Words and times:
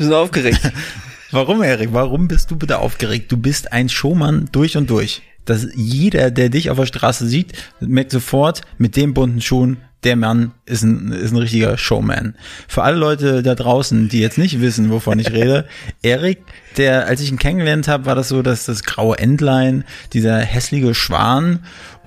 bist 0.00 0.10
du 0.10 0.16
aufgeregt? 0.16 0.60
Warum, 1.30 1.62
Erik? 1.62 1.90
Warum 1.92 2.26
bist 2.26 2.50
du 2.50 2.56
bitte 2.56 2.78
aufgeregt? 2.78 3.30
Du 3.30 3.36
bist 3.36 3.72
ein 3.72 3.90
Showmann 3.90 4.48
durch 4.50 4.78
und 4.78 4.88
durch. 4.88 5.20
Dass 5.44 5.68
jeder, 5.74 6.30
der 6.30 6.48
dich 6.48 6.70
auf 6.70 6.78
der 6.78 6.86
Straße 6.86 7.26
sieht, 7.26 7.52
merkt 7.80 8.10
sofort, 8.10 8.62
mit 8.78 8.96
dem 8.96 9.12
bunten 9.12 9.42
Schuhen, 9.42 9.76
der 10.02 10.16
Mann 10.16 10.52
ist 10.64 10.82
ein, 10.82 11.12
ist 11.12 11.32
ein 11.32 11.36
richtiger 11.36 11.76
Showman. 11.76 12.34
Für 12.66 12.82
alle 12.82 12.96
Leute 12.96 13.42
da 13.42 13.54
draußen, 13.54 14.08
die 14.08 14.20
jetzt 14.20 14.38
nicht 14.38 14.62
wissen, 14.62 14.90
wovon 14.90 15.18
ich 15.18 15.30
rede, 15.32 15.66
Erik, 16.02 16.38
der, 16.78 17.06
als 17.06 17.20
ich 17.20 17.30
ihn 17.30 17.38
kennengelernt 17.38 17.86
habe, 17.86 18.06
war 18.06 18.14
das 18.14 18.28
so, 18.28 18.40
dass 18.40 18.64
das 18.64 18.84
graue 18.84 19.18
Entlein, 19.18 19.84
dieser 20.14 20.38
hässliche 20.38 20.94
Schwan 20.94 21.60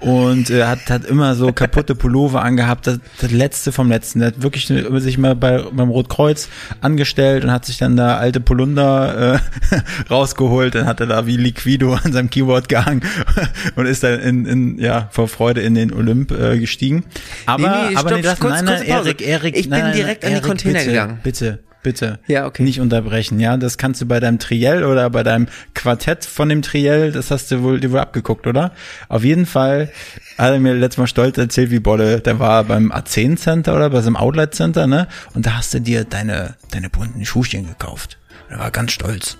und 0.04 0.50
äh, 0.50 0.66
hat, 0.66 0.90
hat 0.90 1.06
immer 1.06 1.34
so 1.36 1.54
kaputte 1.54 1.96
Pullover 1.96 2.42
angehabt, 2.42 2.88
das, 2.88 3.00
das 3.22 3.32
letzte 3.32 3.72
vom 3.72 3.90
letzten. 3.90 4.20
Der 4.20 4.30
hat 4.30 4.42
wirklich 4.42 4.68
sich 4.68 5.18
mal 5.18 5.36
bei, 5.36 5.64
beim 5.72 5.90
Rotkreuz 5.90 6.50
angestellt 6.82 7.46
und 7.46 7.52
hat 7.52 7.66
sich 7.66 7.78
dann 7.78 7.96
da 7.96 8.18
alte 8.18 8.42
Polunder 8.42 9.36
äh, 9.36 9.80
rausgeholt, 10.10 10.75
dann 10.75 10.88
hat 10.88 11.00
er 11.00 11.08
da 11.08 11.25
wie 11.25 11.38
Liquido 11.38 11.94
an 11.94 12.11
seinem 12.11 12.30
Keyboard 12.30 12.68
gehangen 12.68 13.02
und 13.75 13.86
ist 13.86 14.04
dann 14.04 14.20
in, 14.20 14.46
in 14.46 14.78
ja 14.78 15.08
vor 15.11 15.30
Freude 15.30 15.61
in 15.61 15.74
den 15.74 15.94
Olymp 15.94 16.32
äh, 16.32 16.60
gestiegen. 16.60 17.06
Aber, 17.46 17.64
Nee, 17.64 17.89
nee, 17.89 17.96
aber 17.96 18.10
stopp, 18.10 18.18
nee, 18.18 18.22
das, 18.24 18.39
kurz, 18.39 18.54
nein, 18.54 18.66
kurz 18.66 18.80
nein, 18.80 18.89
Pause. 18.89 19.10
Erik, 19.10 19.22
Erik, 19.28 19.56
Ich 19.56 19.64
bin 19.64 19.72
nein, 19.72 19.82
nein, 19.83 19.96
direkt 19.96 20.25
an 20.25 20.33
die 20.33 20.42
Container 20.42 20.80
bitte, 20.80 20.89
gegangen. 20.89 21.20
Bitte, 21.24 21.60
bitte. 21.83 22.19
Ja, 22.28 22.46
okay. 22.46 22.64
Nicht 22.64 22.79
unterbrechen, 22.79 23.39
ja. 23.39 23.57
Das 23.57 23.78
kannst 23.78 24.01
du 24.01 24.05
bei 24.05 24.19
deinem 24.19 24.39
Triell 24.39 24.83
oder 24.83 25.10
bei 25.10 25.24
deinem 25.24 25.47
Quartett 25.74 26.25
von 26.25 26.50
dem 26.50 26.61
Triell, 26.61 27.11
das 27.11 27.29
hast 27.32 27.51
du 27.51 27.61
wohl, 27.61 27.79
dir 27.79 27.91
wohl 27.91 28.00
abgeguckt, 28.00 28.47
oder? 28.47 28.71
Auf 29.10 29.24
jeden 29.24 29.46
Fall 29.46 29.91
hat 30.38 30.51
er 30.54 30.60
mir 30.60 30.74
letztes 30.74 30.97
Mal 30.97 31.07
stolz 31.07 31.38
erzählt, 31.38 31.69
wie 31.71 31.79
Bolle, 31.79 32.22
der 32.22 32.39
war 32.39 32.64
beim 32.64 32.91
A10 32.91 33.38
Center 33.38 33.75
oder 33.75 33.89
bei 33.89 34.02
so 34.02 34.08
einem 34.08 34.16
Outlet 34.16 34.55
Center, 34.55 34.88
ne? 34.88 35.08
Und 35.33 35.45
da 35.45 35.58
hast 35.58 35.73
du 35.73 35.80
dir 35.80 36.05
deine, 36.05 36.55
deine 36.72 36.89
bunten 36.89 37.25
Schuhchen 37.25 37.67
gekauft. 37.67 38.17
Er 38.50 38.59
war 38.59 38.72
ganz 38.72 38.91
stolz. 38.91 39.38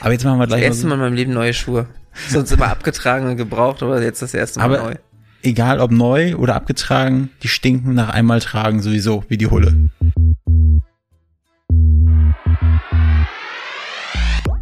Aber 0.00 0.12
jetzt 0.12 0.24
machen 0.24 0.38
wir 0.38 0.46
Das 0.46 0.56
gleich 0.56 0.62
mal 0.62 0.66
erste 0.66 0.86
Mal 0.86 0.94
in 0.94 1.00
meinem 1.00 1.14
Leben 1.14 1.32
neue 1.32 1.54
Schuhe. 1.54 1.86
Sonst 2.28 2.52
immer 2.52 2.68
abgetragen 2.68 3.26
und 3.26 3.36
gebraucht, 3.36 3.82
aber 3.82 4.00
jetzt 4.02 4.22
das 4.22 4.34
erste 4.34 4.60
Mal 4.60 4.64
aber 4.66 4.78
neu. 4.78 4.94
egal 5.42 5.80
ob 5.80 5.90
neu 5.90 6.36
oder 6.36 6.54
abgetragen, 6.54 7.30
die 7.42 7.48
stinken 7.48 7.94
nach 7.94 8.10
einmal 8.10 8.40
tragen 8.40 8.82
sowieso, 8.82 9.24
wie 9.28 9.36
die 9.36 9.48
Hulle. 9.48 9.90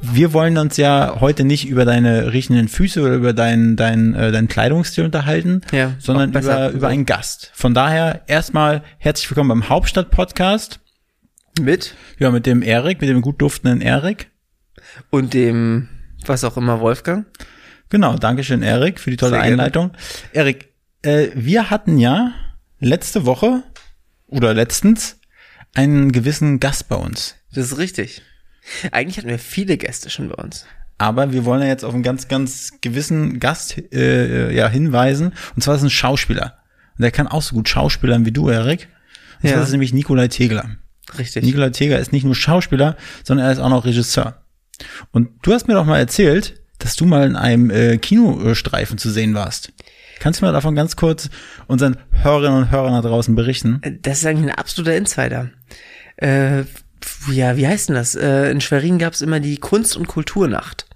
Wir 0.00 0.32
wollen 0.32 0.58
uns 0.58 0.76
ja 0.76 1.16
heute 1.20 1.44
nicht 1.44 1.66
über 1.66 1.84
deine 1.84 2.32
riechenden 2.32 2.68
Füße 2.68 3.00
oder 3.02 3.14
über 3.14 3.32
deinen 3.32 3.76
dein, 3.76 4.14
äh, 4.14 4.30
deinen 4.32 4.48
Kleidungsstil 4.48 5.04
unterhalten, 5.04 5.62
Ja, 5.72 5.94
sondern 5.98 6.30
über, 6.30 6.70
über 6.70 6.88
einen 6.88 7.06
Gast. 7.06 7.50
Von 7.54 7.74
daher 7.74 8.22
erstmal 8.26 8.82
herzlich 8.98 9.28
willkommen 9.30 9.48
beim 9.48 9.68
Hauptstadt 9.68 10.10
Podcast. 10.10 10.80
Mit 11.60 11.94
Ja, 12.18 12.30
mit 12.30 12.46
dem 12.46 12.62
Erik, 12.62 13.00
mit 13.00 13.10
dem 13.10 13.20
gut 13.20 13.40
duftenden 13.42 13.80
Erik. 13.80 14.30
und 15.10 15.34
dem, 15.34 15.88
was 16.24 16.44
auch 16.44 16.56
immer, 16.56 16.80
Wolfgang. 16.80 17.26
Genau, 17.90 18.16
Dankeschön, 18.16 18.62
Erik, 18.62 19.00
für 19.00 19.10
die 19.10 19.16
tolle 19.16 19.32
Sehr. 19.32 19.42
Einleitung. 19.42 19.92
Erik, 20.32 20.72
äh, 21.02 21.28
wir 21.34 21.70
hatten 21.70 21.98
ja 21.98 22.32
letzte 22.78 23.26
Woche 23.26 23.62
oder 24.28 24.54
letztens 24.54 25.18
einen 25.74 26.12
gewissen 26.12 26.60
Gast 26.60 26.88
bei 26.88 26.96
uns. 26.96 27.34
Das 27.52 27.72
ist 27.72 27.78
richtig. 27.78 28.22
Eigentlich 28.92 29.18
hatten 29.18 29.28
wir 29.28 29.38
viele 29.38 29.76
Gäste 29.76 30.10
schon 30.10 30.28
bei 30.28 30.34
uns. 30.42 30.66
Aber 30.98 31.32
wir 31.32 31.44
wollen 31.44 31.62
ja 31.62 31.68
jetzt 31.68 31.84
auf 31.84 31.94
einen 31.94 32.02
ganz, 32.02 32.28
ganz 32.28 32.72
gewissen 32.80 33.38
Gast 33.40 33.76
äh, 33.92 34.52
ja, 34.54 34.68
hinweisen. 34.68 35.32
Und 35.54 35.62
zwar 35.62 35.74
ist 35.76 35.82
es 35.82 35.86
ein 35.86 35.90
Schauspieler. 35.90 36.58
Und 36.96 37.02
der 37.02 37.12
kann 37.12 37.28
auch 37.28 37.42
so 37.42 37.54
gut 37.54 37.68
Schauspielern 37.68 38.26
wie 38.26 38.32
du, 38.32 38.48
Erik. 38.48 38.88
Und 39.42 39.50
Ja. 39.50 39.56
das 39.56 39.66
ist 39.66 39.72
nämlich 39.72 39.92
Nikolai 39.92 40.26
Tegler. 40.28 40.70
Richtig. 41.16 41.44
Nikolai 41.44 41.70
Tegler 41.70 42.00
ist 42.00 42.12
nicht 42.12 42.24
nur 42.24 42.34
Schauspieler, 42.34 42.96
sondern 43.22 43.46
er 43.46 43.52
ist 43.52 43.60
auch 43.60 43.70
noch 43.70 43.84
Regisseur. 43.84 44.42
Und 45.12 45.30
du 45.42 45.52
hast 45.52 45.68
mir 45.68 45.74
doch 45.74 45.84
mal 45.86 45.98
erzählt, 45.98 46.60
dass 46.78 46.96
du 46.96 47.06
mal 47.06 47.26
in 47.26 47.36
einem 47.36 47.70
äh, 47.70 47.96
Kinostreifen 47.98 48.98
zu 48.98 49.10
sehen 49.10 49.34
warst. 49.34 49.72
Kannst 50.20 50.40
du 50.40 50.46
mir 50.46 50.52
davon 50.52 50.74
ganz 50.74 50.96
kurz 50.96 51.30
unseren 51.68 51.96
Hörerinnen 52.10 52.58
und 52.64 52.70
Hörern 52.72 52.92
da 52.92 53.08
draußen 53.08 53.36
berichten? 53.36 53.80
Das 54.02 54.18
ist 54.18 54.26
eigentlich 54.26 54.50
ein 54.50 54.58
absoluter 54.58 54.96
Insider. 54.96 55.50
Äh, 56.16 56.64
ja, 57.32 57.56
wie 57.56 57.66
heißt 57.66 57.88
denn 57.88 57.96
das? 57.96 58.14
Äh, 58.14 58.50
in 58.50 58.60
Schwerin 58.60 58.98
gab 58.98 59.12
es 59.12 59.22
immer 59.22 59.40
die 59.40 59.58
Kunst- 59.58 59.96
und 59.96 60.06
Kulturnacht. 60.08 60.86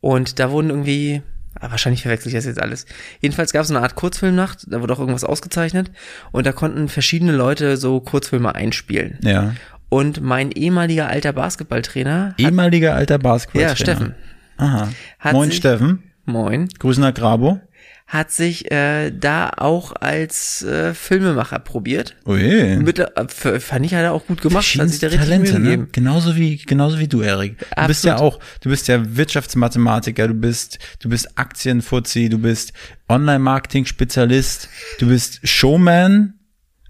Und 0.00 0.38
da 0.38 0.50
wurden 0.50 0.70
irgendwie, 0.70 1.22
ah, 1.58 1.70
wahrscheinlich 1.70 2.02
verwechsel 2.02 2.28
ich 2.28 2.34
das 2.34 2.44
jetzt 2.44 2.60
alles. 2.60 2.86
Jedenfalls 3.20 3.52
gab 3.52 3.62
es 3.64 3.70
eine 3.70 3.80
Art 3.80 3.94
Kurzfilmnacht, 3.94 4.66
da 4.68 4.80
wurde 4.80 4.92
auch 4.94 4.98
irgendwas 5.00 5.24
ausgezeichnet. 5.24 5.90
Und 6.32 6.46
da 6.46 6.52
konnten 6.52 6.88
verschiedene 6.88 7.32
Leute 7.32 7.76
so 7.76 8.00
Kurzfilme 8.00 8.54
einspielen. 8.54 9.18
Ja. 9.22 9.54
Und 9.88 10.20
mein 10.20 10.50
ehemaliger 10.50 11.08
alter 11.08 11.32
Basketballtrainer, 11.32 12.34
Ehemaliger 12.38 12.94
alter 12.94 13.18
Basketballtrainer. 13.18 13.70
ja, 13.70 13.76
Steffen, 13.76 14.14
Aha. 14.56 14.88
Moin 15.32 15.50
sich- 15.50 15.58
Steffen. 15.58 16.02
moin, 16.24 16.68
Grüßen 16.78 17.02
nach 17.02 17.14
Grabo. 17.14 17.60
Hat 18.06 18.30
sich 18.30 18.70
äh, 18.70 19.10
da 19.10 19.50
auch 19.56 19.92
als 19.98 20.62
äh, 20.62 20.92
Filmemacher 20.94 21.58
probiert. 21.58 22.14
Ui. 22.26 22.76
Mit, 22.76 22.98
äh, 22.98 23.28
fand 23.28 23.86
ich 23.86 23.94
hat 23.94 24.02
er 24.02 24.12
auch 24.12 24.26
gut 24.26 24.42
gemacht, 24.42 24.66
hat 24.78 24.90
sich 24.90 25.00
da 25.00 25.06
richtig 25.06 25.26
Talente, 25.26 25.58
ne? 25.58 25.88
Genauso 25.90 26.36
wie, 26.36 26.58
genauso 26.58 26.98
wie 26.98 27.08
du, 27.08 27.22
Erik. 27.22 27.58
Du 27.76 27.86
bist 27.86 28.04
ja 28.04 28.14
Absolut. 28.14 28.34
auch, 28.34 28.40
du 28.60 28.68
bist 28.68 28.88
ja 28.88 29.16
Wirtschaftsmathematiker, 29.16 30.28
du 30.28 30.34
bist, 30.34 30.78
du 31.00 31.08
bist 31.08 31.38
Aktienfuzzi, 31.38 32.28
du 32.28 32.38
bist 32.38 32.72
Online-Marketing-Spezialist, 33.08 34.68
du 34.98 35.08
bist 35.08 35.40
Showman. 35.42 36.34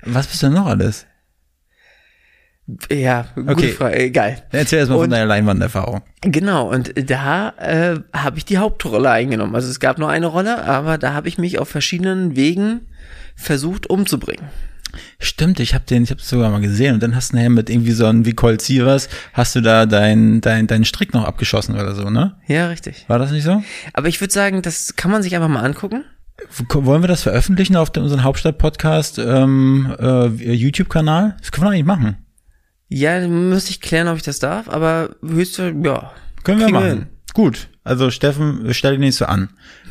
Was 0.02 0.26
bist 0.26 0.42
du 0.42 0.46
denn 0.48 0.54
noch 0.54 0.66
alles? 0.66 1.06
Ja, 2.91 3.26
gute 3.34 3.50
Okay. 3.52 3.69
Frage, 3.72 3.98
egal. 3.98 4.42
Erzähl 4.50 4.78
erst 4.78 4.91
mal 4.91 4.98
von 4.98 5.10
deiner 5.10 5.26
Leinwanderfahrung. 5.26 6.00
Genau, 6.22 6.70
und 6.70 6.94
da 7.10 7.50
äh, 7.58 8.00
habe 8.14 8.38
ich 8.38 8.47
die 8.47 8.56
Hauptrolle 8.58 9.10
eingenommen. 9.10 9.54
Also 9.54 9.69
es 9.69 9.80
gab 9.80 9.98
nur 9.98 10.08
eine 10.08 10.26
Rolle, 10.26 10.64
aber 10.64 10.97
da 10.97 11.12
habe 11.12 11.28
ich 11.28 11.36
mich 11.36 11.58
auf 11.58 11.69
verschiedenen 11.69 12.36
Wegen 12.36 12.80
versucht 13.36 13.91
umzubringen. 13.91 14.47
Stimmt, 15.19 15.60
ich 15.60 15.75
habe 15.75 15.84
den, 15.84 16.04
ich 16.04 16.10
habe 16.10 16.22
sogar 16.22 16.50
mal 16.50 16.60
gesehen 16.60 16.94
und 16.94 17.02
dann 17.02 17.16
hast 17.16 17.32
du 17.32 17.36
nachher 17.36 17.50
mit 17.50 17.69
irgendwie 17.69 17.92
so 17.92 18.06
einem 18.06 18.25
wie 18.25 18.32
Colt 18.32 18.62
Sievers, 18.62 19.08
hast 19.32 19.56
du 19.56 19.60
da 19.60 19.86
deinen 19.86 20.41
dein, 20.41 20.66
dein 20.66 20.84
Strick 20.84 21.12
noch 21.12 21.25
abgeschossen 21.25 21.75
oder 21.75 21.94
so, 21.94 22.10
ne? 22.10 22.36
Ja, 22.46 22.69
richtig. 22.69 23.04
War 23.08 23.19
das 23.19 23.32
nicht 23.32 23.44
so? 23.44 23.62
Aber 23.92 24.08
ich 24.08 24.20
würde 24.20 24.32
sagen, 24.32 24.62
das 24.62 24.96
kann 24.96 25.10
man 25.10 25.22
sich 25.22 25.34
einfach 25.34 25.48
mal 25.48 25.64
angucken. 25.64 26.04
Wollen 26.70 27.02
wir 27.02 27.08
das 27.08 27.22
veröffentlichen 27.22 27.76
auf 27.76 27.91
dem, 27.91 28.04
unseren 28.04 28.22
Hauptstadt-Podcast 28.25 29.19
ähm, 29.19 29.94
äh, 29.98 30.26
YouTube-Kanal? 30.28 31.36
Das 31.41 31.52
können 31.52 31.66
wir 31.66 31.70
eigentlich 31.70 31.84
machen. 31.84 32.16
Ja, 32.88 33.26
müsste 33.26 33.70
ich 33.70 33.80
klären, 33.80 34.08
ob 34.08 34.16
ich 34.16 34.22
das 34.22 34.38
darf, 34.38 34.68
aber 34.68 35.10
höchste, 35.26 35.74
ja. 35.82 36.12
Können 36.44 36.60
wir 36.60 36.68
machen. 36.70 36.86
hin. 36.86 37.06
Gut. 37.32 37.68
Also 37.82 38.10
Steffen, 38.10 38.72
stell 38.72 38.92
dich 38.92 39.00
nicht 39.00 39.16
so 39.16 39.24
an. 39.26 39.48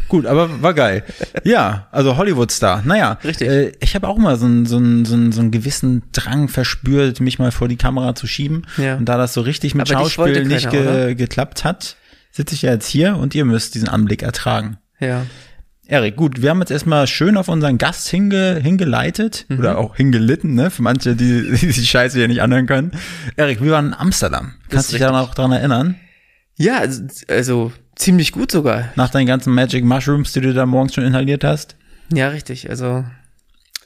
Gut, 0.08 0.26
aber 0.26 0.62
war 0.62 0.74
geil. 0.74 1.04
ja, 1.44 1.88
also 1.92 2.18
Hollywood-Star. 2.18 2.84
Naja, 2.86 3.18
Richtig. 3.24 3.48
Äh, 3.50 3.72
ich 3.80 3.96
habe 3.96 4.08
auch 4.08 4.18
mal 4.18 4.38
so 4.38 4.46
einen 4.46 4.66
so 4.66 4.78
einen- 4.78 5.06
so 5.06 5.14
einen- 5.16 5.32
so 5.32 5.42
einen 5.42 5.52
gewissen 5.52 6.04
Drang 6.12 6.48
verspürt, 6.48 7.20
mich 7.20 7.40
mal 7.40 7.52
vor 7.52 7.68
die 7.68 7.76
Kamera 7.78 8.16
zu 8.16 8.28
schieben. 8.28 8.66
Ja. 8.78 8.96
Und 8.96 9.06
da 9.06 9.18
das 9.18 9.34
so 9.34 9.42
richtig 9.42 9.76
mit 9.76 9.92
Aber 9.92 10.00
Schauspiel 10.10 10.46
nicht 10.46 10.70
keiner, 10.70 10.82
oder? 10.82 11.06
ge 11.08 11.16
geklappt 11.16 11.64
hat, 11.64 11.98
sitze 12.32 12.56
ich 12.56 12.62
ja 12.64 12.72
jetzt 12.72 12.88
hier 12.88 13.18
und 13.18 13.34
ihr 13.36 13.46
müsst 13.46 13.76
diesen 13.76 13.90
Anblick 13.90 14.22
ertragen. 14.24 14.78
Ja. 15.00 15.26
Erik, 15.94 16.16
gut, 16.16 16.42
wir 16.42 16.50
haben 16.50 16.60
jetzt 16.60 16.72
erstmal 16.72 17.06
schön 17.06 17.38
auf 17.38 17.50
unseren 17.50 17.78
Gast 17.78 18.08
hinge, 18.10 18.60
hingeleitet 18.60 19.46
Mhm. 19.48 19.60
oder 19.60 19.78
auch 19.78 19.96
hingelitten, 19.96 20.56
ne? 20.56 20.72
Für 20.72 20.82
manche, 20.82 21.16
die, 21.16 21.52
die 21.56 21.68
die 21.68 21.86
Scheiße 21.86 22.18
hier 22.18 22.28
nicht 22.28 22.42
anhören 22.42 22.66
können. 22.66 22.94
Erik, 23.36 23.62
wir 23.62 23.72
waren 23.74 23.90
in 23.90 23.94
Amsterdam. 23.94 24.56
Kannst 24.70 24.90
du 24.90 24.94
dich 24.98 25.06
da 25.06 25.12
noch 25.12 25.36
dran 25.36 25.52
erinnern? 25.52 25.94
Ja, 26.58 26.80
also, 26.80 27.04
also 27.28 27.72
ziemlich 27.96 28.32
gut 28.32 28.52
sogar. 28.52 28.86
Nach 28.96 29.10
deinen 29.12 29.28
ganzen 29.28 29.54
Magic 29.54 29.84
Mushrooms, 29.86 30.34
die 30.34 30.42
du 30.42 30.52
da 30.52 30.66
morgens 30.66 30.96
schon 30.96 31.04
inhaliert 31.04 31.44
hast? 31.44 31.76
Ja, 32.12 32.30
richtig. 32.30 32.72
Also 32.72 33.06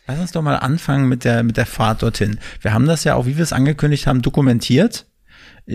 Lass 0.07 0.19
uns 0.19 0.31
doch 0.31 0.41
mal 0.41 0.55
anfangen 0.55 1.09
mit 1.09 1.25
der, 1.25 1.43
mit 1.43 1.57
der 1.57 1.65
Fahrt 1.65 2.03
dorthin. 2.03 2.39
Wir 2.61 2.73
haben 2.73 2.85
das 2.85 3.03
ja 3.03 3.15
auch, 3.15 3.25
wie 3.25 3.35
wir 3.35 3.43
es 3.43 3.51
angekündigt 3.51 4.07
haben, 4.07 4.21
dokumentiert. 4.21 5.05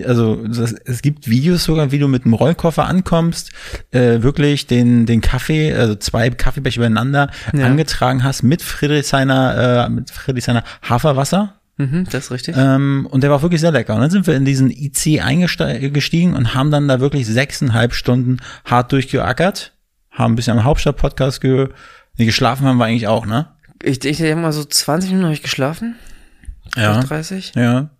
Also 0.06 0.36
das, 0.46 0.72
es 0.72 1.02
gibt 1.02 1.28
Videos 1.28 1.64
sogar, 1.64 1.92
wie 1.92 1.98
du 1.98 2.08
mit 2.08 2.24
dem 2.24 2.32
Rollkoffer 2.32 2.86
ankommst, 2.86 3.50
äh, 3.90 4.22
wirklich 4.22 4.66
den, 4.66 5.04
den 5.04 5.20
Kaffee, 5.20 5.74
also 5.74 5.94
zwei 5.96 6.30
Kaffeebecher 6.30 6.78
übereinander 6.78 7.30
Ja. 7.52 7.66
angetragen 7.66 8.24
hast 8.24 8.42
mit 8.42 8.62
Friedrichshainer, 8.62 9.86
äh, 9.86 9.88
mit 9.90 10.10
Friedrichshainer 10.10 10.64
Haferwasser. 10.88 11.54
Mhm, 11.76 12.04
das 12.10 12.24
ist 12.26 12.30
richtig. 12.30 12.54
Ähm, 12.56 13.06
und 13.10 13.22
der 13.22 13.30
war 13.30 13.38
auch 13.38 13.42
wirklich 13.42 13.60
sehr 13.60 13.72
lecker. 13.72 13.94
Und 13.94 14.00
dann 14.02 14.10
sind 14.10 14.26
wir 14.26 14.34
in 14.34 14.44
diesen 14.44 14.70
IC 14.70 15.20
eingestiegen 15.20 16.34
und 16.34 16.54
haben 16.54 16.70
dann 16.70 16.88
da 16.88 17.00
wirklich 17.00 17.26
sechseinhalb 17.26 17.94
Stunden 17.94 18.38
hart 18.64 18.92
durchgeackert. 18.92 19.72
Haben 20.10 20.32
ein 20.32 20.36
bisschen 20.36 20.56
am 20.58 20.64
Hauptstadt-Podcast 20.64 21.40
ge 21.40 21.68
nee, 22.18 22.26
geschlafen 22.26 22.66
haben 22.66 22.76
wir 22.78 22.84
eigentlich 22.84 23.08
auch, 23.08 23.26
ne? 23.26 23.48
Ich, 23.82 24.04
ich 24.04 24.18
denke 24.18 24.36
mal 24.36 24.52
so 24.52 24.64
20 24.64 25.10
Minuten 25.10 25.24
habe 25.26 25.34
ich 25.34 25.42
geschlafen. 25.42 25.96
Ja. 26.76 27.00
30. 27.00 27.52
Ja. 27.56 27.90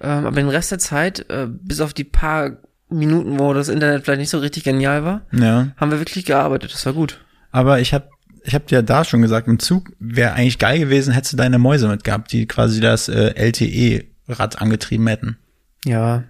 Ähm, 0.00 0.26
aber 0.26 0.36
den 0.36 0.48
Rest 0.48 0.70
der 0.70 0.78
Zeit, 0.78 1.26
äh, 1.30 1.46
bis 1.48 1.80
auf 1.80 1.92
die 1.92 2.04
paar 2.04 2.52
Minuten, 2.88 3.38
wo 3.38 3.52
das 3.54 3.68
Internet 3.68 4.04
vielleicht 4.04 4.20
nicht 4.20 4.30
so 4.30 4.38
richtig 4.38 4.64
genial 4.64 5.04
war, 5.04 5.22
Ja. 5.32 5.68
haben 5.76 5.90
wir 5.90 5.98
wirklich 6.00 6.24
gearbeitet. 6.24 6.72
Das 6.74 6.84
war 6.86 6.92
gut. 6.92 7.24
Aber 7.52 7.80
ich 7.80 7.94
habe 7.94 8.08
ich 8.42 8.54
hab 8.54 8.66
dir 8.66 8.82
da 8.82 9.04
schon 9.04 9.20
gesagt, 9.22 9.48
im 9.48 9.58
Zug 9.58 9.90
wäre 9.98 10.32
eigentlich 10.32 10.58
geil 10.58 10.78
gewesen, 10.78 11.12
hättest 11.12 11.34
du 11.34 11.36
deine 11.36 11.58
Mäuse 11.58 11.88
mitgehabt, 11.88 12.32
die 12.32 12.46
quasi 12.46 12.80
das 12.80 13.08
äh, 13.08 13.34
LTE-Rad 13.36 14.60
angetrieben 14.60 15.06
hätten. 15.08 15.36
Ja, 15.84 16.24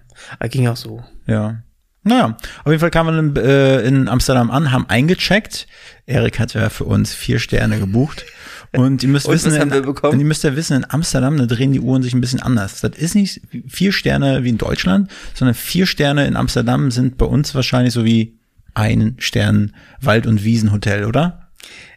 ging 0.49 0.67
auch 0.67 0.75
so. 0.75 1.03
Ja. 1.25 1.63
Naja, 2.03 2.35
auf 2.63 2.67
jeden 2.67 2.79
Fall 2.79 2.89
kamen 2.89 3.35
wir 3.35 3.41
in, 3.41 3.49
äh, 3.49 3.81
in 3.81 4.07
Amsterdam 4.09 4.49
an, 4.51 4.71
haben 4.71 4.89
eingecheckt. 4.89 5.67
Erik 6.05 6.39
hat 6.39 6.53
ja 6.53 6.69
für 6.69 6.85
uns 6.85 7.13
vier 7.13 7.39
Sterne 7.39 7.79
gebucht. 7.79 8.25
Und 8.73 9.03
ihr 9.03 9.09
müsst 9.09 9.25
Und 9.27 9.33
wissen, 9.33 9.53
in, 9.53 9.71
und 9.73 10.19
ihr 10.19 10.25
müsst 10.25 10.43
ja 10.45 10.55
wissen, 10.55 10.77
in 10.77 10.85
Amsterdam, 10.89 11.37
da 11.37 11.45
drehen 11.45 11.73
die 11.73 11.81
Uhren 11.81 12.03
sich 12.03 12.13
ein 12.13 12.21
bisschen 12.21 12.41
anders. 12.41 12.79
Das 12.79 12.91
ist 12.97 13.15
nicht 13.15 13.41
vier 13.67 13.91
Sterne 13.91 14.43
wie 14.45 14.49
in 14.49 14.57
Deutschland, 14.57 15.11
sondern 15.33 15.55
vier 15.55 15.85
Sterne 15.85 16.25
in 16.25 16.37
Amsterdam 16.37 16.89
sind 16.89 17.17
bei 17.17 17.25
uns 17.25 17.53
wahrscheinlich 17.53 17.93
so 17.93 18.05
wie 18.05 18.39
ein 18.73 19.15
Stern 19.19 19.75
Wald- 19.99 20.25
und 20.25 20.45
Wiesenhotel, 20.45 21.03
oder? 21.03 21.51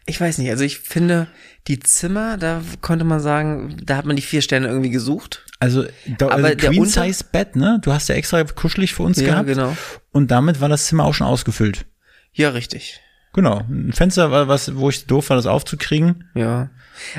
Ich 0.05 0.19
weiß 0.19 0.37
nicht, 0.37 0.49
also 0.49 0.65
ich 0.65 0.79
finde, 0.79 1.27
die 1.67 1.79
Zimmer, 1.79 2.37
da 2.37 2.61
konnte 2.81 3.05
man 3.05 3.19
sagen, 3.21 3.77
da 3.83 3.95
hat 3.95 4.05
man 4.05 4.17
die 4.17 4.21
vier 4.21 4.41
Sterne 4.41 4.67
irgendwie 4.67 4.89
gesucht. 4.91 5.45
Also, 5.59 5.85
da, 6.17 6.27
Aber 6.29 6.43
also 6.47 6.67
Queen 6.67 6.85
Size 6.85 7.23
Bett, 7.31 7.55
ne? 7.55 7.79
Du 7.81 7.93
hast 7.93 8.09
ja 8.09 8.15
extra 8.15 8.43
kuschelig 8.43 8.93
für 8.93 9.03
uns 9.03 9.19
Ja, 9.19 9.27
gehabt. 9.27 9.47
genau. 9.47 9.75
Und 10.11 10.29
damit 10.29 10.59
war 10.59 10.67
das 10.69 10.87
Zimmer 10.87 11.05
auch 11.05 11.13
schon 11.13 11.25
ausgefüllt. 11.25 11.85
Ja, 12.33 12.49
richtig. 12.49 12.99
Genau. 13.35 13.65
Ein 13.69 13.91
Fenster 13.91 14.31
war 14.31 14.47
was, 14.47 14.77
wo 14.77 14.89
ich 14.89 15.07
doof 15.07 15.29
war, 15.29 15.35
das 15.35 15.45
aufzukriegen. 15.45 16.29
Ja. 16.35 16.69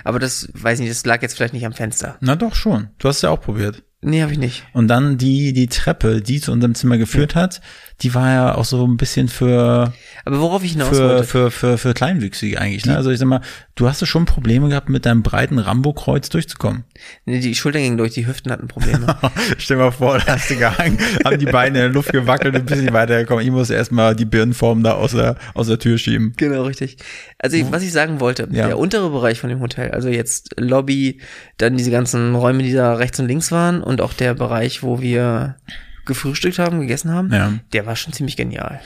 Aber 0.03 0.19
das, 0.19 0.49
weiß 0.55 0.79
nicht, 0.79 0.91
das 0.91 1.05
lag 1.05 1.21
jetzt 1.21 1.37
vielleicht 1.37 1.53
nicht 1.53 1.67
am 1.67 1.75
Fenster. 1.75 2.17
Na 2.21 2.37
doch 2.37 2.55
schon. 2.55 2.89
Du 2.99 3.09
hast 3.09 3.17
es 3.17 3.23
ja 3.23 3.31
auch 3.31 3.41
probiert. 3.43 3.83
Nee, 4.03 4.23
habe 4.23 4.31
ich 4.33 4.39
nicht. 4.39 4.63
Und 4.73 4.89
dann 4.89 5.17
die, 5.17 5.53
die 5.53 5.67
Treppe, 5.69 6.21
die 6.21 6.41
zu 6.41 6.53
unserem 6.53 6.75
Zimmer 6.75 6.99
geführt 6.99 7.35
hat, 7.35 7.61
die 8.03 8.15
war 8.15 8.31
ja 8.31 8.55
auch 8.55 8.67
so 8.67 8.87
ein 8.87 8.99
bisschen 8.99 9.27
für, 9.29 9.93
Aber 10.27 10.41
worauf 10.41 10.63
ich 10.63 10.73
hinaus 10.73 10.91
für, 10.91 11.09
wollte. 11.09 11.25
für, 11.25 11.51
für, 11.51 11.79
für 11.79 11.95
Kleinwüchsige 11.95 12.61
eigentlich. 12.61 12.85
Ne? 12.85 12.95
Also 12.95 13.11
ich 13.11 13.19
sag 13.19 13.27
mal, 13.27 13.41
du 13.75 13.89
hast 13.89 14.03
ja 14.03 14.07
schon 14.07 14.27
Probleme 14.27 14.69
gehabt, 14.69 14.91
mit 14.91 15.07
deinem 15.07 15.23
breiten 15.23 15.59
Rambo-Kreuz 15.59 16.29
durchzukommen. 16.29 16.85
Nee, 17.25 17.41
die 17.41 17.55
Schultern 17.55 17.83
gingen 17.83 17.97
durch, 17.97 18.13
die 18.13 18.27
Hüften 18.27 18.53
hatten 18.53 18.69
Probleme. 18.69 19.17
Stell 19.59 19.79
dir 19.79 19.85
mal 19.85 19.91
vor, 19.91 20.19
da 20.19 20.35
hast 20.35 20.51
du 20.51 20.57
gehangen, 20.57 20.99
haben 21.25 21.39
die 21.39 21.47
Beine 21.47 21.79
in 21.79 21.85
der 21.85 21.89
Luft 21.89 22.13
gewackelt 22.13 22.55
und 22.55 22.61
ein 22.61 22.67
bisschen 22.67 22.93
weitergekommen. 22.93 23.45
Ich 23.45 23.51
muss 23.51 23.71
erstmal 23.71 24.15
die 24.15 24.27
Birnenform 24.27 24.83
da 24.83 24.93
aus 24.93 25.13
der, 25.13 25.37
aus 25.55 25.69
der 25.69 25.79
Tür 25.79 25.97
schieben. 25.97 26.35
genau, 26.37 26.65
richtig. 26.65 26.99
Also 27.39 27.57
ich, 27.57 27.73
was 27.73 27.83
ich 27.83 27.93
sagen 27.93 28.21
wollte, 28.21 28.47
Ja. 28.53 28.67
der 28.67 28.79
untere 28.79 29.09
Bereich 29.11 29.41
von 29.41 29.49
dem 29.49 29.61
Hotel, 29.61 29.91
also 29.93 30.11
jetzt 30.11 30.55
Lobby, 30.61 31.21
dann 31.57 31.79
diese 31.79 31.91
ganzen 31.91 32.35
Räume, 32.35 32.63
die 32.63 32.75
da 32.75 32.95
rechts 32.95 33.19
und 33.19 33.27
links 33.27 33.51
waren 33.51 33.83
und 33.87 34.01
auch 34.01 34.13
der 34.13 34.35
Bereich, 34.35 34.83
wo 34.83 35.01
wir 35.01 35.57
gefrühstückt 36.05 36.59
haben, 36.59 36.81
gegessen 36.81 37.13
haben, 37.13 37.33
Ja. 37.33 37.53
der 37.73 37.87
war 37.87 37.97
schon 37.97 38.13
ziemlich 38.13 38.37
genial. 38.37 38.81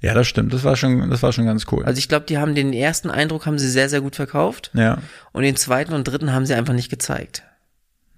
Ja, 0.00 0.14
das 0.14 0.28
stimmt. 0.28 0.52
Das 0.52 0.62
war 0.64 0.76
schon, 0.76 1.10
das 1.10 1.22
war 1.22 1.32
schon 1.32 1.46
ganz 1.46 1.66
cool. 1.72 1.84
Also 1.84 1.98
ich 1.98 2.08
glaube, 2.08 2.26
die 2.26 2.38
haben 2.38 2.54
den 2.54 2.72
ersten 2.72 3.10
Eindruck 3.10 3.46
haben 3.46 3.58
sie 3.58 3.68
sehr, 3.68 3.88
sehr 3.88 4.00
gut 4.00 4.16
verkauft 4.16 4.70
ja. 4.74 4.98
und 5.32 5.42
den 5.42 5.56
zweiten 5.56 5.92
und 5.92 6.06
dritten 6.06 6.32
haben 6.32 6.46
sie 6.46 6.54
einfach 6.54 6.74
nicht 6.74 6.88
gezeigt. 6.90 7.42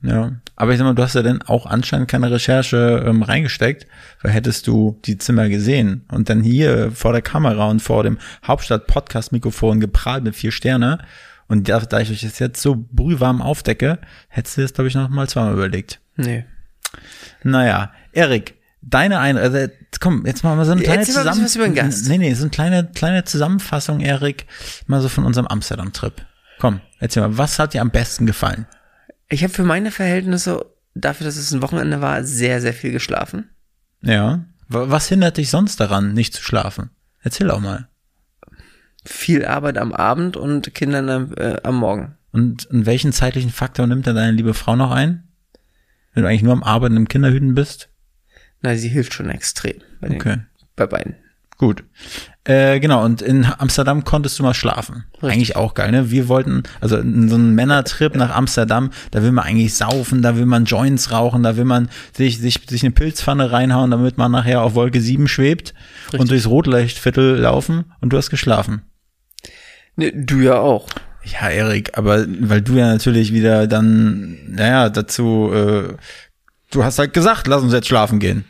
Ja, 0.02 0.32
aber 0.56 0.72
ich 0.72 0.78
sag 0.78 0.84
mal, 0.84 0.94
du 0.94 1.02
hast 1.02 1.14
ja 1.14 1.22
dann 1.22 1.42
auch 1.42 1.66
anscheinend 1.66 2.08
keine 2.08 2.30
Recherche 2.30 3.04
ähm, 3.06 3.22
reingesteckt, 3.22 3.86
weil 4.22 4.32
hättest 4.32 4.66
du 4.66 4.98
die 5.04 5.18
Zimmer 5.18 5.48
gesehen 5.50 6.04
und 6.10 6.30
dann 6.30 6.42
hier 6.42 6.90
vor 6.92 7.12
der 7.12 7.20
Kamera 7.20 7.68
und 7.68 7.80
vor 7.80 8.02
dem 8.02 8.16
Hauptstadt-Podcast-Mikrofon 8.46 9.78
geprahlt 9.78 10.24
mit 10.24 10.34
vier 10.34 10.52
Sterne 10.52 11.00
und 11.48 11.68
da, 11.68 11.80
da 11.80 12.00
ich 12.00 12.10
euch 12.10 12.22
das 12.22 12.38
jetzt 12.38 12.62
so 12.62 12.82
brühwarm 12.92 13.42
aufdecke, 13.42 13.98
hättest 14.28 14.56
du 14.56 14.62
das, 14.62 14.72
glaube 14.72 14.88
ich, 14.88 14.94
noch 14.94 15.08
mal 15.10 15.28
zweimal 15.28 15.52
überlegt. 15.52 16.00
Nee. 16.20 16.44
Naja, 17.42 17.92
Erik, 18.12 18.54
deine 18.82 19.18
ein, 19.18 19.36
also, 19.38 19.66
komm, 20.00 20.26
jetzt 20.26 20.44
machen 20.44 20.58
wir 20.58 20.64
so 20.64 20.72
eine 20.72 20.82
kleine 20.82 21.00
mal 21.00 21.72
Gast. 21.74 22.08
Nee, 22.08 22.18
nee, 22.18 22.34
so 22.34 22.42
eine 22.44 22.50
kleine, 22.50 22.90
kleine 22.94 23.24
Zusammenfassung, 23.24 24.00
Erik, 24.00 24.46
mal 24.86 25.00
so 25.00 25.08
von 25.08 25.24
unserem 25.24 25.46
Amsterdam-Trip. 25.46 26.14
Komm, 26.58 26.80
erzähl 26.98 27.22
mal, 27.22 27.38
was 27.38 27.58
hat 27.58 27.74
dir 27.74 27.80
am 27.80 27.90
besten 27.90 28.26
gefallen? 28.26 28.66
Ich 29.28 29.42
habe 29.42 29.52
für 29.52 29.62
meine 29.64 29.90
Verhältnisse, 29.90 30.66
dafür, 30.94 31.24
dass 31.24 31.36
es 31.36 31.52
ein 31.52 31.62
Wochenende 31.62 32.00
war, 32.00 32.24
sehr, 32.24 32.60
sehr 32.60 32.74
viel 32.74 32.92
geschlafen. 32.92 33.48
Ja. 34.02 34.44
Wa- 34.68 34.86
Was 34.90 35.08
hindert 35.08 35.36
dich 35.36 35.50
sonst 35.50 35.78
daran, 35.80 36.12
nicht 36.14 36.34
zu 36.34 36.42
schlafen? 36.42 36.90
Erzähl 37.22 37.50
auch 37.50 37.60
mal. 37.60 37.88
Viel 39.04 39.44
Arbeit 39.46 39.78
am 39.78 39.92
Abend 39.92 40.36
und 40.36 40.74
Kindern 40.74 41.08
am, 41.08 41.32
äh, 41.36 41.56
am 41.62 41.76
Morgen. 41.76 42.16
Und, 42.32 42.66
und 42.66 42.86
welchen 42.86 43.12
zeitlichen 43.12 43.50
Faktor 43.50 43.86
nimmt 43.86 44.06
denn 44.06 44.14
deine 44.16 44.32
liebe 44.32 44.52
Frau 44.54 44.76
noch 44.76 44.90
ein? 44.90 45.24
Wenn 46.12 46.22
du 46.22 46.28
eigentlich 46.28 46.42
nur 46.42 46.52
am 46.52 46.62
Arbeiten 46.62 46.96
im 46.96 47.08
Kinderhüten 47.08 47.54
bist? 47.54 47.88
Na, 48.62 48.74
sie 48.76 48.88
hilft 48.88 49.14
schon 49.14 49.30
extrem 49.30 49.76
bei, 50.00 50.08
den, 50.08 50.16
Okay. 50.16 50.36
bei 50.76 50.86
beiden. 50.86 51.16
Gut. 51.56 51.84
Äh, 52.44 52.80
genau, 52.80 53.04
und 53.04 53.20
in 53.20 53.44
Amsterdam 53.44 54.02
konntest 54.04 54.38
du 54.38 54.42
mal 54.42 54.54
schlafen. 54.54 55.04
Richtig. 55.14 55.30
Eigentlich 55.30 55.56
auch 55.56 55.74
geil, 55.74 55.90
ne? 55.90 56.10
Wir 56.10 56.26
wollten, 56.28 56.62
also 56.80 56.96
in 56.96 57.28
so 57.28 57.34
einen 57.34 57.54
Männertrip 57.54 58.16
nach 58.16 58.34
Amsterdam, 58.34 58.90
da 59.10 59.22
will 59.22 59.30
man 59.32 59.44
eigentlich 59.44 59.74
saufen, 59.74 60.22
da 60.22 60.36
will 60.36 60.46
man 60.46 60.64
Joints 60.64 61.10
rauchen, 61.12 61.42
da 61.42 61.58
will 61.58 61.66
man 61.66 61.90
sich, 62.16 62.38
sich, 62.38 62.60
sich 62.66 62.82
eine 62.82 62.92
Pilzpfanne 62.92 63.52
reinhauen, 63.52 63.90
damit 63.90 64.16
man 64.16 64.32
nachher 64.32 64.62
auf 64.62 64.74
Wolke 64.74 65.02
7 65.02 65.28
schwebt 65.28 65.74
Richtig. 66.04 66.20
und 66.20 66.30
durchs 66.30 66.46
Rotlichtviertel 66.46 67.36
laufen 67.36 67.92
und 68.00 68.10
du 68.14 68.16
hast 68.16 68.30
geschlafen. 68.30 68.80
Ne, 69.96 70.12
du 70.14 70.40
ja 70.40 70.58
auch. 70.58 70.88
Ja, 71.24 71.48
Erik, 71.48 71.98
aber 71.98 72.26
weil 72.40 72.62
du 72.62 72.74
ja 72.74 72.86
natürlich 72.86 73.32
wieder 73.32 73.66
dann, 73.66 74.38
naja, 74.48 74.88
dazu, 74.88 75.50
äh, 75.52 75.94
du 76.70 76.84
hast 76.84 76.98
halt 76.98 77.12
gesagt, 77.12 77.46
lass 77.46 77.62
uns 77.62 77.72
jetzt 77.72 77.88
schlafen 77.88 78.18
gehen. 78.18 78.44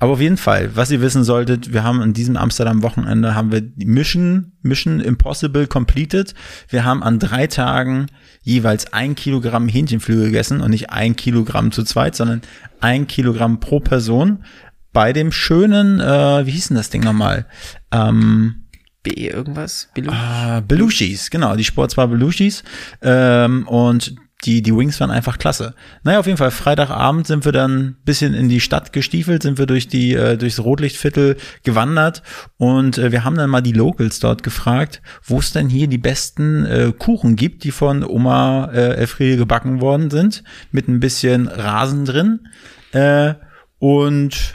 Aber 0.00 0.12
auf 0.12 0.20
jeden 0.20 0.36
Fall, 0.36 0.70
was 0.76 0.92
ihr 0.92 1.00
wissen 1.00 1.24
solltet, 1.24 1.72
wir 1.72 1.82
haben 1.82 2.00
an 2.00 2.12
diesem 2.12 2.36
Amsterdam-Wochenende 2.36 3.34
haben 3.34 3.50
wir 3.50 3.60
die 3.60 3.84
Mission, 3.84 4.52
Mission 4.62 5.00
Impossible 5.00 5.66
completed. 5.66 6.34
Wir 6.68 6.84
haben 6.84 7.02
an 7.02 7.18
drei 7.18 7.48
Tagen 7.48 8.06
jeweils 8.42 8.92
ein 8.92 9.16
Kilogramm 9.16 9.68
Hähnchenflügel 9.68 10.26
gegessen 10.26 10.60
und 10.60 10.70
nicht 10.70 10.90
ein 10.90 11.16
Kilogramm 11.16 11.72
zu 11.72 11.82
zweit, 11.82 12.14
sondern 12.14 12.42
ein 12.80 13.08
Kilogramm 13.08 13.58
pro 13.58 13.80
Person 13.80 14.44
bei 14.92 15.12
dem 15.12 15.32
schönen, 15.32 16.00
äh, 16.00 16.46
wie 16.46 16.52
hieß 16.52 16.68
denn 16.68 16.76
das 16.76 16.90
Ding 16.90 17.02
nochmal? 17.02 17.46
Ähm, 17.90 18.67
BE 19.08 19.28
irgendwas? 19.28 19.88
Bilu? 19.94 20.10
Ah, 20.12 20.60
Belushis, 20.60 21.30
genau, 21.30 21.56
die 21.56 21.64
Sportsbar 21.64 22.08
Belushis. 22.08 22.62
Ähm, 23.02 23.66
und 23.68 24.14
die, 24.44 24.62
die 24.62 24.74
Wings 24.74 25.00
waren 25.00 25.10
einfach 25.10 25.38
klasse. 25.38 25.74
Naja, 26.04 26.20
auf 26.20 26.26
jeden 26.26 26.38
Fall, 26.38 26.52
Freitagabend 26.52 27.26
sind 27.26 27.44
wir 27.44 27.50
dann 27.50 27.96
bisschen 28.04 28.34
in 28.34 28.48
die 28.48 28.60
Stadt 28.60 28.92
gestiefelt, 28.92 29.42
sind 29.42 29.58
wir 29.58 29.66
durch 29.66 29.88
die, 29.88 30.14
äh, 30.14 30.36
durchs 30.36 30.60
Rotlichtviertel 30.60 31.36
gewandert 31.64 32.22
und 32.56 32.98
äh, 32.98 33.10
wir 33.10 33.24
haben 33.24 33.36
dann 33.36 33.50
mal 33.50 33.62
die 33.62 33.72
Locals 33.72 34.20
dort 34.20 34.44
gefragt, 34.44 35.02
wo 35.24 35.40
es 35.40 35.52
denn 35.52 35.68
hier 35.68 35.88
die 35.88 35.98
besten 35.98 36.64
äh, 36.66 36.92
Kuchen 36.96 37.34
gibt, 37.34 37.64
die 37.64 37.72
von 37.72 38.04
Oma 38.04 38.70
äh, 38.72 38.94
Elfriede 38.94 39.38
gebacken 39.38 39.80
worden 39.80 40.08
sind, 40.10 40.44
mit 40.70 40.86
ein 40.86 41.00
bisschen 41.00 41.48
Rasen 41.48 42.04
drin. 42.04 42.46
Äh, 42.92 43.34
und 43.80 44.54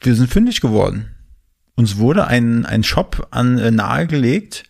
wir 0.00 0.14
sind 0.14 0.28
fündig 0.28 0.60
geworden. 0.60 1.14
Uns 1.78 1.96
wurde 1.98 2.26
ein, 2.26 2.66
ein 2.66 2.82
Shop 2.82 3.28
an 3.30 3.56
äh, 3.58 3.70
nahegelegt, 3.70 4.64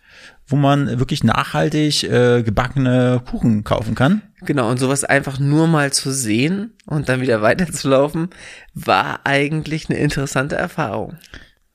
wo 0.45 0.55
man 0.55 0.99
wirklich 0.99 1.23
nachhaltig 1.23 2.03
äh, 2.03 2.43
gebackene 2.43 3.23
Kuchen 3.27 3.63
kaufen 3.63 3.95
kann. 3.95 4.21
Genau, 4.41 4.69
und 4.69 4.77
sowas 4.79 5.03
einfach 5.03 5.39
nur 5.39 5.65
mal 5.67 5.91
zu 5.91 6.11
sehen 6.11 6.73
und 6.85 7.09
dann 7.09 7.21
wieder 7.21 7.41
weiterzulaufen, 7.41 8.29
war 8.75 9.21
eigentlich 9.23 9.89
eine 9.89 9.97
interessante 9.97 10.55
Erfahrung. 10.55 11.17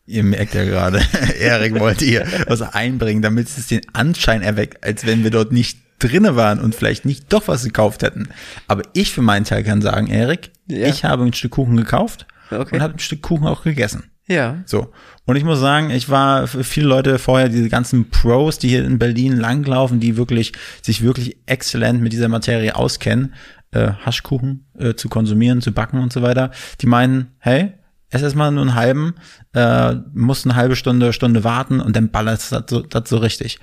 Ihr 0.06 0.22
merkt 0.22 0.54
ja 0.54 0.64
gerade, 0.64 1.02
Erik 1.40 1.80
wollte 1.80 2.04
hier 2.04 2.26
was 2.46 2.62
einbringen, 2.62 3.20
damit 3.20 3.48
es 3.48 3.66
den 3.66 3.80
Anschein 3.92 4.40
erweckt, 4.40 4.84
als 4.84 5.04
wenn 5.04 5.24
wir 5.24 5.32
dort 5.32 5.50
nicht 5.50 5.78
drinne 5.98 6.36
waren 6.36 6.60
und 6.60 6.76
vielleicht 6.76 7.06
nicht 7.06 7.32
doch 7.32 7.48
was 7.48 7.64
gekauft 7.64 8.04
hätten. 8.04 8.28
Aber 8.68 8.82
ich 8.92 9.10
für 9.12 9.22
meinen 9.22 9.44
Teil 9.46 9.64
kann 9.64 9.82
sagen, 9.82 10.06
Erik, 10.06 10.52
Ja. 10.68 10.86
ich 10.86 11.04
habe 11.04 11.24
ein 11.24 11.32
Stück 11.32 11.50
Kuchen 11.52 11.76
gekauft 11.76 12.28
Okay. 12.52 12.76
und 12.76 12.82
habe 12.82 12.94
ein 12.94 12.98
Stück 13.00 13.22
Kuchen 13.22 13.48
auch 13.48 13.64
gegessen. 13.64 14.04
Ja. 14.26 14.62
So. 14.66 14.92
Und 15.26 15.36
ich 15.36 15.44
muss 15.44 15.60
sagen, 15.60 15.90
ich 15.90 16.08
war 16.08 16.46
für 16.46 16.64
viele 16.64 16.86
Leute 16.86 17.18
vorher, 17.18 17.48
diese 17.48 17.68
ganzen 17.68 18.10
Pros, 18.10 18.58
die 18.58 18.68
hier 18.68 18.84
in 18.84 18.98
Berlin 18.98 19.36
langlaufen, 19.36 20.00
die 20.00 20.16
wirklich, 20.16 20.52
sich 20.82 21.02
wirklich 21.02 21.38
exzellent 21.46 22.00
mit 22.00 22.12
dieser 22.12 22.28
Materie 22.28 22.74
auskennen, 22.74 23.34
äh, 23.72 23.92
Haschkuchen 24.04 24.66
äh, 24.78 24.94
zu 24.94 25.08
konsumieren, 25.08 25.60
zu 25.60 25.72
backen 25.72 25.98
und 25.98 26.12
so 26.12 26.22
weiter, 26.22 26.50
die 26.80 26.86
meinen, 26.86 27.32
hey, 27.38 27.72
ess 28.10 28.22
erstmal 28.22 28.52
nur 28.52 28.62
einen 28.62 28.74
halben, 28.74 29.14
äh, 29.54 29.94
musst 30.14 30.46
eine 30.46 30.54
halbe 30.54 30.76
Stunde, 30.76 31.12
Stunde 31.12 31.42
warten 31.42 31.80
und 31.80 31.96
dann 31.96 32.10
ballert 32.10 32.50
das 32.50 32.64
so, 32.68 32.80
das 32.80 33.08
so 33.08 33.18
richtig. 33.18 33.58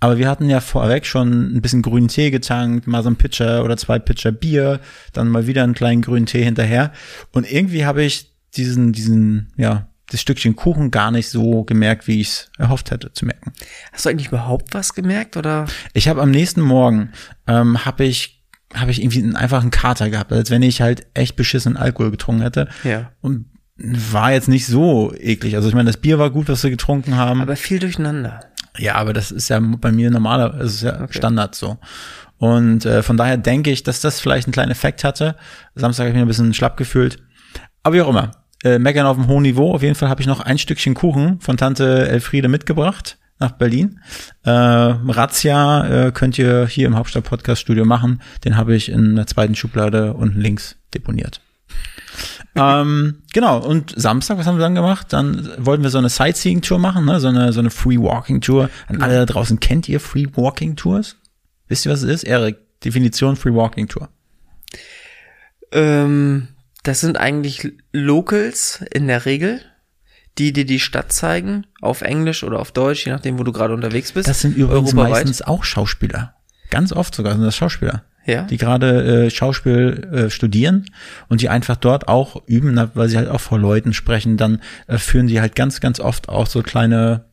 Aber 0.00 0.16
wir 0.16 0.28
hatten 0.28 0.48
ja 0.48 0.60
vorweg 0.60 1.06
schon 1.06 1.56
ein 1.56 1.60
bisschen 1.60 1.82
grünen 1.82 2.08
Tee 2.08 2.30
getankt, 2.30 2.86
mal 2.86 3.02
so 3.02 3.10
ein 3.10 3.16
Pitcher 3.16 3.64
oder 3.64 3.76
zwei 3.76 3.98
Pitcher 3.98 4.32
Bier, 4.32 4.80
dann 5.12 5.28
mal 5.28 5.46
wieder 5.46 5.64
einen 5.64 5.74
kleinen 5.74 6.02
grünen 6.02 6.26
Tee 6.26 6.44
hinterher. 6.44 6.92
Und 7.32 7.50
irgendwie 7.50 7.84
habe 7.84 8.04
ich 8.04 8.32
diesen, 8.56 8.92
diesen, 8.92 9.52
ja, 9.56 9.88
das 10.10 10.20
Stückchen 10.20 10.56
Kuchen 10.56 10.90
gar 10.90 11.10
nicht 11.10 11.28
so 11.28 11.64
gemerkt, 11.64 12.06
wie 12.06 12.20
ich 12.20 12.28
es 12.28 12.50
erhofft 12.58 12.90
hätte 12.90 13.12
zu 13.12 13.26
merken. 13.26 13.52
Hast 13.92 14.04
du 14.04 14.10
eigentlich 14.10 14.28
überhaupt 14.28 14.72
was 14.72 14.94
gemerkt 14.94 15.36
oder? 15.36 15.66
Ich 15.94 16.08
habe 16.08 16.22
am 16.22 16.30
nächsten 16.30 16.60
Morgen 16.60 17.12
ähm, 17.46 17.84
habe 17.84 18.04
ich 18.04 18.44
habe 18.74 18.90
ich 18.90 19.00
irgendwie 19.00 19.22
einen 19.22 19.36
einfachen 19.36 19.70
Kater 19.70 20.10
gehabt, 20.10 20.32
als 20.32 20.50
wenn 20.50 20.62
ich 20.62 20.80
halt 20.80 21.06
echt 21.14 21.36
beschissen 21.36 21.76
Alkohol 21.76 22.10
getrunken 22.10 22.42
hätte. 22.42 22.68
Ja. 22.84 23.12
Und 23.20 23.46
war 23.76 24.32
jetzt 24.32 24.48
nicht 24.48 24.66
so 24.66 25.14
eklig. 25.14 25.54
Also 25.54 25.68
ich 25.68 25.74
meine, 25.74 25.86
das 25.86 25.98
Bier 25.98 26.18
war 26.18 26.30
gut, 26.30 26.48
was 26.48 26.62
wir 26.62 26.70
getrunken 26.70 27.16
haben. 27.16 27.42
Aber 27.42 27.56
viel 27.56 27.78
durcheinander. 27.78 28.40
Ja, 28.78 28.96
aber 28.96 29.12
das 29.12 29.30
ist 29.30 29.48
ja 29.48 29.60
bei 29.60 29.92
mir 29.92 30.10
normaler, 30.10 30.54
es 30.60 30.74
ist 30.74 30.82
ja 30.82 31.00
Okay. 31.00 31.18
Standard 31.18 31.54
so. 31.54 31.78
Und 32.38 32.84
äh, 32.84 33.02
von 33.02 33.16
daher 33.16 33.36
denke 33.38 33.70
ich, 33.70 33.82
dass 33.82 34.00
das 34.00 34.20
vielleicht 34.20 34.46
einen 34.46 34.52
kleinen 34.52 34.70
Effekt 34.70 35.04
hatte. 35.04 35.36
Samstag 35.74 36.04
habe 36.04 36.10
ich 36.10 36.14
mich 36.14 36.22
ein 36.22 36.28
bisschen 36.28 36.54
schlapp 36.54 36.76
gefühlt. 36.76 37.18
Aber 37.82 37.94
wie 37.94 38.02
auch 38.02 38.08
immer. 38.08 38.32
Äh, 38.64 38.78
meckern 38.78 39.06
auf 39.06 39.18
einem 39.18 39.28
hohen 39.28 39.42
Niveau. 39.42 39.72
Auf 39.72 39.82
jeden 39.82 39.94
Fall 39.94 40.08
habe 40.08 40.20
ich 40.20 40.26
noch 40.26 40.40
ein 40.40 40.58
Stückchen 40.58 40.94
Kuchen 40.94 41.40
von 41.40 41.56
Tante 41.56 42.08
Elfriede 42.08 42.48
mitgebracht 42.48 43.18
nach 43.38 43.52
Berlin. 43.52 44.00
Äh, 44.44 44.50
Razzia 44.50 46.06
äh, 46.06 46.12
könnt 46.12 46.38
ihr 46.38 46.66
hier 46.66 46.86
im 46.86 46.96
Hauptstadt 46.96 47.24
Podcast 47.24 47.60
Studio 47.60 47.84
machen. 47.84 48.22
Den 48.44 48.56
habe 48.56 48.74
ich 48.74 48.88
in 48.88 49.16
der 49.16 49.26
zweiten 49.26 49.54
Schublade 49.54 50.14
unten 50.14 50.40
links 50.40 50.76
deponiert. 50.94 51.40
ähm, 52.56 53.22
genau, 53.32 53.58
und 53.58 53.92
Samstag, 53.94 54.38
was 54.38 54.46
haben 54.46 54.56
wir 54.56 54.62
dann 54.62 54.74
gemacht? 54.74 55.12
Dann 55.12 55.50
wollten 55.58 55.82
wir 55.82 55.90
so 55.90 55.98
eine 55.98 56.08
Sightseeing-Tour 56.08 56.78
machen, 56.78 57.04
ne? 57.04 57.20
so 57.20 57.28
eine, 57.28 57.52
so 57.52 57.60
eine 57.60 57.70
Free-Walking-Tour. 57.70 58.70
An 58.88 59.02
alle 59.02 59.16
da 59.16 59.26
draußen, 59.26 59.60
kennt 59.60 59.88
ihr 59.88 60.00
Free-Walking-Tours? 60.00 61.16
Wisst 61.68 61.84
ihr, 61.84 61.92
was 61.92 62.02
es 62.02 62.10
ist? 62.10 62.24
Erik, 62.24 62.56
Definition 62.82 63.36
Free-Walking-Tour. 63.36 64.08
Ähm, 65.72 66.48
das 66.86 67.00
sind 67.00 67.16
eigentlich 67.16 67.72
Locals 67.92 68.84
in 68.92 69.08
der 69.08 69.26
Regel, 69.26 69.60
die 70.38 70.52
dir 70.52 70.64
die 70.66 70.78
Stadt 70.78 71.12
zeigen, 71.12 71.66
auf 71.80 72.02
Englisch 72.02 72.44
oder 72.44 72.60
auf 72.60 72.70
Deutsch, 72.70 73.06
je 73.06 73.12
nachdem, 73.12 73.38
wo 73.38 73.42
du 73.42 73.52
gerade 73.52 73.74
unterwegs 73.74 74.12
bist. 74.12 74.28
Das 74.28 74.40
sind 74.40 74.56
übrigens 74.56 74.92
Europaweit. 74.92 75.10
meistens 75.10 75.42
auch 75.42 75.64
Schauspieler. 75.64 76.34
Ganz 76.70 76.92
oft 76.92 77.14
sogar 77.14 77.32
sind 77.32 77.42
das 77.42 77.56
Schauspieler. 77.56 78.04
Ja. 78.24 78.42
Die 78.42 78.56
gerade 78.56 79.26
äh, 79.26 79.30
Schauspiel 79.30 80.08
äh, 80.12 80.30
studieren 80.30 80.86
und 81.28 81.40
die 81.40 81.48
einfach 81.48 81.76
dort 81.76 82.08
auch 82.08 82.42
üben, 82.46 82.80
weil 82.94 83.08
sie 83.08 83.16
halt 83.16 83.28
auch 83.28 83.40
vor 83.40 83.58
Leuten 83.58 83.92
sprechen, 83.92 84.36
dann 84.36 84.60
äh, 84.88 84.98
führen 84.98 85.28
sie 85.28 85.40
halt 85.40 85.54
ganz, 85.54 85.80
ganz 85.80 86.00
oft 86.00 86.28
auch 86.28 86.46
so 86.46 86.62
kleine 86.62 87.26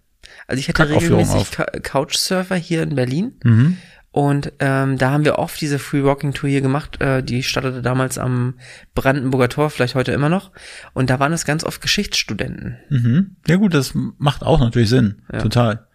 Also 0.47 0.59
ich 0.59 0.69
hatte 0.69 0.87
regelmäßig 0.89 1.35
auf. 1.35 1.51
Couchsurfer 1.81 2.55
hier 2.55 2.83
in 2.83 2.95
Berlin 2.95 3.33
Mhm. 3.43 3.77
Und 4.13 4.53
ähm, 4.59 4.99
da 4.99 5.09
haben 5.09 5.25
wir 5.25 5.39
oft 5.39 5.59
diese 5.59 5.79
Free 5.79 6.03
Walking 6.03 6.33
Tour 6.35 6.47
hier 6.47 6.61
gemacht. 6.61 7.01
Äh, 7.01 7.23
die 7.23 7.41
startete 7.41 7.81
damals 7.81 8.19
am 8.19 8.53
Brandenburger 8.93 9.49
Tor, 9.49 9.71
vielleicht 9.71 9.95
heute 9.95 10.11
immer 10.11 10.29
noch. 10.29 10.51
Und 10.93 11.09
da 11.09 11.19
waren 11.19 11.33
es 11.33 11.45
ganz 11.45 11.63
oft 11.63 11.81
Geschichtsstudenten. 11.81 12.77
Mhm. 12.89 13.35
Ja 13.47 13.55
gut, 13.55 13.73
das 13.73 13.93
macht 13.95 14.43
auch 14.43 14.59
natürlich 14.59 14.89
Sinn. 14.89 15.23
Ja. 15.31 15.39
Total. 15.39 15.87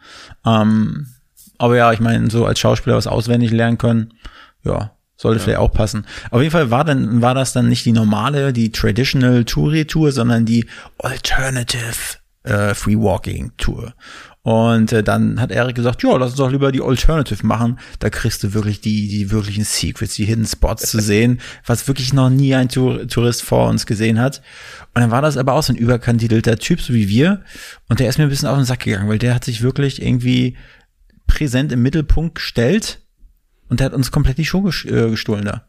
Ähm, 0.44 1.06
aber 1.58 1.76
ja, 1.76 1.92
ich 1.92 2.00
meine, 2.00 2.28
so 2.28 2.44
als 2.44 2.58
Schauspieler 2.58 2.96
was 2.96 3.06
auswendig 3.06 3.52
lernen 3.52 3.78
können, 3.78 4.12
ja, 4.64 4.96
sollte 5.16 5.38
vielleicht 5.38 5.60
auch 5.60 5.72
passen. 5.72 6.04
Auf 6.32 6.40
jeden 6.40 6.50
Fall 6.50 6.72
war 6.72 6.84
dann, 6.84 7.22
war 7.22 7.36
das 7.36 7.52
dann 7.52 7.68
nicht 7.68 7.86
die 7.86 7.92
normale, 7.92 8.52
die 8.52 8.72
traditional 8.72 9.44
Touri-Tour, 9.44 10.10
sondern 10.10 10.44
die 10.44 10.66
Alternative 10.98 12.18
äh, 12.42 12.74
Free 12.74 12.96
Walking 12.96 13.52
Tour. 13.58 13.94
Und 14.48 14.94
äh, 14.94 15.02
dann 15.02 15.42
hat 15.42 15.50
Erik 15.50 15.76
gesagt, 15.76 16.02
ja, 16.02 16.16
lass 16.16 16.30
uns 16.30 16.38
doch 16.38 16.50
lieber 16.50 16.72
die 16.72 16.80
Alternative 16.80 17.46
machen. 17.46 17.78
Da 17.98 18.08
kriegst 18.08 18.42
du 18.42 18.54
wirklich 18.54 18.80
die, 18.80 19.06
die 19.06 19.30
wirklichen 19.30 19.62
Secrets, 19.64 20.14
die 20.14 20.24
Hidden 20.24 20.46
Spots 20.46 20.90
zu 20.90 21.02
sehen, 21.02 21.42
was 21.66 21.86
wirklich 21.86 22.14
noch 22.14 22.30
nie 22.30 22.54
ein 22.54 22.70
Tour 22.70 23.06
Tourist 23.06 23.42
vor 23.42 23.68
uns 23.68 23.84
gesehen 23.84 24.18
hat. 24.18 24.40
Und 24.94 25.02
dann 25.02 25.10
war 25.10 25.20
das 25.20 25.36
aber 25.36 25.52
auch 25.52 25.62
so 25.62 25.74
ein 25.74 25.76
überkandidelter 25.76 26.56
Typ, 26.56 26.80
so 26.80 26.94
wie 26.94 27.10
wir. 27.10 27.42
Und 27.90 28.00
der 28.00 28.08
ist 28.08 28.16
mir 28.16 28.24
ein 28.24 28.30
bisschen 28.30 28.48
auf 28.48 28.56
den 28.56 28.64
Sack 28.64 28.80
gegangen, 28.80 29.10
weil 29.10 29.18
der 29.18 29.34
hat 29.34 29.44
sich 29.44 29.60
wirklich 29.60 30.00
irgendwie 30.00 30.56
präsent 31.26 31.70
im 31.70 31.82
Mittelpunkt 31.82 32.36
gestellt 32.36 33.02
und 33.68 33.80
der 33.80 33.84
hat 33.84 33.92
uns 33.92 34.10
komplett 34.10 34.38
die 34.38 34.46
Show 34.46 34.66
äh, 34.66 35.10
gestohlen 35.10 35.44
da. 35.44 35.68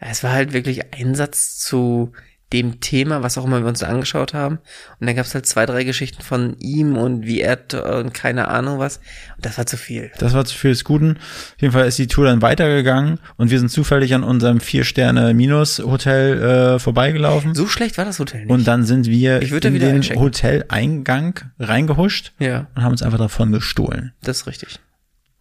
Es 0.00 0.22
war 0.22 0.32
halt 0.32 0.52
wirklich 0.52 0.92
Einsatz 0.92 1.56
zu 1.56 2.12
dem 2.52 2.80
Thema, 2.80 3.22
was 3.22 3.36
auch 3.36 3.44
immer 3.44 3.60
wir 3.60 3.68
uns 3.68 3.82
angeschaut 3.82 4.32
haben. 4.32 4.58
Und 4.98 5.06
dann 5.06 5.14
gab 5.14 5.26
es 5.26 5.34
halt 5.34 5.46
zwei, 5.46 5.66
drei 5.66 5.84
Geschichten 5.84 6.22
von 6.22 6.56
ihm 6.58 6.96
und 6.96 7.26
wie 7.26 7.40
er 7.40 7.58
und 7.98 8.14
keine 8.14 8.48
Ahnung 8.48 8.78
was. 8.78 8.98
Und 9.36 9.44
das 9.44 9.58
war 9.58 9.66
zu 9.66 9.76
viel. 9.76 10.10
Das 10.18 10.32
war 10.32 10.44
zu 10.44 10.56
viel 10.56 10.70
des 10.70 10.84
Guten. 10.84 11.18
Auf 11.18 11.60
jeden 11.60 11.72
Fall 11.72 11.86
ist 11.86 11.98
die 11.98 12.06
Tour 12.06 12.24
dann 12.24 12.40
weitergegangen 12.40 13.20
und 13.36 13.50
wir 13.50 13.58
sind 13.58 13.68
zufällig 13.68 14.14
an 14.14 14.24
unserem 14.24 14.60
Vier-Sterne-Minus-Hotel 14.60 16.42
äh, 16.42 16.78
vorbeigelaufen. 16.78 17.54
So 17.54 17.66
schlecht 17.66 17.98
war 17.98 18.04
das 18.04 18.18
Hotel 18.18 18.42
nicht. 18.42 18.50
Und 18.50 18.66
dann 18.66 18.84
sind 18.84 19.06
wir 19.06 19.42
in 19.42 19.60
den 19.60 19.82
einchecken. 19.82 20.22
Hoteleingang 20.22 21.40
reingehuscht 21.58 22.32
ja, 22.38 22.66
und 22.74 22.82
haben 22.82 22.92
uns 22.92 23.02
einfach 23.02 23.18
davon 23.18 23.52
gestohlen. 23.52 24.12
das 24.22 24.38
ist 24.38 24.46
richtig. 24.46 24.78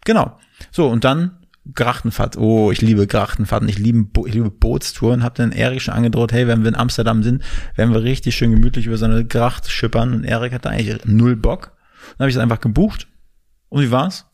Genau. 0.04 0.38
So, 0.72 0.88
und 0.88 1.04
dann 1.04 1.38
Grachtenfahrt. 1.74 2.38
Oh, 2.38 2.72
ich 2.72 2.82
liebe 2.82 3.08
Grachtenfahrten. 3.08 3.68
Ich 3.70 3.78
liebe, 3.78 4.04
Bo 4.04 4.26
ich 4.26 4.34
liebe 4.34 4.50
Bootstouren. 4.50 5.24
Hab 5.24 5.36
dann 5.36 5.52
Erik 5.52 5.82
schon 5.82 5.94
angedroht, 5.94 6.32
hey, 6.32 6.48
wenn 6.48 6.62
wir 6.62 6.70
in 6.70 6.76
Amsterdam 6.76 7.24
sind, 7.24 7.44
werden 7.76 7.94
wir 7.94 8.04
richtig 8.04 8.36
schön 8.36 8.52
gemütlich 8.52 8.86
über 8.86 8.98
so 8.98 9.06
eine 9.06 9.26
Gracht 9.26 9.70
schippern. 9.70 10.14
Und 10.14 10.24
Erik 10.24 10.54
hatte 10.54 10.70
eigentlich 10.70 11.06
null 11.06 11.36
Bock. 11.36 11.78
Dann 12.12 12.26
habe 12.26 12.30
ich 12.30 12.36
es 12.36 12.42
einfach 12.42 12.60
gebucht. 12.60 13.08
Und 13.70 13.84
wie 13.84 13.92
war's? 13.92 14.26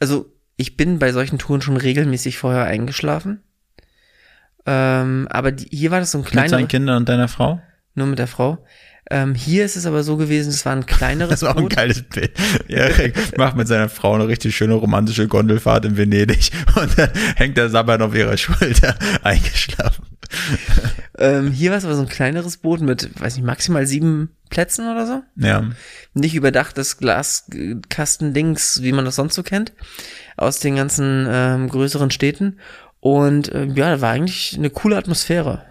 Also 0.00 0.32
ich 0.56 0.76
bin 0.76 0.98
bei 0.98 1.12
solchen 1.12 1.38
Touren 1.38 1.60
schon 1.60 1.76
regelmäßig 1.76 2.38
vorher 2.38 2.64
eingeschlafen. 2.64 3.42
Ähm, 4.64 5.28
aber 5.30 5.52
die, 5.52 5.68
hier 5.70 5.90
war 5.90 6.00
das 6.00 6.10
so 6.10 6.18
ein 6.18 6.22
Mit 6.22 6.32
kleiner, 6.32 6.48
seinen 6.48 6.68
Kindern 6.68 6.96
und 6.98 7.08
deiner 7.08 7.28
Frau? 7.28 7.60
nur 7.96 8.06
mit 8.06 8.18
der 8.18 8.26
Frau. 8.28 8.64
Ähm, 9.10 9.34
hier 9.34 9.64
ist 9.64 9.76
es 9.76 9.86
aber 9.86 10.02
so 10.02 10.16
gewesen, 10.16 10.48
es 10.50 10.66
war 10.66 10.72
ein 10.72 10.86
kleineres 10.86 11.40
Das 11.40 11.42
ist 11.42 11.48
auch 11.48 11.56
ein 11.56 11.62
Boot. 11.64 11.76
geiles 11.76 12.02
Bild. 12.02 12.32
Erik 12.68 13.38
macht 13.38 13.56
mit 13.56 13.68
seiner 13.68 13.88
Frau 13.88 14.14
eine 14.14 14.26
richtig 14.26 14.56
schöne 14.56 14.74
romantische 14.74 15.28
Gondelfahrt 15.28 15.84
in 15.84 15.96
Venedig 15.96 16.50
und 16.74 16.98
dann 16.98 17.10
hängt 17.36 17.56
der 17.56 17.68
Sabbat 17.68 18.02
auf 18.02 18.14
ihrer 18.14 18.36
Schulter 18.36 18.96
eingeschlafen. 19.22 20.06
Ähm, 21.18 21.52
hier 21.52 21.70
war 21.70 21.78
es 21.78 21.84
aber 21.84 21.94
so 21.94 22.02
ein 22.02 22.08
kleineres 22.08 22.56
Boot 22.56 22.80
mit, 22.80 23.20
weiß 23.20 23.36
nicht, 23.36 23.44
maximal 23.46 23.86
sieben 23.86 24.30
Plätzen 24.50 24.90
oder 24.90 25.06
so. 25.06 25.22
Ja. 25.36 25.64
Nicht 26.14 26.34
überdachtes 26.34 26.98
Glaskastendings, 26.98 28.82
wie 28.82 28.92
man 28.92 29.04
das 29.04 29.16
sonst 29.16 29.34
so 29.34 29.42
kennt, 29.42 29.72
aus 30.36 30.58
den 30.58 30.76
ganzen 30.76 31.26
ähm, 31.30 31.68
größeren 31.68 32.10
Städten. 32.10 32.58
Und 33.00 33.52
äh, 33.52 33.66
ja, 33.66 33.94
da 33.94 34.00
war 34.00 34.10
eigentlich 34.10 34.56
eine 34.56 34.70
coole 34.70 34.96
Atmosphäre. 34.96 35.62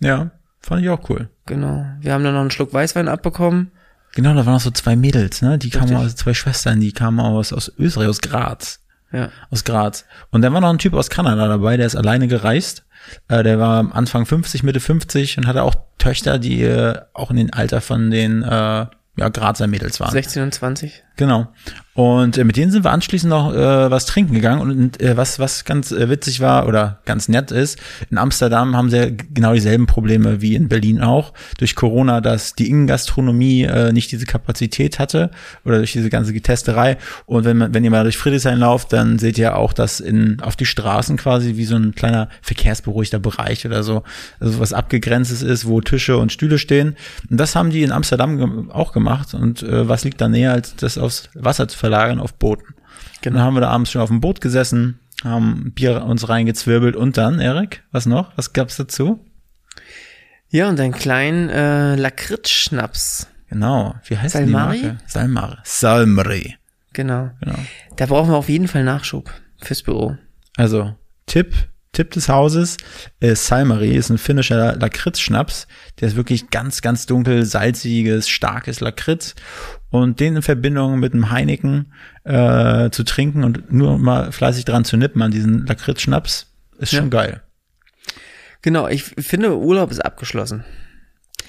Ja. 0.00 0.30
Fand 0.62 0.82
ich 0.82 0.88
auch 0.88 1.08
cool. 1.10 1.28
Genau. 1.46 1.84
Wir 2.00 2.12
haben 2.12 2.24
dann 2.24 2.34
noch 2.34 2.40
einen 2.40 2.50
Schluck 2.50 2.72
Weißwein 2.72 3.08
abbekommen. 3.08 3.72
Genau, 4.14 4.34
da 4.34 4.44
waren 4.44 4.54
noch 4.54 4.60
so 4.60 4.70
zwei 4.70 4.94
Mädels, 4.94 5.42
ne? 5.42 5.58
Die 5.58 5.70
kamen 5.70 5.88
Richtig. 5.88 6.06
aus, 6.06 6.16
zwei 6.16 6.34
Schwestern, 6.34 6.80
die 6.80 6.92
kamen 6.92 7.18
aus, 7.18 7.52
aus 7.52 7.72
Österreich, 7.78 8.08
aus 8.08 8.20
Graz. 8.20 8.80
Ja. 9.10 9.30
Aus 9.50 9.64
Graz. 9.64 10.04
Und 10.30 10.42
dann 10.42 10.52
war 10.52 10.60
noch 10.60 10.70
ein 10.70 10.78
Typ 10.78 10.94
aus 10.94 11.10
Kanada 11.10 11.48
dabei, 11.48 11.76
der 11.76 11.86
ist 11.86 11.96
alleine 11.96 12.28
gereist. 12.28 12.84
Äh, 13.28 13.42
der 13.42 13.58
war 13.58 13.94
Anfang 13.94 14.26
50, 14.26 14.62
Mitte 14.62 14.80
50 14.80 15.38
und 15.38 15.46
hatte 15.46 15.62
auch 15.62 15.74
Töchter, 15.98 16.38
die 16.38 16.62
äh, 16.62 16.98
auch 17.14 17.30
in 17.30 17.36
den 17.36 17.52
Alter 17.52 17.80
von 17.80 18.10
den 18.10 18.42
äh, 18.42 18.86
ja, 19.16 19.28
Grazer 19.28 19.66
Mädels 19.66 20.00
waren. 20.00 20.12
16 20.12 20.42
und 20.42 20.54
20. 20.54 21.04
Genau. 21.16 21.48
Und 21.94 22.38
äh, 22.38 22.44
mit 22.44 22.56
denen 22.56 22.72
sind 22.72 22.84
wir 22.84 22.90
anschließend 22.90 23.28
noch 23.28 23.52
äh, 23.52 23.90
was 23.90 24.06
trinken 24.06 24.32
gegangen. 24.32 24.62
Und 24.62 25.00
äh, 25.02 25.16
was, 25.16 25.38
was 25.38 25.66
ganz 25.66 25.92
äh, 25.92 26.08
witzig 26.08 26.40
war 26.40 26.66
oder 26.66 27.00
ganz 27.04 27.28
nett 27.28 27.50
ist, 27.50 27.78
in 28.10 28.16
Amsterdam 28.16 28.74
haben 28.74 28.88
sie 28.88 28.96
ja 28.96 29.06
genau 29.34 29.52
dieselben 29.52 29.86
Probleme 29.86 30.40
wie 30.40 30.54
in 30.54 30.68
Berlin 30.68 31.02
auch. 31.02 31.34
Durch 31.58 31.74
Corona, 31.74 32.22
dass 32.22 32.54
die 32.54 32.70
Innengastronomie 32.70 33.64
äh, 33.64 33.92
nicht 33.92 34.10
diese 34.10 34.24
Kapazität 34.24 34.98
hatte 34.98 35.30
oder 35.66 35.78
durch 35.78 35.92
diese 35.92 36.08
ganze 36.08 36.32
Testerei. 36.32 36.96
Und 37.26 37.44
wenn, 37.44 37.58
man, 37.58 37.74
wenn 37.74 37.84
ihr 37.84 37.90
mal 37.90 38.04
durch 38.04 38.16
Friedrichshain 38.16 38.58
lauft, 38.58 38.94
dann 38.94 39.18
seht 39.18 39.36
ihr 39.36 39.56
auch, 39.56 39.74
dass 39.74 40.00
in, 40.00 40.40
auf 40.40 40.56
die 40.56 40.66
Straßen 40.66 41.18
quasi 41.18 41.56
wie 41.56 41.66
so 41.66 41.76
ein 41.76 41.94
kleiner 41.94 42.30
verkehrsberuhigter 42.40 43.18
Bereich 43.18 43.66
oder 43.66 43.82
so, 43.82 44.02
also 44.40 44.60
was 44.60 44.72
abgegrenztes 44.72 45.42
ist, 45.42 45.66
wo 45.66 45.82
Tische 45.82 46.16
und 46.16 46.32
Stühle 46.32 46.56
stehen. 46.58 46.96
Und 47.28 47.38
das 47.38 47.54
haben 47.54 47.68
die 47.68 47.82
in 47.82 47.92
Amsterdam 47.92 48.70
auch 48.70 48.92
gemacht. 48.92 49.34
Und 49.34 49.62
äh, 49.62 49.86
was 49.86 50.04
liegt 50.04 50.22
da 50.22 50.28
näher, 50.28 50.52
als 50.52 50.74
das 50.76 50.96
aufs 50.96 51.28
Wasser 51.34 51.68
zu 51.68 51.81
verlagern 51.82 52.20
auf 52.20 52.34
Booten? 52.34 52.74
Genau. 53.22 53.36
Dann 53.38 53.44
haben 53.44 53.54
wir 53.54 53.60
da 53.60 53.70
abends 53.70 53.90
schon 53.90 54.00
auf 54.00 54.08
dem 54.08 54.20
Boot 54.20 54.40
gesessen, 54.40 55.00
haben 55.24 55.72
Bier 55.74 56.04
uns 56.04 56.28
reingezwirbelt 56.28 56.94
und 56.94 57.16
dann, 57.16 57.40
Erik, 57.40 57.82
was 57.90 58.06
noch? 58.06 58.30
Was 58.36 58.52
gab's 58.52 58.76
dazu? 58.76 59.24
Ja, 60.48 60.68
und 60.68 60.78
einen 60.78 60.92
kleinen 60.92 61.48
äh, 61.48 61.96
Lakritz-Schnaps. 61.96 63.26
Genau, 63.48 63.96
wie 64.06 64.16
heißt 64.16 64.34
Salmari? 64.34 64.78
die 64.78 64.86
Marke? 64.86 65.00
Salmari. 65.06 65.56
Salmari, 65.64 66.56
Genau. 66.92 67.30
genau. 67.40 67.58
Da 67.96 68.06
brauchen 68.06 68.30
wir 68.30 68.36
auf 68.36 68.48
jeden 68.48 68.68
Fall 68.68 68.84
Nachschub 68.84 69.30
fürs 69.60 69.82
Büro. 69.82 70.16
Also 70.56 70.94
Tipp 71.26 71.54
Tipp 71.92 72.10
des 72.12 72.30
Hauses, 72.30 72.78
äh, 73.20 73.34
Salmari 73.34 73.94
ist 73.94 74.08
ein 74.08 74.16
finnischer 74.16 74.76
Lakritz-Schnaps. 74.76 75.66
Der 76.00 76.08
ist 76.08 76.16
wirklich 76.16 76.48
ganz, 76.48 76.80
ganz 76.80 77.04
dunkel, 77.04 77.44
salziges, 77.44 78.30
starkes 78.30 78.80
Lakritz. 78.80 79.34
Und 79.92 80.18
den 80.18 80.36
in 80.36 80.42
Verbindung 80.42 80.98
mit 80.98 81.12
einem 81.12 81.30
Heineken 81.30 81.92
äh, 82.24 82.90
zu 82.90 83.04
trinken 83.04 83.44
und 83.44 83.72
nur 83.72 83.98
mal 83.98 84.32
fleißig 84.32 84.64
dran 84.64 84.84
zu 84.84 84.96
nippen 84.96 85.22
an 85.22 85.30
diesen 85.30 85.66
Lakritz-Schnaps, 85.66 86.50
ist 86.78 86.90
schon 86.90 87.04
Ja. 87.04 87.08
geil. 87.10 87.42
Genau, 88.62 88.88
ich 88.88 89.02
finde, 89.04 89.56
Urlaub 89.56 89.90
ist 89.90 90.00
abgeschlossen. 90.04 90.64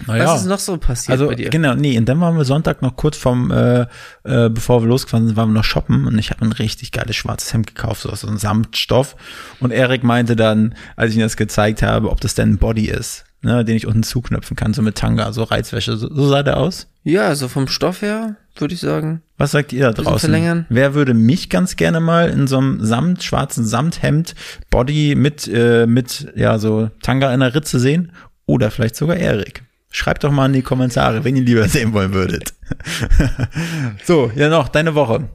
Naja. 0.07 0.25
Was 0.25 0.41
ist 0.41 0.47
noch 0.47 0.57
so 0.59 0.77
passiert 0.77 1.11
Also 1.11 1.27
bei 1.27 1.35
dir? 1.35 1.49
genau, 1.51 1.75
nee, 1.75 1.97
und 1.97 2.09
dann 2.09 2.19
waren 2.19 2.35
wir 2.35 2.45
Sonntag 2.45 2.81
noch 2.81 2.95
kurz 2.95 3.15
vom, 3.15 3.51
äh, 3.51 3.81
äh, 4.23 4.49
bevor 4.49 4.81
wir 4.81 4.87
losgefahren 4.89 5.27
sind, 5.27 5.37
waren 5.37 5.49
wir 5.49 5.53
noch 5.59 5.63
shoppen 5.63 6.07
und 6.07 6.17
ich 6.17 6.31
habe 6.31 6.43
ein 6.43 6.51
richtig 6.51 6.91
geiles 6.91 7.15
schwarzes 7.15 7.53
Hemd 7.53 7.67
gekauft, 7.67 8.01
so 8.01 8.09
aus 8.09 8.21
so 8.21 8.27
einem 8.27 8.37
Samtstoff. 8.39 9.15
Und 9.59 9.71
Erik 9.71 10.03
meinte 10.03 10.35
dann, 10.35 10.75
als 10.95 11.11
ich 11.11 11.17
ihm 11.17 11.21
das 11.21 11.37
gezeigt 11.37 11.83
habe, 11.83 12.09
ob 12.09 12.19
das 12.21 12.33
denn 12.33 12.53
ein 12.53 12.57
Body 12.57 12.87
ist, 12.89 13.23
ne, 13.43 13.63
den 13.63 13.75
ich 13.75 13.85
unten 13.85 14.03
zuknöpfen 14.03 14.55
kann, 14.55 14.73
so 14.73 14.81
mit 14.81 14.95
Tanga, 14.95 15.31
so 15.31 15.43
Reizwäsche. 15.43 15.97
So, 15.97 16.13
so 16.13 16.29
sah 16.29 16.43
der 16.43 16.57
aus. 16.57 16.87
Ja, 17.03 17.35
so 17.35 17.47
vom 17.47 17.67
Stoff 17.67 18.01
her, 18.01 18.37
würde 18.55 18.73
ich 18.73 18.79
sagen. 18.79 19.21
Was 19.37 19.51
sagt 19.51 19.73
ihr 19.73 19.83
da 19.83 19.91
draußen? 19.91 20.31
verlängern? 20.31 20.65
Wer 20.69 20.93
würde 20.93 21.13
mich 21.13 21.49
ganz 21.49 21.75
gerne 21.75 21.99
mal 21.99 22.29
in 22.29 22.47
so 22.47 22.57
einem 22.57 22.83
Samt, 22.83 23.23
schwarzen 23.23 23.65
Samthemd, 23.65 24.35
Body 24.69 25.15
mit, 25.15 25.47
äh, 25.47 25.85
mit, 25.85 26.31
ja, 26.35 26.57
so 26.57 26.89
Tanga 27.01 27.33
in 27.33 27.41
der 27.41 27.53
Ritze 27.53 27.79
sehen? 27.79 28.13
Oder 28.45 28.71
vielleicht 28.71 28.95
sogar 28.95 29.17
Erik. 29.17 29.63
Schreibt 29.89 30.23
doch 30.23 30.31
mal 30.31 30.47
in 30.47 30.53
die 30.53 30.61
Kommentare, 30.61 31.23
wen 31.23 31.35
ihr 31.35 31.43
lieber 31.43 31.67
sehen 31.67 31.93
wollen 31.93 32.13
würdet. 32.13 32.53
so, 34.03 34.31
ja 34.35 34.49
noch, 34.49 34.69
deine 34.69 34.95
Woche. 34.95 35.29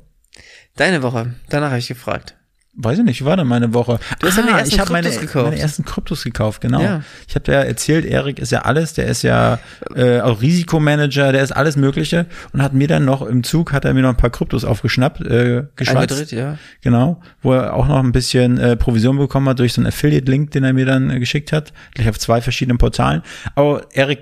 Deine 0.77 1.03
Woche, 1.03 1.35
danach 1.49 1.71
habe 1.71 1.79
ich 1.79 1.88
gefragt. 1.88 2.38
Weiß 2.80 2.97
ich 2.97 3.04
nicht, 3.04 3.20
wie 3.20 3.25
war 3.25 3.37
denn 3.37 3.49
meine 3.49 3.75
Woche? 3.75 3.99
Du 4.20 4.28
hast 4.28 4.38
deine 4.38 4.50
ersten 4.50 4.73
ich 4.73 4.78
habe 4.78 4.92
meine, 4.92 5.11
meine 5.35 5.58
ersten 5.58 5.85
Kryptos 5.85 6.23
gekauft, 6.23 6.61
genau. 6.61 6.80
Ja. 6.80 7.02
Ich 7.26 7.35
habe 7.35 7.50
ja 7.50 7.62
erzählt, 7.62 8.04
Erik 8.04 8.38
ist 8.38 8.52
ja 8.52 8.61
alles, 8.61 8.94
der 8.94 9.06
ist 9.06 9.23
ja 9.23 9.58
äh, 9.97 10.20
auch 10.20 10.40
Risikomanager, 10.40 11.32
der 11.32 11.42
ist 11.42 11.50
alles 11.50 11.76
Mögliche 11.76 12.26
und 12.52 12.62
hat 12.62 12.75
mir 12.75 12.87
dann 12.87 13.04
noch 13.04 13.23
im 13.23 13.42
Zug, 13.42 13.73
hat 13.73 13.85
er 13.85 13.94
mir 13.94 14.02
noch 14.02 14.11
ein 14.11 14.16
paar 14.16 14.30
Kryptos 14.30 14.64
aufgeschnappt, 14.64 15.23
äh, 15.23 15.64
geschwatzt. 15.75 16.30
Ja. 16.30 16.56
Genau, 16.80 17.20
wo 17.42 17.52
er 17.52 17.75
auch 17.75 17.88
noch 17.88 17.99
ein 17.99 18.12
bisschen 18.12 18.58
äh, 18.58 18.76
Provision 18.76 19.18
bekommen 19.18 19.49
hat 19.49 19.58
durch 19.58 19.73
so 19.73 19.80
einen 19.80 19.88
Affiliate-Link, 19.88 20.52
den 20.52 20.62
er 20.62 20.73
mir 20.73 20.87
dann 20.87 21.11
äh, 21.11 21.18
geschickt 21.18 21.52
hat. 21.52 21.73
Gleich 21.94 22.08
auf 22.08 22.20
zwei 22.20 22.40
verschiedenen 22.40 22.78
Portalen. 22.78 23.23
Aber 23.56 23.87
Erik, 23.92 24.20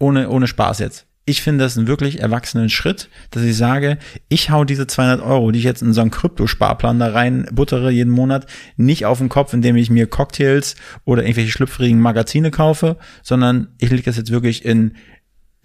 ohne, 0.00 0.28
ohne 0.28 0.48
Spaß 0.48 0.80
jetzt. 0.80 1.06
Ich 1.24 1.42
finde 1.42 1.64
das 1.64 1.78
einen 1.78 1.86
wirklich 1.86 2.20
erwachsenen 2.20 2.68
Schritt, 2.68 3.08
dass 3.30 3.44
ich 3.44 3.56
sage, 3.56 3.98
ich 4.28 4.50
hau 4.50 4.64
diese 4.64 4.88
200 4.88 5.20
Euro, 5.20 5.52
die 5.52 5.60
ich 5.60 5.64
jetzt 5.64 5.80
in 5.80 5.92
so 5.92 6.00
einen 6.00 6.10
Kryptosparplan 6.10 6.98
da 6.98 7.12
rein 7.12 7.46
buttere 7.52 7.90
jeden 7.92 8.10
Monat, 8.10 8.46
nicht 8.76 9.06
auf 9.06 9.18
den 9.18 9.28
Kopf, 9.28 9.52
indem 9.52 9.76
ich 9.76 9.88
mir 9.88 10.08
Cocktails 10.08 10.74
oder 11.04 11.22
irgendwelche 11.22 11.52
schlüpfrigen 11.52 12.00
Magazine 12.00 12.50
kaufe, 12.50 12.96
sondern 13.22 13.68
ich 13.78 13.90
lege 13.90 14.02
das 14.02 14.16
jetzt 14.16 14.32
wirklich 14.32 14.64
in 14.64 14.96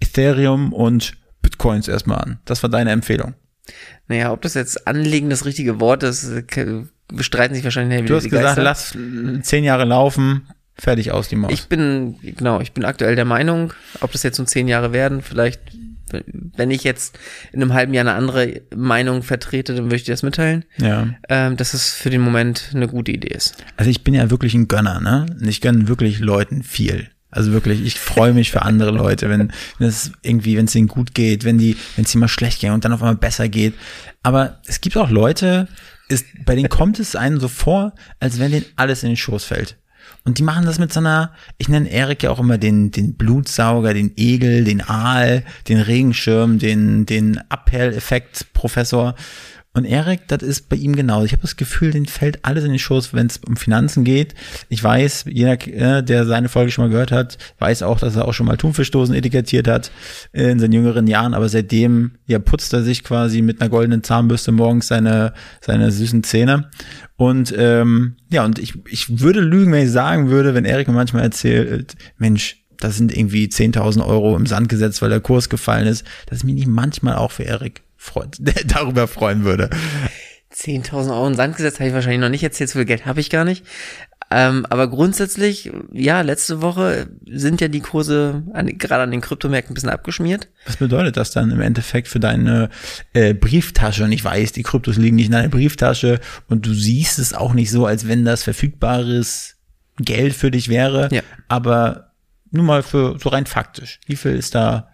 Ethereum 0.00 0.72
und 0.72 1.14
Bitcoins 1.42 1.88
erstmal 1.88 2.18
an. 2.18 2.38
Das 2.44 2.62
war 2.62 2.70
deine 2.70 2.90
Empfehlung. 2.92 3.34
Naja, 4.06 4.32
ob 4.32 4.42
das 4.42 4.54
jetzt 4.54 4.86
anlegen 4.86 5.28
das 5.28 5.44
richtige 5.44 5.80
Wort 5.80 6.02
ist, 6.02 6.24
äh, 6.30 6.82
bestreiten 7.08 7.54
sich 7.54 7.64
wahrscheinlich 7.64 7.98
Du 7.98 8.04
wieder 8.04 8.16
hast 8.16 8.24
die 8.24 8.30
gesagt, 8.30 8.56
Geister. 8.56 8.62
lass 8.62 8.94
äh, 8.94 9.42
zehn 9.42 9.64
Jahre 9.64 9.84
laufen, 9.84 10.48
fertig 10.78 11.12
aus 11.12 11.28
die 11.28 11.36
Maus. 11.36 11.52
Ich 11.52 11.66
bin, 11.66 12.16
genau, 12.22 12.60
ich 12.60 12.72
bin 12.72 12.84
aktuell 12.84 13.16
der 13.16 13.24
Meinung, 13.24 13.72
ob 14.00 14.12
das 14.12 14.22
jetzt 14.22 14.38
nur 14.38 14.46
zehn 14.46 14.68
Jahre 14.68 14.92
werden, 14.92 15.22
vielleicht, 15.22 15.60
wenn 16.32 16.70
ich 16.70 16.84
jetzt 16.84 17.18
in 17.52 17.60
einem 17.60 17.74
halben 17.74 17.92
Jahr 17.92 18.06
eine 18.06 18.14
andere 18.14 18.62
Meinung 18.74 19.22
vertrete, 19.22 19.74
dann 19.74 19.86
würde 19.86 19.96
ich 19.96 20.04
dir 20.04 20.12
das 20.12 20.22
mitteilen, 20.22 20.64
ja. 20.78 21.08
ähm, 21.28 21.56
dass 21.56 21.74
es 21.74 21.92
für 21.92 22.10
den 22.10 22.20
Moment 22.20 22.70
eine 22.74 22.88
gute 22.88 23.12
Idee 23.12 23.34
ist. 23.34 23.56
Also 23.76 23.90
ich 23.90 24.04
bin 24.04 24.14
ja 24.14 24.30
wirklich 24.30 24.54
ein 24.54 24.68
Gönner, 24.68 25.00
ne? 25.00 25.26
Und 25.28 25.46
ich 25.46 25.60
gönne 25.60 25.88
wirklich 25.88 26.20
Leuten 26.20 26.62
viel. 26.62 27.10
Also 27.30 27.52
wirklich, 27.52 27.84
ich 27.84 28.00
freue 28.00 28.32
mich 28.32 28.50
für 28.50 28.62
andere 28.62 28.90
Leute, 28.90 29.28
wenn, 29.28 29.52
wenn 29.78 29.88
es 29.88 30.12
irgendwie, 30.22 30.56
wenn 30.56 30.64
es 30.64 30.74
ihnen 30.74 30.88
gut 30.88 31.14
geht, 31.14 31.44
wenn 31.44 31.58
die, 31.58 31.76
wenn 31.96 32.06
es 32.06 32.14
ihnen 32.14 32.20
mal 32.20 32.28
schlecht 32.28 32.60
geht 32.60 32.70
und 32.70 32.84
dann 32.84 32.92
auf 32.92 33.02
einmal 33.02 33.16
besser 33.16 33.50
geht. 33.50 33.74
Aber 34.22 34.60
es 34.66 34.80
gibt 34.80 34.96
auch 34.96 35.10
Leute, 35.10 35.68
ist, 36.08 36.24
bei 36.46 36.54
denen 36.54 36.70
kommt 36.70 36.98
es 36.98 37.16
einem 37.16 37.38
so 37.38 37.48
vor, 37.48 37.92
als 38.18 38.38
wenn 38.38 38.52
denen 38.52 38.64
alles 38.76 39.02
in 39.02 39.10
den 39.10 39.16
Schoß 39.16 39.44
fällt. 39.44 39.76
Und 40.24 40.38
die 40.38 40.42
machen 40.42 40.66
das 40.66 40.78
mit 40.78 40.92
so 40.92 41.00
einer, 41.00 41.32
ich 41.56 41.68
nenne 41.68 41.90
Erik 41.90 42.22
ja 42.22 42.30
auch 42.30 42.38
immer 42.38 42.58
den, 42.58 42.90
den 42.90 43.14
Blutsauger, 43.14 43.94
den 43.94 44.12
Egel, 44.16 44.64
den 44.64 44.82
Aal, 44.82 45.44
den 45.68 45.80
Regenschirm, 45.80 46.58
den, 46.58 47.06
den 47.06 47.40
Abhell-Effekt-Professor. 47.48 49.14
Und 49.74 49.84
Erik, 49.84 50.26
das 50.26 50.42
ist 50.42 50.68
bei 50.68 50.76
ihm 50.76 50.96
genauso. 50.96 51.26
Ich 51.26 51.32
habe 51.32 51.42
das 51.42 51.56
Gefühl, 51.56 51.92
den 51.92 52.06
fällt 52.06 52.44
alles 52.44 52.64
in 52.64 52.70
den 52.70 52.78
Schoß, 52.78 53.14
wenn 53.14 53.26
es 53.26 53.36
um 53.38 53.56
Finanzen 53.56 54.02
geht. 54.02 54.34
Ich 54.68 54.82
weiß, 54.82 55.26
jeder, 55.28 55.52
äh, 55.68 56.02
der 56.02 56.26
seine 56.26 56.48
Folge 56.48 56.72
schon 56.72 56.84
mal 56.84 56.90
gehört 56.90 57.12
hat, 57.12 57.38
weiß 57.60 57.82
auch, 57.82 58.00
dass 58.00 58.16
er 58.16 58.26
auch 58.26 58.32
schon 58.32 58.46
mal 58.46 58.56
Thunfischdosen 58.56 59.14
etikettiert 59.14 59.68
hat 59.68 59.92
in 60.32 60.58
seinen 60.58 60.72
jüngeren 60.72 61.06
Jahren. 61.06 61.32
Aber 61.32 61.48
seitdem, 61.48 62.12
ja, 62.26 62.38
putzt 62.40 62.72
er 62.72 62.82
sich 62.82 63.04
quasi 63.04 63.40
mit 63.40 63.60
einer 63.60 63.70
goldenen 63.70 64.02
Zahnbürste 64.02 64.50
morgens 64.50 64.88
seine, 64.88 65.32
seine 65.60 65.92
süßen 65.92 66.24
Zähne. 66.24 66.70
Und 67.16 67.54
ähm, 67.56 68.16
ja, 68.30 68.44
und 68.44 68.58
ich, 68.58 68.74
ich 68.90 69.20
würde 69.20 69.40
lügen, 69.40 69.70
wenn 69.70 69.84
ich 69.84 69.92
sagen 69.92 70.28
würde, 70.28 70.54
wenn 70.54 70.64
Erik 70.64 70.88
mir 70.88 70.94
manchmal 70.94 71.22
erzählt, 71.22 71.94
Mensch, 72.16 72.64
das 72.80 72.96
sind 72.96 73.16
irgendwie 73.16 73.46
10.000 73.46 74.04
Euro 74.04 74.34
im 74.36 74.46
Sand 74.46 74.68
gesetzt, 74.68 75.02
weil 75.02 75.10
der 75.10 75.20
Kurs 75.20 75.48
gefallen 75.48 75.86
ist, 75.86 76.04
dass 76.26 76.38
ich 76.38 76.44
mich 76.44 76.54
nicht 76.54 76.68
manchmal 76.68 77.16
auch 77.16 77.32
für 77.32 77.44
Erik 77.44 77.82
freut, 77.98 78.38
darüber 78.66 79.06
freuen 79.06 79.44
würde. 79.44 79.68
10.000 80.54 81.10
Euro 81.10 81.26
in 81.28 81.34
Sand 81.34 81.56
gesetzt, 81.56 81.78
habe 81.78 81.88
ich 81.88 81.94
wahrscheinlich 81.94 82.20
noch 82.20 82.30
nicht 82.30 82.42
erzählt, 82.42 82.70
so 82.70 82.78
viel 82.78 82.86
Geld 82.86 83.04
habe 83.04 83.20
ich 83.20 83.28
gar 83.28 83.44
nicht. 83.44 83.64
Ähm, 84.30 84.66
aber 84.68 84.88
grundsätzlich, 84.88 85.70
ja, 85.90 86.20
letzte 86.20 86.60
Woche 86.60 87.08
sind 87.26 87.60
ja 87.60 87.68
die 87.68 87.80
Kurse 87.80 88.42
an, 88.52 88.66
gerade 88.76 89.04
an 89.04 89.10
den 89.10 89.22
Kryptomärkten 89.22 89.72
ein 89.72 89.74
bisschen 89.74 89.88
abgeschmiert. 89.88 90.48
Was 90.66 90.76
bedeutet 90.76 91.16
das 91.16 91.30
dann 91.30 91.50
im 91.50 91.60
Endeffekt 91.60 92.08
für 92.08 92.20
deine 92.20 92.68
äh, 93.14 93.32
Brieftasche? 93.32 94.04
Und 94.04 94.12
ich 94.12 94.24
weiß, 94.24 94.52
die 94.52 94.62
Kryptos 94.62 94.96
liegen 94.96 95.16
nicht 95.16 95.26
in 95.26 95.32
deiner 95.32 95.48
Brieftasche 95.48 96.20
und 96.48 96.66
du 96.66 96.74
siehst 96.74 97.18
es 97.18 97.32
auch 97.32 97.54
nicht 97.54 97.70
so, 97.70 97.86
als 97.86 98.06
wenn 98.06 98.24
das 98.24 98.42
verfügbares 98.42 99.56
Geld 99.96 100.34
für 100.34 100.50
dich 100.50 100.68
wäre. 100.68 101.08
Ja. 101.10 101.22
Aber 101.48 102.12
nur 102.50 102.64
mal 102.64 102.82
für 102.82 103.18
so 103.18 103.30
rein 103.30 103.46
faktisch. 103.46 103.98
Wie 104.06 104.16
viel 104.16 104.32
ist 104.32 104.54
da 104.54 104.90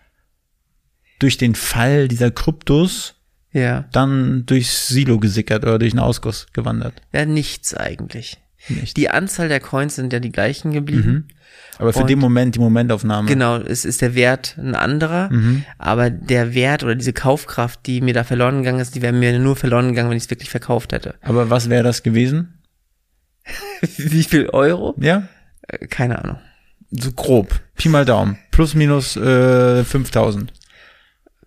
durch 1.24 1.38
den 1.38 1.54
Fall 1.54 2.06
dieser 2.06 2.30
Kryptos 2.30 3.14
Ja. 3.50 3.86
dann 3.92 4.44
durchs 4.44 4.88
Silo 4.88 5.18
gesickert 5.18 5.62
oder 5.64 5.78
durch 5.78 5.92
einen 5.94 6.00
Ausguss 6.00 6.46
gewandert? 6.52 7.00
Ja, 7.14 7.24
nichts 7.24 7.72
eigentlich. 7.74 8.36
Nicht. 8.68 8.96
Die 8.98 9.08
Anzahl 9.10 9.48
der 9.48 9.60
Coins 9.60 9.96
sind 9.96 10.12
ja 10.12 10.20
die 10.20 10.32
gleichen 10.32 10.72
geblieben. 10.72 11.28
Aber 11.78 11.92
für 11.94 12.00
Und- 12.00 12.10
den 12.10 12.18
Moment, 12.18 12.54
die 12.54 12.58
Momentaufnahme. 12.60 13.26
Genau, 13.28 13.56
es 13.58 13.84
ist 13.86 14.00
der 14.02 14.14
Wert 14.14 14.56
ein 14.58 14.74
anderer, 14.74 15.30
Mhm. 15.32 15.64
aber 15.78 16.10
der 16.10 16.54
Wert 16.54 16.82
oder 16.82 16.94
diese 16.94 17.12
Kaufkraft, 17.14 17.86
die 17.86 18.00
mir 18.02 18.12
da 18.14 18.22
verloren 18.24 18.58
gegangen 18.58 18.80
ist, 18.80 18.94
die 18.94 19.02
wäre 19.02 19.12
mir 19.14 19.38
nur 19.38 19.56
verloren 19.56 19.88
gegangen, 19.88 20.10
wenn 20.10 20.16
ich 20.16 20.24
es 20.24 20.30
wirklich 20.30 20.50
verkauft 20.50 20.92
hätte. 20.92 21.14
Aber 21.22 21.48
was 21.50 21.68
wäre 21.70 21.82
das 21.82 22.02
gewesen? 22.02 22.58
Wie 23.96 24.24
viel 24.24 24.46
Euro? 24.50 24.94
Ja? 24.98 25.28
Äh, 25.68 25.86
Keine 25.86 26.18
Ahnung. 26.22 26.38
So 26.90 27.10
grob. 27.12 27.60
Pi 27.76 27.88
mal 27.88 28.04
Daumen. 28.04 28.38
Plus 28.50 28.74
minus 28.74 29.16
äh, 29.16 29.84
5000. 29.84 30.52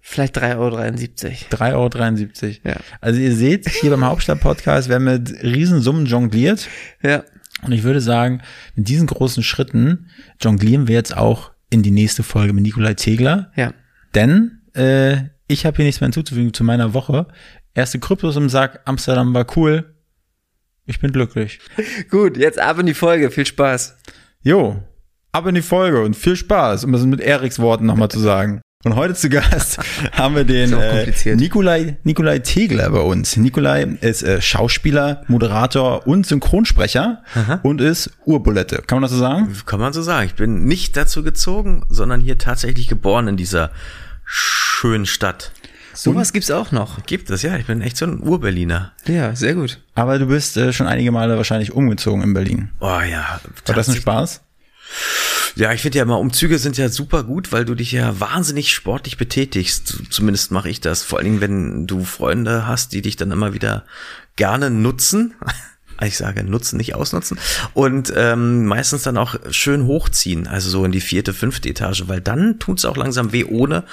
Vielleicht 0.09 0.37
3,73 0.37 0.55
Euro. 0.55 1.87
3,73 1.89 2.43
Euro. 2.43 2.55
Ja. 2.63 2.75
Also 3.01 3.19
ihr 3.19 3.35
seht, 3.35 3.67
hier 3.67 3.91
beim 3.91 4.05
Hauptstadt-Podcast 4.05 4.87
werden 4.87 5.03
mit 5.03 5.43
Riesensummen 5.43 6.05
jongliert. 6.05 6.69
Ja. 7.03 7.25
Und 7.63 7.73
ich 7.73 7.83
würde 7.83 7.99
sagen, 7.99 8.41
mit 8.75 8.87
diesen 8.87 9.05
großen 9.05 9.43
Schritten 9.43 10.09
jonglieren 10.39 10.87
wir 10.87 10.95
jetzt 10.95 11.15
auch 11.15 11.51
in 11.69 11.83
die 11.83 11.91
nächste 11.91 12.23
Folge 12.23 12.53
mit 12.53 12.63
Nikolai 12.63 12.93
Tegler. 12.93 13.51
Ja. 13.57 13.73
Denn 14.15 14.61
äh, 14.75 15.17
ich 15.47 15.65
habe 15.65 15.75
hier 15.75 15.85
nichts 15.85 15.99
mehr 15.99 16.07
hinzuzufügen 16.07 16.53
zu 16.53 16.63
meiner 16.63 16.93
Woche. 16.93 17.27
Erste 17.73 17.99
Kryptos 17.99 18.37
im 18.37 18.47
Sack, 18.47 18.79
Amsterdam 18.85 19.33
war 19.33 19.45
cool. 19.57 19.93
Ich 20.85 21.01
bin 21.01 21.11
glücklich. 21.11 21.59
Gut, 22.09 22.37
jetzt 22.37 22.59
ab 22.59 22.79
in 22.79 22.85
die 22.85 22.93
Folge. 22.93 23.29
Viel 23.29 23.45
Spaß. 23.45 23.97
Jo, 24.41 24.81
ab 25.33 25.47
in 25.47 25.55
die 25.55 25.61
Folge 25.61 26.01
und 26.01 26.15
viel 26.15 26.37
Spaß, 26.37 26.85
um 26.85 26.93
das 26.93 27.03
mit 27.03 27.19
Eriks 27.19 27.59
Worten 27.59 27.85
nochmal 27.85 28.09
zu 28.09 28.19
sagen. 28.19 28.61
Und 28.85 28.95
heute 28.95 29.15
zu 29.15 29.27
Gast 29.29 29.79
haben 30.11 30.35
wir 30.35 30.43
den 30.43 30.71
äh. 30.71 31.35
Nikolai, 31.35 31.97
Nikolai 32.03 32.39
Tegler 32.39 32.91
bei 32.91 32.99
uns. 32.99 33.35
Nikolai 33.35 33.83
ist 34.01 34.21
äh, 34.21 34.39
Schauspieler, 34.39 35.23
Moderator 35.27 36.05
und 36.05 36.27
Synchronsprecher 36.27 37.23
und 37.63 37.81
ist 37.81 38.11
Urbulette. 38.25 38.83
Kann 38.85 38.97
man 38.97 39.01
das 39.01 39.11
so 39.11 39.17
sagen? 39.17 39.51
Kann 39.65 39.79
man 39.79 39.93
so 39.93 40.03
sagen. 40.03 40.27
Ich 40.27 40.35
bin 40.35 40.65
nicht 40.65 40.95
dazu 40.95 41.23
gezogen, 41.23 41.85
sondern 41.89 42.21
hier 42.21 42.37
tatsächlich 42.37 42.87
geboren 42.87 43.27
in 43.27 43.35
dieser 43.35 43.71
schönen 44.25 45.07
Stadt. 45.07 45.51
Sowas 45.93 46.31
gibt's 46.31 46.51
auch 46.51 46.71
noch. 46.71 47.03
Gibt 47.07 47.31
es, 47.31 47.41
ja. 47.41 47.57
Ich 47.57 47.65
bin 47.65 47.81
echt 47.81 47.97
so 47.97 48.05
ein 48.05 48.19
Urberliner. 48.21 48.93
Ja, 49.07 49.35
sehr 49.35 49.55
gut. 49.55 49.81
Aber 49.95 50.19
du 50.19 50.27
bist 50.27 50.55
äh, 50.55 50.71
schon 50.71 50.85
einige 50.85 51.11
Male 51.11 51.35
wahrscheinlich 51.35 51.71
umgezogen 51.73 52.21
in 52.21 52.35
Berlin. 52.35 52.69
Oh 52.79 52.99
ja. 53.01 53.41
War 53.65 53.75
das 53.75 53.89
ein 53.89 53.95
Spaß? 53.95 54.41
Ja, 55.55 55.73
ich 55.73 55.81
finde 55.81 55.97
ja 55.97 56.03
immer, 56.03 56.19
Umzüge 56.19 56.59
sind 56.59 56.77
ja 56.77 56.89
super 56.89 57.23
gut, 57.23 57.51
weil 57.51 57.65
du 57.65 57.73
dich 57.73 57.91
ja 57.91 58.19
wahnsinnig 58.19 58.71
sportlich 58.71 59.17
betätigst. 59.17 60.03
Zumindest 60.09 60.51
mache 60.51 60.69
ich 60.69 60.81
das. 60.81 61.03
Vor 61.03 61.17
allen 61.17 61.25
Dingen, 61.25 61.41
wenn 61.41 61.87
du 61.87 62.03
Freunde 62.03 62.67
hast, 62.67 62.93
die 62.93 63.01
dich 63.01 63.15
dann 63.15 63.31
immer 63.31 63.53
wieder 63.53 63.85
gerne 64.35 64.69
nutzen. 64.69 65.33
Ich 66.01 66.17
sage 66.17 66.43
nutzen, 66.43 66.77
nicht 66.77 66.95
ausnutzen. 66.95 67.39
Und 67.73 68.13
ähm, 68.15 68.65
meistens 68.65 69.03
dann 69.03 69.17
auch 69.17 69.35
schön 69.49 69.85
hochziehen, 69.85 70.47
also 70.47 70.69
so 70.69 70.85
in 70.85 70.91
die 70.91 71.01
vierte, 71.01 71.33
fünfte 71.33 71.69
Etage, 71.69 72.03
weil 72.07 72.21
dann 72.21 72.59
tut's 72.59 72.85
auch 72.85 72.97
langsam 72.97 73.31
weh 73.31 73.43
ohne 73.43 73.83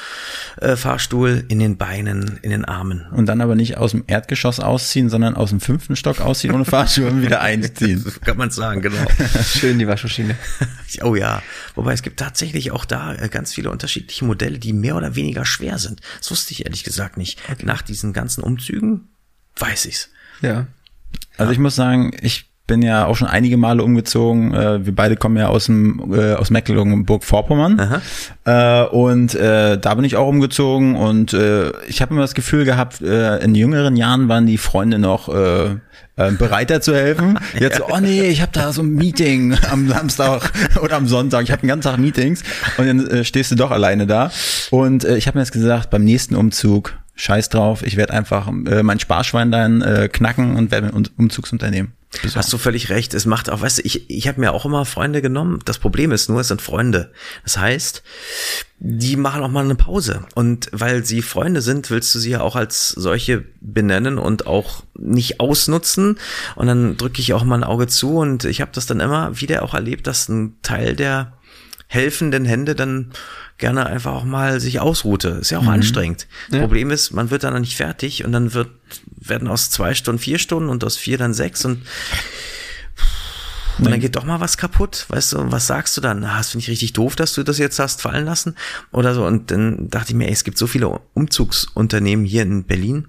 äh, 0.61 0.77
Fahrstuhl 0.77 1.45
in 1.49 1.59
den 1.59 1.77
Beinen, 1.79 2.39
in 2.43 2.51
den 2.51 2.65
Armen. 2.65 3.07
Und 3.11 3.27
dann 3.27 3.41
aber 3.41 3.55
nicht 3.55 3.79
aus 3.79 3.93
dem 3.93 4.05
Erdgeschoss 4.07 4.61
ausziehen, 4.61 5.09
sondern 5.09 5.35
aus 5.35 5.51
dem 5.51 5.61
fünften 5.61 5.97
Stock 5.97 6.21
ausziehen 6.21 6.55
ohne 6.55 6.65
Fahrstuhl 6.65 7.07
und 7.07 7.23
wieder 7.23 7.41
einziehen. 7.43 8.05
Kann 8.25 8.37
man 8.37 8.51
sagen, 8.51 8.83
genau. 8.83 9.05
Schön 9.45 9.79
die 9.79 9.89
Waschmaschine. 9.89 10.37
Oh 11.03 11.17
ja. 11.17 11.43
Wobei 11.75 11.93
es 11.93 12.03
gibt 12.03 12.21
tatsächlich 12.21 12.71
auch 12.71 12.85
da 12.85 13.15
äh, 13.15 13.29
ganz 13.29 13.53
viele 13.53 13.71
unterschiedliche 13.71 14.25
Modelle, 14.25 14.61
die 14.61 14.73
mehr 14.73 14.95
oder 14.95 15.17
weniger 15.17 15.45
schwer 15.45 15.79
sind. 15.79 16.01
Das 16.21 16.31
wusste 16.31 16.53
ich 16.53 16.67
ehrlich 16.67 16.85
gesagt 16.85 17.17
nicht. 17.17 17.41
Nach 17.65 17.83
diesen 17.83 18.13
ganzen 18.13 18.45
Umzügen 18.45 19.09
weiß 19.57 19.87
ich's. 19.87 20.11
Ja. 20.41 20.69
Also 21.37 21.53
ich 21.53 21.59
muss 21.59 21.75
sagen, 21.75 22.13
ich 22.21 22.51
bin 22.67 22.81
ja 22.81 23.05
auch 23.05 23.17
schon 23.17 23.29
einige 23.29 23.57
Male 23.57 23.83
umgezogen. 23.83 24.55
Äh, 24.55 24.87
wir 24.87 24.95
beide 24.95 25.17
kommen 25.17 25.37
ja 25.37 25.49
aus 25.49 25.67
dem 25.67 26.15
äh, 26.15 26.35
aus 26.35 26.51
Mecklenburg-Vorpommern 26.51 28.01
äh, 28.45 28.85
und 28.85 29.35
äh, 29.35 29.79
da 29.79 29.95
bin 29.95 30.05
ich 30.05 30.17
auch 30.17 30.29
umgezogen 30.29 30.97
und 30.97 31.35
äh, 31.35 31.71
ich 31.87 32.01
habe 32.01 32.15
immer 32.15 32.23
das 32.23 32.35
Gefühl 32.35 32.65
gehabt, 32.65 33.03
äh, 33.03 33.39
in 33.45 33.55
jüngeren 33.55 33.97
Jahren 33.97 34.29
waren 34.29 34.47
die 34.47 34.57
Freunde 34.57 34.99
noch 34.99 35.29
äh, 35.29 35.77
äh, 36.17 36.31
bereiter 36.33 36.81
zu 36.81 36.95
helfen. 36.95 37.39
Jetzt 37.59 37.79
so, 37.79 37.85
oh 37.91 37.99
nee, 38.01 38.29
ich 38.29 38.41
habe 38.41 38.53
da 38.53 38.73
so 38.73 38.83
ein 38.83 38.95
Meeting 38.95 39.57
am 39.71 39.89
Samstag 39.89 40.51
oder 40.83 40.97
am 40.97 41.07
Sonntag. 41.07 41.43
Ich 41.43 41.51
habe 41.51 41.61
den 41.61 41.69
ganzen 41.69 41.91
Tag 41.91 41.99
Meetings 41.99 42.45
und 42.79 42.87
dann 42.87 43.07
äh, 43.09 43.25
stehst 43.25 43.51
du 43.51 43.57
doch 43.57 43.73
alleine 43.73 44.07
da. 44.07 44.31
Und 44.71 45.05
äh, 45.05 45.17
ich 45.17 45.27
habe 45.27 45.37
mir 45.39 45.43
jetzt 45.43 45.53
gesagt, 45.53 45.91
beim 45.91 46.05
nächsten 46.05 46.35
Umzug 46.35 46.95
Scheiß 47.17 47.49
drauf, 47.49 47.83
ich 47.83 47.97
werde 47.97 48.13
einfach 48.13 48.49
äh, 48.49 48.83
mein 48.83 48.99
Sparschwein 48.99 49.53
dann 49.53 49.83
äh, 49.83 50.09
knacken 50.13 50.57
und 50.57 50.71
werde 50.71 50.89
ein 50.89 51.09
Umzugsunternehmen. 51.17 51.93
besorgen. 52.23 52.39
Hast 52.39 52.53
du 52.53 52.59
völlig 52.59 52.91
recht. 52.91 53.15
Es 53.15 53.25
macht 53.25 53.51
auch, 53.51 53.61
weißt 53.61 53.79
du, 53.79 53.83
ich, 53.83 54.11
ich 54.11 54.27
habe 54.27 54.41
mir 54.41 54.53
auch 54.53 54.65
immer 54.65 54.85
Freunde 54.85 55.23
genommen. 55.23 55.61
Das 55.65 55.79
Problem 55.79 56.11
ist 56.11 56.29
nur, 56.29 56.41
es 56.41 56.49
sind 56.49 56.61
Freunde. 56.61 57.13
Das 57.45 57.57
heißt, 57.59 58.03
die 58.81 59.17
machen 59.17 59.43
auch 59.43 59.49
mal 59.49 59.65
eine 59.65 59.77
Pause. 59.77 60.27
Und 60.35 60.69
weil 60.73 61.05
sie 61.05 61.23
Freunde 61.23 61.61
sind, 61.63 61.91
willst 61.91 62.15
du 62.15 62.19
sie 62.19 62.31
ja 62.31 62.41
auch 62.41 62.57
als 62.57 62.89
solche 62.89 63.45
benennen 63.61 64.19
und 64.19 64.47
auch 64.47 64.83
nicht 64.99 65.41
ausnutzen. 65.41 66.19
Und 66.57 66.67
dann 66.67 66.97
drücke 66.97 67.21
ich 67.21 67.33
auch 67.33 67.45
mal 67.45 67.57
ein 67.57 67.65
Auge 67.65 67.87
zu. 67.87 68.19
Und 68.19 68.45
ich 68.45 68.61
habe 68.61 68.73
das 68.75 68.87
dann 68.87 69.01
immer 69.01 69.41
wieder 69.41 69.63
auch 69.63 69.75
erlebt, 69.75 70.07
dass 70.07 70.29
ein 70.29 70.57
Teil 70.63 70.97
der 70.97 71.33
helfenden 71.95 72.45
Hände 72.45 72.75
dann 72.75 73.11
gerne 73.59 73.87
einfach 73.87 74.13
auch 74.13 74.25
mal 74.25 74.61
sich 74.61 74.81
ausruhte. 74.81 75.29
Ist 75.41 75.51
ja 75.51 75.59
auch 75.59 75.67
anstrengend. 75.67 76.27
Das 76.51 76.59
Problem 76.61 76.91
ist, 76.91 77.13
man 77.13 77.31
wird 77.31 77.45
dann 77.45 77.61
nicht 77.61 77.77
fertig 77.77 78.25
und 78.25 78.33
dann 78.33 78.53
wird, 78.53 78.69
werden 79.17 79.49
aus 79.49 79.71
zwei 79.71 79.95
Stunden 79.95 80.19
vier 80.19 80.39
Stunden 80.39 80.69
und 80.69 80.83
aus 80.85 80.97
vier 80.97 81.19
dann 81.19 81.33
sechs 81.35 81.65
und 81.65 81.83
und 83.79 83.91
dann 83.91 83.99
geht 83.99 84.15
doch 84.15 84.25
mal 84.25 84.39
was 84.39 84.57
kaputt, 84.57 85.05
weißt 85.09 85.33
du, 85.33 85.51
was 85.51 85.67
sagst 85.67 85.97
du 85.97 86.01
dann? 86.01 86.23
Ah, 86.23 86.39
das 86.39 86.51
finde 86.51 86.63
ich 86.63 86.69
richtig 86.71 86.93
doof, 86.93 87.17
dass 87.17 87.35
du 87.35 87.43
das 87.43 87.59
jetzt 87.59 87.81
hast 87.81 88.03
fallen 88.03 88.25
lassen 88.25 88.55
oder 88.93 89.15
so. 89.15 89.27
Und 89.27 89.51
dann 89.51 89.89
dachte 89.91 90.11
ich 90.11 90.15
mir, 90.15 90.29
ey, 90.29 90.33
es 90.33 90.45
gibt 90.45 90.59
so 90.59 90.69
viele 90.69 91.01
Umzugsunternehmen 91.15 92.25
hier 92.25 92.43
in 92.43 92.63
Berlin. 92.65 93.09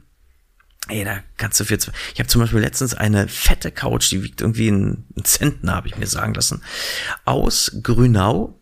Ey, 0.88 1.04
da 1.04 1.20
kannst 1.38 1.60
du 1.60 1.66
für, 1.66 1.78
zwei- 1.78 1.92
ich 2.16 2.20
habe 2.20 2.30
zum 2.30 2.42
Beispiel 2.42 2.62
letztens 2.62 2.96
eine 2.96 3.28
fette 3.28 3.70
Couch, 3.72 4.10
die 4.12 4.24
wiegt 4.24 4.42
irgendwie 4.42 4.70
einen 4.70 5.06
einen 5.16 5.26
Zentner, 5.26 5.76
habe 5.76 5.88
ich 5.88 5.98
mir 5.98 6.08
sagen 6.08 6.34
lassen, 6.34 6.64
aus 7.26 7.72
Grünau 7.84 8.55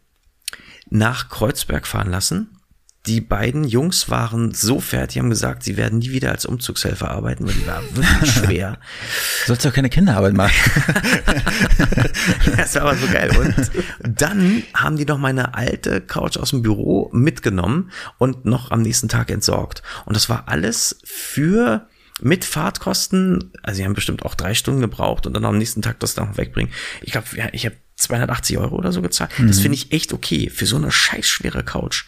nach 0.90 1.30
Kreuzberg 1.30 1.88
fahren 1.88 2.10
lassen. 2.10 2.58
Die 3.06 3.20
beiden 3.20 3.66
Jungs 3.66 4.10
waren 4.10 4.54
so 4.54 4.80
fertig, 4.80 5.20
haben 5.20 5.30
gesagt, 5.30 5.64
sie 5.64 5.76
werden 5.76 6.00
nie 6.00 6.12
wieder 6.12 6.32
als 6.32 6.46
Umzugshelfer 6.46 7.12
arbeiten, 7.12 7.46
weil 7.46 7.54
die 7.54 7.68
war 7.68 7.84
wirklich 7.94 8.32
schwer. 8.34 8.80
Du 9.42 9.48
sollst 9.48 9.66
doch 9.66 9.74
keine 9.74 9.90
Kinderarbeit 9.90 10.34
machen. 10.34 10.54
Das 12.56 12.76
war 12.76 12.84
aber 12.84 12.96
so 12.96 13.08
geil. 13.08 13.36
Und 13.38 13.72
dann 14.00 14.64
haben 14.74 14.96
die 14.96 15.06
noch 15.06 15.18
meine 15.18 15.56
alte 15.56 16.00
Couch 16.00 16.38
aus 16.38 16.52
dem 16.52 16.62
Büro 16.62 17.10
mitgenommen 17.12 17.92
und 18.18 18.46
noch 18.46 18.72
am 18.72 18.82
nächsten 18.82 19.10
Tag 19.10 19.30
entsorgt. 19.30 19.84
Und 20.06 20.16
das 20.16 20.30
war 20.30 20.48
alles 20.48 21.02
für 21.04 21.88
mit 22.22 22.46
Fahrtkosten, 22.46 23.52
also 23.64 23.78
sie 23.78 23.86
haben 23.86 23.96
bestimmt 23.96 24.24
auch 24.24 24.36
drei 24.36 24.54
Stunden 24.54 24.82
gebraucht 24.82 25.28
und 25.28 25.34
dann 25.34 25.44
am 25.46 25.58
nächsten 25.58 25.82
Tag 25.82 26.00
das 26.00 26.16
noch 26.16 26.38
wegbringen. 26.38 26.72
Ich 27.02 27.12
glaube, 27.12 27.28
ja, 27.36 27.48
ich 27.52 27.66
habe 27.66 27.76
280 28.04 28.58
Euro 28.58 28.76
oder 28.76 28.92
so 28.92 29.02
gezahlt. 29.02 29.32
Das 29.40 29.60
finde 29.60 29.76
ich 29.76 29.92
echt 29.92 30.14
okay 30.14 30.50
für 30.50 30.66
so 30.66 30.76
eine 30.76 30.92
scheiß 30.92 31.28
schwere 31.28 31.64
Couch. 31.64 32.06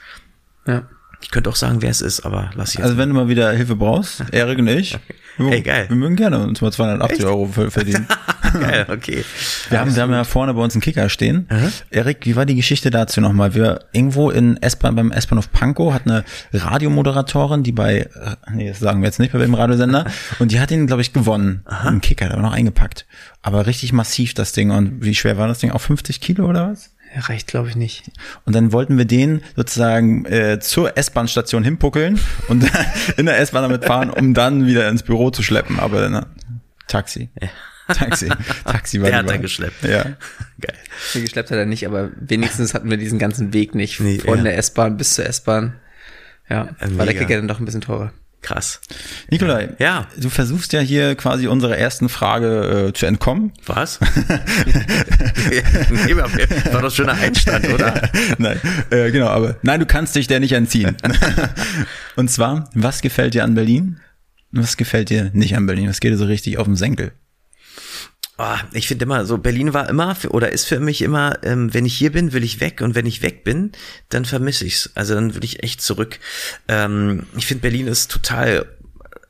Ja. 0.68 0.88
Ich 1.26 1.32
könnte 1.32 1.50
auch 1.50 1.56
sagen, 1.56 1.82
wer 1.82 1.90
es 1.90 2.02
ist, 2.02 2.22
aber 2.22 2.52
lass 2.56 2.70
ich 2.70 2.76
jetzt. 2.76 2.84
Also 2.86 2.98
wenn 2.98 3.10
du 3.10 3.16
mal 3.16 3.28
wieder 3.28 3.52
Hilfe 3.52 3.76
brauchst, 3.76 4.24
Erik 4.32 4.60
und 4.60 4.68
ich, 4.68 4.96
wir, 5.38 5.50
Hey, 5.50 5.62
geil. 5.64 5.86
wir 5.90 5.96
mögen 5.98 6.16
gerne 6.16 6.38
uns 6.40 6.62
mal 6.62 6.72
280 6.72 7.26
Euro 7.26 7.48
ver- 7.48 7.72
verdienen. 7.72 8.08
geil, 8.54 8.86
okay. 8.90 9.26
Wir 9.70 9.80
haben, 9.80 9.94
wir 9.96 10.04
haben 10.04 10.12
ja 10.12 10.24
vorne 10.24 10.54
bei 10.54 10.62
uns 10.62 10.76
einen 10.76 10.82
Kicker 10.82 11.10
stehen. 11.10 11.48
Erik, 11.90 12.20
wie 12.26 12.36
war 12.36 12.46
die 12.46 12.54
Geschichte 12.56 12.92
dazu 12.92 13.20
nochmal? 13.20 13.56
Wir 13.56 13.80
irgendwo 13.92 14.30
in 14.30 14.56
S-Bahn, 14.62 14.96
beim 14.96 15.12
S-Bahnhof 15.12 15.52
Pankow 15.52 15.92
hat 15.92 16.04
eine 16.06 16.24
Radiomoderatorin, 16.54 17.64
die 17.64 17.72
bei, 17.72 18.02
äh, 18.02 18.08
nee, 18.54 18.70
das 18.70 18.80
sagen 18.80 19.02
wir 19.02 19.08
jetzt 19.08 19.20
nicht 19.20 19.34
bei 19.34 19.40
welchem 19.40 19.56
Radiosender, 19.56 20.06
und 20.40 20.52
die 20.52 20.60
hat 20.60 20.70
ihn, 20.72 20.86
glaube 20.88 21.02
ich, 21.02 21.14
gewonnen. 21.14 21.64
Einen 21.66 22.00
Kicker, 22.02 22.30
war 22.30 22.38
noch 22.42 22.54
eingepackt. 22.54 23.06
Aber 23.42 23.66
richtig 23.66 23.92
massiv 23.92 24.34
das 24.36 24.52
Ding. 24.54 24.70
Und 24.72 25.04
wie 25.04 25.16
schwer 25.16 25.38
war 25.38 25.48
das 25.48 25.60
Ding? 25.60 25.72
Auch 25.72 25.82
50 25.82 26.22
Kilo 26.22 26.46
oder 26.48 26.70
was? 26.72 26.92
Reicht, 27.18 27.48
glaube 27.48 27.70
ich, 27.70 27.76
nicht. 27.76 28.12
Und 28.46 28.54
dann 28.56 28.72
wollten 28.72 28.98
wir 28.98 29.06
den 29.06 29.42
sozusagen 29.56 30.26
äh, 30.26 30.60
zur 30.60 30.98
S-Bahn-Station 30.98 31.64
hinpuckeln 31.64 32.20
und 32.50 32.66
in 33.18 33.26
der 33.26 33.40
S-Bahn 33.40 33.64
damit 33.64 33.86
fahren, 33.86 34.10
um 34.10 34.34
dann 34.34 34.66
wieder 34.68 34.90
ins 34.90 35.04
Büro 35.04 35.30
zu 35.32 35.42
schleppen. 35.44 35.80
Aber 35.80 36.10
ne, 36.10 36.28
Taxi. 36.88 37.30
Taxi. 37.88 38.30
Taxi 38.66 39.00
war 39.02 39.10
Der 39.10 39.20
hat 39.20 39.28
Wahl. 39.28 39.40
geschleppt. 39.40 39.84
Ja. 39.84 40.04
Geil. 40.60 40.76
Viel 40.98 41.22
geschleppt 41.22 41.52
hat 41.52 41.58
er 41.58 41.66
nicht, 41.66 41.86
aber 41.86 42.10
wenigstens 42.16 42.74
hatten 42.74 42.90
wir 42.90 42.98
diesen 42.98 43.20
ganzen 43.20 43.54
Weg 43.54 43.76
nicht 43.76 44.00
Nee, 44.00 44.20
von 44.20 44.38
ja. 44.40 44.44
der 44.44 44.58
S-Bahn 44.58 44.98
bis 44.98 45.14
zur 45.14 45.26
S-Bahn. 45.28 45.76
Ja, 46.50 46.64
Äh, 46.80 46.98
war 46.98 47.06
der 47.06 47.14
mega. 47.14 47.20
Kicker 47.22 47.36
dann 47.38 47.48
doch 47.48 47.60
ein 47.60 47.66
bisschen 47.66 47.82
teurer. 47.82 48.12
Krass. 48.46 48.80
Nikolai, 49.32 49.70
Ja. 49.80 50.08
du 50.18 50.30
versuchst 50.30 50.72
ja 50.72 50.80
hier 50.80 51.16
quasi 51.16 51.48
unserer 51.48 51.80
ersten 51.80 52.10
Frage 52.10 52.90
äh, 52.90 52.94
zu 52.94 53.08
entkommen. 53.08 53.54
Was? 53.66 54.00
nee, 56.06 56.16
war 56.16 56.82
doch 56.84 56.94
schon 56.94 57.10
ein 57.10 57.18
Einstand, 57.18 57.68
oder? 57.74 58.08
nein, 58.38 58.60
äh, 58.92 59.10
genau, 59.10 59.30
aber 59.30 59.56
nein, 59.64 59.80
du 59.80 59.88
kannst 59.88 60.16
dich 60.16 60.28
der 60.28 60.40
nicht 60.40 60.52
entziehen. 60.52 60.96
und 62.16 62.30
zwar, 62.30 62.70
was 62.76 63.02
gefällt 63.02 63.34
dir 63.34 63.44
an 63.44 63.56
Berlin? 63.56 64.00
Was 64.52 64.78
gefällt 64.78 65.10
dir 65.10 65.32
nicht 65.34 65.56
an 65.58 65.66
Berlin? 65.66 65.90
Was 65.90 66.00
geht 66.00 66.14
dir 66.14 66.18
so 66.18 66.26
richtig 66.26 66.60
auf 66.60 66.68
den 66.68 66.76
Senkel? 66.76 67.14
Ah, 68.38 68.60
ich 68.74 68.88
finde 68.88 69.06
immer 69.06 69.26
so, 69.26 69.38
Berlin 69.38 69.74
war 69.74 69.88
immer 69.88 70.14
für, 70.14 70.30
oder 70.32 70.52
ist 70.52 70.66
für 70.66 70.82
mich 70.82 71.02
immer, 71.02 71.40
ähm, 71.44 71.74
wenn 71.74 71.86
ich 71.86 71.98
hier 71.98 72.12
bin, 72.12 72.34
will 72.34 72.44
ich 72.44 72.60
weg 72.60 72.82
und 72.82 72.94
wenn 72.94 73.06
ich 73.06 73.22
weg 73.22 73.46
bin, 73.46 73.72
dann 74.10 74.26
vermisse 74.26 74.66
ich's. 74.66 74.90
Also 74.94 75.16
dann 75.16 75.36
will 75.36 75.44
ich 75.46 75.64
echt 75.64 75.82
zurück. 75.82 76.20
Ähm, 76.68 77.28
ich 77.38 77.46
finde 77.46 77.62
Berlin 77.62 77.88
ist 77.88 78.12
total, 78.12 78.66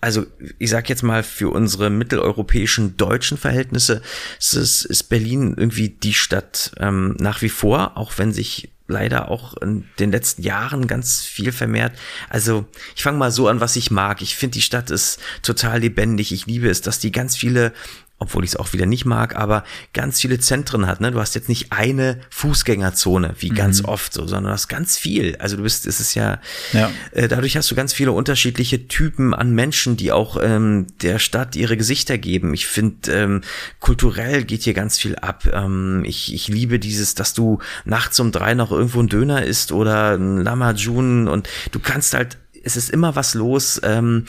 also 0.01 0.25
ich 0.57 0.71
sag 0.71 0.89
jetzt 0.89 1.03
mal 1.03 1.21
für 1.21 1.49
unsere 1.49 1.91
mitteleuropäischen 1.91 2.97
deutschen 2.97 3.37
Verhältnisse 3.37 4.01
ist, 4.39 4.85
ist 4.85 5.03
Berlin 5.03 5.53
irgendwie 5.55 5.89
die 5.89 6.15
Stadt 6.15 6.71
ähm, 6.79 7.15
nach 7.19 7.43
wie 7.43 7.49
vor, 7.49 7.97
auch 7.97 8.13
wenn 8.17 8.33
sich 8.33 8.71
leider 8.87 9.29
auch 9.29 9.57
in 9.57 9.85
den 9.99 10.11
letzten 10.11 10.43
Jahren 10.43 10.87
ganz 10.87 11.21
viel 11.21 11.51
vermehrt. 11.51 11.93
Also 12.29 12.65
ich 12.95 13.03
fange 13.03 13.17
mal 13.17 13.31
so 13.31 13.47
an, 13.47 13.59
was 13.59 13.75
ich 13.75 13.89
mag. 13.89 14.21
Ich 14.21 14.35
finde, 14.35 14.53
die 14.53 14.61
Stadt 14.61 14.91
ist 14.91 15.19
total 15.41 15.79
lebendig. 15.79 16.31
Ich 16.31 16.45
liebe 16.45 16.69
es, 16.69 16.81
dass 16.81 16.99
die 16.99 17.11
ganz 17.11 17.35
viele 17.35 17.73
obwohl 18.17 18.43
ich 18.45 18.51
es 18.51 18.55
auch 18.55 18.71
wieder 18.71 18.85
nicht 18.85 19.05
mag, 19.05 19.35
aber 19.35 19.63
ganz 19.93 20.21
viele 20.21 20.39
Zentren 20.39 20.87
hat. 20.87 21.01
Ne? 21.01 21.11
Du 21.11 21.19
hast 21.19 21.35
jetzt 21.35 21.49
nicht 21.49 21.71
eine 21.73 22.21
Fußgängerzone, 22.29 23.35
wie 23.39 23.49
ganz 23.49 23.83
oft 23.83 24.13
so, 24.13 24.21
sondern 24.25 24.45
du 24.45 24.49
hast 24.51 24.69
ganz 24.69 24.97
viel. 24.97 25.35
Also 25.39 25.57
du 25.57 25.63
bist, 25.63 25.85
es 25.85 25.99
ist 25.99 26.15
ja, 26.15 26.39
Ja. 26.71 26.91
äh, 27.11 27.27
dadurch 27.27 27.57
hast 27.57 27.69
du 27.69 27.75
ganz 27.75 27.93
viele 27.93 28.13
unterschiedliche 28.13 28.87
Typen 28.87 29.33
an 29.33 29.51
Menschen, 29.51 29.97
die 29.97 30.11
auch 30.13 30.37
ähm, 30.41 30.87
der 31.01 31.19
Stadt 31.19 31.55
ihre 31.57 31.75
Gesichter 31.75 32.17
geben. 32.17 32.53
Ich 32.53 32.67
finde, 32.67 33.11
ähm, 33.11 33.41
kulturell 33.79 34.45
geht 34.45 34.63
hier 34.63 34.73
ganz 34.73 34.97
viel 34.97 35.15
ab. 35.17 35.43
Ähm, 35.51 36.03
ich, 36.05 36.33
ich 36.33 36.47
liebe 36.47 36.79
dieses, 36.79 37.15
dass 37.15 37.33
du 37.33 37.59
nachts 37.83 38.19
um 38.21 38.31
drei 38.31 38.53
noch 38.53 38.71
irgendwo 38.71 39.01
ein 39.01 39.09
Döner 39.09 39.43
isst 39.43 39.73
oder 39.73 40.15
ein 40.17 40.37
Lamajun 40.41 41.27
und 41.27 41.49
du 41.71 41.79
kannst 41.79 42.13
halt, 42.13 42.37
es 42.63 42.77
ist 42.77 42.89
immer 42.89 43.15
was 43.17 43.33
los. 43.33 43.79
Ähm, 43.83 44.25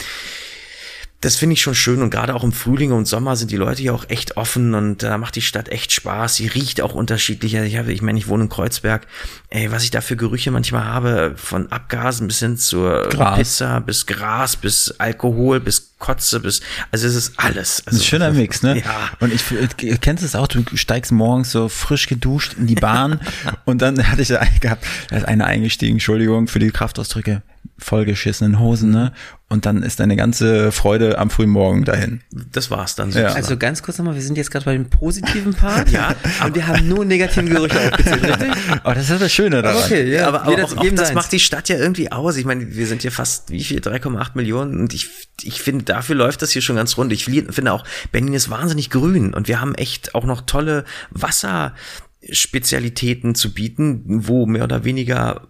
das 1.23 1.37
finde 1.37 1.55
ich 1.55 1.63
schon 1.63 1.75
schön 1.75 2.03
und 2.03 2.11
gerade 2.11 2.35
auch 2.35 2.45
im 2.45 2.53
Frühling 2.53 2.93
und 2.93 3.07
Sommer 3.07 3.37
sind 3.37 3.51
die 3.51 3.57
Leute 3.57 3.81
hier 3.81 3.95
auch 3.95 4.05
echt 4.09 4.37
offen 4.37 4.75
und 4.75 5.03
da 5.03 5.17
macht 5.17 5.35
die 5.37 5.43
Stadt 5.43 5.71
echt 5.71 5.93
Spaß. 5.93 6.37
Sie 6.37 6.47
riecht 6.47 6.83
auch 6.83 6.95
unterschiedlicher. 6.95 7.65
Ich 7.65 7.77
habe, 7.79 7.93
ich 7.93 8.03
meine, 8.03 8.19
ich 8.19 8.29
wohne 8.29 8.45
in 8.45 8.49
Kreuzberg. 8.51 9.07
Ey, 9.49 9.73
was 9.73 9.83
ich 9.83 9.91
da 9.91 10.03
für 10.03 10.17
Gerüche 10.17 10.51
manchmal 10.51 10.85
habe, 10.85 11.33
von 11.37 11.73
Abgasen 11.73 12.27
bis 12.27 12.41
hin 12.41 12.59
zur 12.59 13.09
Gras. 13.09 13.39
Pizza, 13.39 13.81
bis 13.81 14.05
Gras, 14.07 14.57
bis 14.57 14.95
Alkohol, 14.99 15.61
bis 15.61 15.95
Kotze, 15.99 16.41
bis, 16.41 16.61
also 16.93 17.07
es 17.07 17.15
ist 17.15 17.33
alles. 17.39 17.83
Also, 17.87 17.99
ein 17.99 18.05
schöner 18.05 18.31
Mix, 18.33 18.63
ne? 18.63 18.77
Ja. 18.85 19.11
Und 19.21 19.33
ich 19.33 19.43
äh, 19.53 19.97
kennst 19.97 20.23
es 20.23 20.35
auch, 20.35 20.47
du 20.47 20.63
steigst 20.75 21.11
morgens 21.13 21.51
so 21.51 21.71
frisch 21.71 22.07
geduscht 22.07 22.55
in 22.59 22.67
die 22.67 22.75
Bahn 22.75 23.21
und 23.65 23.81
dann 23.81 24.07
hatte 24.07 24.21
ich 24.21 24.29
da 24.29 24.45
gehabt, 24.61 24.85
da 25.09 25.17
ist 25.17 25.25
einer 25.25 25.47
eingestiegen, 25.47 25.95
Entschuldigung 25.95 26.47
für 26.47 26.59
die 26.59 26.71
Kraftausdrücke, 26.71 27.41
vollgeschissenen 27.79 28.59
Hosen, 28.59 28.91
ne? 28.91 29.13
Und 29.49 29.65
dann 29.65 29.85
ist 29.85 30.01
deine 30.01 30.17
ganze 30.17 30.73
Freude 30.73 31.19
am 31.19 31.31
frühen 31.31 31.51
Morgen 31.51 31.85
dahin. 31.85 32.21
Das 32.33 32.69
war's 32.73 32.97
dann. 32.97 33.13
Ja. 33.13 33.29
Also 33.29 33.57
ganz 33.57 33.81
kurz 33.81 33.97
nochmal, 33.97 34.17
wir 34.17 34.23
sind 34.23 34.37
jetzt 34.37 34.51
gerade 34.51 34.65
bei 34.65 34.73
dem 34.73 34.91
positiven 34.91 35.55
Part. 35.55 35.89
ja. 35.91 36.17
Und 36.45 36.57
wir 36.57 36.67
haben 36.67 36.89
nur 36.89 37.05
negative 37.05 37.45
Gerüchte 37.45 37.81
aufgezählt, 37.81 38.25
richtig? 38.29 38.51
Oh, 38.83 38.91
das 38.93 39.09
ist 39.09 39.23
das 39.23 39.33
Schöne 39.33 39.63
daran. 39.63 39.85
Okay, 39.85 40.13
ja. 40.13 40.27
aber, 40.27 40.43
aber 40.43 40.65
auch, 40.65 40.77
auch 40.77 40.85
das 40.95 41.15
macht 41.15 41.31
die 41.31 41.39
Stadt 41.39 41.69
ja 41.69 41.77
irgendwie 41.77 42.11
aus. 42.11 42.37
Ich 42.37 42.45
meine, 42.45 42.75
wir 42.75 42.89
sind 42.89 43.03
hier 43.03 43.13
fast, 43.13 43.51
wie 43.51 43.63
viel, 43.63 43.79
3,8 43.79 44.31
Millionen 44.35 44.81
und 44.81 44.93
ich, 44.95 45.11
ich 45.43 45.63
finde, 45.63 45.85
dafür 45.85 46.17
läuft 46.17 46.43
das 46.43 46.51
hier 46.51 46.63
schon 46.63 46.75
ganz 46.75 46.97
rund. 46.97 47.13
Ich 47.13 47.27
finde 47.27 47.73
auch, 47.73 47.85
Berlin 48.11 48.35
ist 48.35 48.51
wahnsinnig 48.51 48.91
grün 48.91 49.33
und 49.33 49.47
wir 49.47 49.61
haben 49.61 49.77
echt 49.77 50.17
auch 50.17 50.25
noch 50.25 50.41
tolle 50.41 50.85
Wasserspezialitäten 51.11 53.37
zu 53.37 53.55
bieten, 53.55 54.03
wo 54.07 54.47
mehr 54.47 54.65
oder 54.65 54.83
weniger 54.83 55.47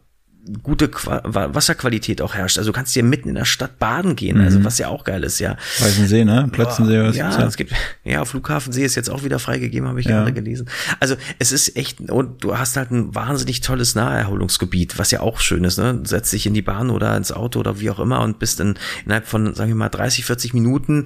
gute 0.63 0.89
Qua 0.89 1.21
Wa- 1.25 1.55
Wasserqualität 1.55 2.23
auch 2.23 2.35
herrscht. 2.35 2.59
Also 2.59 2.71
du 2.71 2.77
kannst 2.77 2.95
hier 2.95 3.03
mitten 3.03 3.29
in 3.29 3.35
der 3.35 3.45
Stadt 3.45 3.79
baden 3.79 4.15
gehen, 4.17 4.41
also 4.41 4.65
was 4.65 4.79
ja 4.79 4.89
auch 4.89 5.05
geil 5.05 5.25
ist, 5.25 5.39
ja. 5.41 5.57
Weißensee, 5.81 6.25
ne? 6.25 6.49
Plötzensee, 6.53 7.11
Ja, 7.17 7.37
da? 7.37 7.47
es 7.47 7.57
gibt, 7.57 7.73
ja, 8.05 8.25
Flughafensee 8.25 8.85
ist 8.85 8.95
jetzt 8.95 9.11
auch 9.11 9.25
wieder 9.25 9.39
freigegeben, 9.39 9.89
habe 9.89 10.01
ich 10.01 10.07
Ja. 10.07 10.19
gerade 10.19 10.33
gelesen. 10.33 10.69
Also 11.01 11.17
es 11.39 11.53
ist 11.53 11.77
echt, 11.77 12.01
und 12.11 12.45
du 12.45 12.57
hast 12.59 12.77
halt 12.77 12.91
ein 12.91 13.15
wahnsinnig 13.15 13.61
tolles 13.61 13.95
Naherholungsgebiet, 13.95 14.99
was 14.99 15.11
ja 15.11 15.21
auch 15.21 15.41
schön 15.41 15.65
ist, 15.65 15.79
ne? 15.79 15.95
Du 15.95 16.09
setzt 16.09 16.33
dich 16.33 16.47
in 16.47 16.55
die 16.55 16.63
Bahn 16.63 16.91
oder 16.91 17.17
ins 17.17 17.33
Auto 17.33 17.59
oder 17.61 17.81
wie 17.81 17.91
auch 17.91 17.99
immer 18.01 18.21
und 18.21 18.39
bist 18.39 18.61
in, 18.61 18.75
innerhalb 19.05 19.27
von, 19.27 19.55
sagen 19.55 19.71
wir 19.71 19.77
mal, 19.77 19.89
30, 19.89 20.25
40 20.25 20.55
Minuten 20.55 21.05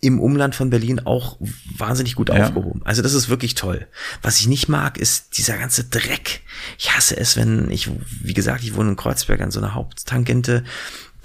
im 0.00 0.20
Umland 0.20 0.54
von 0.54 0.70
Berlin 0.70 1.00
auch 1.04 1.38
wahnsinnig 1.76 2.14
gut 2.16 2.28
Ja. 2.28 2.44
aufgehoben. 2.46 2.82
Also 2.84 3.02
das 3.02 3.14
ist 3.14 3.28
wirklich 3.28 3.54
toll. 3.54 3.86
Was 4.22 4.38
ich 4.38 4.46
nicht 4.46 4.68
mag, 4.68 4.98
ist 4.98 5.38
dieser 5.38 5.56
ganze 5.56 5.84
Dreck. 5.84 6.42
Ich 6.78 6.94
hasse 6.94 7.16
es, 7.16 7.36
wenn 7.36 7.70
ich, 7.70 7.90
wie 8.22 8.34
gesagt, 8.34 8.62
ich 8.62 8.74
wohne 8.74 8.90
in 8.90 8.96
Kreuzberg 8.96 9.40
an 9.40 9.50
so 9.50 9.58
einer 9.60 9.74
Haupttangente. 9.74 10.64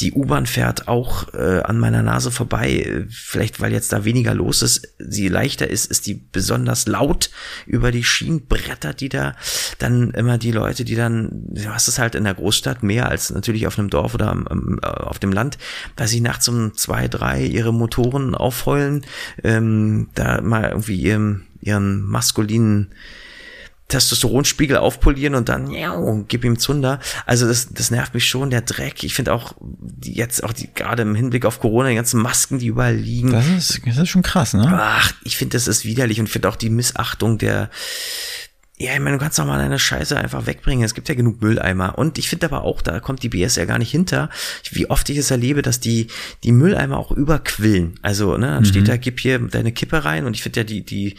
Die 0.02 0.14
U-Bahn 0.14 0.48
fährt 0.48 0.88
auch 0.88 1.32
äh, 1.36 1.62
an 1.62 1.78
meiner 1.78 2.02
Nase 2.02 2.32
vorbei. 2.32 3.06
Vielleicht, 3.10 3.62
weil 3.62 3.72
jetzt 3.72 3.94
da 3.94 4.04
weniger 4.04 4.34
los 4.34 4.64
ist, 4.64 4.96
sie 4.98 5.28
leichter 5.28 5.70
ist, 5.70 5.90
ist 5.92 6.08
die 6.08 6.16
besonders 6.16 6.88
laut 6.88 7.30
über 7.68 7.92
die 7.92 8.04
Schienen 8.04 8.48
brettert 8.48 9.00
die 9.02 9.10
da. 9.10 9.36
Dann 9.78 10.12
immer 10.12 10.40
die 10.40 10.52
Leute, 10.52 10.86
die 10.86 10.96
dann, 10.96 11.30
du 11.32 11.70
hast 11.70 11.88
es 11.88 12.00
halt 12.00 12.16
in 12.16 12.24
der 12.24 12.34
Großstadt 12.34 12.82
mehr 12.82 13.10
als 13.10 13.30
natürlich 13.30 13.68
auf 13.68 13.78
einem 13.78 13.92
Dorf 13.92 14.16
oder 14.16 14.32
am, 14.32 14.48
am, 14.48 14.80
äh, 14.82 14.88
auf 14.88 15.20
dem 15.20 15.32
Land, 15.32 15.60
weil 15.98 16.08
sie 16.08 16.22
nachts 16.22 16.48
um 16.48 16.76
zwei, 16.76 17.08
drei 17.08 17.44
ihre 17.44 17.74
Motoren 17.74 18.34
aufheulen, 18.34 19.06
ähm, 19.44 20.10
da 20.16 20.42
mal 20.42 20.70
irgendwie 20.70 21.00
ihren, 21.00 21.46
ihren 21.62 22.02
maskulinen 22.02 22.88
Testosteronspiegel 23.92 24.78
aufpolieren 24.78 25.36
und 25.36 25.50
dann 25.50 25.70
ja, 25.70 25.96
gib 26.28 26.44
ihm 26.44 26.58
Zunder. 26.58 27.00
Also 27.26 27.48
das, 27.48 27.70
das 27.74 27.92
nervt 27.92 28.14
mich 28.14 28.28
schon, 28.28 28.50
der 28.50 28.62
Dreck. 28.62 29.04
Ich 29.04 29.14
finde 29.14 29.34
auch 29.34 29.54
die, 29.60 30.14
jetzt 30.14 30.44
auch 30.44 30.54
die 30.54 30.70
gerade 30.74 31.04
im 31.04 31.14
Hinblick 31.14 31.46
auf 31.46 31.60
Corona 31.60 31.90
die 31.90 31.96
ganzen 31.96 32.22
Masken, 32.22 32.60
die 32.60 32.68
überall 32.68 32.96
liegen. 32.96 33.32
Das 33.32 33.48
ist, 33.48 33.82
das 33.86 33.98
ist 33.98 34.10
schon 34.10 34.24
krass, 34.24 34.54
ne? 34.54 34.66
Ach, 34.68 35.12
ich 35.24 35.38
finde, 35.38 35.56
das 35.58 35.68
ist 35.68 35.86
widerlich 35.86 36.20
und 36.20 36.28
finde 36.28 36.50
auch 36.50 36.56
die 36.56 36.70
Missachtung 36.70 37.38
der 37.38 37.70
ja, 38.82 38.94
ich 38.94 39.00
meine, 39.00 39.18
du 39.18 39.22
kannst 39.22 39.38
doch 39.38 39.46
mal 39.46 39.60
deine 39.60 39.78
Scheiße 39.78 40.18
einfach 40.18 40.48
wegbringen. 40.48 40.84
Es 40.84 40.96
gibt 40.96 41.08
ja 41.08 41.14
genug 41.14 41.40
Mülleimer. 41.40 42.00
Und 42.00 42.18
ich 42.18 42.28
finde 42.28 42.48
aber 42.48 42.64
auch, 42.64 42.82
da 42.82 43.00
kommt 43.00 43.22
die 43.22 43.30
BS 43.30 43.56
ja 43.56 43.66
gar 43.66 43.78
nicht 43.78 43.92
hinter, 43.92 44.32
wie 44.72 44.90
oft 44.90 45.08
ich 45.10 45.18
es 45.18 45.30
erlebe, 45.30 45.62
dass 45.62 45.80
die, 45.80 46.08
die 46.44 46.52
Mülleimer 46.52 46.98
auch 46.98 47.12
überquillen. 47.12 48.00
Also, 48.02 48.38
ne, 48.38 48.48
dann 48.48 48.66
steht 48.66 48.88
da, 48.88 48.98
gib 48.98 49.20
hier 49.20 49.38
deine 49.38 49.72
Kippe 49.72 50.04
rein. 50.04 50.26
Und 50.26 50.36
ich 50.36 50.42
finde 50.42 50.62
ja 50.62 50.64
die, 50.64 50.84
die, 50.84 51.16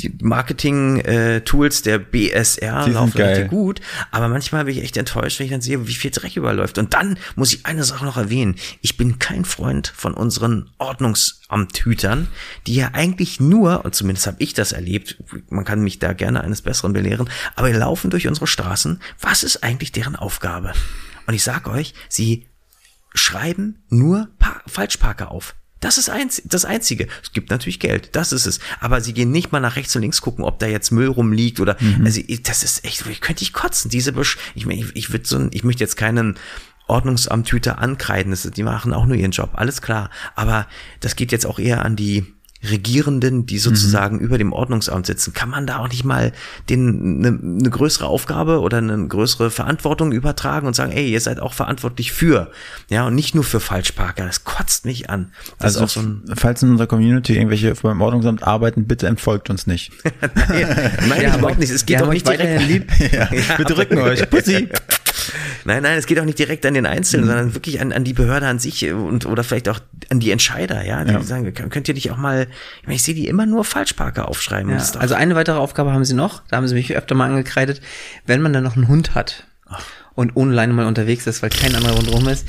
die 0.00 0.18
Marketing-Tools 0.20 1.82
der 1.82 1.98
BSR 1.98 2.84
Die 2.84 2.92
laufen 2.92 3.20
richtig 3.20 3.48
gut. 3.48 3.80
Aber 4.10 4.28
manchmal 4.28 4.64
bin 4.64 4.76
ich 4.76 4.82
echt 4.82 4.96
enttäuscht, 4.96 5.38
wenn 5.38 5.46
ich 5.46 5.52
dann 5.52 5.60
sehe, 5.60 5.86
wie 5.86 5.94
viel 5.94 6.10
Dreck 6.10 6.36
überläuft. 6.36 6.78
Und 6.78 6.94
dann 6.94 7.18
muss 7.36 7.52
ich 7.52 7.66
eine 7.66 7.84
Sache 7.84 8.04
noch 8.04 8.16
erwähnen. 8.16 8.56
Ich 8.80 8.96
bin 8.96 9.18
kein 9.18 9.44
Freund 9.44 9.92
von 9.94 10.14
unseren 10.14 10.70
Ordnungsamthütern, 10.78 12.28
die 12.66 12.74
ja 12.74 12.90
eigentlich 12.92 13.40
nur, 13.40 13.84
und 13.84 13.94
zumindest 13.94 14.26
habe 14.26 14.36
ich 14.40 14.54
das 14.54 14.72
erlebt, 14.72 15.16
man 15.48 15.64
kann 15.64 15.82
mich 15.82 15.98
da 15.98 16.12
gerne 16.12 16.42
eines 16.42 16.62
Besseren 16.62 16.92
belehren, 16.92 17.28
aber 17.56 17.70
laufen 17.72 18.10
durch 18.10 18.26
unsere 18.26 18.46
Straßen. 18.46 19.00
Was 19.20 19.42
ist 19.42 19.62
eigentlich 19.62 19.92
deren 19.92 20.16
Aufgabe? 20.16 20.72
Und 21.26 21.34
ich 21.34 21.42
sag 21.42 21.68
euch, 21.68 21.94
sie 22.08 22.46
schreiben 23.14 23.82
nur 23.88 24.28
pa 24.38 24.60
Falschparker 24.66 25.30
auf. 25.30 25.54
Das 25.80 25.96
ist 25.98 26.10
einz 26.10 26.42
das 26.44 26.64
Einzige. 26.64 27.08
Es 27.22 27.32
gibt 27.32 27.50
natürlich 27.50 27.80
Geld, 27.80 28.10
das 28.14 28.32
ist 28.32 28.46
es. 28.46 28.60
Aber 28.80 29.00
sie 29.00 29.14
gehen 29.14 29.30
nicht 29.30 29.50
mal 29.50 29.60
nach 29.60 29.76
rechts 29.76 29.96
und 29.96 30.02
links 30.02 30.20
gucken, 30.20 30.44
ob 30.44 30.58
da 30.58 30.66
jetzt 30.66 30.90
Müll 30.92 31.08
rumliegt 31.08 31.58
oder, 31.58 31.76
also, 32.04 32.20
das 32.42 32.62
ist 32.62 32.84
echt, 32.84 33.06
ich 33.06 33.20
könnte 33.22 33.42
ich 33.42 33.52
kotzen. 33.52 33.90
Diese, 33.90 34.12
Besch 34.12 34.36
ich 34.54 34.66
meine, 34.66 34.80
ich, 34.80 34.94
ich 34.94 35.10
würde 35.12 35.26
so, 35.26 35.36
ein, 35.38 35.50
ich 35.52 35.64
möchte 35.64 35.82
jetzt 35.82 35.96
keinen 35.96 36.38
Ordnungsamthüter 36.86 37.78
ankreiden. 37.78 38.30
Das, 38.32 38.44
ist- 38.44 38.56
die 38.56 38.62
machen 38.62 38.92
auch 38.92 39.06
nur 39.06 39.16
ihren 39.16 39.30
Job, 39.30 39.50
alles 39.54 39.80
klar. 39.80 40.10
Aber 40.34 40.66
das 41.00 41.16
geht 41.16 41.32
jetzt 41.32 41.46
auch 41.46 41.58
eher 41.58 41.84
an 41.84 41.96
die 41.96 42.26
Regierenden, 42.68 43.46
die 43.46 43.58
sozusagen 43.58 44.18
über 44.20 44.36
dem 44.36 44.52
Ordnungsamt 44.52 45.06
sitzen, 45.06 45.32
kann 45.32 45.48
man 45.48 45.66
da 45.66 45.78
auch 45.78 45.88
nicht 45.88 46.04
mal 46.04 46.32
den 46.68 47.24
eine 47.24 47.32
ne 47.40 47.70
größere 47.70 48.06
Aufgabe 48.06 48.60
oder 48.60 48.78
eine 48.78 49.08
größere 49.08 49.50
Verantwortung 49.50 50.12
übertragen 50.12 50.66
und 50.66 50.74
sagen, 50.76 50.92
ey, 50.92 51.10
ihr 51.10 51.20
seid 51.20 51.40
auch 51.40 51.54
verantwortlich 51.54 52.12
für, 52.12 52.50
ja, 52.88 53.06
und 53.06 53.14
nicht 53.14 53.34
nur 53.34 53.44
für 53.44 53.60
Falschparker. 53.60 54.26
Das 54.26 54.44
kotzt 54.44 54.84
mich 54.84 55.08
an. 55.08 55.32
Das 55.58 55.76
Also, 55.76 55.78
ist 55.78 55.84
auch 55.84 55.88
so 55.88 56.00
ein 56.08 56.22
falls 56.36 56.62
in 56.62 56.70
unserer 56.70 56.86
Community 56.86 57.34
irgendwelche 57.34 57.74
beim 57.82 58.00
Ordnungsamt 58.02 58.42
arbeiten, 58.42 58.86
bitte 58.86 59.06
entfolgt 59.06 59.48
uns 59.48 59.66
nicht. 59.66 59.92
Nein, 61.08 61.22
Ja, 61.22 61.38
überhaupt 61.38 61.58
nicht. 61.58 61.70
Es 61.70 61.86
geht 61.86 62.00
doch 62.00 62.12
nicht 62.12 62.28
direkt. 62.28 62.62
lieb. 62.66 62.92
ja, 63.12 63.30
wir 63.30 63.64
drücken 63.64 63.98
euch. 63.98 64.28
Pussy. 64.28 64.68
Nein, 65.64 65.82
nein, 65.82 65.98
es 65.98 66.06
geht 66.06 66.18
auch 66.20 66.24
nicht 66.24 66.38
direkt 66.38 66.64
an 66.66 66.74
den 66.74 66.86
Einzelnen, 66.86 67.24
Mhm. 67.26 67.28
sondern 67.28 67.54
wirklich 67.54 67.80
an, 67.80 67.92
an 67.92 68.04
die 68.04 68.12
Behörde 68.12 68.46
an 68.46 68.58
sich 68.58 68.90
und 68.92 69.26
oder 69.26 69.44
vielleicht 69.44 69.68
auch 69.68 69.80
an 70.10 70.20
die 70.20 70.30
Entscheider, 70.30 70.84
ja, 70.84 71.04
die 71.04 71.12
Ja. 71.12 71.22
sagen, 71.22 71.52
könnt 71.52 71.88
ihr 71.88 71.94
nicht 71.94 72.10
auch 72.10 72.16
mal, 72.16 72.46
ich, 72.80 72.86
meine, 72.86 72.96
ich 72.96 73.02
sehe 73.02 73.14
die 73.14 73.28
immer 73.28 73.46
nur 73.46 73.64
Falschparker 73.64 74.28
aufschreiben. 74.28 74.70
Ja, 74.70 74.84
also 74.98 75.14
eine 75.14 75.34
weitere 75.34 75.56
Aufgabe 75.58 75.92
haben 75.92 76.04
sie 76.04 76.14
noch, 76.14 76.42
da 76.48 76.56
haben 76.56 76.68
sie 76.68 76.74
mich 76.74 76.96
öfter 76.96 77.14
mal 77.14 77.26
angekreidet, 77.30 77.80
wenn 78.26 78.40
man 78.42 78.52
dann 78.52 78.64
noch 78.64 78.76
einen 78.76 78.88
Hund 78.88 79.14
hat 79.14 79.46
und 80.14 80.32
ohne 80.36 80.52
Leine 80.52 80.72
mal 80.72 80.86
unterwegs 80.86 81.26
ist, 81.26 81.42
weil 81.42 81.50
kein 81.50 81.74
anderer 81.74 81.94
rundherum 81.94 82.26
ist, 82.28 82.46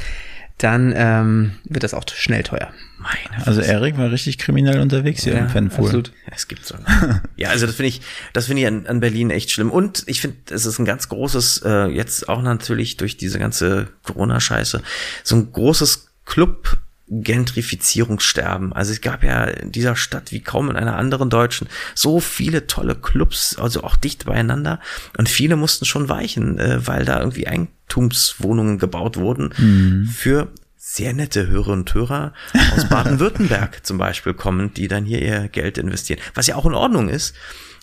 dann 0.58 0.94
ähm, 0.96 1.52
wird 1.66 1.84
das 1.84 1.94
auch 1.94 2.04
schnell 2.14 2.44
teuer. 2.44 2.72
Meine 3.02 3.46
Also 3.46 3.62
Erik 3.62 3.98
war 3.98 4.12
richtig 4.12 4.38
kriminell 4.38 4.80
unterwegs 4.80 5.24
hier 5.24 5.38
im 5.38 5.50
Fanpool. 5.50 5.86
absolut. 5.86 6.12
Es 6.28 6.48
gibt 6.48 6.66
so. 6.66 6.76
ja, 7.36 7.50
also 7.50 7.66
das 7.66 7.76
finde 7.76 7.90
ich, 7.90 8.02
das 8.34 8.46
finde 8.46 8.62
ich 8.62 8.68
an, 8.68 8.88
an 8.88 9.00
Berlin 9.00 9.30
echt 9.30 9.52
schlimm. 9.52 9.72
Und 9.72 10.04
ich 10.08 10.22
finde, 10.22 10.38
es 10.50 10.66
ist 10.66 10.80
ein 10.80 10.86
ganz 10.86 11.10
großes, 11.10 11.64
äh, 11.66 11.88
jetzt 11.88 12.30
auch 12.30 12.42
natürlich 12.42 12.98
durch 12.98 13.18
diese 13.18 13.40
ganze 13.40 13.88
Corona-Scheiße, 14.04 14.82
so 15.24 15.36
ein 15.36 15.52
großes 15.52 16.10
Club. 16.26 16.78
Gentrifizierungssterben. 17.14 18.72
Also 18.72 18.94
es 18.94 19.02
gab 19.02 19.22
ja 19.26 19.44
in 19.44 19.74
dieser 19.74 19.98
Stadt 19.98 20.32
wie 20.32 20.40
kaum 20.40 20.70
in 20.70 20.78
einer 20.78 20.96
anderen 20.96 21.30
deutschen 21.30 21.68
so 21.94 22.22
viele 22.22 22.68
tolle 22.68 22.96
Clubs, 22.96 23.58
also 23.60 23.84
auch 23.84 23.98
dicht 23.98 24.24
beieinander. 24.24 24.80
Und 25.18 25.28
viele 25.28 25.58
mussten 25.58 25.84
schon 25.84 26.08
weichen, 26.08 26.58
äh, 26.58 26.88
weil 26.88 27.04
da 27.04 27.20
irgendwie 27.20 27.48
Eigentumswohnungen 27.48 28.78
gebaut 28.80 29.18
wurden 29.18 30.08
für 30.10 30.48
sehr 30.84 31.13
nette 31.13 31.46
Hörer 31.46 31.74
und 31.74 31.94
Hörer 31.94 32.34
aus 32.76 32.89
Baden-Württemberg 32.89 33.86
zum 33.86 34.00
Beispiel 34.00 34.34
kommen, 34.34 34.74
die 34.74 34.88
dann 34.88 35.06
hier 35.06 35.22
ihr 35.22 35.48
Geld 35.48 35.78
investieren. 35.78 36.20
Was 36.34 36.48
ja 36.48 36.56
auch 36.56 36.65
in 36.65 36.74
Ordnung 36.74 37.08
ist. 37.08 37.36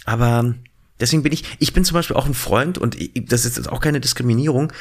Aber 0.05 0.53
deswegen 0.99 1.23
bin 1.23 1.33
ich, 1.33 1.45
ich 1.61 1.73
bin 1.73 1.85
zum 1.85 1.95
Beispiel 1.95 2.17
auch 2.17 2.27
ein 2.27 2.35
Freund 2.35 2.77
und 2.77 3.01
ich, 3.01 3.13
das 3.27 3.45
ist 3.45 3.57
jetzt 3.57 3.69
auch 3.69 3.81
keine 3.81 4.01
Diskriminierung. 4.01 4.73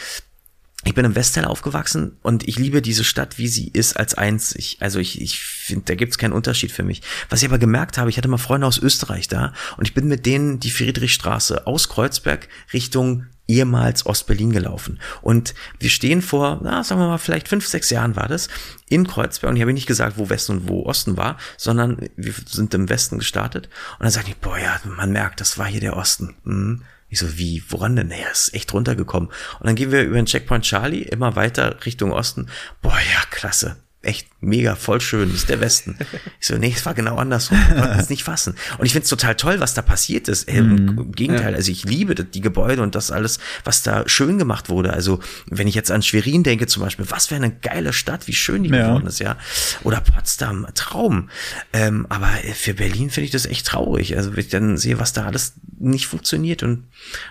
Ich 0.84 0.96
bin 0.96 1.06
im 1.06 1.14
Westteil 1.14 1.46
aufgewachsen 1.46 2.18
und 2.24 2.48
ich 2.48 2.58
liebe 2.58 2.82
diese 2.82 3.04
Stadt, 3.04 3.38
wie 3.38 3.48
sie 3.48 3.68
ist, 3.68 3.98
als 3.98 4.16
einzig. 4.16 4.78
Also 4.80 4.98
ich, 4.98 5.22
ich 5.22 5.40
finde, 5.40 5.86
da 5.86 5.96
gibt's 5.96 6.18
keinen 6.18 6.34
Unterschied 6.34 6.72
für 6.72 6.84
mich. 6.84 7.04
Was 7.30 7.44
ich 7.44 7.48
aber 7.48 7.60
gemerkt 7.60 8.00
habe, 8.00 8.10
ich 8.10 8.18
hatte 8.18 8.30
mal 8.30 8.38
Freunde 8.38 8.66
aus 8.66 8.80
Österreich 8.80 9.28
da 9.28 9.54
und 9.78 9.88
ich 9.88 9.94
bin 9.94 10.08
mit 10.08 10.26
denen 10.26 10.60
die 10.60 10.72
Friedrichstraße 10.72 11.68
aus 11.68 11.88
Kreuzberg 11.88 12.50
Richtung 12.74 13.28
ehemals 13.48 14.06
Ostberlin 14.06 14.52
gelaufen. 14.52 15.00
Und 15.22 15.54
wir 15.80 15.90
stehen 15.90 16.22
vor, 16.22 16.60
na, 16.64 16.84
sagen 16.84 17.02
wir 17.02 17.08
mal, 17.08 17.18
vielleicht 17.18 17.48
fünf, 17.48 17.68
sechs 17.68 17.90
Jahren 17.90 18.16
war 18.16 18.28
das, 18.28 18.50
in 18.90 19.08
Kreuzberg. 19.08 19.50
Und 19.50 19.56
ich 19.56 19.62
habe 19.62 19.74
nicht 19.74 19.88
gesagt, 19.88 20.18
wo 20.18 20.30
Westen 20.30 20.54
und 20.54 20.70
wo 20.70 20.86
Osten 20.86 21.18
war, 21.18 21.38
sondern 21.58 22.10
wir 22.16 22.34
sind 22.46 22.74
im 22.74 22.90
Westen 22.90 23.20
gestartet. 23.20 23.68
Und 24.00 24.04
dann 24.04 24.12
sagte 24.12 24.32
ich, 24.32 24.38
boah, 24.38 24.58
ja, 24.58 24.80
man 24.86 25.12
merkt, 25.12 25.42
das 25.42 25.58
war 25.58 25.68
hier 25.68 25.82
der 25.82 25.96
Osten. 25.96 26.36
Mhm. 26.44 26.84
Ich 27.10 27.20
so, 27.20 27.38
wie, 27.38 27.64
woran 27.70 27.96
denn? 27.96 28.10
Naja, 28.10 28.28
ist 28.30 28.54
echt 28.54 28.74
runtergekommen. 28.74 29.30
Und 29.30 29.66
dann 29.66 29.76
gehen 29.76 29.92
wir 29.92 30.04
über 30.04 30.18
den 30.18 30.26
Checkpoint 30.26 30.66
Charlie 30.66 31.04
immer 31.04 31.38
weiter 31.38 31.86
Richtung 31.86 32.12
Osten. 32.12 32.48
Boah, 32.82 33.00
ja, 33.14 33.24
klasse. 33.30 33.78
Echt 34.08 34.30
mega, 34.40 34.76
voll 34.76 35.02
schön, 35.02 35.30
das 35.30 35.40
ist 35.42 35.50
der 35.50 35.60
Westen. 35.60 35.98
Ich 36.40 36.48
so, 36.48 36.58
nee, 36.58 36.72
es 36.74 36.86
war 36.86 36.94
genau 36.94 37.18
andersrum. 37.18 37.58
Ich 37.70 37.76
konnte 37.76 38.00
es 38.00 38.10
nicht 38.10 38.24
fassen. 38.24 38.56
Und 38.78 38.86
ich 38.86 38.94
finde 38.94 39.04
es 39.04 39.10
total 39.10 39.36
toll, 39.36 39.60
was 39.60 39.74
da 39.74 39.82
passiert 39.82 40.28
ist. 40.30 40.48
Im 40.48 41.12
Gegenteil, 41.12 41.56
also 41.56 41.72
ich 41.72 41.84
liebe 41.84 42.16
die 42.16 42.42
Gebäude 42.42 42.82
und 42.84 42.96
das 42.96 43.12
alles, 43.12 43.40
was 43.66 43.84
da 43.84 44.08
schön 44.08 44.38
gemacht 44.38 44.70
wurde. 44.70 44.94
Also, 44.94 45.20
wenn 45.50 45.68
ich 45.68 45.76
jetzt 45.76 45.92
an 45.92 46.04
Schwerin 46.04 46.44
denke 46.44 46.68
zum 46.68 46.84
Beispiel, 46.84 47.06
was 47.10 47.28
für 47.28 47.36
eine 47.36 47.52
geile 47.52 47.92
Stadt, 47.92 48.28
wie 48.28 48.34
schön 48.34 48.64
die 48.64 48.70
Ja. 48.70 48.88
geworden 48.88 49.08
ist, 49.08 49.20
ja. 49.20 49.36
Oder 49.84 50.00
Potsdam, 50.00 50.68
Traum. 50.76 51.30
Ähm, 51.74 52.06
aber 52.10 52.30
für 52.54 52.76
Berlin 52.76 53.10
finde 53.10 53.26
ich 53.26 53.32
das 53.32 53.46
echt 53.46 53.66
traurig. 53.68 54.16
Also, 54.16 54.32
wenn 54.32 54.40
ich 54.40 54.50
dann 54.50 54.78
sehe, 54.78 55.00
was 55.00 55.12
da 55.12 55.26
alles 55.26 55.56
nicht 55.80 56.08
funktioniert 56.08 56.64
und 56.64 56.86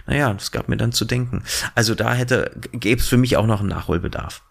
naja, 0.07 0.33
das 0.35 0.51
gab 0.53 0.69
mir 0.69 0.77
dann 0.77 0.93
zu 0.93 1.05
denken. 1.05 1.43
Also 1.75 1.95
da 1.95 2.13
hätte, 2.15 2.51
gäbe 2.73 3.01
es 3.01 3.09
für 3.09 3.17
mich 3.17 3.37
auch 3.37 3.47
noch 3.47 3.61
einen 3.61 3.69
Nachholbedarf. 3.71 4.43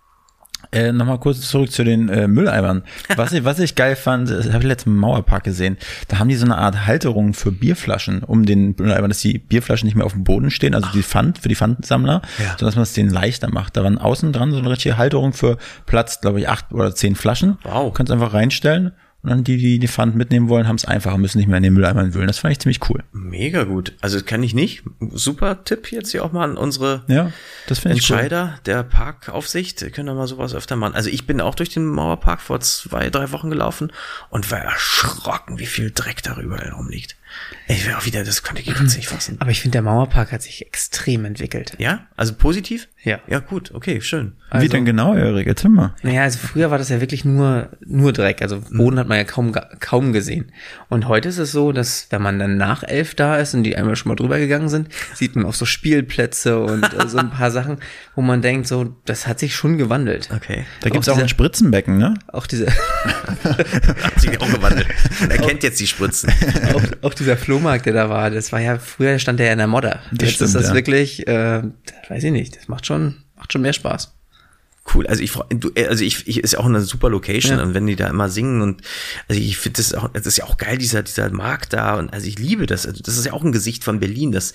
Äh, 0.76 0.92
Nochmal 0.92 1.20
kurz 1.20 1.42
zurück 1.42 1.72
zu 1.72 1.84
den 1.84 2.10
äh, 2.10 2.28
Mülleimern. 2.28 2.84
Was 3.16 3.32
ich, 3.32 3.44
was 3.46 3.60
ich 3.60 3.76
geil 3.76 3.96
fand, 3.96 4.30
das 4.30 4.48
habe 4.48 4.60
ich 4.60 4.64
letztens 4.66 4.94
im 4.94 5.00
Mauerpark 5.00 5.44
gesehen. 5.44 5.78
Da 6.08 6.20
haben 6.20 6.28
die 6.30 6.36
so 6.36 6.46
eine 6.46 6.58
Art 6.58 6.86
Halterung 6.86 7.34
für 7.34 7.52
Bierflaschen 7.52 8.24
um 8.24 8.46
den 8.46 8.76
Mülleimer, 8.78 9.08
dass 9.08 9.20
die 9.22 9.38
Bierflaschen 9.40 9.86
nicht 9.88 9.96
mehr 9.96 10.06
auf 10.06 10.14
dem 10.14 10.24
Boden 10.24 10.52
stehen, 10.52 10.76
also 10.76 10.90
die 10.94 11.04
Pfand 11.04 11.38
für 11.40 11.50
die 11.50 11.56
Pfandsammler, 11.56 12.22
Ja. 12.38 12.46
sondern 12.50 12.66
dass 12.68 12.76
man 12.76 12.84
es 12.84 12.94
denen 12.94 13.10
leichter 13.10 13.50
macht. 13.50 13.78
Da 13.78 13.84
waren 13.84 13.98
außen 13.98 14.34
dran 14.34 14.52
so 14.52 14.58
eine 14.58 14.70
richtige 14.70 14.98
Halterung 14.98 15.34
für 15.34 15.58
Platz, 15.86 16.22
glaube 16.22 16.40
ich, 16.40 16.50
acht 16.50 16.72
oder 16.72 16.94
zehn 16.94 17.16
Flaschen. 17.16 17.58
Wow. 17.64 17.94
Kannst 17.94 18.12
einfach 18.12 18.34
reinstellen 18.34 18.92
und 19.26 19.32
dann 19.32 19.44
die, 19.44 19.58
die 19.58 19.80
die 19.80 19.88
Pfand 19.88 20.16
mitnehmen 20.16 20.50
wollen, 20.50 20.68
haben 20.68 20.76
es 20.76 20.86
einfacher, 20.86 21.18
müssen 21.18 21.40
nicht 21.40 21.48
mehr 21.48 21.58
in 21.58 21.64
den 21.64 21.74
Mülleimern 21.74 22.14
wühlen. 22.14 22.28
Das 22.28 22.38
fand 22.38 22.52
ich 22.52 22.60
ziemlich 22.60 22.80
cool. 22.90 23.04
Mega 23.12 23.64
gut. 23.64 23.94
Also 24.00 24.22
kann 24.22 24.44
ich 24.44 24.54
nicht. 24.54 24.84
Super 25.12 25.64
Tipp 25.64 25.92
jetzt 25.92 26.12
hier 26.12 26.24
auch 26.24 26.32
mal 26.32 26.44
an 26.44 26.58
unsere 26.58 27.04
Ja, 27.08 27.32
ich 27.68 27.84
cool. 27.84 27.92
Entscheider 27.92 28.60
der 28.68 28.84
Parkaufsicht. 28.84 29.82
Wir 29.82 29.90
können 29.90 30.06
da 30.06 30.14
mal 30.14 30.28
sowas 30.28 30.54
öfter 30.54 30.76
machen. 30.76 30.94
Also 30.94 31.10
ich 31.10 31.26
bin 31.26 31.42
auch 31.42 31.56
durch 31.56 31.70
den 31.70 31.88
Mauerpark 31.88 32.40
vor 32.40 32.60
zwei, 32.60 33.10
drei 33.10 33.32
Wochen 33.32 33.50
gelaufen 33.50 33.92
und 34.30 34.52
war 34.52 34.60
erschrocken, 34.60 35.58
wie 35.58 35.66
viel 35.66 35.90
Dreck 35.90 36.22
darüber 36.22 36.62
rumliegt. 36.74 37.18
Ich 37.68 37.86
wäre 37.88 37.98
auch 37.98 38.06
wieder, 38.06 38.24
das 38.24 38.44
konnte 38.44 38.62
ich 38.62 38.68
jetzt 38.80 38.96
nicht 38.96 39.08
fassen. 39.08 39.38
Aber 39.40 39.52
ich 39.52 39.62
finde, 39.62 39.74
der 39.74 39.82
Mauerpark 39.82 40.32
hat 40.32 40.42
sich 40.42 40.66
extrem 40.66 41.26
entwickelt. 41.26 41.74
Ja? 41.78 42.08
Also 42.16 42.34
positiv? 42.34 42.88
Ja. 43.04 43.20
Ja, 43.28 43.40
gut. 43.40 43.72
Okay, 43.74 44.02
schön. 44.02 44.34
Wie 44.52 44.70
denn 44.70 44.86
genau, 44.86 45.16
Erik? 45.16 45.48
Erzähl 45.48 45.70
mal. 45.70 45.94
Naja, 46.02 46.24
also 46.24 46.40
früher 46.40 46.72
war 46.72 46.78
das 46.78 46.90
ja 46.90 47.02
wirklich 47.02 47.26
nur, 47.26 47.70
nur 47.86 48.14
Dreck. 48.14 48.42
Also 48.42 48.62
Boden 48.72 48.98
hat 48.98 49.08
man 49.08 49.18
ja 49.18 49.24
kaum, 49.26 49.54
kaum 49.80 50.14
gesehen. 50.14 50.52
Und 50.90 51.08
heute 51.08 51.30
ist 51.30 51.38
es 51.38 51.52
so, 51.52 51.72
dass 51.72 52.08
wenn 52.10 52.22
man 52.22 52.40
dann 52.40 52.58
nach 52.58 52.84
elf 52.84 53.16
da 53.16 53.38
ist 53.38 53.54
und 53.54 53.64
die 53.64 53.76
einmal 53.76 53.96
schon 53.96 54.10
mal 54.10 54.16
drüber 54.16 54.40
gegangen 54.40 54.70
sind, 54.70 54.90
sieht 55.14 55.36
man 55.36 55.46
auch 55.46 55.54
so 55.54 55.66
Spielplätze 55.66 56.60
und 56.60 56.84
äh, 56.84 57.08
so 57.08 57.18
ein 57.18 57.32
paar 57.32 57.52
Sachen, 57.52 57.80
wo 58.16 58.22
man 58.22 58.42
denkt, 58.42 58.68
so, 58.68 58.96
das 59.06 59.28
hat 59.28 59.40
sich 59.40 59.56
schon 59.56 59.78
gewandelt. 59.78 60.30
Okay. 60.34 60.66
Da 60.82 60.90
gibt's 60.90 61.10
Auch 61.10 61.18
auch 61.18 61.22
ein 61.22 61.30
Spritzenbecken, 61.30 61.98
ne? 61.98 62.16
Auch 62.28 62.48
diese, 62.48 62.68
Hat 63.44 64.20
sich 64.20 64.40
auch 64.40 64.52
gewandelt. 64.52 64.88
Man 65.20 65.32
erkennt 65.32 65.64
jetzt 65.64 65.80
die 65.80 65.88
Spritzen. 65.88 66.32
auch, 66.74 67.10
auch 67.10 67.14
dieser 67.26 67.38
Flohmarkt, 67.38 67.86
der 67.86 67.94
da 67.94 68.10
war, 68.10 68.30
das 68.30 68.52
war 68.52 68.62
ja, 68.62 68.78
früher 68.78 69.20
stand 69.20 69.40
der 69.40 69.48
ja 69.48 69.52
in 69.54 69.58
der 69.58 69.68
Modder. 69.68 70.02
Das 70.12 70.30
Jetzt 70.30 70.42
ist 70.42 70.50
stimmt, 70.50 70.56
das 70.56 70.68
ja. 70.70 70.74
wirklich, 70.74 71.28
äh, 71.28 71.64
weiß 72.10 72.24
ich 72.24 72.32
nicht, 72.32 72.56
das 72.56 72.68
macht 72.68 72.86
schon, 72.86 73.16
macht 73.36 73.52
schon 73.52 73.62
mehr 73.62 73.74
Spaß. 73.74 74.14
Cool, 74.94 75.08
also 75.08 75.24
ich 75.24 75.32
du, 75.32 75.72
äh, 75.74 75.88
also 75.88 76.04
ich, 76.04 76.28
ich 76.28 76.44
ist 76.44 76.54
ja 76.54 76.60
auch 76.60 76.66
eine 76.66 76.82
super 76.82 77.10
Location 77.10 77.58
Ja. 77.58 77.64
und 77.64 77.74
wenn 77.74 77.88
die 77.88 77.96
da 77.96 78.08
immer 78.08 78.30
singen 78.30 78.62
und 78.62 78.84
also 79.28 79.42
ich 79.42 79.58
finde 79.58 79.78
das 79.78 79.96
auch, 79.96 80.10
das 80.10 80.28
ist 80.28 80.38
ja 80.38 80.46
auch 80.46 80.58
geil 80.58 80.78
dieser 80.78 81.02
dieser 81.02 81.32
Markt 81.32 81.74
da 81.74 81.96
und 81.96 82.14
also 82.14 82.28
ich 82.28 82.38
liebe 82.38 82.68
das. 82.68 82.86
Also 82.86 83.02
das 83.02 83.18
ist 83.18 83.26
ja 83.26 83.34
auch 83.34 83.44
ein 83.44 83.52
Gesicht 83.52 83.84
von 83.84 84.00
Berlin, 84.00 84.32
dass 84.32 84.54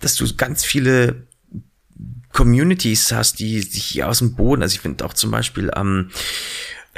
dass 0.00 0.16
du 0.16 0.26
ganz 0.34 0.64
viele 0.64 1.28
Communities 2.32 3.12
hast, 3.12 3.38
die 3.38 3.62
sich 3.62 3.84
hier 3.84 4.08
aus 4.08 4.18
dem 4.18 4.34
Boden, 4.34 4.62
also 4.62 4.74
ich 4.74 4.80
finde 4.80 5.04
auch 5.04 5.14
zum 5.14 5.30
Beispiel 5.30 5.70
am 5.70 6.10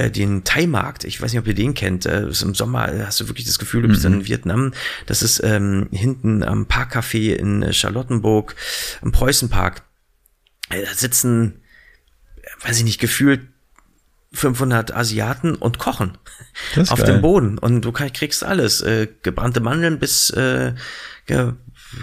äh, 0.00 0.10
den 0.10 0.44
Thai-Markt, 0.44 1.04
ich 1.04 1.20
weiß 1.20 1.32
nicht, 1.32 1.40
ob 1.40 1.46
ihr 1.46 1.54
den 1.54 1.74
kennt, 1.74 2.06
äh, 2.06 2.28
ist 2.28 2.42
im 2.42 2.54
Sommer 2.54 2.92
äh, 2.92 3.04
hast 3.06 3.20
du 3.20 3.28
wirklich 3.28 3.46
das 3.46 3.58
Gefühl, 3.58 3.82
du 3.82 3.88
bist 3.88 4.04
in 4.04 4.26
Vietnam. 4.26 4.72
Das 5.06 5.22
ist 5.22 5.42
ähm, 5.44 5.88
hinten 5.92 6.42
am 6.42 6.66
Parkcafé 6.66 7.34
in 7.34 7.62
äh, 7.62 7.72
Charlottenburg, 7.72 8.54
im 9.02 9.12
Preußenpark. 9.12 9.82
Äh, 10.70 10.84
Da 10.84 10.94
sitzen 10.94 11.60
weiß 12.62 12.78
ich 12.78 12.84
nicht, 12.84 13.00
gefühlt 13.00 13.40
500 14.32 14.94
Asiaten 14.94 15.54
und 15.56 15.78
kochen 15.78 16.16
auf 16.88 16.98
geil. 17.00 17.06
dem 17.14 17.20
Boden. 17.22 17.58
Und 17.58 17.82
du 17.84 17.90
kriegst 17.92 18.44
alles, 18.44 18.80
äh, 18.82 19.08
gebrannte 19.22 19.60
Mandeln 19.60 19.98
bis 19.98 20.30
äh, 20.30 20.74
ge, 21.26 21.54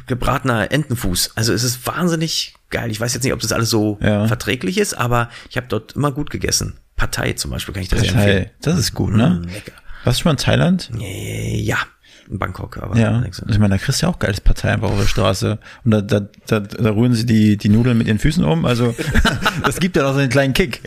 gebratener 0.07 0.71
Entenfuß. 0.71 1.31
Also 1.35 1.53
es 1.53 1.63
ist 1.63 1.85
wahnsinnig 1.87 2.55
geil. 2.69 2.91
Ich 2.91 2.99
weiß 2.99 3.13
jetzt 3.13 3.23
nicht, 3.23 3.33
ob 3.33 3.39
das 3.39 3.51
alles 3.53 3.69
so 3.69 3.97
Ja. 4.01 4.27
verträglich 4.27 4.77
ist, 4.77 4.93
aber 4.93 5.29
ich 5.49 5.57
habe 5.57 5.67
dort 5.67 5.93
immer 5.93 6.11
gut 6.11 6.29
gegessen. 6.29 6.77
Partei 6.97 7.33
zum 7.33 7.51
Beispiel 7.51 7.73
kann 7.73 7.83
ich 7.83 7.89
das 7.89 8.01
empfehlen. 8.01 8.45
Partei. 8.45 8.51
Das 8.61 8.77
ist 8.77 8.93
gut, 8.93 9.13
ne? 9.13 9.41
Lecker. 9.45 9.71
Warst 10.03 10.19
du 10.19 10.23
schon 10.23 10.29
mal 10.29 10.33
in 10.33 10.37
Thailand? 10.37 10.91
Ja, 10.99 11.77
Bangkok, 12.29 12.77
aber 12.77 12.97
Ja. 12.97 13.23
Ich 13.25 13.59
meine, 13.59 13.69
da 13.69 13.77
kriegst 13.77 14.01
du 14.01 14.05
ja 14.05 14.11
auch 14.11 14.19
geiles 14.19 14.41
Partei 14.41 14.71
einfach 14.71 14.89
auf 14.89 14.99
der 14.99 15.07
Straße. 15.07 15.59
Und 15.85 15.91
da, 15.91 16.01
da, 16.01 16.21
da, 16.47 16.59
da 16.59 16.89
rühren 16.91 17.13
sie 17.13 17.25
die, 17.25 17.57
die 17.57 17.69
Nudeln 17.69 17.97
mit 17.97 18.07
ihren 18.07 18.19
Füßen 18.19 18.43
um. 18.43 18.65
Also, 18.65 18.95
das 19.63 19.79
gibt 19.79 19.95
ja 19.95 20.07
auch 20.07 20.13
so 20.13 20.19
einen 20.19 20.29
kleinen 20.29 20.53
Kick. 20.53 20.81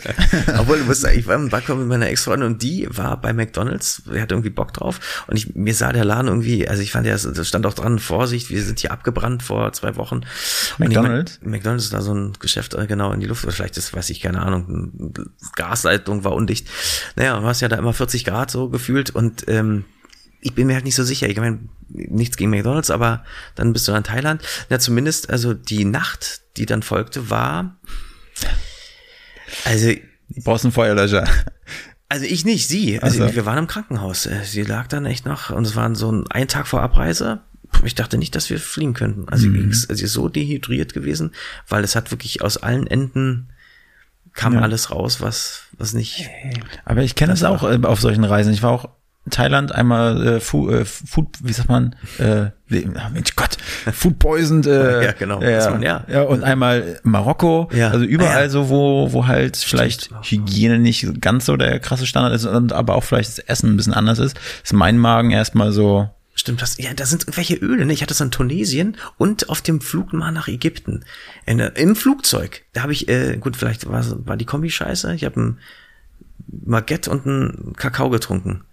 Obwohl, 0.59 0.79
du 0.79 0.85
musst 0.85 1.01
sagen, 1.01 1.17
ich 1.17 1.27
war 1.27 1.35
im 1.35 1.49
Bangkok 1.49 1.77
mit 1.79 1.87
meiner 1.87 2.07
Ex-Freundin 2.07 2.47
und 2.47 2.61
die 2.61 2.87
war 2.89 3.19
bei 3.19 3.33
McDonalds, 3.33 4.03
die 4.13 4.21
hatte 4.21 4.35
irgendwie 4.35 4.49
Bock 4.49 4.73
drauf 4.73 5.25
und 5.27 5.37
ich, 5.37 5.55
mir 5.55 5.73
sah 5.73 5.91
der 5.91 6.05
Laden 6.05 6.27
irgendwie, 6.27 6.67
also 6.67 6.81
ich 6.81 6.91
fand 6.91 7.07
ja, 7.07 7.13
das 7.13 7.47
stand 7.47 7.65
auch 7.65 7.73
dran, 7.73 7.99
Vorsicht, 7.99 8.49
wir 8.49 8.61
sind 8.63 8.79
hier 8.79 8.91
abgebrannt 8.91 9.43
vor 9.43 9.73
zwei 9.73 9.95
Wochen. 9.95 10.15
Und 10.15 10.25
ich 10.71 10.79
mein, 10.79 10.89
McDonald's? 10.89 11.39
McDonalds 11.43 11.85
ist 11.85 11.93
da 11.93 12.01
so 12.01 12.13
ein 12.13 12.33
Geschäft 12.39 12.73
äh, 12.73 12.87
genau 12.87 13.11
in 13.13 13.19
die 13.19 13.27
Luft, 13.27 13.43
oder 13.43 13.53
vielleicht 13.53 13.77
ist, 13.77 13.93
weiß 13.95 14.09
ich, 14.09 14.21
keine 14.21 14.41
Ahnung, 14.41 15.13
Gasleitung 15.55 16.23
war 16.23 16.33
undicht. 16.33 16.67
Naja, 17.15 17.39
du 17.39 17.45
hast 17.45 17.61
ja 17.61 17.67
da 17.67 17.77
immer 17.77 17.93
40 17.93 18.25
Grad 18.25 18.51
so 18.51 18.69
gefühlt 18.69 19.09
und 19.09 19.47
ähm, 19.47 19.85
ich 20.41 20.53
bin 20.55 20.67
mir 20.67 20.73
halt 20.73 20.85
nicht 20.85 20.95
so 20.95 21.03
sicher. 21.03 21.29
Ich 21.29 21.37
meine, 21.37 21.59
nichts 21.89 22.35
gegen 22.37 22.49
McDonalds, 22.49 22.89
aber 22.91 23.23
dann 23.55 23.73
bist 23.73 23.87
du 23.87 23.93
in 23.93 24.03
Thailand. 24.03 24.41
Ja, 24.69 24.79
zumindest, 24.79 25.29
also 25.29 25.53
die 25.53 25.85
Nacht, 25.85 26.41
die 26.57 26.65
dann 26.65 26.81
folgte, 26.83 27.29
war, 27.29 27.77
also 29.65 29.91
Du 30.33 30.41
brauchst 30.43 30.63
einen 30.63 30.71
Feuerlöscher. 30.71 31.27
also 32.07 32.25
ich 32.25 32.45
nicht, 32.45 32.67
sie. 32.67 33.01
Also 33.01 33.23
Ach 33.25 33.29
so. 33.29 33.35
wir 33.35 33.45
waren 33.45 33.57
im 33.57 33.67
Krankenhaus. 33.67 34.25
Äh, 34.25 34.43
Sie 34.45 34.63
lag 34.63 34.87
dann 34.87 35.05
echt 35.05 35.25
noch 35.25 35.49
und 35.49 35.65
es 35.67 35.75
waren 35.75 35.93
so 35.93 36.09
ein, 36.11 36.25
ein 36.31 36.47
Tag 36.47 36.67
vor 36.67 36.81
Abreise. 36.81 37.41
Ich 37.83 37.95
dachte 37.95 38.17
nicht, 38.17 38.33
dass 38.35 38.49
wir 38.49 38.57
fliegen 38.59 38.93
könnten. 38.93 39.27
Also 39.29 39.47
Mhm. 39.47 39.73
sie 39.73 39.93
sie 39.93 40.05
ist 40.05 40.13
so 40.13 40.29
dehydriert 40.29 40.93
gewesen, 40.93 41.31
weil 41.67 41.83
es 41.83 41.95
hat 41.95 42.11
wirklich 42.11 42.41
aus 42.41 42.57
allen 42.57 42.87
Enden 42.87 43.49
kam 44.33 44.53
Ja. 44.53 44.61
alles 44.61 44.89
raus, 44.91 45.19
was 45.19 45.63
was 45.77 45.91
nicht. 45.93 46.29
Aber 46.85 47.01
ich 47.03 47.15
kenne 47.15 47.33
das 47.33 47.43
auch 47.43 47.63
äh, 47.63 47.77
auf 47.83 47.99
solchen 47.99 48.23
Reisen. 48.23 48.53
Ich 48.53 48.63
war 48.63 48.71
auch 48.71 48.89
Thailand 49.29 49.71
einmal 49.71 50.25
äh, 50.25 50.39
Fu, 50.39 50.69
äh, 50.69 50.83
Food, 50.83 51.27
wie 51.43 51.53
sagt 51.53 51.69
man? 51.69 51.95
Äh, 52.17 52.47
ah, 52.95 53.09
Mensch 53.13 53.35
Gott, 53.35 53.57
Food 53.93 54.17
poisoned. 54.17 54.65
Äh, 54.65 55.05
Ja, 55.05 55.11
genau. 55.11 55.41
Weiß 55.41 55.69
man, 55.69 55.83
ja. 55.83 56.05
ja, 56.07 56.23
und 56.23 56.43
einmal 56.43 56.99
Marokko. 57.03 57.69
Ja. 57.71 57.91
Also 57.91 58.03
überall 58.03 58.43
ja. 58.43 58.49
so, 58.49 58.69
wo, 58.69 59.13
wo 59.13 59.27
halt 59.27 59.57
vielleicht 59.57 60.09
Marokko. 60.09 60.27
Hygiene 60.29 60.79
nicht 60.79 61.21
ganz 61.21 61.45
so 61.45 61.55
der 61.55 61.79
krasse 61.79 62.07
Standard 62.07 62.33
ist, 62.33 62.45
und 62.45 62.73
aber 62.73 62.95
auch 62.95 63.03
vielleicht 63.03 63.29
das 63.29 63.39
Essen 63.39 63.71
ein 63.71 63.77
bisschen 63.77 63.93
anders 63.93 64.17
ist, 64.17 64.39
ist 64.63 64.73
mein 64.73 64.97
Magen 64.97 65.29
erstmal 65.29 65.71
so, 65.71 66.09
Stimmt, 66.33 66.61
das, 66.61 66.77
ja, 66.77 66.93
da 66.93 67.05
sind 67.05 67.23
irgendwelche 67.23 67.55
Öle, 67.55 67.85
ne? 67.85 67.93
Ich 67.93 68.01
hatte 68.01 68.13
es 68.13 68.21
in 68.21 68.31
Tunesien 68.31 68.97
und 69.17 69.49
auf 69.49 69.61
dem 69.61 69.81
Flug 69.81 70.13
mal 70.13 70.31
nach 70.31 70.47
Ägypten. 70.47 71.03
In, 71.45 71.59
äh, 71.59 71.71
Im 71.75 71.95
Flugzeug. 71.95 72.63
Da 72.73 72.81
habe 72.83 72.93
ich, 72.93 73.09
äh, 73.09 73.37
gut, 73.37 73.57
vielleicht 73.57 73.87
war, 73.87 74.03
war 74.25 74.37
die 74.37 74.45
Kombi 74.45 74.71
scheiße. 74.71 75.13
Ich 75.13 75.25
habe 75.25 75.39
ein 75.39 75.59
Baguette 76.47 77.11
und 77.11 77.25
ein 77.25 77.73
Kakao 77.75 78.09
getrunken. 78.09 78.63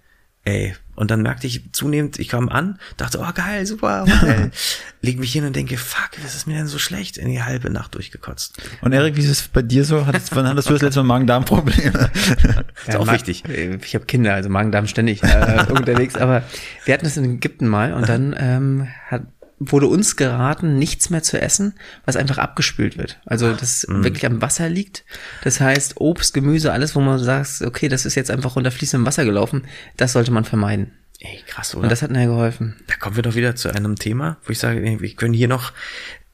Ey. 0.44 0.74
Und 0.94 1.12
dann 1.12 1.22
merkte 1.22 1.46
ich 1.46 1.62
zunehmend, 1.72 2.18
ich 2.18 2.28
kam 2.28 2.48
an, 2.48 2.80
dachte, 2.96 3.20
oh 3.20 3.32
geil, 3.32 3.64
super, 3.66 4.00
Hotel. 4.02 4.50
Leg 5.00 5.18
mich 5.20 5.32
hin 5.32 5.44
und 5.44 5.54
denke, 5.54 5.76
fuck, 5.76 6.10
was 6.24 6.34
ist 6.34 6.46
mir 6.48 6.54
denn 6.56 6.66
so 6.66 6.78
schlecht? 6.78 7.18
In 7.18 7.28
die 7.30 7.40
halbe 7.42 7.70
Nacht 7.70 7.94
durchgekotzt. 7.94 8.60
Und 8.80 8.92
Erik, 8.92 9.14
wie 9.16 9.20
ist 9.20 9.28
es 9.30 9.46
bei 9.46 9.62
dir 9.62 9.84
so? 9.84 10.06
Hattest, 10.06 10.34
wann 10.34 10.48
hattest 10.48 10.68
du 10.68 10.72
das 10.72 10.82
letzte 10.82 11.00
Mal 11.04 11.18
Magen-Darm-Probleme? 11.18 12.10
Ist 12.86 12.96
auch 12.96 13.06
Ma- 13.06 13.12
wichtig. 13.12 13.44
Ich 13.48 13.94
habe 13.94 14.06
Kinder, 14.06 14.34
also 14.34 14.48
Magen-Darm 14.48 14.88
ständig 14.88 15.22
äh, 15.22 15.66
unterwegs, 15.70 16.16
aber 16.16 16.42
wir 16.84 16.94
hatten 16.94 17.04
das 17.04 17.16
in 17.16 17.24
Ägypten 17.36 17.68
mal 17.68 17.92
und 17.92 18.08
dann 18.08 18.34
ähm, 18.36 18.88
hat, 19.06 19.22
wurde 19.58 19.86
uns 19.86 20.16
geraten, 20.16 20.78
nichts 20.78 21.10
mehr 21.10 21.22
zu 21.22 21.40
essen, 21.40 21.74
was 22.04 22.16
einfach 22.16 22.38
abgespült 22.38 22.96
wird. 22.96 23.20
Also 23.26 23.52
das 23.52 23.86
wirklich 23.88 24.26
am 24.26 24.40
Wasser 24.40 24.68
liegt. 24.68 25.04
Das 25.42 25.60
heißt, 25.60 26.00
Obst, 26.00 26.34
Gemüse, 26.34 26.72
alles, 26.72 26.94
wo 26.94 27.00
man 27.00 27.18
sagt, 27.18 27.62
okay, 27.62 27.88
das 27.88 28.06
ist 28.06 28.14
jetzt 28.14 28.30
einfach 28.30 28.56
unter 28.56 28.70
fließendem 28.70 29.06
Wasser 29.06 29.24
gelaufen, 29.24 29.66
das 29.96 30.12
sollte 30.12 30.30
man 30.30 30.44
vermeiden. 30.44 30.92
Ey, 31.20 31.42
krass, 31.48 31.74
oder? 31.74 31.84
Und 31.84 31.90
das 31.90 32.02
hat 32.02 32.12
mir 32.12 32.26
geholfen. 32.26 32.76
Da 32.86 32.94
kommen 32.94 33.16
wir 33.16 33.24
doch 33.24 33.34
wieder 33.34 33.56
zu 33.56 33.74
einem 33.74 33.96
Thema, 33.96 34.36
wo 34.44 34.52
ich 34.52 34.60
sage, 34.60 35.00
wir 35.00 35.14
können 35.14 35.34
hier 35.34 35.48
noch 35.48 35.72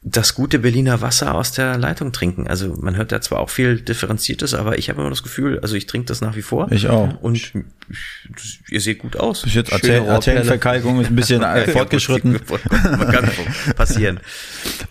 das 0.07 0.35
gute 0.35 0.59
Berliner 0.59 1.01
Wasser 1.01 1.33
aus 1.33 1.51
der 1.51 1.79
Leitung 1.79 2.11
trinken. 2.11 2.47
Also 2.47 2.75
man 2.79 2.95
hört 2.95 3.11
da 3.11 3.21
zwar 3.21 3.39
auch 3.39 3.49
viel 3.49 3.81
Differenziertes, 3.81 4.53
aber 4.53 4.77
ich 4.77 4.89
habe 4.89 5.01
immer 5.01 5.09
das 5.09 5.23
Gefühl, 5.23 5.59
also 5.61 5.75
ich 5.75 5.87
trinke 5.87 6.05
das 6.05 6.21
nach 6.21 6.35
wie 6.35 6.43
vor. 6.43 6.71
Ich 6.71 6.87
auch. 6.87 7.19
Und 7.23 7.35
ich, 7.35 7.53
ihr 8.69 8.81
seht 8.81 8.99
gut 8.99 9.17
aus. 9.17 9.41
Bis 9.41 9.55
jetzt. 9.55 9.73
Arterienverkalkung 9.73 11.01
ist 11.01 11.09
ein 11.09 11.15
bisschen 11.15 11.41
fortgeschritten. 11.71 12.39
Man 12.83 13.11
kann 13.11 13.31
passieren. 13.75 14.19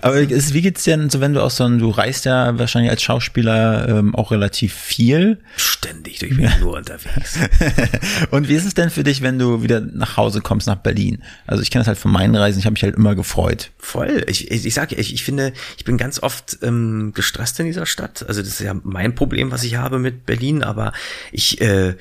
Aber 0.00 0.18
ist, 0.18 0.53
wie 0.53 0.62
geht's 0.62 0.83
denn 0.83 1.09
so, 1.11 1.20
wenn 1.20 1.33
du 1.33 1.40
aus 1.40 1.57
so 1.57 1.64
einem, 1.64 1.79
du 1.79 1.90
reist 1.90 2.24
ja 2.24 2.59
wahrscheinlich 2.59 2.90
als 2.90 3.03
Schauspieler 3.03 3.88
ähm, 3.88 4.16
auch 4.16 4.33
relativ 4.33 4.74
viel. 4.74 5.38
Ständig, 5.57 6.24
ich 6.24 6.37
bin 6.37 6.50
nur 6.59 6.77
unterwegs. 6.77 7.38
Und 8.30 8.49
wie 8.49 8.55
ist 8.55 8.66
es 8.66 8.74
denn 8.74 8.91
für 8.91 9.05
dich, 9.05 9.22
wenn 9.22 9.38
du 9.38 9.62
wieder 9.62 9.80
nach 9.80 10.16
Hause 10.16 10.41
kommst, 10.41 10.66
nach 10.66 10.76
Berlin? 10.76 11.22
Also 11.47 11.62
ich 11.62 11.70
kenne 11.70 11.82
das 11.82 11.88
halt 11.88 11.99
von 11.99 12.11
meinen 12.11 12.34
Reisen, 12.34 12.59
ich 12.59 12.64
habe 12.64 12.72
mich 12.72 12.82
halt 12.82 12.97
immer 12.97 13.14
gefreut. 13.14 13.70
Voll. 13.78 14.24
Ich, 14.28 14.51
ich, 14.51 14.66
ich 14.66 14.74
sage, 14.74 14.97
ich, 14.97 15.03
ich 15.12 15.24
finde, 15.24 15.52
ich 15.76 15.84
bin 15.84 15.98
ganz 15.98 16.22
oft 16.22 16.59
ähm, 16.62 17.12
gestresst 17.14 17.59
in 17.61 17.66
dieser 17.66 17.86
Stadt. 17.86 18.24
Also 18.26 18.40
das 18.40 18.50
ist 18.50 18.61
ja 18.61 18.74
mein 18.82 19.14
Problem, 19.14 19.50
was 19.50 19.64
ich 19.64 19.76
habe 19.76 19.98
mit 19.98 20.24
Berlin, 20.24 20.62
aber 20.62 20.92
ich, 21.32 21.61
äh, 21.61 21.96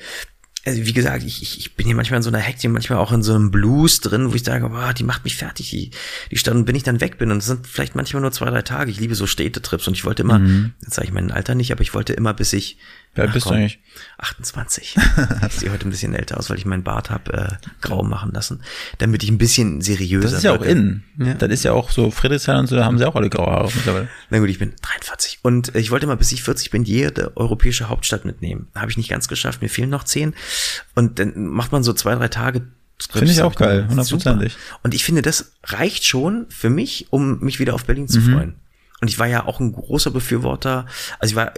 also 0.64 0.86
wie 0.86 0.92
gesagt, 0.94 1.24
ich, 1.24 1.42
ich 1.42 1.58
ich 1.58 1.74
bin 1.74 1.86
hier 1.86 1.94
manchmal 1.94 2.18
in 2.18 2.22
so 2.22 2.30
einer 2.30 2.38
Hektik, 2.38 2.70
manchmal 2.70 2.98
auch 2.98 3.12
in 3.12 3.22
so 3.22 3.34
einem 3.34 3.50
Blues 3.50 4.00
drin, 4.00 4.30
wo 4.30 4.34
ich 4.34 4.44
sage, 4.44 4.68
boah, 4.68 4.94
die 4.94 5.04
macht 5.04 5.24
mich 5.24 5.36
fertig, 5.36 5.70
die, 5.70 5.90
die 6.30 6.38
Stadt, 6.38 6.54
und 6.54 6.66
wenn 6.66 6.74
ich 6.74 6.84
dann 6.84 7.02
weg 7.02 7.18
bin, 7.18 7.30
und 7.30 7.38
es 7.38 7.46
sind 7.46 7.66
vielleicht 7.66 7.94
manchmal 7.94 8.22
nur 8.22 8.32
zwei, 8.32 8.48
drei 8.48 8.62
Tage, 8.62 8.90
ich 8.90 8.98
liebe 8.98 9.14
so 9.14 9.26
Städtetrips 9.26 9.86
und 9.88 9.94
ich 9.94 10.04
wollte 10.06 10.22
immer, 10.22 10.40
jetzt 10.80 10.94
sage 10.94 11.08
ich 11.08 11.12
mein 11.12 11.30
Alter 11.30 11.54
nicht, 11.54 11.70
aber 11.72 11.82
ich 11.82 11.92
wollte 11.92 12.14
immer, 12.14 12.32
bis 12.32 12.52
ich 12.54 12.78
Wie 13.14 13.20
alt 13.20 13.32
bist 13.32 13.46
du 13.46 13.50
komm. 13.50 13.58
eigentlich? 13.58 13.78
28. 14.18 14.96
Ich 15.46 15.52
sehe 15.54 15.70
heute 15.70 15.86
ein 15.86 15.90
bisschen 15.90 16.14
älter 16.14 16.36
aus, 16.38 16.50
weil 16.50 16.58
ich 16.58 16.66
meinen 16.66 16.82
Bart 16.82 17.10
habe 17.10 17.32
äh, 17.32 17.66
grau 17.80 18.02
machen 18.02 18.32
lassen, 18.32 18.62
damit 18.98 19.22
ich 19.22 19.30
ein 19.30 19.38
bisschen 19.38 19.80
seriöser 19.80 20.28
Das 20.28 20.32
ist 20.38 20.42
ja 20.44 20.52
auch 20.52 20.62
in. 20.62 21.04
Das 21.38 21.48
ist 21.50 21.62
ja 21.64 21.72
auch 21.72 21.90
so, 21.90 22.10
Friedrichshain 22.10 22.58
und 22.60 22.66
so, 22.66 22.76
da 22.76 22.84
haben 22.84 22.98
sie 22.98 23.06
auch 23.06 23.14
alle 23.14 23.30
graue 23.30 23.50
Haare 23.50 23.70
mittlerweile. 23.74 24.08
Na 24.30 24.38
gut, 24.40 24.48
ich 24.48 24.58
bin 24.58 24.72
43. 24.82 25.38
Und 25.42 25.74
äh, 25.74 25.78
ich 25.78 25.90
wollte 25.90 26.06
mal, 26.06 26.16
bis 26.16 26.32
ich 26.32 26.42
40 26.42 26.70
bin, 26.70 26.84
jede 26.84 27.36
europäische 27.36 27.88
Hauptstadt 27.88 28.24
mitnehmen. 28.24 28.68
Habe 28.74 28.90
ich 28.90 28.96
nicht 28.96 29.10
ganz 29.10 29.28
geschafft, 29.28 29.62
mir 29.62 29.68
fehlen 29.68 29.90
noch 29.90 30.04
10. 30.04 30.34
Und 30.94 31.18
dann 31.18 31.46
macht 31.48 31.70
man 31.72 31.82
so 31.84 31.92
zwei, 31.92 32.14
drei 32.16 32.28
Tage. 32.28 32.66
Finde 33.10 33.32
ich 33.32 33.42
auch 33.42 33.54
geil, 33.56 33.86
hundertprozentig. 33.88 34.56
Und 34.82 34.94
ich 34.94 35.04
finde, 35.04 35.22
das 35.22 35.52
reicht 35.64 36.04
schon 36.04 36.46
für 36.48 36.70
mich, 36.70 37.08
um 37.10 37.40
mich 37.40 37.58
wieder 37.58 37.74
auf 37.74 37.84
Berlin 37.84 38.08
zu 38.08 38.20
Mhm. 38.20 38.32
freuen. 38.32 38.54
Und 39.00 39.08
ich 39.08 39.18
war 39.18 39.26
ja 39.26 39.44
auch 39.46 39.58
ein 39.60 39.72
großer 39.72 40.10
Befürworter, 40.12 40.86
also 41.18 41.32
ich 41.32 41.36
war 41.36 41.52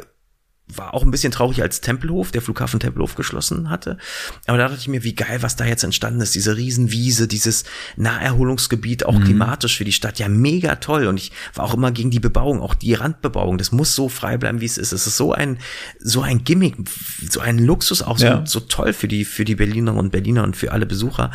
war 0.74 0.94
auch 0.94 1.04
ein 1.04 1.10
bisschen 1.12 1.30
traurig, 1.32 1.62
als 1.62 1.80
Tempelhof, 1.80 2.32
der 2.32 2.42
Flughafen 2.42 2.80
Tempelhof 2.80 3.14
geschlossen 3.14 3.70
hatte. 3.70 3.98
Aber 4.46 4.58
da 4.58 4.64
dachte 4.68 4.80
ich 4.80 4.88
mir, 4.88 5.04
wie 5.04 5.14
geil, 5.14 5.40
was 5.42 5.54
da 5.56 5.64
jetzt 5.64 5.84
entstanden 5.84 6.20
ist. 6.20 6.34
Diese 6.34 6.56
Riesenwiese, 6.56 7.28
dieses 7.28 7.64
Naherholungsgebiet, 7.96 9.02
Mhm. 9.02 9.06
auch 9.06 9.20
klimatisch 9.22 9.76
für 9.76 9.84
die 9.84 9.92
Stadt. 9.92 10.18
Ja, 10.18 10.28
mega 10.28 10.76
toll. 10.76 11.06
Und 11.06 11.18
ich 11.18 11.32
war 11.54 11.64
auch 11.66 11.74
immer 11.74 11.92
gegen 11.92 12.10
die 12.10 12.20
Bebauung, 12.20 12.60
auch 12.60 12.74
die 12.74 12.94
Randbebauung. 12.94 13.58
Das 13.58 13.70
muss 13.72 13.94
so 13.94 14.08
frei 14.08 14.36
bleiben, 14.38 14.60
wie 14.60 14.66
es 14.66 14.78
ist. 14.78 14.92
Es 14.92 15.06
ist 15.06 15.16
so 15.16 15.32
ein, 15.32 15.58
so 16.00 16.22
ein 16.22 16.42
Gimmick, 16.44 16.76
so 17.30 17.40
ein 17.40 17.58
Luxus 17.58 18.02
auch, 18.02 18.18
so, 18.18 18.26
Ja. 18.26 18.46
so 18.46 18.60
toll 18.60 18.92
für 18.92 19.08
die, 19.08 19.24
für 19.24 19.44
die 19.44 19.54
Berlinerinnen 19.54 19.98
und 20.00 20.10
Berliner 20.10 20.42
und 20.44 20.56
für 20.56 20.72
alle 20.72 20.86
Besucher. 20.86 21.30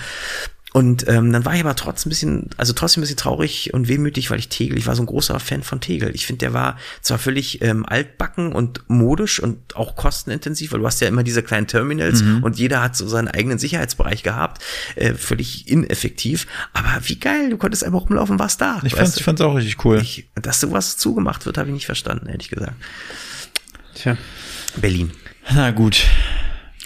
Und 0.73 1.07
ähm, 1.09 1.33
dann 1.33 1.43
war 1.43 1.53
ich 1.53 1.59
aber 1.59 1.75
trotzdem 1.75 2.09
ein 2.09 2.11
bisschen, 2.11 2.49
also 2.55 2.71
trotzdem 2.71 3.01
ein 3.01 3.03
bisschen 3.03 3.17
traurig 3.17 3.73
und 3.73 3.89
wehmütig, 3.89 4.31
weil 4.31 4.39
ich 4.39 4.47
Tegel, 4.47 4.77
ich 4.77 4.87
war 4.87 4.95
so 4.95 5.03
ein 5.03 5.05
großer 5.05 5.39
Fan 5.39 5.63
von 5.63 5.81
Tegel. 5.81 6.15
Ich 6.15 6.25
finde, 6.25 6.39
der 6.39 6.53
war 6.53 6.77
zwar 7.01 7.17
völlig 7.17 7.61
ähm, 7.61 7.85
altbacken 7.85 8.53
und 8.53 8.81
modisch 8.87 9.41
und 9.41 9.75
auch 9.75 9.97
kostenintensiv, 9.97 10.71
weil 10.71 10.79
du 10.79 10.85
hast 10.85 11.01
ja 11.01 11.09
immer 11.09 11.23
diese 11.23 11.43
kleinen 11.43 11.67
Terminals 11.67 12.21
und 12.41 12.57
jeder 12.57 12.81
hat 12.81 12.95
so 12.95 13.07
seinen 13.07 13.27
eigenen 13.27 13.59
Sicherheitsbereich 13.59 14.23
gehabt, 14.23 14.63
äh, 14.95 15.13
völlig 15.13 15.67
ineffektiv. 15.67 16.47
Aber 16.73 17.01
wie 17.03 17.19
geil, 17.19 17.49
du 17.49 17.57
konntest 17.57 17.83
einfach 17.83 18.01
rumlaufen, 18.01 18.39
warst 18.39 18.61
da. 18.61 18.81
Ich 18.83 18.95
fand's, 18.95 19.13
du? 19.13 19.19
ich 19.19 19.25
fand's 19.25 19.41
auch 19.41 19.55
richtig 19.55 19.83
cool. 19.83 19.99
ich, 20.01 20.29
dass 20.35 20.61
sowas 20.61 20.97
zugemacht 20.97 21.45
wird, 21.45 21.57
habe 21.57 21.67
ich 21.69 21.73
nicht 21.73 21.85
verstanden, 21.85 22.27
ehrlich 22.27 22.49
gesagt. 22.49 22.75
Tja. 23.95 24.17
Berlin. 24.77 25.11
Na 25.53 25.71
gut. 25.71 26.05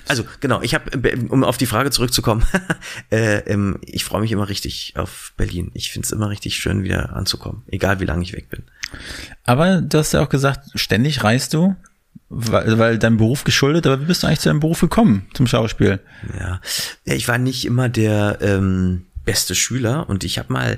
Also 0.08 0.24
genau, 0.40 0.62
ich 0.62 0.74
habe, 0.74 1.18
um 1.30 1.44
auf 1.44 1.58
die 1.58 1.66
Frage 1.66 1.92
zurückzukommen, 1.92 2.44
äh, 3.12 3.40
ähm, 3.52 3.80
ich 3.82 4.04
freue 4.04 4.22
mich 4.22 4.32
immer 4.32 4.50
richtig 4.50 4.94
auf 4.96 5.34
Berlin. 5.38 5.72
Ich 5.74 5.92
finde 5.92 6.06
es 6.06 6.12
immer 6.12 6.30
richtig 6.30 6.58
schön, 6.58 6.84
wieder 6.84 7.16
anzukommen, 7.16 7.64
egal 7.68 8.00
wie 8.00 8.06
lange 8.06 8.24
ich 8.24 8.34
weg 8.34 8.50
bin. 8.50 8.64
Aber 9.44 9.82
du 9.82 9.98
hast 9.98 10.14
ja 10.14 10.22
auch 10.22 10.30
gesagt, 10.30 10.70
ständig 10.76 11.24
reist 11.24 11.54
du, 11.54 11.76
weil, 12.30 12.78
weil 12.78 12.98
dein 12.98 13.18
Beruf 13.18 13.44
geschuldet, 13.44 13.86
aber 13.88 14.02
wie 14.02 14.06
bist 14.06 14.24
du 14.24 14.28
eigentlich 14.28 14.40
zu 14.40 14.50
deinem 14.50 14.60
Beruf 14.60 14.82
gekommen, 14.82 15.28
zum 15.34 15.48
Schauspiel? 15.48 16.00
Ja, 16.40 16.62
ja 17.06 17.14
ich 17.14 17.28
war 17.28 17.38
nicht 17.38 17.66
immer 17.66 17.90
der 17.90 18.40
ähm, 18.42 19.06
beste 19.26 19.56
Schüler 19.56 20.08
und 20.10 20.24
ich 20.24 20.38
habe 20.38 20.54
mal, 20.54 20.78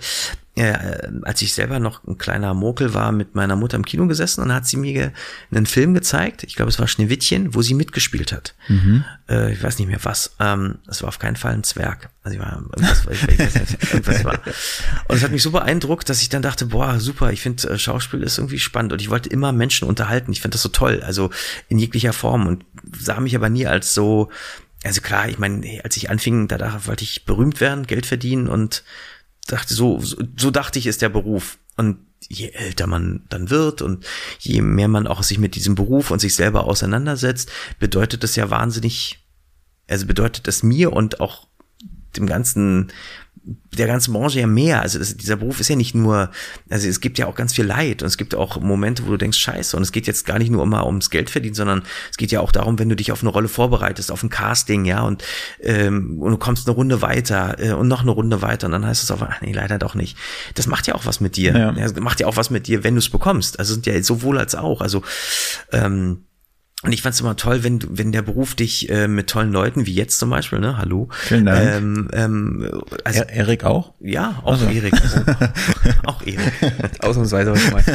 äh, 0.57 1.09
als 1.21 1.41
ich 1.43 1.53
selber 1.53 1.79
noch 1.79 2.03
ein 2.05 2.17
kleiner 2.17 2.53
Mokel 2.55 2.93
war, 2.93 3.11
mit 3.11 3.35
meiner 3.35 3.55
Mutter 3.55 3.77
im 3.77 3.85
Kino 3.85 4.07
gesessen 4.07 4.41
und 4.41 4.53
hat 4.53 4.65
sie 4.65 4.77
mir 4.77 5.13
einen 5.51 5.67
Film 5.67 5.93
gezeigt. 5.93 6.43
Ich 6.43 6.55
glaube, 6.55 6.69
es 6.69 6.79
war 6.79 6.87
Schneewittchen, 6.87 7.53
wo 7.53 7.61
sie 7.61 7.75
mitgespielt 7.75 8.31
hat. 8.31 8.55
Äh, 9.29 9.53
ich 9.53 9.61
weiß 9.61 9.77
nicht 9.77 9.87
mehr 9.87 10.03
was. 10.03 10.35
Ähm, 10.39 10.79
es 10.87 11.03
war 11.03 11.09
auf 11.09 11.19
keinen 11.19 11.35
Fall 11.35 11.53
ein 11.53 11.63
Zwerg. 11.63 12.09
Also 12.23 12.37
ich 12.37 12.43
war 12.43 12.53
irgendwas, 12.53 13.05
ich, 13.11 13.27
weiß 13.27 13.55
nicht, 13.55 13.93
irgendwas 13.93 14.25
war. 14.25 14.39
Und 15.07 15.17
es 15.17 15.23
hat 15.23 15.31
mich 15.31 15.43
so 15.43 15.51
beeindruckt, 15.51 16.09
dass 16.09 16.21
ich 16.21 16.29
dann 16.29 16.41
dachte, 16.41 16.65
boah, 16.65 16.99
super, 16.99 17.31
ich 17.31 17.41
finde 17.41 17.69
äh, 17.69 17.77
Schauspiel 17.77 18.23
ist 18.23 18.39
irgendwie 18.39 18.59
spannend 18.59 18.93
und 18.93 19.01
ich 19.01 19.11
wollte 19.11 19.29
immer 19.29 19.51
Menschen 19.51 19.87
unterhalten. 19.87 20.31
Ich 20.31 20.41
finde 20.41 20.55
das 20.55 20.63
so 20.63 20.69
toll, 20.69 21.03
also 21.05 21.29
in 21.69 21.77
jeglicher 21.77 22.13
Form 22.13 22.47
und 22.47 22.65
sah 22.99 23.19
mich 23.19 23.35
aber 23.35 23.49
nie 23.49 23.67
als 23.67 23.93
so 23.93 24.29
also 24.83 25.01
klar, 25.01 25.27
ich 25.27 25.39
meine, 25.39 25.81
als 25.83 25.97
ich 25.97 26.09
anfing, 26.09 26.47
da 26.47 26.85
wollte 26.85 27.03
ich 27.03 27.25
berühmt 27.25 27.59
werden, 27.59 27.87
Geld 27.87 28.05
verdienen 28.05 28.47
und 28.47 28.83
dachte, 29.47 29.73
so, 29.73 29.99
so, 29.99 30.51
dachte 30.51 30.79
ich, 30.79 30.87
ist 30.87 31.01
der 31.01 31.09
Beruf. 31.09 31.57
Und 31.75 31.99
je 32.27 32.49
älter 32.49 32.87
man 32.87 33.23
dann 33.29 33.49
wird 33.49 33.81
und 33.81 34.05
je 34.39 34.61
mehr 34.61 34.87
man 34.87 35.07
auch 35.07 35.23
sich 35.23 35.37
mit 35.39 35.55
diesem 35.55 35.75
Beruf 35.75 36.11
und 36.11 36.19
sich 36.19 36.35
selber 36.35 36.65
auseinandersetzt, 36.65 37.51
bedeutet 37.79 38.23
das 38.23 38.35
ja 38.35 38.49
wahnsinnig, 38.49 39.19
also 39.87 40.05
bedeutet 40.05 40.47
es 40.47 40.63
mir 40.63 40.93
und 40.93 41.19
auch 41.19 41.47
dem 42.15 42.25
ganzen 42.25 42.91
der 43.77 43.87
ganzen 43.87 44.13
Branche 44.13 44.39
ja 44.39 44.47
mehr. 44.47 44.81
Also 44.81 44.99
das, 44.99 45.15
dieser 45.15 45.37
Beruf 45.37 45.59
ist 45.59 45.69
ja 45.69 45.75
nicht 45.75 45.95
nur, 45.95 46.31
also 46.69 46.87
es 46.87 46.99
gibt 46.99 47.17
ja 47.17 47.27
auch 47.27 47.35
ganz 47.35 47.53
viel 47.53 47.65
Leid 47.65 48.01
und 48.01 48.07
es 48.07 48.17
gibt 48.17 48.35
auch 48.35 48.59
Momente, 48.59 49.05
wo 49.05 49.11
du 49.11 49.17
denkst, 49.17 49.37
scheiße, 49.37 49.77
und 49.77 49.83
es 49.83 49.91
geht 49.91 50.07
jetzt 50.07 50.25
gar 50.25 50.39
nicht 50.39 50.51
nur 50.51 50.63
immer 50.63 50.85
ums 50.85 51.09
Geld 51.09 51.29
verdienen, 51.29 51.55
sondern 51.55 51.83
es 52.11 52.17
geht 52.17 52.31
ja 52.31 52.41
auch 52.41 52.51
darum, 52.51 52.79
wenn 52.79 52.89
du 52.89 52.95
dich 52.95 53.11
auf 53.11 53.21
eine 53.21 53.29
Rolle 53.29 53.47
vorbereitest, 53.47 54.11
auf 54.11 54.23
ein 54.23 54.29
Casting, 54.29 54.85
ja, 54.85 55.01
und, 55.03 55.23
ähm, 55.61 56.17
und 56.19 56.31
du 56.31 56.37
kommst 56.37 56.67
eine 56.67 56.75
Runde 56.75 57.01
weiter 57.01 57.59
äh, 57.59 57.71
und 57.71 57.87
noch 57.87 58.01
eine 58.01 58.11
Runde 58.11 58.41
weiter 58.41 58.67
und 58.67 58.73
dann 58.73 58.85
heißt 58.85 59.03
es 59.03 59.11
auf, 59.11 59.21
ach 59.21 59.41
nee, 59.41 59.53
leider 59.53 59.77
doch 59.77 59.95
nicht. 59.95 60.17
Das 60.55 60.67
macht 60.67 60.87
ja 60.87 60.95
auch 60.95 61.05
was 61.05 61.19
mit 61.19 61.37
dir. 61.37 61.57
Ja. 61.57 61.71
Das 61.71 61.95
macht 61.95 62.19
ja 62.19 62.27
auch 62.27 62.35
was 62.35 62.49
mit 62.49 62.67
dir, 62.67 62.83
wenn 62.83 62.95
du 62.95 62.99
es 62.99 63.09
bekommst. 63.09 63.59
Also 63.59 63.73
sind 63.73 63.85
ja 63.85 64.01
sowohl 64.03 64.37
als 64.37 64.55
auch. 64.55 64.81
Also 64.81 65.03
ähm, 65.71 66.26
und 66.83 66.91
ich 66.91 67.01
fand's 67.01 67.19
immer 67.19 67.35
toll, 67.35 67.63
wenn 67.63 67.79
du, 67.79 67.87
wenn 67.89 68.11
der 68.11 68.21
Beruf 68.21 68.53
dich 68.53 68.87
äh, 68.91 69.07
mit 69.07 69.27
tollen 69.31 69.51
Leuten, 69.51 69.87
wie 69.87 69.95
jetzt 69.95 70.19
zum 70.19 70.29
Beispiel, 70.29 70.59
ne, 70.59 70.77
hallo. 70.77 71.09
Vielen 71.11 71.47
Dank. 71.47 71.59
Ähm, 71.59 72.07
ähm, 72.13 72.81
also, 73.03 73.21
Er, 73.21 73.29
Erik 73.29 73.63
auch? 73.63 73.93
ja, 73.99 74.39
auch 74.43 74.51
Also. 74.51 74.67
Erik. 74.67 74.93
Also, 74.93 75.21
auch 76.05 76.21
Erik. 76.21 76.53
Ausnahmsweise 77.03 77.53
mal. 77.71 77.83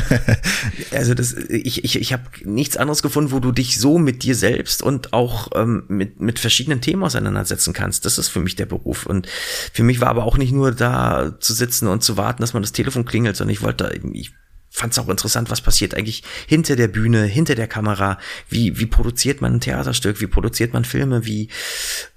Also 0.91 1.15
das, 1.15 1.33
ich, 1.33 1.85
ich, 1.85 1.97
ich 2.01 2.13
habe 2.13 2.25
nichts 2.45 2.77
anderes 2.77 3.03
gefunden, 3.03 3.31
wo 3.31 3.39
du 3.39 3.53
dich 3.53 3.79
so 3.79 3.99
mit 3.99 4.25
dir 4.25 4.35
selbst 4.35 4.83
und 4.83 5.13
auch 5.13 5.49
ähm, 5.55 5.85
mit, 5.89 6.21
mit 6.21 6.39
verschiedenen 6.41 6.81
Themen 6.81 7.05
auseinandersetzen 7.05 7.73
kannst. 7.73 8.05
Das 8.05 8.19
ist 8.19 8.29
für 8.29 8.41
mich 8.41 8.57
der 8.57 8.67
Beruf. 8.67 9.07
Und 9.07 9.29
für 9.73 9.85
mich 9.85 10.01
war 10.01 10.09
aber 10.09 10.25
auch 10.25 10.39
nicht 10.39 10.53
nur 10.53 10.73
da 10.73 11.37
zu 11.39 11.55
sitzen 11.55 11.87
und 11.87 12.03
zu 12.03 12.17
warten, 12.17 12.43
dass 12.43 12.53
man 12.53 12.63
das 12.63 12.73
Telefon 12.73 13.05
klingelt, 13.05 13.37
sondern 13.37 13.53
ich 13.53 13.63
wollte, 13.63 13.99
ich 14.13 14.33
fand 14.73 14.95
es 14.95 14.99
auch 14.99 15.11
interessant, 15.11 15.51
was 15.51 15.61
passiert 15.61 15.95
eigentlich 15.95 16.23
hinter 16.47 16.77
der 16.77 16.89
Bühne, 16.89 17.25
hinter 17.25 17.55
der 17.55 17.69
Kamera. 17.69 18.19
Wie, 18.49 18.79
wie 18.79 18.87
produziert 18.87 19.43
man 19.43 19.55
ein 19.55 19.61
Theaterstück? 19.61 20.23
Wie 20.23 20.27
produziert 20.27 20.73
man 20.73 20.87
Filme? 20.87 21.27
Wie 21.27 21.49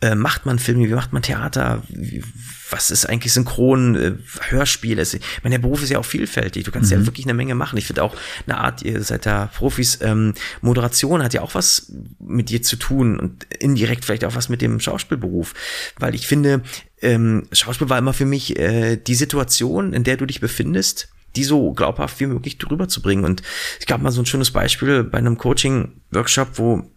äh, 0.01 0.15
macht 0.15 0.45
man 0.45 0.57
Filme? 0.57 0.87
Wie 0.87 0.93
macht 0.93 1.11
man 1.11 1.21
Theater? 1.21 1.83
Wie, 1.89 2.23
was 2.69 2.91
ist 2.91 3.07
eigentlich 3.07 3.33
Synchron, 3.33 3.95
äh, 3.95 4.13
Hörspiel? 4.49 4.99
Es, 4.99 5.13
ich 5.13 5.21
meine, 5.43 5.55
der 5.55 5.61
Beruf 5.61 5.83
ist 5.83 5.89
ja 5.89 5.99
auch 5.99 6.05
vielfältig. 6.05 6.63
Du 6.63 6.71
kannst 6.71 6.91
ja 6.91 7.05
wirklich 7.05 7.25
eine 7.25 7.33
Menge 7.33 7.55
machen. 7.55 7.77
Ich 7.77 7.87
finde 7.87 8.03
auch 8.03 8.15
eine 8.47 8.57
Art, 8.57 8.81
ihr 8.83 9.03
seid 9.03 9.25
da 9.25 9.47
Profis, 9.47 9.99
ähm, 10.01 10.33
Moderation 10.61 11.23
hat 11.23 11.33
ja 11.33 11.41
auch 11.41 11.55
was 11.55 11.91
mit 12.19 12.49
dir 12.49 12.61
zu 12.61 12.77
tun 12.77 13.19
und 13.19 13.43
indirekt 13.59 14.05
vielleicht 14.05 14.23
auch 14.23 14.35
was 14.35 14.47
mit 14.47 14.61
dem 14.61 14.79
Schauspielberuf. 14.79 15.53
Weil 15.99 16.15
ich 16.15 16.25
finde, 16.25 16.61
ähm, 17.01 17.47
Schauspiel 17.51 17.89
war 17.89 17.97
immer 17.97 18.13
für 18.13 18.25
mich 18.25 18.57
äh, 18.57 18.95
die 18.95 19.15
Situation, 19.15 19.91
in 19.91 20.05
der 20.05 20.15
du 20.15 20.25
dich 20.25 20.39
befindest, 20.39 21.09
die 21.35 21.43
so 21.43 21.73
glaubhaft 21.73 22.19
wie 22.19 22.27
möglich 22.27 22.57
drüber 22.57 22.87
zu 22.87 23.01
bringen. 23.01 23.25
Und 23.25 23.41
ich 23.79 23.85
gab 23.85 24.01
mal 24.01 24.11
so 24.11 24.21
ein 24.21 24.25
schönes 24.25 24.51
Beispiel 24.51 25.03
bei 25.03 25.17
einem 25.17 25.37
Coaching-Workshop, 25.37 26.57
wo, 26.57 26.89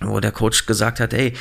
wo 0.00 0.20
der 0.20 0.32
Coach 0.32 0.66
gesagt 0.66 1.00
hat, 1.00 1.12
ey, 1.12 1.32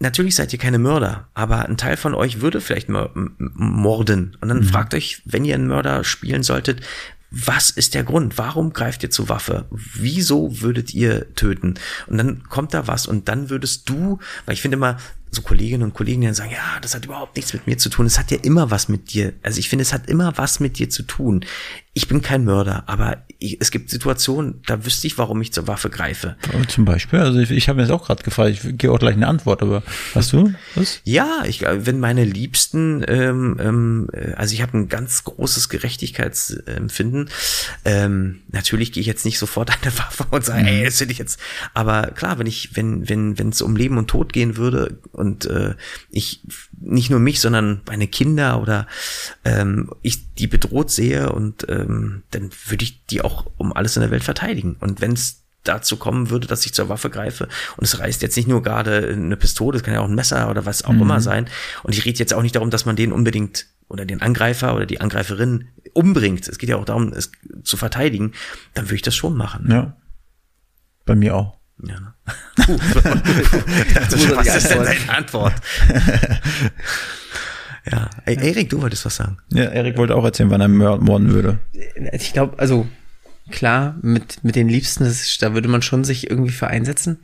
natürlich 0.00 0.34
seid 0.34 0.52
ihr 0.52 0.58
keine 0.58 0.78
Mörder, 0.78 1.28
aber 1.34 1.66
ein 1.66 1.76
Teil 1.76 1.96
von 1.96 2.14
euch 2.14 2.40
würde 2.40 2.60
vielleicht 2.60 2.88
morden. 2.88 4.36
Und 4.40 4.48
dann 4.48 4.62
fragt 4.64 4.94
euch, 4.94 5.22
wenn 5.24 5.44
ihr 5.44 5.54
einen 5.54 5.68
Mörder 5.68 6.04
spielen 6.04 6.42
solltet, 6.42 6.82
was 7.30 7.70
ist 7.70 7.94
der 7.94 8.04
Grund? 8.04 8.38
Warum 8.38 8.72
greift 8.72 9.02
ihr 9.02 9.10
zur 9.10 9.28
Waffe? 9.28 9.66
Wieso 9.70 10.60
würdet 10.60 10.94
ihr 10.94 11.34
töten? 11.34 11.74
Und 12.06 12.18
dann 12.18 12.44
kommt 12.44 12.74
da 12.74 12.86
was 12.86 13.08
und 13.08 13.28
dann 13.28 13.50
würdest 13.50 13.88
du, 13.88 14.20
weil 14.46 14.54
ich 14.54 14.62
finde 14.62 14.76
immer, 14.76 14.98
so 15.34 15.42
Kolleginnen 15.42 15.82
und 15.82 15.94
Kollegen, 15.94 16.22
die 16.22 16.26
dann 16.28 16.34
sagen, 16.34 16.52
ja, 16.52 16.80
das 16.80 16.94
hat 16.94 17.04
überhaupt 17.04 17.36
nichts 17.36 17.52
mit 17.52 17.66
mir 17.66 17.78
zu 17.78 17.88
tun. 17.88 18.06
Es 18.06 18.18
hat 18.18 18.30
ja 18.30 18.38
immer 18.42 18.70
was 18.70 18.88
mit 18.88 19.12
dir. 19.12 19.34
Also 19.42 19.58
ich 19.58 19.68
finde, 19.68 19.82
es 19.82 19.92
hat 19.92 20.08
immer 20.08 20.36
was 20.36 20.60
mit 20.60 20.78
dir 20.78 20.88
zu 20.88 21.02
tun. 21.02 21.44
Ich 21.96 22.08
bin 22.08 22.22
kein 22.22 22.44
Mörder, 22.44 22.82
aber 22.86 23.18
ich, 23.38 23.60
es 23.60 23.70
gibt 23.70 23.88
Situationen, 23.88 24.60
da 24.66 24.84
wüsste 24.84 25.06
ich, 25.06 25.16
warum 25.16 25.40
ich 25.42 25.52
zur 25.52 25.68
Waffe 25.68 25.90
greife. 25.90 26.36
Aber 26.52 26.66
Zum 26.66 26.84
Beispiel, 26.84 27.20
also 27.20 27.38
ich, 27.38 27.52
ich 27.52 27.68
habe 27.68 27.76
mir 27.76 27.82
das 27.82 27.90
auch 27.90 28.06
gerade 28.06 28.22
gefragt, 28.24 28.50
ich 28.50 28.78
gebe 28.78 28.92
auch 28.92 28.98
gleich 28.98 29.14
eine 29.14 29.28
Antwort, 29.28 29.62
aber 29.62 29.82
hast 30.14 30.32
du 30.32 30.52
was? 30.74 31.00
Ja, 31.04 31.44
ich 31.46 31.60
glaube, 31.60 31.86
wenn 31.86 32.00
meine 32.00 32.24
Liebsten, 32.24 33.04
ähm, 33.06 33.58
ähm, 33.60 34.08
äh, 34.12 34.32
also 34.32 34.54
ich 34.54 34.62
habe 34.62 34.76
ein 34.76 34.88
ganz 34.88 35.22
großes 35.22 35.68
Gerechtigkeitsempfinden. 35.68 37.30
Ähm, 37.84 38.40
natürlich 38.50 38.90
gehe 38.90 39.00
ich 39.00 39.06
jetzt 39.06 39.24
nicht 39.24 39.38
sofort 39.38 39.70
an 39.72 39.78
der 39.84 39.96
Waffe 39.98 40.26
und 40.30 40.44
sage, 40.44 40.66
ey, 40.66 40.84
das 40.84 40.98
finde 40.98 41.12
ich 41.12 41.18
jetzt. 41.18 41.38
Aber 41.74 42.08
klar, 42.08 42.38
wenn 42.38 42.46
ich, 42.46 42.76
wenn, 42.76 43.08
wenn, 43.08 43.38
wenn 43.38 43.50
es 43.50 43.62
um 43.62 43.76
Leben 43.76 43.98
und 43.98 44.08
Tod 44.08 44.32
gehen 44.32 44.56
würde 44.56 44.98
und 45.12 45.46
äh, 45.46 45.74
ich 46.10 46.40
nicht 46.80 47.10
nur 47.10 47.20
mich, 47.20 47.40
sondern 47.40 47.82
meine 47.86 48.08
Kinder 48.08 48.60
oder 48.60 48.86
ähm, 49.44 49.90
ich 50.02 50.34
die 50.34 50.46
bedroht 50.48 50.90
sehe 50.90 51.30
und 51.32 51.64
ähm, 51.84 52.22
dann 52.30 52.50
würde 52.66 52.84
ich 52.84 53.04
die 53.06 53.22
auch 53.22 53.46
um 53.56 53.72
alles 53.72 53.96
in 53.96 54.02
der 54.02 54.10
Welt 54.10 54.24
verteidigen. 54.24 54.76
Und 54.80 55.00
wenn 55.00 55.12
es 55.12 55.44
dazu 55.64 55.96
kommen 55.96 56.30
würde, 56.30 56.46
dass 56.46 56.66
ich 56.66 56.74
zur 56.74 56.88
Waffe 56.88 57.10
greife 57.10 57.48
und 57.76 57.84
es 57.84 57.98
reißt 57.98 58.22
jetzt 58.22 58.36
nicht 58.36 58.48
nur 58.48 58.62
gerade 58.62 59.08
eine 59.08 59.36
Pistole, 59.36 59.78
es 59.78 59.82
kann 59.82 59.94
ja 59.94 60.00
auch 60.00 60.08
ein 60.08 60.14
Messer 60.14 60.50
oder 60.50 60.66
was 60.66 60.84
auch 60.84 60.90
immer 60.90 61.20
sein. 61.20 61.48
Und 61.82 61.94
ich 61.94 62.04
rede 62.04 62.18
jetzt 62.18 62.34
auch 62.34 62.42
nicht 62.42 62.54
darum, 62.54 62.70
dass 62.70 62.84
man 62.84 62.96
den 62.96 63.12
unbedingt 63.12 63.66
oder 63.88 64.04
den 64.04 64.22
Angreifer 64.22 64.74
oder 64.74 64.86
die 64.86 65.00
Angreiferin 65.00 65.68
umbringt. 65.94 66.48
Es 66.48 66.58
geht 66.58 66.68
ja 66.68 66.76
auch 66.76 66.84
darum, 66.84 67.12
es 67.12 67.32
zu 67.62 67.76
verteidigen. 67.76 68.32
Dann 68.74 68.86
würde 68.86 68.96
ich 68.96 69.02
das 69.02 69.16
schon 69.16 69.36
machen. 69.36 69.70
Ja. 69.70 69.96
Bei 71.06 71.14
mir 71.14 71.34
auch. 71.36 71.58
Ja, 71.82 71.98
ne? 72.00 72.14
Puh, 72.66 72.78
was 74.36 74.56
ist 74.56 74.70
denn 74.70 74.84
deine 74.84 75.08
Antwort? 75.08 75.54
ja, 77.90 78.08
Ey, 78.24 78.36
Erik, 78.36 78.70
du 78.70 78.80
wolltest 78.82 79.04
was 79.04 79.16
sagen. 79.16 79.38
Ja, 79.52 79.64
Erik 79.64 79.96
wollte 79.96 80.14
auch 80.16 80.24
erzählen, 80.24 80.50
wann 80.50 80.60
er 80.60 80.68
morden 80.68 81.32
würde. 81.32 81.58
Ich 82.12 82.32
glaube, 82.32 82.58
also 82.58 82.86
klar, 83.50 83.96
mit, 84.02 84.42
mit 84.42 84.56
den 84.56 84.68
Liebsten, 84.68 85.04
das 85.04 85.20
ist, 85.22 85.42
da 85.42 85.54
würde 85.54 85.68
man 85.68 85.82
schon 85.82 86.04
sich 86.04 86.30
irgendwie 86.30 86.52
für 86.52 86.66
einsetzen. 86.68 87.18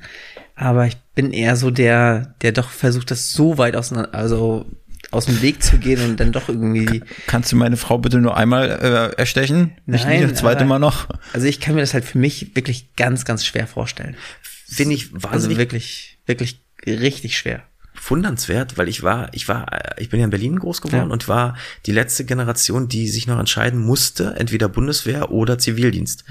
Aber 0.54 0.86
ich 0.86 0.96
bin 1.14 1.32
eher 1.32 1.56
so 1.56 1.70
der, 1.70 2.34
der 2.42 2.52
doch 2.52 2.68
versucht, 2.70 3.10
das 3.10 3.32
so 3.32 3.56
weit 3.56 3.76
auseinander, 3.76 4.14
also 4.14 4.66
aus 5.10 5.24
dem 5.26 5.40
Weg 5.42 5.62
zu 5.62 5.78
gehen 5.78 6.04
und 6.04 6.20
dann 6.20 6.30
doch 6.30 6.48
irgendwie. 6.48 7.02
Kannst 7.26 7.50
du 7.50 7.56
meine 7.56 7.76
Frau 7.78 7.96
bitte 7.98 8.18
nur 8.18 8.36
einmal 8.36 8.68
äh, 8.70 9.16
erstechen? 9.18 9.72
Nicht, 9.86 10.04
Nein, 10.04 10.20
nicht 10.20 10.32
das 10.32 10.38
zweite 10.40 10.60
aber- 10.60 10.68
Mal 10.68 10.78
noch? 10.78 11.08
Also 11.32 11.46
ich 11.46 11.58
kann 11.60 11.74
mir 11.74 11.80
das 11.80 11.94
halt 11.94 12.04
für 12.04 12.18
mich 12.18 12.54
wirklich 12.54 12.94
ganz, 12.96 13.24
ganz 13.24 13.44
schwer 13.44 13.66
vorstellen. 13.66 14.14
Finde 14.42 14.94
ich 14.94 15.12
Also 15.14 15.22
wahnsinnig 15.22 15.58
wirklich, 15.58 16.18
wirklich 16.26 16.60
richtig 16.86 17.36
schwer. 17.38 17.62
Wundernswert, 18.08 18.78
weil 18.78 18.88
ich 18.88 19.02
war, 19.02 19.28
ich 19.32 19.48
war, 19.48 19.72
äh, 19.72 20.02
ich 20.02 20.08
bin 20.10 20.20
ja 20.20 20.24
in 20.24 20.30
Berlin 20.30 20.58
groß 20.58 20.80
geworden 20.82 21.08
Ja. 21.08 21.12
und 21.12 21.28
war 21.28 21.56
die 21.86 21.92
letzte 21.92 22.24
Generation, 22.24 22.88
die 22.88 23.08
sich 23.08 23.26
noch 23.26 23.38
entscheiden 23.38 23.80
musste, 23.80 24.34
entweder 24.36 24.68
Bundeswehr 24.68 25.30
oder 25.30 25.58
Zivildienst. 25.58 26.24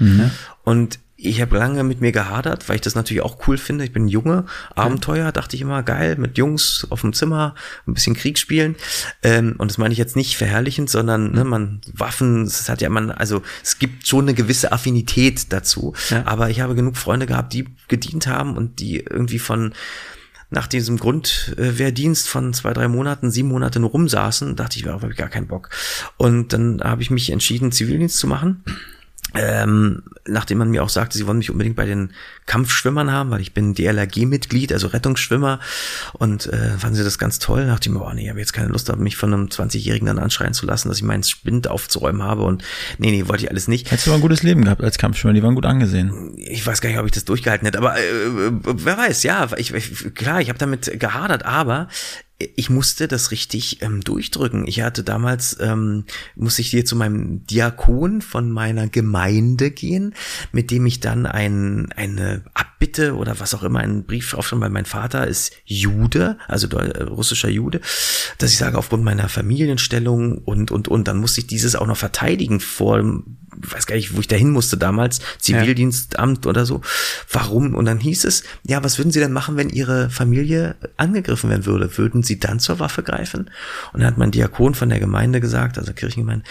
Und 0.64 0.98
ich 1.22 1.42
habe 1.42 1.58
lange 1.58 1.84
mit 1.84 2.00
mir 2.00 2.12
gehadert, 2.12 2.66
weil 2.68 2.76
ich 2.76 2.80
das 2.80 2.94
natürlich 2.94 3.22
auch 3.22 3.46
cool 3.46 3.58
finde. 3.58 3.84
Ich 3.84 3.92
bin 3.92 4.06
ein 4.06 4.08
Junge, 4.08 4.46
Abenteuer, 4.74 5.32
dachte 5.32 5.54
ich 5.54 5.60
immer, 5.60 5.82
geil, 5.82 6.16
mit 6.16 6.38
Jungs 6.38 6.86
auf 6.88 7.02
dem 7.02 7.12
Zimmer, 7.12 7.54
ein 7.86 7.92
bisschen 7.92 8.16
Krieg 8.16 8.38
spielen. 8.38 8.74
Ähm, 9.22 9.54
und 9.58 9.70
das 9.70 9.76
meine 9.76 9.92
ich 9.92 9.98
jetzt 9.98 10.16
nicht 10.16 10.38
verherrlichend, 10.38 10.88
sondern 10.88 11.32
ne, 11.32 11.44
man 11.44 11.82
Waffen, 11.92 12.44
es 12.44 12.70
hat 12.70 12.80
ja 12.80 12.88
man, 12.88 13.10
also 13.10 13.42
es 13.62 13.78
gibt 13.78 14.08
schon 14.08 14.24
eine 14.24 14.34
gewisse 14.34 14.72
Affinität 14.72 15.52
dazu. 15.52 15.92
Ja. 16.08 16.22
Aber 16.24 16.48
ich 16.48 16.62
habe 16.62 16.74
genug 16.74 16.96
Freunde 16.96 17.26
gehabt, 17.26 17.52
die 17.52 17.66
gedient 17.88 18.26
haben 18.26 18.56
und 18.56 18.80
die 18.80 19.00
irgendwie 19.00 19.38
von 19.40 19.74
nach 20.50 20.66
diesem 20.66 20.98
Grundwehrdienst 20.98 22.28
von 22.28 22.52
zwei, 22.52 22.72
drei 22.72 22.88
Monaten, 22.88 23.30
sieben 23.30 23.48
Monate 23.48 23.80
nur 23.80 23.90
rumsaßen, 23.90 24.56
dachte 24.56 24.78
ich, 24.78 24.84
darauf 24.84 25.02
habe 25.02 25.12
ich 25.12 25.18
gar 25.18 25.28
keinen 25.28 25.46
Bock. 25.46 25.70
Und 26.16 26.52
dann 26.52 26.80
habe 26.82 27.02
ich 27.02 27.10
mich 27.10 27.30
entschieden, 27.30 27.72
Zivildienst 27.72 28.18
zu 28.18 28.26
machen. 28.26 28.64
Ähm, 29.34 30.02
nachdem 30.26 30.58
man 30.58 30.70
mir 30.70 30.82
auch 30.82 30.88
sagte, 30.88 31.16
sie 31.16 31.26
wollen 31.26 31.38
mich 31.38 31.50
unbedingt 31.50 31.76
bei 31.76 31.86
den 31.86 32.12
Kampfschwimmern 32.46 33.10
haben, 33.12 33.30
weil 33.30 33.40
ich 33.40 33.54
bin 33.54 33.74
DLRG-Mitglied, 33.74 34.72
also 34.72 34.88
Rettungsschwimmer. 34.88 35.60
Und 36.14 36.46
äh, 36.46 36.78
fanden 36.78 36.96
sie 36.96 37.04
das 37.04 37.18
ganz 37.18 37.38
toll. 37.38 37.62
Da 37.62 37.72
dachte 37.72 37.88
ich 37.88 37.94
mir, 37.94 38.04
oh 38.04 38.12
nee, 38.12 38.24
ich 38.24 38.28
habe 38.30 38.40
jetzt 38.40 38.52
keine 38.52 38.68
Lust, 38.68 38.94
mich 38.96 39.16
von 39.16 39.32
einem 39.32 39.46
20-Jährigen 39.46 40.06
dann 40.06 40.18
anschreien 40.18 40.54
zu 40.54 40.66
lassen, 40.66 40.88
dass 40.88 40.98
ich 40.98 41.04
meinen 41.04 41.22
Spind 41.22 41.68
aufzuräumen 41.68 42.22
habe. 42.22 42.42
Und 42.42 42.64
nee, 42.98 43.10
nee, 43.10 43.28
wollte 43.28 43.44
ich 43.44 43.50
alles 43.50 43.68
nicht. 43.68 43.90
Hättest 43.90 44.06
du 44.06 44.10
mal 44.10 44.16
ein 44.16 44.22
gutes 44.22 44.42
Leben 44.42 44.64
gehabt 44.64 44.82
als 44.82 44.98
Kampfschwimmer, 44.98 45.34
die 45.34 45.42
waren 45.42 45.54
gut 45.54 45.66
angesehen. 45.66 46.34
ich 46.36 46.66
weiß 46.66 46.80
gar 46.80 46.90
nicht, 46.90 46.98
ob 46.98 47.06
ich 47.06 47.12
das 47.12 47.24
durchgehalten 47.24 47.66
hätte, 47.66 47.78
aber 47.78 47.98
äh, 47.98 48.02
wer 48.64 48.98
weiß, 48.98 49.22
ja, 49.22 49.48
ich, 49.56 49.72
ich, 49.72 50.14
klar, 50.14 50.40
ich 50.40 50.48
habe 50.48 50.58
damit 50.58 50.98
gehadert, 50.98 51.44
aber 51.44 51.88
ich 52.56 52.70
musste 52.70 53.06
das 53.06 53.30
richtig 53.30 53.82
ähm, 53.82 54.00
durchdrücken. 54.00 54.66
Ich 54.66 54.80
hatte 54.80 55.04
damals, 55.04 55.58
ähm, 55.60 56.04
musste 56.36 56.62
ich 56.62 56.70
hier 56.70 56.86
zu 56.86 56.96
meinem 56.96 57.44
Diakon 57.46 58.22
von 58.22 58.50
meiner 58.50 58.88
Gemeinde 58.88 59.70
gehen, 59.70 60.14
mit 60.50 60.70
dem 60.70 60.86
ich 60.86 61.00
dann 61.00 61.26
ein, 61.26 61.92
eine 61.92 62.42
Abbitte 62.54 63.14
oder 63.16 63.38
was 63.40 63.54
auch 63.54 63.62
immer, 63.62 63.80
einen 63.80 64.04
Brief 64.04 64.32
aufschreiben, 64.32 64.62
weil 64.62 64.70
mein 64.70 64.86
Vater 64.86 65.26
ist 65.26 65.52
Jude, 65.66 66.38
also 66.48 66.66
äh, 66.78 67.02
russischer 67.02 67.50
Jude, 67.50 67.82
dass 68.38 68.52
ich 68.52 68.58
sage, 68.58 68.78
aufgrund 68.78 69.04
meiner 69.04 69.28
Familienstellung 69.28 70.38
und, 70.38 70.70
und, 70.70 70.88
und, 70.88 71.08
dann 71.08 71.18
musste 71.18 71.42
ich 71.42 71.46
dieses 71.46 71.76
auch 71.76 71.86
noch 71.86 71.96
verteidigen 71.96 72.60
vor 72.60 73.02
weiß 73.56 73.86
gar 73.86 73.96
nicht, 73.96 74.16
wo 74.16 74.20
ich 74.20 74.28
dahin 74.28 74.50
musste 74.50 74.76
damals, 74.76 75.20
Zivildienstamt 75.38 76.46
oder 76.46 76.66
so. 76.66 76.80
Warum? 77.30 77.74
Und 77.74 77.84
dann 77.84 77.98
hieß 77.98 78.24
es, 78.24 78.44
ja, 78.62 78.82
was 78.84 78.98
würden 78.98 79.10
Sie 79.10 79.20
denn 79.20 79.32
machen, 79.32 79.56
wenn 79.56 79.68
Ihre 79.68 80.10
Familie 80.10 80.76
angegriffen 80.96 81.50
werden 81.50 81.66
würde? 81.66 81.96
Würden 81.98 82.22
Sie 82.22 82.38
dann 82.38 82.60
zur 82.60 82.78
Waffe 82.78 83.02
greifen? 83.02 83.50
Und 83.92 84.00
dann 84.00 84.06
hat 84.06 84.18
mein 84.18 84.30
Diakon 84.30 84.74
von 84.74 84.88
der 84.88 85.00
Gemeinde 85.00 85.40
gesagt, 85.40 85.78
also 85.78 85.92
Kirchengemeinde, 85.92 86.44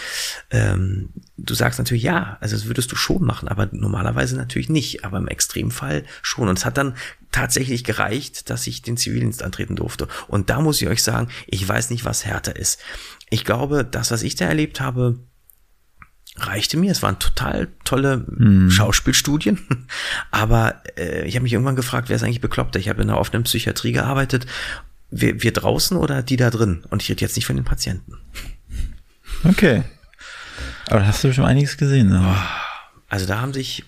ähm, 0.50 1.10
du 1.36 1.54
sagst 1.54 1.78
natürlich 1.78 2.02
ja, 2.02 2.36
also 2.40 2.56
das 2.56 2.66
würdest 2.66 2.92
du 2.92 2.96
schon 2.96 3.24
machen, 3.24 3.48
aber 3.48 3.68
normalerweise 3.72 4.36
natürlich 4.36 4.68
nicht, 4.68 5.04
aber 5.04 5.18
im 5.18 5.28
Extremfall 5.28 6.04
schon. 6.22 6.48
Und 6.48 6.58
es 6.58 6.64
hat 6.64 6.76
dann 6.76 6.94
tatsächlich 7.32 7.84
gereicht, 7.84 8.50
dass 8.50 8.66
ich 8.66 8.82
den 8.82 8.96
Zivildienst 8.96 9.42
antreten 9.42 9.76
durfte. 9.76 10.08
Und 10.28 10.50
da 10.50 10.60
muss 10.60 10.82
ich 10.82 10.88
euch 10.88 11.02
sagen, 11.02 11.28
ich 11.46 11.66
weiß 11.66 11.90
nicht, 11.90 12.04
was 12.04 12.24
härter 12.24 12.56
ist. 12.56 12.80
Ich 13.30 13.44
glaube, 13.44 13.84
das, 13.84 14.10
was 14.10 14.22
ich 14.22 14.34
da 14.34 14.46
erlebt 14.46 14.80
habe, 14.80 15.20
reichte 16.46 16.76
mir. 16.76 16.92
Es 16.92 17.02
waren 17.02 17.18
total 17.18 17.68
tolle 17.84 18.24
Schauspielstudien. 18.68 19.58
Aber 20.30 20.82
äh, 20.96 21.26
ich 21.26 21.34
habe 21.36 21.44
mich 21.44 21.52
irgendwann 21.52 21.76
gefragt, 21.76 22.08
wer 22.08 22.16
ist 22.16 22.22
eigentlich 22.22 22.40
bekloppter? 22.40 22.78
Ich 22.78 22.88
habe 22.88 23.02
in 23.02 23.10
einer 23.10 23.18
offenen 23.18 23.44
Psychiatrie 23.44 23.92
gearbeitet. 23.92 24.46
Wir, 25.10 25.42
wir 25.42 25.52
draußen 25.52 25.96
oder 25.96 26.22
die 26.22 26.36
da 26.36 26.50
drin? 26.50 26.84
Und 26.90 27.02
ich 27.02 27.10
rede 27.10 27.20
jetzt 27.20 27.36
nicht 27.36 27.46
von 27.46 27.56
den 27.56 27.64
Patienten. 27.64 28.18
Okay. 29.44 29.82
Aber 30.86 31.00
da 31.00 31.06
hast 31.06 31.22
du 31.24 31.32
schon 31.32 31.44
einiges 31.44 31.76
gesehen. 31.76 32.08
Ne? 32.08 32.36
Also 33.08 33.26
da 33.26 33.40
haben 33.40 33.52
sich, 33.52 33.84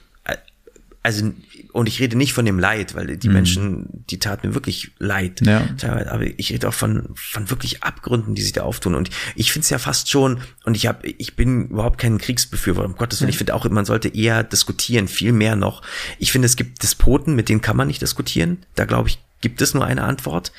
also, 1.04 1.32
und 1.72 1.88
ich 1.88 1.98
rede 1.98 2.16
nicht 2.16 2.32
von 2.32 2.44
dem 2.44 2.60
Leid, 2.60 2.94
weil 2.94 3.16
die 3.16 3.28
Menschen, 3.28 4.04
die 4.08 4.20
taten 4.20 4.46
mir 4.46 4.54
wirklich 4.54 4.92
leid. 4.98 5.40
Ja. 5.44 5.66
Aber 5.82 6.22
ich 6.38 6.52
rede 6.52 6.68
auch 6.68 6.74
von, 6.74 7.08
von 7.14 7.50
wirklich 7.50 7.82
Abgründen, 7.82 8.36
die 8.36 8.42
sich 8.42 8.52
da 8.52 8.62
auftun. 8.62 8.94
Und 8.94 9.10
ich 9.34 9.50
finde 9.50 9.64
es 9.64 9.70
ja 9.70 9.78
fast 9.78 10.08
schon, 10.08 10.40
und 10.64 10.76
ich 10.76 10.86
habe, 10.86 11.08
ich 11.08 11.34
bin 11.34 11.70
überhaupt 11.70 11.98
kein 11.98 12.18
Kriegsbefürworter, 12.18 12.88
um 12.88 12.96
Gottes 12.96 13.20
Willen. 13.20 13.30
Ich 13.30 13.38
finde 13.38 13.54
auch, 13.54 13.68
man 13.68 13.84
sollte 13.84 14.08
eher 14.08 14.44
diskutieren, 14.44 15.08
viel 15.08 15.32
mehr 15.32 15.56
noch. 15.56 15.82
Ich 16.20 16.30
finde, 16.30 16.46
es 16.46 16.54
gibt 16.54 16.84
Despoten, 16.84 17.34
mit 17.34 17.48
denen 17.48 17.62
kann 17.62 17.76
man 17.76 17.88
nicht 17.88 18.00
diskutieren. 18.00 18.58
Da 18.76 18.84
glaube 18.84 19.08
ich, 19.08 19.18
gibt 19.40 19.60
es 19.60 19.74
nur 19.74 19.84
eine 19.84 20.04
Antwort 20.04 20.52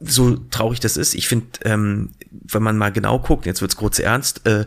so 0.00 0.36
traurig 0.36 0.78
das 0.80 0.96
ist, 0.96 1.14
ich 1.14 1.26
finde, 1.26 1.46
ähm, 1.64 2.10
wenn 2.30 2.62
man 2.62 2.76
mal 2.76 2.92
genau 2.92 3.18
guckt, 3.18 3.46
jetzt 3.46 3.60
wird's 3.60 3.76
kurz 3.76 3.98
ernst, 3.98 4.46
äh, 4.46 4.66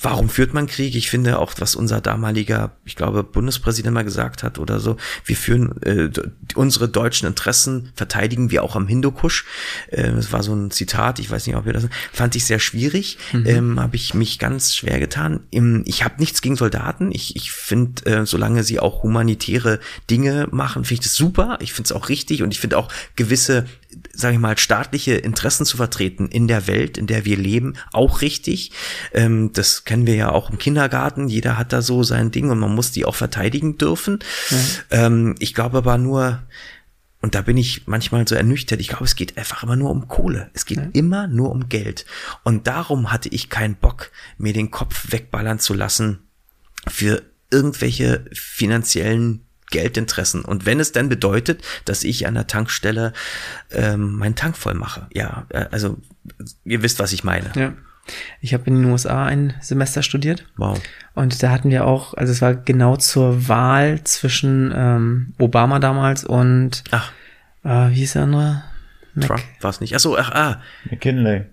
warum 0.00 0.28
führt 0.28 0.54
man 0.54 0.66
Krieg? 0.66 0.94
Ich 0.94 1.10
finde 1.10 1.38
auch, 1.38 1.54
was 1.58 1.74
unser 1.76 2.00
damaliger, 2.00 2.72
ich 2.84 2.96
glaube, 2.96 3.22
Bundespräsident 3.22 3.94
mal 3.94 4.04
gesagt 4.04 4.42
hat 4.42 4.58
oder 4.58 4.80
so, 4.80 4.96
wir 5.24 5.36
führen 5.36 5.80
äh, 5.82 6.10
unsere 6.54 6.88
deutschen 6.88 7.26
Interessen, 7.26 7.92
verteidigen 7.94 8.50
wir 8.50 8.62
auch 8.62 8.76
am 8.76 8.86
Hindukusch. 8.86 9.46
Äh, 9.88 10.12
das 10.12 10.32
war 10.32 10.42
so 10.42 10.54
ein 10.54 10.70
Zitat, 10.70 11.18
ich 11.18 11.30
weiß 11.30 11.46
nicht, 11.46 11.56
ob 11.56 11.66
wir 11.66 11.72
das 11.72 11.88
fand 12.12 12.36
ich 12.36 12.44
sehr 12.44 12.58
schwierig, 12.58 13.18
ähm, 13.32 13.80
habe 13.80 13.96
ich 13.96 14.14
mich 14.14 14.38
ganz 14.38 14.74
schwer 14.74 14.98
getan. 14.98 15.40
Im, 15.50 15.82
ich 15.86 16.04
habe 16.04 16.16
nichts 16.18 16.42
gegen 16.42 16.56
Soldaten. 16.56 17.10
Ich, 17.12 17.36
ich 17.36 17.52
finde, 17.52 18.06
äh, 18.06 18.26
solange 18.26 18.64
sie 18.64 18.80
auch 18.80 19.02
humanitäre 19.02 19.80
Dinge 20.10 20.48
machen, 20.50 20.84
finde 20.84 20.94
ich 20.94 21.06
das 21.06 21.14
super. 21.14 21.58
Ich 21.60 21.72
finde 21.72 21.86
es 21.88 21.92
auch 21.92 22.08
richtig 22.08 22.42
und 22.42 22.52
ich 22.52 22.60
finde 22.60 22.78
auch 22.78 22.88
gewisse 23.16 23.66
sage 24.16 24.34
ich 24.34 24.40
mal, 24.40 24.58
staatliche 24.58 25.14
Interessen 25.14 25.66
zu 25.66 25.76
vertreten 25.76 26.28
in 26.28 26.48
der 26.48 26.66
Welt, 26.66 26.98
in 26.98 27.06
der 27.06 27.24
wir 27.24 27.36
leben, 27.36 27.74
auch 27.92 28.22
richtig. 28.22 28.72
Ähm, 29.12 29.52
das 29.52 29.84
kennen 29.84 30.06
wir 30.06 30.14
ja 30.14 30.32
auch 30.32 30.50
im 30.50 30.58
Kindergarten. 30.58 31.28
Jeder 31.28 31.58
hat 31.58 31.72
da 31.72 31.82
so 31.82 32.02
sein 32.02 32.30
Ding 32.30 32.50
und 32.50 32.58
man 32.58 32.74
muss 32.74 32.92
die 32.92 33.04
auch 33.04 33.14
verteidigen 33.14 33.78
dürfen. 33.78 34.18
Ähm, 34.90 35.34
ich 35.38 35.54
glaube 35.54 35.78
aber 35.78 35.98
nur, 35.98 36.42
und 37.22 37.34
da 37.34 37.42
bin 37.42 37.56
ich 37.56 37.86
manchmal 37.86 38.26
so 38.28 38.34
ernüchtert. 38.34 38.80
Ich 38.80 38.88
glaube, 38.88 39.04
es 39.04 39.16
geht 39.16 39.36
einfach 39.36 39.62
immer 39.62 39.76
nur 39.76 39.90
um 39.90 40.08
Kohle. 40.08 40.50
Es 40.54 40.66
geht 40.66 40.80
immer 40.92 41.26
nur 41.26 41.50
um 41.50 41.68
Geld. 41.68 42.06
Und 42.44 42.66
darum 42.66 43.10
hatte 43.10 43.28
ich 43.28 43.50
keinen 43.50 43.76
Bock, 43.76 44.10
mir 44.38 44.52
den 44.52 44.70
Kopf 44.70 45.10
wegballern 45.10 45.58
zu 45.58 45.74
lassen 45.74 46.20
für 46.86 47.22
irgendwelche 47.50 48.24
finanziellen 48.32 49.45
Geldinteressen. 49.70 50.44
Und 50.44 50.66
wenn 50.66 50.80
es 50.80 50.92
dann 50.92 51.08
bedeutet, 51.08 51.62
dass 51.84 52.04
ich 52.04 52.26
an 52.26 52.34
der 52.34 52.46
Tankstelle 52.46 53.12
ähm, 53.72 54.12
meinen 54.16 54.34
Tank 54.34 54.56
voll 54.56 54.74
mache. 54.74 55.06
Ja, 55.12 55.46
äh, 55.50 55.66
also 55.70 55.98
ihr 56.64 56.82
wisst, 56.82 56.98
was 56.98 57.12
ich 57.12 57.24
meine. 57.24 57.50
Ja. 57.54 57.72
Ich 58.40 58.54
habe 58.54 58.64
in 58.66 58.76
den 58.82 58.84
USA 58.84 59.24
ein 59.26 59.54
Semester 59.60 60.02
studiert 60.02 60.46
Wow. 60.56 60.80
und 61.14 61.42
da 61.42 61.50
hatten 61.50 61.70
wir 61.70 61.84
auch, 61.84 62.14
also 62.14 62.32
es 62.32 62.40
war 62.40 62.54
genau 62.54 62.96
zur 62.96 63.48
Wahl 63.48 64.04
zwischen 64.04 64.72
ähm, 64.74 65.34
Obama 65.38 65.80
damals 65.80 66.24
und 66.24 66.84
Ach, 66.92 67.10
äh, 67.64 67.90
wie 67.90 67.94
hieß 67.94 68.12
der 68.12 68.22
andere? 68.22 68.62
Mac 69.14 69.26
Trump 69.26 69.42
war 69.60 69.70
es 69.70 69.80
nicht. 69.80 69.96
Ach 69.96 70.00
so, 70.00 70.16
ach, 70.16 70.30
ah, 70.30 70.60
McKinley. 70.88 71.46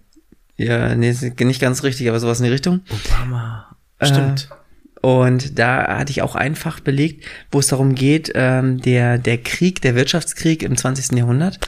Ja, 0.55 0.93
nee, 0.93 1.15
nicht 1.39 1.61
ganz 1.61 1.81
richtig, 1.81 2.07
aber 2.07 2.19
sowas 2.19 2.39
in 2.39 2.45
die 2.45 2.51
Richtung. 2.51 2.81
Obama. 2.89 3.75
Stimmt. 4.01 4.49
Und 5.03 5.59
da 5.59 5.97
hatte 5.97 6.11
ich 6.11 6.21
auch 6.21 6.33
ein 6.33 6.55
Fach 6.55 6.79
belegt, 6.79 7.25
wo 7.51 7.59
es 7.59 7.67
darum 7.67 7.93
geht, 7.93 8.31
ähm, 8.35 8.79
der, 8.79 9.17
der 9.17 9.37
Krieg, 9.37 9.81
der 9.81 9.95
Wirtschaftskrieg 9.95 10.63
im 10.63 10.77
20. 10.77 11.17
Jahrhundert. 11.17 11.59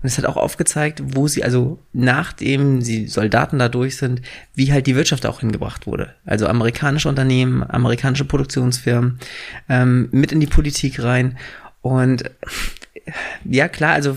Und 0.00 0.06
es 0.06 0.18
hat 0.18 0.24
auch 0.24 0.36
aufgezeigt, 0.36 1.02
wo 1.04 1.26
sie, 1.26 1.42
also 1.42 1.80
nachdem 1.92 2.82
sie 2.82 3.08
Soldaten 3.08 3.58
da 3.58 3.68
durch 3.68 3.96
sind, 3.96 4.22
wie 4.54 4.72
halt 4.72 4.86
die 4.86 4.94
Wirtschaft 4.94 5.26
auch 5.26 5.40
hingebracht 5.40 5.88
wurde. 5.88 6.14
Also 6.24 6.46
amerikanische 6.46 7.08
Unternehmen, 7.08 7.68
amerikanische 7.68 8.24
Produktionsfirmen, 8.24 9.18
ähm, 9.68 10.08
mit 10.12 10.30
in 10.30 10.38
die 10.38 10.46
Politik 10.46 11.02
rein. 11.02 11.36
Und 11.80 12.30
ja, 13.44 13.66
klar, 13.66 13.94
also 13.94 14.16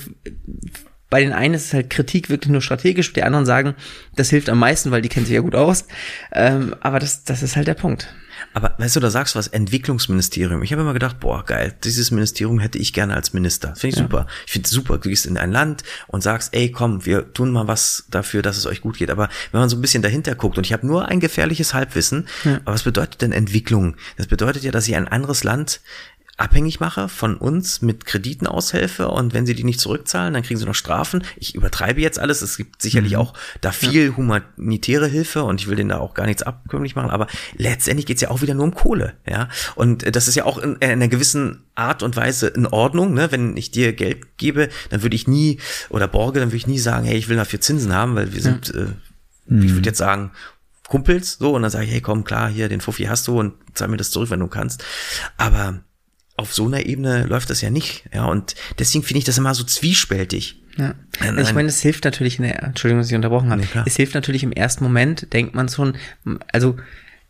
bei 1.09 1.21
den 1.21 1.33
einen 1.33 1.55
ist 1.55 1.65
es 1.65 1.73
halt 1.73 1.89
Kritik 1.89 2.29
wirklich 2.29 2.51
nur 2.51 2.61
strategisch, 2.61 3.13
die 3.13 3.23
anderen 3.23 3.47
sagen, 3.47 3.73
das 4.15 4.29
hilft 4.29 4.47
am 4.47 4.59
meisten, 4.59 4.91
weil 4.91 5.01
die 5.01 5.09
kennen 5.09 5.25
sich 5.25 5.33
ja 5.33 5.41
gut 5.41 5.55
aus. 5.55 5.87
Ähm, 6.31 6.75
aber 6.81 6.99
das, 6.99 7.23
das 7.23 7.41
ist 7.41 7.55
halt 7.55 7.67
der 7.67 7.73
Punkt. 7.73 8.13
Aber 8.53 8.75
weißt 8.77 8.95
du, 8.95 8.99
da 8.99 9.09
sagst 9.09 9.35
du 9.35 9.39
was, 9.39 9.47
Entwicklungsministerium. 9.47 10.63
Ich 10.63 10.71
habe 10.71 10.81
immer 10.81 10.93
gedacht, 10.93 11.19
boah, 11.19 11.43
geil, 11.45 11.75
dieses 11.83 12.11
Ministerium 12.11 12.59
hätte 12.59 12.77
ich 12.77 12.93
gerne 12.93 13.15
als 13.15 13.33
Minister. 13.33 13.75
Finde 13.75 13.87
ich 13.87 13.95
ja. 13.95 14.03
super. 14.03 14.27
Ich 14.45 14.51
finde 14.51 14.65
es 14.65 14.71
super. 14.71 14.97
Du 14.97 15.09
gehst 15.09 15.25
in 15.25 15.37
ein 15.37 15.51
Land 15.51 15.83
und 16.07 16.21
sagst, 16.21 16.53
ey, 16.53 16.71
komm, 16.71 17.05
wir 17.05 17.33
tun 17.33 17.51
mal 17.51 17.67
was 17.67 18.05
dafür, 18.09 18.41
dass 18.41 18.57
es 18.57 18.65
euch 18.65 18.81
gut 18.81 18.97
geht. 18.97 19.09
Aber 19.09 19.29
wenn 19.51 19.59
man 19.59 19.69
so 19.69 19.77
ein 19.77 19.81
bisschen 19.81 20.03
dahinter 20.03 20.35
guckt, 20.35 20.57
und 20.57 20.65
ich 20.65 20.73
habe 20.73 20.85
nur 20.85 21.07
ein 21.07 21.19
gefährliches 21.19 21.73
Halbwissen, 21.73 22.27
ja. 22.43 22.59
aber 22.65 22.73
was 22.73 22.83
bedeutet 22.83 23.21
denn 23.21 23.31
Entwicklung? 23.31 23.95
Das 24.17 24.27
bedeutet 24.27 24.63
ja, 24.63 24.71
dass 24.71 24.87
ich 24.87 24.95
ein 24.95 25.07
anderes 25.07 25.43
Land 25.43 25.81
abhängig 26.39 26.79
mache 26.79 27.09
von 27.09 27.35
uns 27.35 27.81
mit 27.81 28.05
Krediten 28.05 28.47
aushelfe 28.47 29.09
und 29.09 29.33
wenn 29.33 29.45
sie 29.45 29.55
die 29.55 29.65
nicht 29.65 29.79
zurückzahlen, 29.79 30.33
dann 30.33 30.43
kriegen 30.43 30.57
sie 30.57 30.65
noch 30.65 30.75
Strafen. 30.75 31.23
Ich 31.35 31.53
übertreibe 31.53 31.99
jetzt 31.99 32.17
alles. 32.17 32.41
Es 32.41 32.55
gibt 32.55 32.81
sicherlich 32.81 33.13
mhm. 33.13 33.19
auch 33.19 33.33
da 33.59 33.73
viel 33.73 34.15
humanitäre 34.15 35.07
Hilfe 35.07 35.43
und 35.43 35.59
ich 35.59 35.67
will 35.67 35.75
denen 35.75 35.89
da 35.89 35.97
auch 35.97 36.13
gar 36.13 36.25
nichts 36.25 36.43
abkömmlich 36.43 36.95
machen, 36.95 37.09
aber 37.09 37.27
letztendlich 37.57 38.05
geht's 38.05 38.21
ja 38.21 38.31
auch 38.31 38.41
wieder 38.41 38.53
nur 38.53 38.63
um 38.63 38.73
Kohle, 38.73 39.13
ja. 39.27 39.49
Und 39.75 40.15
das 40.15 40.29
ist 40.29 40.35
ja 40.35 40.45
auch 40.45 40.57
in, 40.57 40.75
in 40.77 40.89
einer 40.89 41.09
gewissen 41.09 41.63
Art 41.75 42.03
und 42.03 42.15
Weise 42.15 42.47
in 42.47 42.65
Ordnung, 42.65 43.13
ne? 43.13 43.31
Wenn 43.31 43.57
ich 43.57 43.71
dir 43.71 43.91
Geld 43.91 44.37
gebe, 44.37 44.69
dann 44.89 45.03
würde 45.03 45.17
ich 45.17 45.27
nie 45.27 45.59
oder 45.89 46.07
borge, 46.07 46.39
dann 46.39 46.49
würde 46.49 46.57
ich 46.57 46.67
nie 46.67 46.79
sagen, 46.79 47.05
hey, 47.05 47.17
ich 47.17 47.27
will 47.27 47.37
dafür 47.37 47.59
Zinsen 47.59 47.93
haben, 47.93 48.15
weil 48.15 48.33
wir 48.33 48.41
sind, 48.41 48.69
ja. 48.69 48.81
äh, 48.81 48.87
mhm. 49.47 49.63
ich 49.63 49.73
würde 49.73 49.89
jetzt 49.89 49.97
sagen, 49.97 50.31
Kumpels, 50.87 51.37
so, 51.37 51.53
und 51.53 51.63
dann 51.63 51.71
sage 51.71 51.85
ich, 51.85 51.91
hey, 51.91 52.01
komm, 52.01 52.23
klar, 52.23 52.49
hier, 52.49 52.69
den 52.69 52.81
Fuffi 52.81 53.03
hast 53.03 53.27
du 53.27 53.39
und 53.39 53.53
zahl 53.73 53.89
mir 53.89 53.97
das 53.97 54.09
zurück, 54.09 54.29
wenn 54.29 54.39
du 54.39 54.47
kannst. 54.47 54.83
Aber 55.37 55.81
auf 56.39 56.53
so 56.53 56.65
einer 56.65 56.85
Ebene 56.85 57.25
läuft 57.25 57.49
das 57.49 57.61
ja 57.61 57.69
nicht. 57.69 58.05
Ja, 58.13 58.25
und 58.25 58.55
deswegen 58.79 59.03
finde 59.03 59.19
ich 59.19 59.25
das 59.25 59.37
immer 59.37 59.53
so 59.53 59.63
zwiespältig. 59.63 60.61
Ja. 60.77 60.95
Also 61.19 61.41
ich 61.41 61.53
meine, 61.53 61.67
es 61.67 61.81
hilft 61.81 62.05
natürlich 62.05 62.39
in 62.39 62.45
der, 62.45 62.63
Entschuldigung, 62.63 63.01
dass 63.01 63.09
ich 63.09 63.15
unterbrochen 63.15 63.49
habe. 63.49 63.61
Nee, 63.61 63.81
es 63.85 63.97
hilft 63.97 64.15
natürlich 64.15 64.43
im 64.43 64.53
ersten 64.53 64.83
Moment, 64.83 65.33
denkt 65.33 65.53
man 65.53 65.67
schon, 65.67 65.97
also 66.53 66.77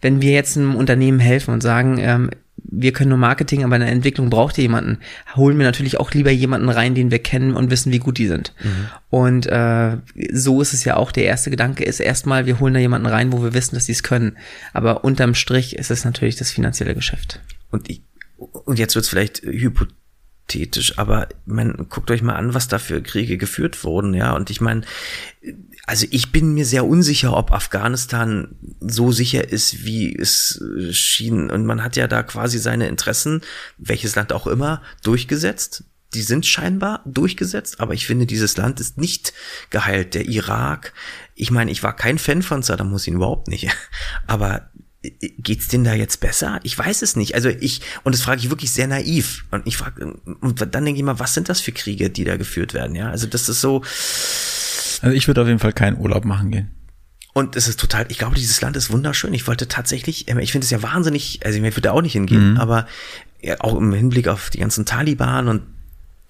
wenn 0.02 0.22
wir 0.22 0.32
jetzt 0.32 0.56
einem 0.56 0.76
Unternehmen 0.76 1.20
helfen 1.20 1.54
und 1.54 1.62
sagen, 1.62 1.98
ähm, 2.00 2.30
wir 2.64 2.94
können 2.94 3.10
nur 3.10 3.18
Marketing, 3.18 3.64
aber 3.64 3.76
in 3.78 3.82
der 3.82 3.92
Entwicklung 3.92 4.30
braucht 4.30 4.58
ihr 4.58 4.64
jemanden, 4.64 5.00
holen 5.36 5.58
wir 5.58 5.66
natürlich 5.66 6.00
auch 6.00 6.12
lieber 6.12 6.30
jemanden 6.30 6.70
rein, 6.70 6.94
den 6.94 7.10
wir 7.10 7.20
kennen 7.20 7.56
und 7.56 7.72
wissen, 7.72 7.92
wie 7.92 8.00
gut 8.00 8.18
die 8.18 8.28
sind. 8.28 8.54
Mhm. 8.62 8.88
Und 9.10 9.48
äh, 9.48 9.98
so 10.32 10.62
ist 10.62 10.74
es 10.74 10.84
ja 10.84 10.98
auch, 10.98 11.12
der 11.12 11.24
erste 11.24 11.50
Gedanke 11.50 11.84
ist 11.84 12.00
erstmal, 12.00 12.46
wir 12.46 12.60
holen 12.60 12.74
da 12.74 12.80
jemanden 12.80 13.08
rein, 13.08 13.32
wo 13.32 13.42
wir 13.42 13.54
wissen, 13.54 13.76
dass 13.76 13.86
sie 13.86 13.94
es 13.94 14.04
können. 14.04 14.38
Aber 14.74 15.04
unterm 15.04 15.36
Strich 15.36 15.78
ist 15.78 15.90
es 15.90 16.06
natürlich 16.06 16.36
das 16.36 16.52
finanzielle 16.52 16.96
Geschäft. 16.96 17.40
Und 17.72 17.90
ich, 17.90 18.02
und 18.40 18.80
jetzt 18.80 18.96
wird 18.96 19.04
es 19.04 19.10
vielleicht 19.10 19.42
hypothetisch, 19.42 20.98
aber 20.98 21.28
man 21.46 21.88
guckt 21.90 22.10
euch 22.12 22.22
mal 22.22 22.36
an, 22.36 22.54
was 22.54 22.68
da 22.68 22.80
für 22.80 23.02
Kriege 23.02 23.38
geführt 23.38 23.84
wurden, 23.84 24.14
ja. 24.14 24.36
Und 24.36 24.50
ich 24.50 24.62
meine, 24.62 24.84
also 25.86 26.06
ich 26.12 26.32
bin 26.32 26.54
mir 26.54 26.66
sehr 26.66 26.86
unsicher, 26.86 27.36
ob 27.36 27.52
Afghanistan 27.52 28.56
so 28.80 29.12
sicher 29.12 29.50
ist, 29.50 29.86
wie 29.86 30.16
es 30.16 30.64
schien. 30.92 31.50
Und 31.50 31.66
man 31.66 31.84
hat 31.84 31.96
ja 31.96 32.08
da 32.08 32.24
quasi 32.24 32.60
seine 32.60 32.88
Interessen, 32.88 33.42
welches 33.78 34.16
Land 34.16 34.34
auch 34.34 34.48
immer, 34.48 34.82
durchgesetzt. 35.04 35.84
Die 36.14 36.22
sind 36.24 36.48
scheinbar 36.48 37.04
durchgesetzt, 37.06 37.80
aber 37.80 37.94
ich 37.94 38.08
finde, 38.08 38.26
dieses 38.26 38.58
Land 38.58 38.80
ist 38.80 38.98
nicht 38.98 39.34
geheilt. 39.70 40.16
Der 40.16 40.28
Irak, 40.28 40.94
ich 41.36 41.52
meine, 41.52 41.70
ich 41.70 41.84
war 41.84 41.96
kein 41.96 42.18
Fan 42.18 42.42
von 42.42 42.64
Saddam 42.64 42.92
Hussein, 42.92 43.16
überhaupt 43.16 43.48
nicht. 43.48 43.70
Aber 44.28 44.70
geht's 45.02 45.70
denen 45.70 45.86
da 45.86 45.94
jetzt 45.94 46.20
besser? 46.20 46.60
Ich 46.64 46.78
weiß 46.78 47.02
es 47.02 47.16
nicht. 47.16 47.36
Also 47.36 47.50
ich, 47.50 47.82
und 48.04 48.14
das 48.14 48.22
frage 48.22 48.42
ich 48.42 48.50
wirklich 48.50 48.72
sehr 48.72 48.88
naiv. 48.88 49.46
Und 49.52 49.66
ich 49.66 49.78
frage, 49.78 50.20
und 50.42 50.60
dann 50.60 50.86
denke 50.86 51.00
ich 51.00 51.04
mal, 51.04 51.20
was 51.20 51.34
sind 51.34 51.48
das 51.48 51.62
für 51.62 51.72
Kriege, 51.72 52.10
die 52.10 52.26
da 52.26 52.38
geführt 52.38 52.74
werden? 52.74 52.96
Ja, 52.96 53.10
also 53.10 53.28
das 53.28 53.48
ist 53.48 53.62
so. 53.62 53.82
Also 55.02 55.16
ich 55.16 55.28
würde 55.28 55.42
auf 55.42 55.48
jeden 55.48 55.60
Fall 55.60 55.74
keinen 55.74 55.98
Urlaub 55.98 56.26
machen 56.26 56.52
gehen. 56.52 56.72
Und 57.34 57.56
es 57.56 57.68
ist 57.68 57.80
total, 57.80 58.06
ich 58.10 58.18
glaube, 58.18 58.36
dieses 58.36 58.60
Land 58.60 58.76
ist 58.76 58.92
wunderschön. 58.92 59.34
Ich 59.34 59.48
wollte 59.48 59.68
tatsächlich, 59.68 60.28
ähm, 60.28 60.40
ich 60.40 60.52
finde 60.52 60.66
es 60.66 60.72
ja 60.72 60.82
wahnsinnig, 60.84 61.40
also 61.46 61.58
ich 61.58 61.64
würde 61.64 61.82
da 61.82 61.92
auch 61.92 62.02
nicht 62.02 62.14
hingehen, 62.14 62.52
mhm. 62.52 62.58
aber 62.58 62.86
ja, 63.42 63.56
auch 63.62 63.78
im 63.78 63.94
Hinblick 63.94 64.28
auf 64.28 64.50
die 64.50 64.58
ganzen 64.58 64.86
Taliban 64.86 65.48
und 65.48 65.62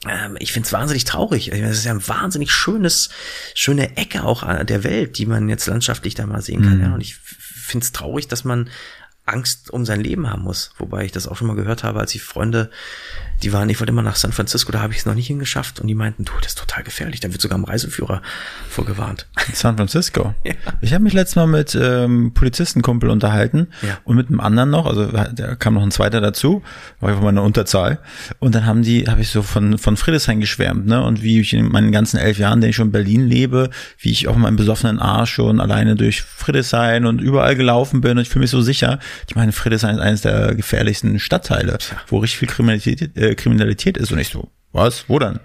ähm, 0.07 0.37
ich 0.39 0.53
finde 0.53 0.67
es 0.67 0.73
wahnsinnig 0.73 1.05
traurig. 1.05 1.51
Es 1.51 1.79
ist 1.79 1.85
ja 1.85 1.91
ein 1.91 2.07
wahnsinnig 2.07 2.51
schönes, 2.51 3.09
schöne 3.55 3.97
Ecke 3.97 4.23
auch 4.23 4.63
der 4.63 4.83
Welt, 4.83 5.17
die 5.17 5.25
man 5.25 5.49
jetzt 5.49 5.65
landschaftlich 5.65 6.15
da 6.15 6.25
mal 6.25 6.41
sehen 6.41 6.61
kann. 6.61 6.77
Mhm. 6.77 6.83
Ja. 6.83 6.93
Und 6.93 7.01
ich 7.01 7.17
finde 7.69 7.85
es 7.85 7.91
traurig, 7.91 8.27
dass 8.27 8.43
man 8.43 8.69
Angst 9.25 9.71
um 9.71 9.85
sein 9.85 10.01
Leben 10.01 10.29
haben 10.29 10.43
muss. 10.43 10.71
Wobei 10.77 11.05
ich 11.05 11.11
das 11.11 11.27
auch 11.27 11.35
schon 11.35 11.47
mal 11.47 11.55
gehört 11.55 11.83
habe, 11.83 11.99
als 11.99 12.15
ich 12.15 12.23
Freunde 12.23 12.71
die 13.43 13.53
waren, 13.53 13.69
ich 13.69 13.79
wollte 13.79 13.91
immer 13.91 14.01
nach 14.01 14.15
San 14.15 14.31
Francisco, 14.31 14.71
da 14.71 14.81
habe 14.81 14.93
ich 14.93 14.99
es 14.99 15.05
noch 15.05 15.15
nicht 15.15 15.27
hingeschafft 15.27 15.79
und 15.79 15.87
die 15.87 15.95
meinten, 15.95 16.25
du, 16.25 16.33
das 16.41 16.53
ist 16.53 16.57
total 16.57 16.83
gefährlich, 16.83 17.19
da 17.19 17.31
wird 17.31 17.41
sogar 17.41 17.57
am 17.57 17.63
Reiseführer 17.63 18.21
vorgewarnt. 18.69 19.27
San 19.53 19.77
Francisco? 19.77 20.35
ja. 20.43 20.53
Ich 20.81 20.93
habe 20.93 21.03
mich 21.03 21.13
letztes 21.13 21.35
Mal 21.35 21.47
mit 21.47 21.77
ähm, 21.79 22.33
Polizistenkumpel 22.33 23.09
unterhalten 23.09 23.67
ja. 23.81 23.97
und 24.03 24.15
mit 24.15 24.27
einem 24.27 24.39
anderen 24.39 24.69
noch, 24.69 24.85
also 24.85 25.05
da 25.07 25.55
kam 25.55 25.75
noch 25.75 25.83
ein 25.83 25.91
zweiter 25.91 26.21
dazu, 26.21 26.61
war 26.99 27.09
einfach 27.09 27.21
mal 27.21 27.29
eine 27.29 27.41
Unterzahl 27.41 27.99
und 28.39 28.55
dann 28.55 28.65
haben 28.65 28.81
die, 28.81 29.07
habe 29.07 29.21
ich 29.21 29.29
so 29.29 29.41
von, 29.41 29.77
von 29.77 29.97
Friedrichshain 29.97 30.39
geschwärmt, 30.39 30.85
ne, 30.85 31.03
und 31.03 31.23
wie 31.23 31.39
ich 31.39 31.53
in 31.53 31.69
meinen 31.69 31.91
ganzen 31.91 32.17
elf 32.17 32.37
Jahren, 32.37 32.61
den 32.61 32.71
ich 32.71 32.75
schon 32.75 32.87
in 32.87 32.91
Berlin 32.91 33.27
lebe, 33.27 33.69
wie 33.99 34.11
ich 34.11 34.27
auch 34.27 34.35
in 34.35 34.41
meinem 34.41 34.57
besoffenen 34.57 34.99
Arsch 34.99 35.33
schon 35.33 35.59
alleine 35.59 35.95
durch 35.95 36.21
Friedrichshain 36.21 37.05
und 37.05 37.21
überall 37.21 37.55
gelaufen 37.55 38.01
bin 38.01 38.17
und 38.17 38.19
ich 38.19 38.29
fühle 38.29 38.41
mich 38.41 38.51
so 38.51 38.61
sicher. 38.61 38.99
Ich 39.27 39.35
meine, 39.35 39.51
Friedrichshain 39.51 39.95
ist 39.95 40.01
eines 40.01 40.21
der 40.21 40.55
gefährlichsten 40.55 41.19
Stadtteile, 41.19 41.77
ja. 41.79 41.97
wo 42.07 42.17
richtig 42.17 42.39
viel 42.39 42.47
Kriminalität 42.47 43.15
äh, 43.17 43.28
Kriminalität 43.35 43.97
ist. 43.97 44.11
Und 44.11 44.19
ich 44.19 44.29
so, 44.29 44.49
was? 44.71 45.05
Wo 45.07 45.19
dann? 45.19 45.39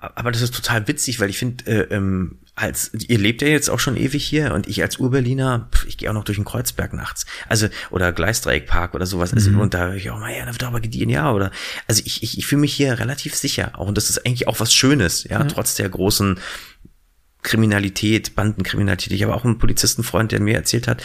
Aber 0.00 0.32
das 0.32 0.40
ist 0.42 0.54
total 0.54 0.88
witzig, 0.88 1.20
weil 1.20 1.28
ich 1.28 1.38
finde, 1.38 1.66
äh, 1.66 1.94
ähm, 1.94 2.38
als 2.56 2.92
ihr 2.94 3.18
lebt 3.18 3.42
ja 3.42 3.48
jetzt 3.48 3.68
auch 3.68 3.80
schon 3.80 3.96
ewig 3.96 4.24
hier 4.24 4.54
und 4.54 4.68
ich 4.68 4.80
als 4.80 4.98
Urberliner, 4.98 5.68
pf, 5.72 5.86
ich 5.86 5.98
gehe 5.98 6.08
auch 6.08 6.14
noch 6.14 6.24
durch 6.24 6.38
den 6.38 6.44
Kreuzberg 6.44 6.92
nachts, 6.92 7.26
also 7.48 7.66
oder 7.90 8.12
Gleisdreieckpark 8.12 8.94
oder 8.94 9.06
sowas, 9.06 9.34
also, 9.34 9.50
mhm. 9.50 9.60
und 9.60 9.74
da 9.74 9.88
höre 9.88 9.96
ich 9.96 10.10
auch 10.10 10.20
mal, 10.20 10.32
ja, 10.32 10.44
da 10.46 10.52
wird 10.52 10.62
aber 10.62 10.80
gediehen, 10.80 11.10
ja, 11.10 11.32
oder 11.32 11.50
also 11.88 12.02
ich, 12.04 12.22
ich, 12.22 12.38
ich 12.38 12.46
fühle 12.46 12.60
mich 12.60 12.74
hier 12.74 12.98
relativ 12.98 13.34
sicher, 13.34 13.72
auch 13.74 13.88
und 13.88 13.96
das 13.96 14.08
ist 14.08 14.24
eigentlich 14.24 14.46
auch 14.46 14.60
was 14.60 14.72
Schönes, 14.72 15.24
ja, 15.24 15.42
mhm. 15.42 15.48
trotz 15.48 15.74
der 15.74 15.88
großen 15.88 16.38
Kriminalität, 17.44 18.34
Bandenkriminalität. 18.34 19.12
Ich 19.12 19.22
habe 19.22 19.34
auch 19.34 19.44
einen 19.44 19.58
Polizistenfreund, 19.58 20.32
der 20.32 20.40
mir 20.40 20.54
erzählt 20.54 20.88
hat, 20.88 21.04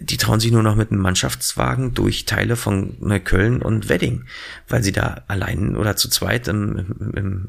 die 0.00 0.16
trauen 0.16 0.40
sich 0.40 0.52
nur 0.52 0.62
noch 0.62 0.76
mit 0.76 0.90
einem 0.90 1.02
Mannschaftswagen 1.02 1.92
durch 1.92 2.24
Teile 2.24 2.56
von 2.56 2.96
Neukölln 3.00 3.60
und 3.60 3.88
Wedding, 3.88 4.24
weil 4.68 4.82
sie 4.82 4.92
da 4.92 5.24
allein 5.26 5.76
oder 5.76 5.96
zu 5.96 6.08
zweit 6.08 6.48
im, 6.48 7.12
im, 7.14 7.48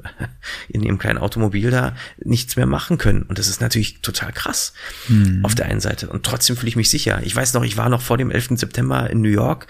in 0.67 0.83
ihrem 0.83 0.97
kleinen 0.97 1.19
Automobil 1.19 1.71
da 1.71 1.95
nichts 2.17 2.55
mehr 2.55 2.65
machen 2.65 2.97
können. 2.97 3.21
Und 3.21 3.37
das 3.37 3.47
ist 3.47 3.61
natürlich 3.61 4.01
total 4.01 4.33
krass 4.33 4.73
mhm. 5.07 5.45
auf 5.45 5.55
der 5.55 5.67
einen 5.67 5.79
Seite. 5.79 6.09
Und 6.09 6.25
trotzdem 6.25 6.57
fühle 6.57 6.69
ich 6.69 6.75
mich 6.75 6.89
sicher. 6.89 7.21
Ich 7.23 7.35
weiß 7.35 7.53
noch, 7.53 7.63
ich 7.63 7.77
war 7.77 7.87
noch 7.87 8.01
vor 8.01 8.17
dem 8.17 8.31
11. 8.31 8.49
September 8.55 9.09
in 9.09 9.21
New 9.21 9.29
York 9.29 9.67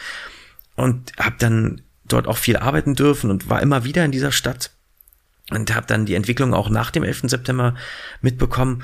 und 0.76 1.12
habe 1.20 1.36
dann 1.38 1.82
dort 2.06 2.28
auch 2.28 2.38
viel 2.38 2.58
arbeiten 2.58 2.96
dürfen 2.96 3.30
und 3.30 3.50
war 3.50 3.62
immer 3.62 3.84
wieder 3.84 4.06
in 4.06 4.12
dieser 4.12 4.32
Stadt 4.32 4.72
und 5.56 5.74
habe 5.76 5.88
dann 5.88 6.06
die 6.06 6.16
Entwicklung 6.16 6.54
auch 6.54 6.70
nach 6.70 6.92
dem 6.92 7.04
11. 7.04 7.24
September 7.26 7.76
mitbekommen. 8.22 8.84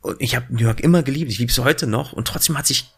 Und 0.00 0.20
ich 0.20 0.34
habe 0.34 0.46
New 0.50 0.62
York 0.62 0.80
immer 0.80 1.02
geliebt, 1.02 1.30
ich 1.30 1.38
liebe 1.38 1.52
es 1.52 1.58
heute 1.58 1.86
noch 1.86 2.12
und 2.12 2.26
trotzdem 2.26 2.56
hat 2.56 2.66
sich 2.66 2.92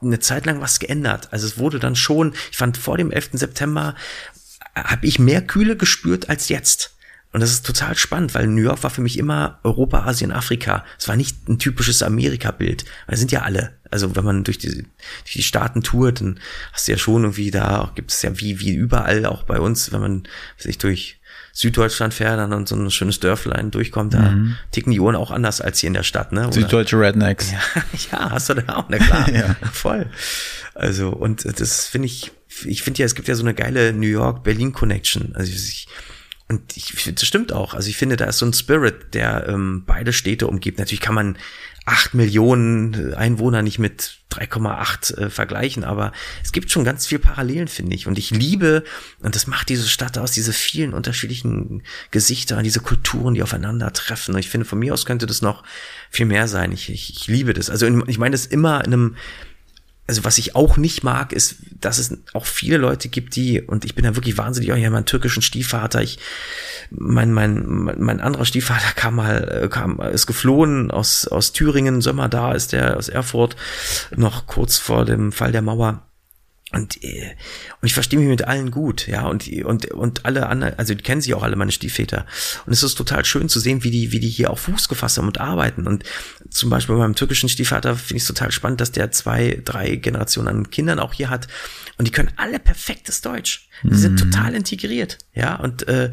eine 0.00 0.20
Zeit 0.20 0.46
lang 0.46 0.60
was 0.60 0.78
geändert. 0.78 1.28
Also 1.32 1.46
es 1.46 1.58
wurde 1.58 1.78
dann 1.78 1.96
schon, 1.96 2.34
ich 2.50 2.56
fand 2.56 2.76
vor 2.76 2.96
dem 2.96 3.10
11. 3.10 3.30
September 3.32 3.94
habe 4.74 5.06
ich 5.06 5.18
mehr 5.18 5.42
Kühle 5.42 5.76
gespürt 5.76 6.28
als 6.28 6.48
jetzt. 6.48 6.96
Und 7.32 7.40
das 7.40 7.50
ist 7.50 7.66
total 7.66 7.96
spannend, 7.98 8.34
weil 8.34 8.46
New 8.46 8.62
York 8.62 8.82
war 8.82 8.90
für 8.90 9.02
mich 9.02 9.18
immer 9.18 9.58
Europa, 9.62 10.04
Asien, 10.04 10.32
Afrika. 10.32 10.84
Es 10.98 11.08
war 11.08 11.16
nicht 11.16 11.48
ein 11.48 11.58
typisches 11.58 12.02
Amerika-Bild. 12.02 12.84
Wir 13.08 13.16
sind 13.18 13.32
ja 13.32 13.42
alle. 13.42 13.78
Also 13.90 14.16
wenn 14.16 14.24
man 14.24 14.44
durch 14.44 14.58
die, 14.58 14.70
durch 14.72 15.32
die 15.34 15.42
Staaten 15.42 15.82
tourt, 15.82 16.20
dann 16.20 16.40
hast 16.72 16.88
du 16.88 16.92
ja 16.92 16.98
schon 16.98 17.24
irgendwie 17.24 17.50
da, 17.50 17.92
gibt 17.94 18.10
es 18.10 18.22
ja 18.22 18.38
wie, 18.38 18.60
wie 18.60 18.72
überall, 18.72 19.26
auch 19.26 19.42
bei 19.42 19.60
uns, 19.60 19.92
wenn 19.92 20.00
man 20.00 20.28
sich 20.56 20.78
durch 20.78 21.20
Süddeutschland 21.56 22.12
fährt 22.12 22.38
dann 22.38 22.52
und 22.52 22.68
so 22.68 22.76
ein 22.76 22.90
schönes 22.90 23.18
Dörflein 23.18 23.70
durchkommt, 23.70 24.12
da 24.12 24.32
mhm. 24.32 24.56
ticken 24.72 24.92
die 24.92 25.00
Uhren 25.00 25.16
auch 25.16 25.30
anders 25.30 25.62
als 25.62 25.80
hier 25.80 25.88
in 25.88 25.94
der 25.94 26.02
Stadt, 26.02 26.30
ne? 26.30 26.42
Oder? 26.42 26.52
Süddeutsche 26.52 27.00
Rednecks. 27.00 27.50
Ja, 27.50 27.58
ja, 28.12 28.30
hast 28.30 28.50
du 28.50 28.54
da 28.54 28.76
auch, 28.76 28.84
na 28.90 28.98
klar. 29.02 29.30
ja. 29.32 29.56
Voll. 29.72 30.10
Also, 30.74 31.08
und 31.08 31.46
das 31.58 31.86
finde 31.86 32.06
ich, 32.06 32.30
ich 32.66 32.82
finde 32.82 33.00
ja, 33.00 33.06
es 33.06 33.14
gibt 33.14 33.26
ja 33.26 33.34
so 33.34 33.42
eine 33.42 33.54
geile 33.54 33.94
New 33.94 34.06
York-Berlin-Connection. 34.06 35.34
Also 35.34 35.50
ich, 35.50 35.88
und 36.48 36.76
ich 36.76 37.10
das 37.14 37.26
stimmt 37.26 37.54
auch. 37.54 37.72
Also 37.72 37.88
ich 37.88 37.96
finde, 37.96 38.16
da 38.16 38.26
ist 38.26 38.36
so 38.36 38.44
ein 38.44 38.52
Spirit, 38.52 39.14
der 39.14 39.48
ähm, 39.48 39.84
beide 39.86 40.12
Städte 40.12 40.48
umgibt. 40.48 40.78
Natürlich 40.78 41.00
kann 41.00 41.14
man 41.14 41.38
acht 41.86 42.14
Millionen 42.14 43.14
Einwohner 43.14 43.62
nicht 43.62 43.78
mit 43.78 44.18
3,8 44.32 45.16
äh, 45.16 45.30
vergleichen, 45.30 45.84
aber 45.84 46.12
es 46.42 46.50
gibt 46.52 46.70
schon 46.70 46.84
ganz 46.84 47.06
viel 47.06 47.20
Parallelen, 47.20 47.68
finde 47.68 47.94
ich. 47.94 48.08
Und 48.08 48.18
ich 48.18 48.30
liebe, 48.32 48.82
und 49.20 49.36
das 49.36 49.46
macht 49.46 49.68
diese 49.68 49.88
Stadt 49.88 50.18
aus, 50.18 50.32
diese 50.32 50.52
vielen 50.52 50.92
unterschiedlichen 50.92 51.84
Gesichter, 52.10 52.60
diese 52.62 52.80
Kulturen, 52.80 53.34
die 53.34 53.42
aufeinandertreffen. 53.42 54.34
Und 54.34 54.40
ich 54.40 54.50
finde, 54.50 54.66
von 54.66 54.80
mir 54.80 54.92
aus 54.92 55.06
könnte 55.06 55.26
das 55.26 55.42
noch 55.42 55.62
viel 56.10 56.26
mehr 56.26 56.48
sein. 56.48 56.72
Ich, 56.72 56.90
ich, 56.90 57.10
ich 57.10 57.28
liebe 57.28 57.54
das. 57.54 57.70
Also 57.70 57.86
ich 57.86 58.18
meine 58.18 58.34
das 58.34 58.46
immer 58.46 58.84
in 58.84 58.92
einem 58.92 59.16
also 60.06 60.24
was 60.24 60.38
ich 60.38 60.54
auch 60.54 60.76
nicht 60.76 61.02
mag, 61.02 61.32
ist, 61.32 61.56
dass 61.80 61.98
es 61.98 62.16
auch 62.32 62.46
viele 62.46 62.76
Leute 62.76 63.08
gibt, 63.08 63.34
die, 63.36 63.60
und 63.60 63.84
ich 63.84 63.94
bin 63.94 64.04
da 64.04 64.14
wirklich 64.14 64.38
wahnsinnig, 64.38 64.72
auch 64.72 64.76
ja, 64.76 64.90
meinen 64.90 65.04
türkischen 65.04 65.42
Stiefvater, 65.42 66.02
ich, 66.02 66.18
mein, 66.90 67.32
mein, 67.32 67.92
mein 67.98 68.20
anderer 68.20 68.44
Stiefvater 68.44 68.92
kam 68.94 69.16
mal, 69.16 69.62
äh, 69.64 69.68
kam, 69.68 70.00
ist 70.00 70.26
geflohen 70.26 70.90
aus, 70.90 71.26
aus 71.26 71.52
Thüringen, 71.52 72.00
Sommer 72.00 72.28
da 72.28 72.52
ist 72.52 72.72
der 72.72 72.96
aus 72.96 73.08
Erfurt, 73.08 73.56
noch 74.14 74.46
kurz 74.46 74.78
vor 74.78 75.04
dem 75.04 75.32
Fall 75.32 75.52
der 75.52 75.62
Mauer. 75.62 76.05
Und, 76.72 77.02
äh, 77.04 77.36
und 77.80 77.86
ich 77.86 77.94
verstehe 77.94 78.18
mich 78.18 78.28
mit 78.28 78.42
allen 78.42 78.72
gut, 78.72 79.06
ja, 79.06 79.26
und, 79.28 79.46
und, 79.64 79.86
und 79.92 80.24
alle 80.26 80.48
anderen, 80.48 80.76
also 80.78 80.94
die 80.94 81.02
kennen 81.02 81.20
sich 81.20 81.32
auch 81.34 81.44
alle 81.44 81.54
meine 81.54 81.70
Stiefväter. 81.70 82.26
Und 82.66 82.72
es 82.72 82.82
ist 82.82 82.96
total 82.96 83.24
schön 83.24 83.48
zu 83.48 83.60
sehen, 83.60 83.84
wie 83.84 83.92
die, 83.92 84.10
wie 84.10 84.18
die 84.18 84.28
hier 84.28 84.50
auch 84.50 84.58
Fuß 84.58 84.88
gefasst 84.88 85.16
haben 85.18 85.28
und 85.28 85.38
arbeiten. 85.38 85.86
Und 85.86 86.02
zum 86.50 86.68
Beispiel 86.68 86.96
bei 86.96 87.02
meinem 87.02 87.14
türkischen 87.14 87.48
Stiefvater 87.48 87.94
finde 87.94 88.16
ich 88.16 88.22
es 88.22 88.28
total 88.28 88.50
spannend, 88.50 88.80
dass 88.80 88.90
der 88.90 89.12
zwei, 89.12 89.60
drei 89.64 89.94
Generationen 89.94 90.48
an 90.48 90.70
Kindern 90.70 90.98
auch 90.98 91.14
hier 91.14 91.30
hat. 91.30 91.46
Und 91.98 92.08
die 92.08 92.12
können 92.12 92.32
alle 92.36 92.58
perfektes 92.58 93.20
Deutsch. 93.20 93.68
Die 93.84 93.94
sind 93.94 94.14
mhm. 94.14 94.30
total 94.32 94.54
integriert, 94.54 95.18
ja, 95.34 95.54
und 95.56 95.86
äh, 95.86 96.10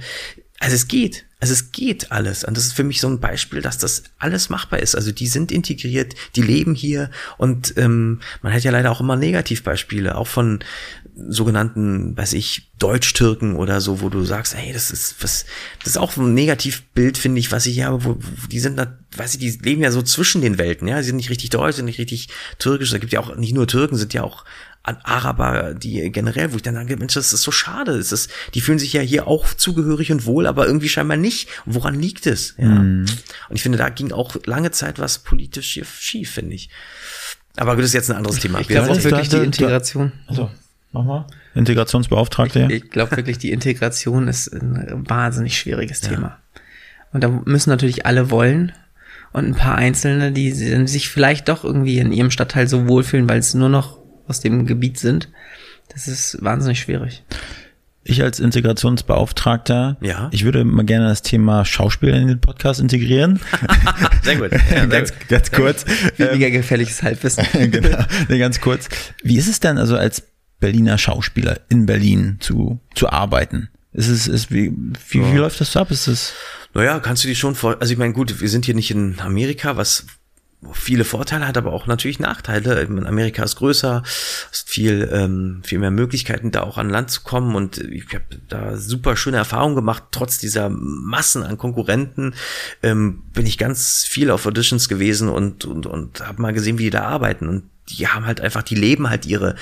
also 0.59 0.75
es 0.75 0.87
geht. 0.87 1.25
Also 1.43 1.51
es 1.51 1.73
geht 1.73 2.09
alles. 2.09 2.45
Und 2.45 2.55
das 2.55 2.67
ist 2.67 2.71
für 2.71 2.85
mich 2.85 3.01
so 3.01 3.09
ein 3.09 3.19
Beispiel, 3.19 3.61
dass 3.61 3.77
das 3.77 4.03
alles 4.17 4.47
machbar 4.47 4.79
ist. 4.79 4.95
Also 4.95 5.11
die 5.11 5.27
sind 5.27 5.51
integriert, 5.51 6.13
die 6.37 6.41
leben 6.41 6.73
hier 6.73 7.11
und 7.37 7.73
ähm, 7.75 8.21
man 8.41 8.53
hat 8.53 8.63
ja 8.63 8.71
leider 8.71 8.89
auch 8.89 9.01
immer 9.01 9.17
Negativbeispiele, 9.17 10.15
auch 10.15 10.27
von 10.27 10.59
sogenannten, 11.15 12.17
weiß 12.17 12.33
ich, 12.33 12.71
Deutsch-Türken 12.79 13.55
oder 13.55 13.81
so, 13.81 14.01
wo 14.01 14.09
du 14.09 14.23
sagst, 14.23 14.55
hey, 14.55 14.73
das 14.73 14.91
ist 14.91 15.15
was, 15.21 15.45
das 15.83 15.93
ist 15.93 15.97
auch 15.97 16.17
ein 16.17 16.33
Negativbild, 16.33 17.17
finde 17.17 17.39
ich, 17.39 17.51
was 17.51 17.65
ich 17.65 17.75
hier 17.75 17.85
habe, 17.85 18.03
wo, 18.03 18.15
wo 18.15 18.47
die 18.49 18.59
sind 18.59 18.77
da, 18.77 18.97
weiß 19.15 19.35
ich, 19.35 19.39
die 19.39 19.63
leben 19.63 19.81
ja 19.81 19.91
so 19.91 20.01
zwischen 20.01 20.41
den 20.41 20.57
Welten, 20.57 20.87
ja, 20.87 20.97
sie 21.01 21.07
sind 21.07 21.17
nicht 21.17 21.29
richtig 21.29 21.51
deutsch, 21.51 21.75
sind 21.75 21.85
nicht 21.85 21.99
richtig 21.99 22.29
türkisch, 22.57 22.91
da 22.91 22.97
gibt 22.97 23.13
ja 23.13 23.19
auch 23.19 23.35
nicht 23.35 23.53
nur 23.53 23.67
Türken, 23.67 23.95
sind 23.95 24.13
ja 24.13 24.23
auch 24.23 24.43
Araber, 24.83 25.73
die 25.73 26.11
generell, 26.11 26.51
wo 26.51 26.57
ich 26.57 26.61
dann 26.61 26.75
sage, 26.75 26.97
Mensch, 26.97 27.13
das 27.13 27.31
ist 27.31 27.41
so 27.41 27.51
schade. 27.51 27.97
Das 27.97 28.11
ist, 28.11 28.29
die 28.53 28.59
fühlen 28.59 28.79
sich 28.79 28.91
ja 28.91 28.99
hier 28.99 29.27
auch 29.27 29.53
zugehörig 29.53 30.11
und 30.11 30.25
wohl, 30.25 30.45
aber 30.45 30.67
irgendwie 30.67 30.89
scheinbar 30.89 31.15
nicht. 31.15 31.47
Woran 31.65 31.97
liegt 31.97 32.27
es? 32.27 32.55
Ja. 32.57 32.67
Mm. 32.67 33.05
Und 33.49 33.55
ich 33.55 33.63
finde, 33.63 33.77
da 33.77 33.87
ging 33.87 34.11
auch 34.11 34.35
lange 34.45 34.71
Zeit 34.71 34.99
was 34.99 35.19
politisch 35.19 35.67
schief, 35.67 35.99
schief 36.01 36.31
finde 36.31 36.55
ich. 36.55 36.69
Aber 37.55 37.77
das 37.77 37.85
ist 37.85 37.93
jetzt 37.93 38.11
ein 38.11 38.17
anderes 38.17 38.39
Thema. 38.39 38.59
Ich 38.59 38.67
glaube 38.67 38.91
auch 38.91 39.03
wirklich 39.03 39.29
die 39.29 39.37
Integration. 39.37 40.11
Also, 40.27 40.51
mach 40.93 41.03
mal. 41.03 41.27
Integrationsbeauftragte. 41.55 42.67
Ich, 42.69 42.83
ich 42.83 42.89
glaube 42.89 43.17
wirklich, 43.17 43.37
die 43.37 43.51
Integration 43.51 44.27
ist 44.27 44.47
ein 44.53 45.03
wahnsinnig 45.07 45.57
schwieriges 45.57 46.01
ja. 46.01 46.09
Thema. 46.09 46.37
Und 47.11 47.23
da 47.23 47.27
müssen 47.27 47.69
natürlich 47.69 48.05
alle 48.05 48.31
wollen. 48.31 48.71
Und 49.33 49.45
ein 49.45 49.55
paar 49.55 49.75
Einzelne, 49.75 50.31
die 50.31 50.51
sich 50.51 51.09
vielleicht 51.09 51.49
doch 51.49 51.63
irgendwie 51.63 51.97
in 51.97 52.11
ihrem 52.11 52.29
Stadtteil 52.29 52.67
so 52.67 52.87
wohlfühlen, 52.87 53.27
weil 53.27 53.39
es 53.39 53.53
nur 53.55 53.69
noch 53.69 53.97
aus 54.27 54.39
dem 54.39 54.67
Gebiet 54.67 54.99
sind. 54.99 55.29
Das 55.89 56.07
ist 56.07 56.37
wahnsinnig 56.41 56.79
schwierig. 56.79 57.23
Ich 58.05 58.21
als 58.21 58.39
Integrationsbeauftragter, 58.39 59.95
ja. 60.01 60.27
ich 60.31 60.43
würde 60.43 60.65
mal 60.65 60.83
gerne 60.83 61.07
das 61.07 61.21
Thema 61.21 61.63
Schauspiel 61.63 62.09
in 62.09 62.27
den 62.27 62.41
Podcast 62.41 62.81
integrieren. 62.81 63.39
sehr 64.23 64.35
gut. 64.35 64.51
Ja, 64.73 64.85
ganz, 64.85 65.13
ganz 65.29 65.51
kurz. 65.51 65.85
Weniger 66.17 66.47
ähm, 66.47 66.53
gefährliches 66.53 67.01
Halbwissen. 67.01 67.45
genau. 67.71 67.99
Nee, 68.27 68.39
ganz 68.39 68.59
kurz. 68.59 68.89
Wie 69.23 69.37
ist 69.37 69.47
es 69.47 69.59
denn 69.59 69.77
also 69.77 69.95
als 69.95 70.23
Berliner 70.63 70.97
Schauspieler 70.97 71.59
in 71.67 71.85
Berlin 71.85 72.37
zu, 72.39 72.79
zu 72.95 73.09
arbeiten? 73.09 73.67
Ist 73.91 74.07
es, 74.07 74.29
ist, 74.29 74.49
wie, 74.49 74.71
wie, 75.09 75.19
ja. 75.19 75.33
wie 75.33 75.37
läuft 75.39 75.59
das 75.59 75.75
ab? 75.75 75.91
Ist 75.91 76.07
es? 76.07 76.31
Naja, 76.73 77.01
kannst 77.01 77.25
du 77.25 77.27
dir 77.27 77.35
schon 77.35 77.53
vor, 77.53 77.81
also 77.81 77.91
ich 77.91 77.99
meine, 77.99 78.13
gut, 78.13 78.39
wir 78.39 78.47
sind 78.47 78.63
hier 78.63 78.73
nicht 78.73 78.89
in 78.89 79.19
Amerika, 79.19 79.75
was 79.75 80.05
viele 80.71 81.03
Vorteile 81.03 81.45
hat, 81.45 81.57
aber 81.57 81.73
auch 81.73 81.85
natürlich 81.85 82.19
Nachteile. 82.19 82.87
Amerika 83.05 83.43
ist 83.43 83.57
größer, 83.57 84.03
hast 84.03 84.69
viel, 84.69 85.09
ähm, 85.11 85.63
viel 85.65 85.79
mehr 85.79 85.91
Möglichkeiten, 85.91 86.51
da 86.51 86.61
auch 86.61 86.77
an 86.77 86.89
Land 86.89 87.11
zu 87.11 87.23
kommen 87.23 87.57
und 87.57 87.79
ich 87.79 88.05
habe 88.13 88.23
da 88.47 88.77
super 88.77 89.17
schöne 89.17 89.35
Erfahrungen 89.35 89.75
gemacht. 89.75 90.03
Trotz 90.11 90.37
dieser 90.37 90.69
Massen 90.69 91.43
an 91.43 91.57
Konkurrenten 91.57 92.35
ähm, 92.83 93.23
bin 93.33 93.45
ich 93.45 93.57
ganz 93.57 94.05
viel 94.05 94.31
auf 94.31 94.45
Auditions 94.45 94.87
gewesen 94.87 95.27
und, 95.27 95.65
und, 95.65 95.87
und 95.87 96.25
habe 96.25 96.41
mal 96.41 96.53
gesehen, 96.53 96.77
wie 96.77 96.83
die 96.83 96.89
da 96.89 97.03
arbeiten 97.03 97.49
und 97.49 97.63
die 97.89 98.07
haben 98.07 98.25
halt 98.25 98.39
einfach, 98.39 98.63
die 98.63 98.75
leben 98.75 99.09
halt 99.09 99.25
ihre, 99.25 99.55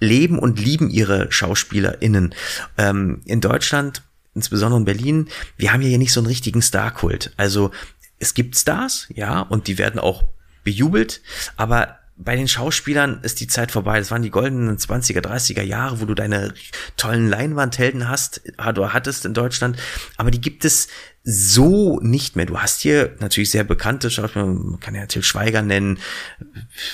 leben 0.00 0.38
und 0.38 0.58
lieben 0.58 0.90
ihre 0.90 1.30
SchauspielerInnen. 1.30 2.34
Ähm, 2.78 3.20
in 3.26 3.40
Deutschland 3.40 4.02
insbesondere 4.34 4.78
in 4.80 4.84
Berlin, 4.84 5.28
wir 5.56 5.72
haben 5.72 5.82
ja 5.82 5.88
hier 5.88 5.98
nicht 5.98 6.12
so 6.12 6.20
einen 6.20 6.26
richtigen 6.26 6.62
Star-Kult. 6.62 7.32
Also 7.36 7.70
es 8.18 8.34
gibt 8.34 8.56
Stars, 8.56 9.08
ja, 9.14 9.40
und 9.40 9.66
die 9.66 9.78
werden 9.78 10.00
auch 10.00 10.24
bejubelt, 10.62 11.22
aber 11.56 11.99
bei 12.22 12.36
den 12.36 12.48
Schauspielern 12.48 13.20
ist 13.22 13.40
die 13.40 13.46
Zeit 13.46 13.70
vorbei. 13.70 13.98
Das 13.98 14.10
waren 14.10 14.22
die 14.22 14.30
goldenen 14.30 14.76
20er, 14.76 15.20
30er 15.20 15.62
Jahre, 15.62 16.00
wo 16.00 16.04
du 16.04 16.14
deine 16.14 16.52
tollen 16.96 17.28
Leinwandhelden 17.28 18.08
hast, 18.08 18.42
du 18.74 18.92
hattest 18.92 19.24
in 19.24 19.34
Deutschland, 19.34 19.78
aber 20.16 20.30
die 20.30 20.40
gibt 20.40 20.64
es 20.64 20.88
so 21.24 21.98
nicht 22.00 22.36
mehr. 22.36 22.46
Du 22.46 22.58
hast 22.58 22.82
hier 22.82 23.14
natürlich 23.20 23.50
sehr 23.50 23.64
bekannte 23.64 24.10
Schauspieler, 24.10 24.46
man 24.46 24.80
kann 24.80 24.94
ja 24.94 25.06
Till 25.06 25.22
Schweiger 25.22 25.62
nennen, 25.62 25.98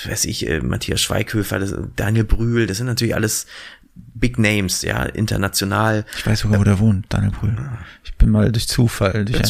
weiß 0.05 0.25
ich, 0.25 0.47
äh, 0.47 0.61
Matthias 0.61 1.01
Schweighöfer, 1.01 1.59
Daniel 1.95 2.23
Brühl, 2.23 2.65
das 2.65 2.77
sind 2.77 2.87
natürlich 2.87 3.15
alles 3.15 3.47
Big 3.95 4.37
Names, 4.37 4.81
ja, 4.83 5.03
international. 5.03 6.05
Ich 6.17 6.25
weiß 6.25 6.39
sogar, 6.39 6.59
wo 6.59 6.63
der 6.63 6.79
wohnt, 6.79 7.05
Daniel 7.09 7.31
Brühl. 7.31 7.55
Ich 8.03 8.15
bin 8.15 8.29
mal 8.29 8.51
durch 8.51 8.67
Zufall. 8.67 9.25
Durch 9.25 9.41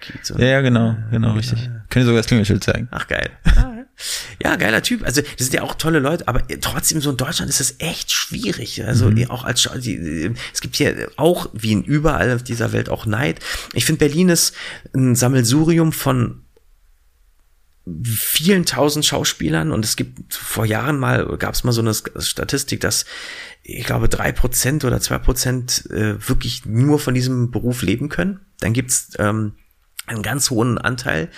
Kiez, 0.00 0.30
ja, 0.36 0.46
ja, 0.46 0.60
genau, 0.62 0.96
genau, 1.12 1.34
richtig. 1.34 1.70
Können 1.88 2.04
sogar 2.04 2.18
das 2.18 2.26
Klingelschild 2.26 2.64
zeigen. 2.64 2.88
Ach, 2.90 3.06
geil. 3.06 3.30
Ja, 4.42 4.56
geiler 4.56 4.82
Typ. 4.82 5.04
Also, 5.04 5.22
das 5.22 5.46
sind 5.46 5.54
ja 5.54 5.62
auch 5.62 5.74
tolle 5.74 5.98
Leute, 5.98 6.28
aber 6.28 6.46
trotzdem 6.60 7.00
so 7.00 7.10
in 7.10 7.16
Deutschland 7.16 7.48
ist 7.50 7.60
das 7.60 7.76
echt 7.78 8.10
schwierig. 8.10 8.84
Also, 8.84 9.10
mhm. 9.10 9.30
auch 9.30 9.44
als, 9.44 9.64
es 9.66 10.60
gibt 10.60 10.76
hier 10.76 11.10
auch, 11.16 11.48
wie 11.52 11.72
in 11.72 11.84
überall 11.84 12.34
auf 12.34 12.42
dieser 12.42 12.72
Welt, 12.72 12.88
auch 12.88 13.06
Neid. 13.06 13.40
Ich 13.74 13.84
finde, 13.84 14.00
Berlin 14.00 14.28
ist 14.28 14.54
ein 14.94 15.14
Sammelsurium 15.14 15.92
von 15.92 16.42
vielen 18.04 18.64
tausend 18.64 19.04
Schauspielern 19.04 19.72
und 19.72 19.84
es 19.84 19.96
gibt 19.96 20.34
vor 20.34 20.64
Jahren 20.64 20.98
mal, 20.98 21.36
gab 21.36 21.54
es 21.54 21.64
mal 21.64 21.72
so 21.72 21.80
eine 21.80 21.94
Statistik, 21.94 22.80
dass 22.80 23.06
ich 23.64 23.84
glaube 23.84 24.08
drei 24.08 24.30
Prozent 24.32 24.84
oder 24.84 25.00
zwei 25.00 25.18
Prozent 25.18 25.90
äh, 25.90 26.28
wirklich 26.28 26.64
nur 26.64 26.98
von 26.98 27.14
diesem 27.14 27.50
Beruf 27.50 27.82
leben 27.82 28.08
können. 28.08 28.40
Dann 28.60 28.72
gibt's 28.72 29.10
ähm, 29.18 29.54
einen 30.06 30.22
ganz 30.22 30.50
hohen 30.50 30.78
Anteil, 30.78 31.28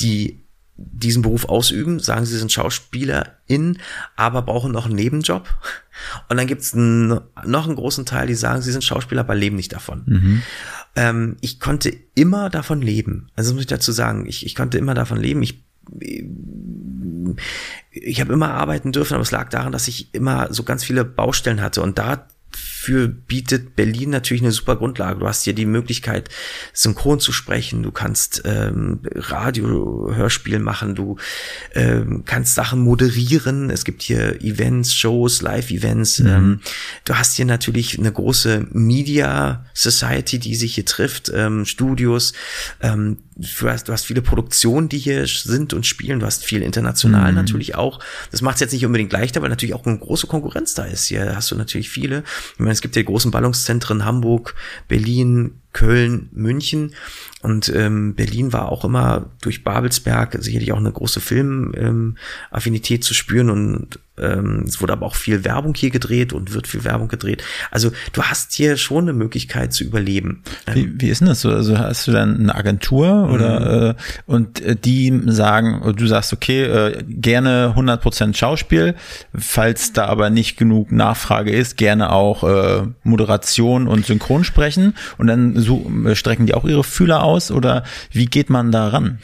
die 0.00 0.39
diesen 0.80 1.22
Beruf 1.22 1.44
ausüben, 1.44 2.00
sagen 2.00 2.24
sie 2.24 2.38
sind 2.38 2.52
Schauspielerin, 2.52 3.78
aber 4.16 4.42
brauchen 4.42 4.72
noch 4.72 4.86
einen 4.86 4.94
Nebenjob. 4.94 5.48
Und 6.28 6.36
dann 6.38 6.46
gibt's 6.46 6.74
noch 6.74 7.22
einen 7.44 7.76
großen 7.76 8.06
Teil, 8.06 8.26
die 8.26 8.34
sagen, 8.34 8.62
sie 8.62 8.72
sind 8.72 8.84
Schauspieler, 8.84 9.20
aber 9.20 9.34
leben 9.34 9.56
nicht 9.56 9.72
davon. 9.72 10.02
Mhm. 10.06 10.42
Ähm, 10.96 11.36
ich 11.40 11.60
konnte 11.60 11.92
immer 12.14 12.48
davon 12.48 12.80
leben. 12.80 13.28
Also 13.36 13.52
muss 13.52 13.62
ich 13.62 13.66
dazu 13.68 13.92
sagen, 13.92 14.26
ich, 14.26 14.46
ich 14.46 14.54
konnte 14.54 14.78
immer 14.78 14.94
davon 14.94 15.18
leben. 15.18 15.42
Ich 15.42 15.64
ich 17.90 18.20
habe 18.20 18.32
immer 18.32 18.50
arbeiten 18.52 18.92
dürfen, 18.92 19.14
aber 19.14 19.22
es 19.22 19.30
lag 19.30 19.48
daran, 19.48 19.72
dass 19.72 19.88
ich 19.88 20.14
immer 20.14 20.52
so 20.52 20.62
ganz 20.62 20.84
viele 20.84 21.04
Baustellen 21.04 21.60
hatte 21.60 21.82
und 21.82 21.98
da 21.98 22.28
dafür 22.80 23.08
bietet 23.08 23.76
Berlin 23.76 24.10
natürlich 24.10 24.42
eine 24.42 24.52
super 24.52 24.76
Grundlage. 24.76 25.20
Du 25.20 25.28
hast 25.28 25.44
hier 25.44 25.52
die 25.52 25.66
Möglichkeit, 25.66 26.28
synchron 26.72 27.20
zu 27.20 27.32
sprechen, 27.32 27.82
du 27.82 27.92
kannst 27.92 28.42
ähm, 28.44 29.00
Radio-Hörspiel 29.14 30.58
machen, 30.58 30.94
du 30.94 31.16
ähm, 31.74 32.24
kannst 32.24 32.54
Sachen 32.54 32.80
moderieren. 32.80 33.70
Es 33.70 33.84
gibt 33.84 34.02
hier 34.02 34.40
Events, 34.42 34.94
Shows, 34.94 35.42
Live-Events. 35.42 36.20
Mhm. 36.20 36.26
Ähm, 36.26 36.60
du 37.04 37.14
hast 37.14 37.36
hier 37.36 37.44
natürlich 37.44 37.98
eine 37.98 38.12
große 38.12 38.66
Media 38.72 39.66
Society, 39.74 40.38
die 40.38 40.54
sich 40.54 40.74
hier 40.74 40.86
trifft, 40.86 41.30
ähm, 41.34 41.64
Studios. 41.66 42.32
Ähm, 42.80 43.18
du 43.40 43.68
hast, 43.68 43.88
du 43.88 43.92
hast 43.92 44.04
viele 44.04 44.22
Produktionen, 44.22 44.88
die 44.88 44.98
hier 44.98 45.26
sind 45.26 45.72
und 45.72 45.86
spielen. 45.86 46.20
Du 46.20 46.26
hast 46.26 46.44
viel 46.44 46.62
international 46.62 47.30
mhm. 47.30 47.36
natürlich 47.36 47.74
auch. 47.74 48.00
Das 48.30 48.42
macht 48.42 48.56
es 48.56 48.60
jetzt 48.60 48.72
nicht 48.72 48.84
unbedingt 48.84 49.12
leichter, 49.12 49.42
weil 49.42 49.48
natürlich 49.48 49.74
auch 49.74 49.86
eine 49.86 49.98
große 49.98 50.26
Konkurrenz 50.26 50.74
da 50.74 50.84
ist. 50.84 51.06
Hier 51.06 51.34
hast 51.34 51.50
du 51.50 51.56
natürlich 51.56 51.90
viele. 51.90 52.24
Ich 52.54 52.58
meine, 52.58 52.72
es 52.72 52.80
gibt 52.80 52.96
ja 52.96 53.02
großen 53.02 53.30
Ballungszentren 53.30 54.04
Hamburg, 54.04 54.54
Berlin, 54.88 55.59
Köln, 55.72 56.28
München. 56.32 56.94
Und 57.42 57.72
ähm, 57.74 58.14
Berlin 58.14 58.52
war 58.52 58.70
auch 58.70 58.84
immer 58.84 59.30
durch 59.40 59.64
Babelsberg 59.64 60.36
sicherlich 60.40 60.72
auch 60.72 60.78
eine 60.78 60.92
große 60.92 61.20
Filmaffinität 61.20 62.98
ähm, 62.98 63.02
zu 63.02 63.14
spüren 63.14 63.48
und 63.48 63.98
ähm, 64.20 64.64
es 64.66 64.80
wurde 64.80 64.92
aber 64.92 65.06
auch 65.06 65.14
viel 65.14 65.44
Werbung 65.44 65.74
hier 65.74 65.90
gedreht 65.90 66.32
und 66.32 66.52
wird 66.52 66.66
viel 66.66 66.84
Werbung 66.84 67.08
gedreht. 67.08 67.42
Also 67.70 67.90
du 68.12 68.22
hast 68.22 68.52
hier 68.52 68.76
schon 68.76 69.04
eine 69.04 69.12
Möglichkeit 69.12 69.72
zu 69.72 69.84
überleben. 69.84 70.42
Wie, 70.72 70.92
wie 71.00 71.08
ist 71.08 71.20
denn 71.20 71.28
das 71.28 71.40
so? 71.40 71.50
Also 71.50 71.78
hast 71.78 72.06
du 72.06 72.12
dann 72.12 72.38
eine 72.38 72.54
Agentur 72.54 73.30
oder 73.30 73.60
mhm. 73.60 73.90
äh, 73.90 73.94
und 74.26 74.60
äh, 74.60 74.76
die 74.76 75.22
sagen, 75.26 75.94
du 75.96 76.06
sagst, 76.06 76.32
okay, 76.32 76.64
äh, 76.64 77.02
gerne 77.08 77.74
100% 77.76 78.36
Schauspiel, 78.36 78.94
falls 79.34 79.92
da 79.92 80.06
aber 80.06 80.30
nicht 80.30 80.56
genug 80.56 80.92
Nachfrage 80.92 81.50
ist, 81.50 81.76
gerne 81.76 82.12
auch 82.12 82.44
äh, 82.44 82.82
Moderation 83.02 83.88
und 83.88 84.04
Synchronsprechen 84.06 84.94
und 85.16 85.26
dann 85.26 85.56
so, 85.62 85.90
äh, 86.06 86.14
strecken 86.14 86.46
die 86.46 86.54
auch 86.54 86.64
ihre 86.64 86.84
Fühler 86.84 87.22
aus 87.22 87.50
oder 87.50 87.84
wie 88.10 88.26
geht 88.26 88.50
man 88.50 88.72
da 88.72 88.88
ran? 88.88 89.18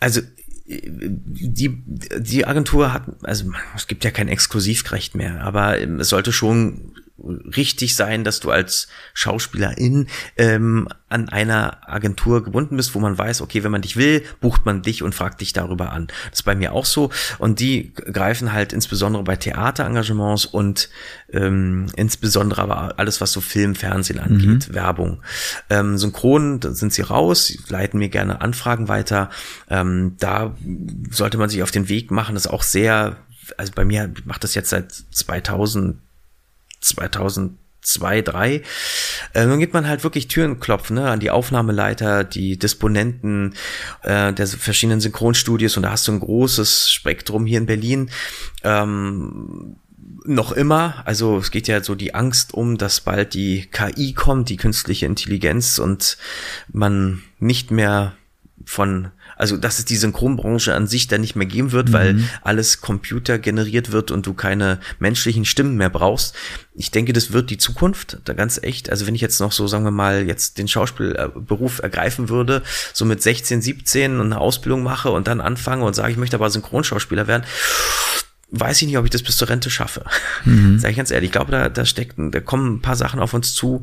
Also 0.00 0.20
die, 0.68 1.82
die 2.18 2.46
Agentur 2.46 2.92
hat, 2.92 3.04
also 3.22 3.50
es 3.74 3.86
gibt 3.86 4.04
ja 4.04 4.10
kein 4.10 4.28
Exklusivrecht 4.28 5.14
mehr, 5.14 5.40
aber 5.42 5.78
es 5.78 6.10
sollte 6.10 6.30
schon 6.30 6.92
richtig 7.18 7.96
sein, 7.96 8.24
dass 8.24 8.40
du 8.40 8.50
als 8.50 8.88
Schauspielerin 9.12 10.06
ähm, 10.36 10.88
an 11.08 11.28
einer 11.28 11.88
Agentur 11.88 12.44
gebunden 12.44 12.76
bist, 12.76 12.94
wo 12.94 13.00
man 13.00 13.16
weiß, 13.16 13.40
okay, 13.40 13.64
wenn 13.64 13.72
man 13.72 13.82
dich 13.82 13.96
will, 13.96 14.22
bucht 14.40 14.66
man 14.66 14.82
dich 14.82 15.02
und 15.02 15.14
fragt 15.14 15.40
dich 15.40 15.52
darüber 15.52 15.92
an. 15.92 16.08
Das 16.30 16.40
ist 16.40 16.44
bei 16.44 16.54
mir 16.54 16.72
auch 16.72 16.84
so. 16.84 17.10
Und 17.38 17.60
die 17.60 17.92
greifen 17.94 18.52
halt 18.52 18.72
insbesondere 18.72 19.24
bei 19.24 19.36
Theaterengagements 19.36 20.44
und 20.44 20.90
ähm, 21.32 21.86
insbesondere 21.96 22.62
aber 22.62 22.98
alles, 22.98 23.20
was 23.20 23.32
so 23.32 23.40
Film, 23.40 23.74
Fernsehen 23.74 24.18
angeht, 24.20 24.68
mhm. 24.68 24.74
Werbung. 24.74 25.22
Ähm, 25.70 25.98
Synchron, 25.98 26.60
da 26.60 26.72
sind 26.72 26.92
sie 26.92 27.02
raus, 27.02 27.56
leiten 27.68 27.98
mir 27.98 28.10
gerne 28.10 28.40
Anfragen 28.40 28.88
weiter. 28.88 29.30
Ähm, 29.70 30.16
da 30.18 30.54
sollte 31.10 31.38
man 31.38 31.48
sich 31.48 31.62
auf 31.62 31.70
den 31.70 31.88
Weg 31.88 32.10
machen, 32.10 32.34
das 32.34 32.46
ist 32.46 32.52
auch 32.52 32.62
sehr, 32.62 33.16
also 33.56 33.72
bei 33.74 33.84
mir 33.84 34.12
macht 34.24 34.44
das 34.44 34.54
jetzt 34.54 34.70
seit 34.70 34.92
2000, 34.92 35.96
2000 36.80 37.58
zwei. 37.88 38.18
Äh, 38.18 38.62
dann 39.32 39.58
geht 39.58 39.72
man 39.72 39.88
halt 39.88 40.04
wirklich 40.04 40.28
Türen 40.28 40.60
klopfen, 40.60 40.96
ne, 40.96 41.10
an 41.10 41.20
die 41.20 41.30
Aufnahmeleiter, 41.30 42.24
die 42.24 42.58
Disponenten 42.58 43.54
äh, 44.02 44.32
der 44.32 44.46
verschiedenen 44.46 45.00
Synchronstudios 45.00 45.76
und 45.76 45.84
da 45.84 45.90
hast 45.92 46.06
du 46.08 46.12
ein 46.12 46.20
großes 46.20 46.90
Spektrum 46.92 47.46
hier 47.46 47.58
in 47.58 47.66
Berlin. 47.66 48.10
Ähm, 48.62 49.76
noch 50.24 50.52
immer, 50.52 51.02
also 51.06 51.38
es 51.38 51.50
geht 51.50 51.68
ja 51.68 51.82
so 51.82 51.94
die 51.94 52.14
Angst 52.14 52.52
um, 52.52 52.76
dass 52.76 53.00
bald 53.00 53.34
die 53.34 53.66
KI 53.70 54.12
kommt, 54.12 54.50
die 54.50 54.56
künstliche 54.56 55.06
Intelligenz 55.06 55.78
und 55.78 56.18
man 56.70 57.22
nicht 57.38 57.70
mehr 57.70 58.14
von 58.64 59.10
also 59.38 59.56
dass 59.56 59.78
es 59.78 59.84
die 59.84 59.96
Synchronbranche 59.96 60.74
an 60.74 60.86
sich 60.86 61.06
dann 61.06 61.20
nicht 61.20 61.36
mehr 61.36 61.46
geben 61.46 61.72
wird, 61.72 61.88
mhm. 61.88 61.92
weil 61.92 62.24
alles 62.42 62.80
Computer 62.80 63.38
generiert 63.38 63.92
wird 63.92 64.10
und 64.10 64.26
du 64.26 64.34
keine 64.34 64.80
menschlichen 64.98 65.44
Stimmen 65.44 65.76
mehr 65.76 65.90
brauchst. 65.90 66.34
Ich 66.74 66.90
denke, 66.90 67.12
das 67.12 67.32
wird 67.32 67.50
die 67.50 67.58
Zukunft, 67.58 68.18
da 68.24 68.34
ganz 68.34 68.60
echt. 68.62 68.90
Also 68.90 69.06
wenn 69.06 69.14
ich 69.14 69.20
jetzt 69.20 69.40
noch 69.40 69.52
so, 69.52 69.66
sagen 69.66 69.84
wir 69.84 69.90
mal, 69.90 70.26
jetzt 70.26 70.58
den 70.58 70.68
Schauspielberuf 70.68 71.78
ergreifen 71.78 72.28
würde, 72.28 72.62
so 72.92 73.04
mit 73.04 73.22
16, 73.22 73.62
17 73.62 74.20
und 74.20 74.26
eine 74.26 74.40
Ausbildung 74.40 74.82
mache 74.82 75.10
und 75.10 75.28
dann 75.28 75.40
anfange 75.40 75.84
und 75.84 75.94
sage, 75.94 76.12
ich 76.12 76.18
möchte 76.18 76.36
aber 76.36 76.50
Synchronschauspieler 76.50 77.26
werden, 77.26 77.44
weiß 78.50 78.82
ich 78.82 78.88
nicht, 78.88 78.98
ob 78.98 79.04
ich 79.04 79.10
das 79.10 79.22
bis 79.22 79.36
zur 79.36 79.48
Rente 79.48 79.70
schaffe. 79.70 80.04
Mhm. 80.44 80.78
Sag 80.80 80.90
ich 80.90 80.96
ganz 80.96 81.10
ehrlich, 81.10 81.28
ich 81.28 81.32
glaube, 81.32 81.52
da, 81.52 81.68
da 81.68 81.84
steckt, 81.84 82.14
da 82.16 82.40
kommen 82.40 82.76
ein 82.76 82.82
paar 82.82 82.96
Sachen 82.96 83.20
auf 83.20 83.34
uns 83.34 83.54
zu. 83.54 83.82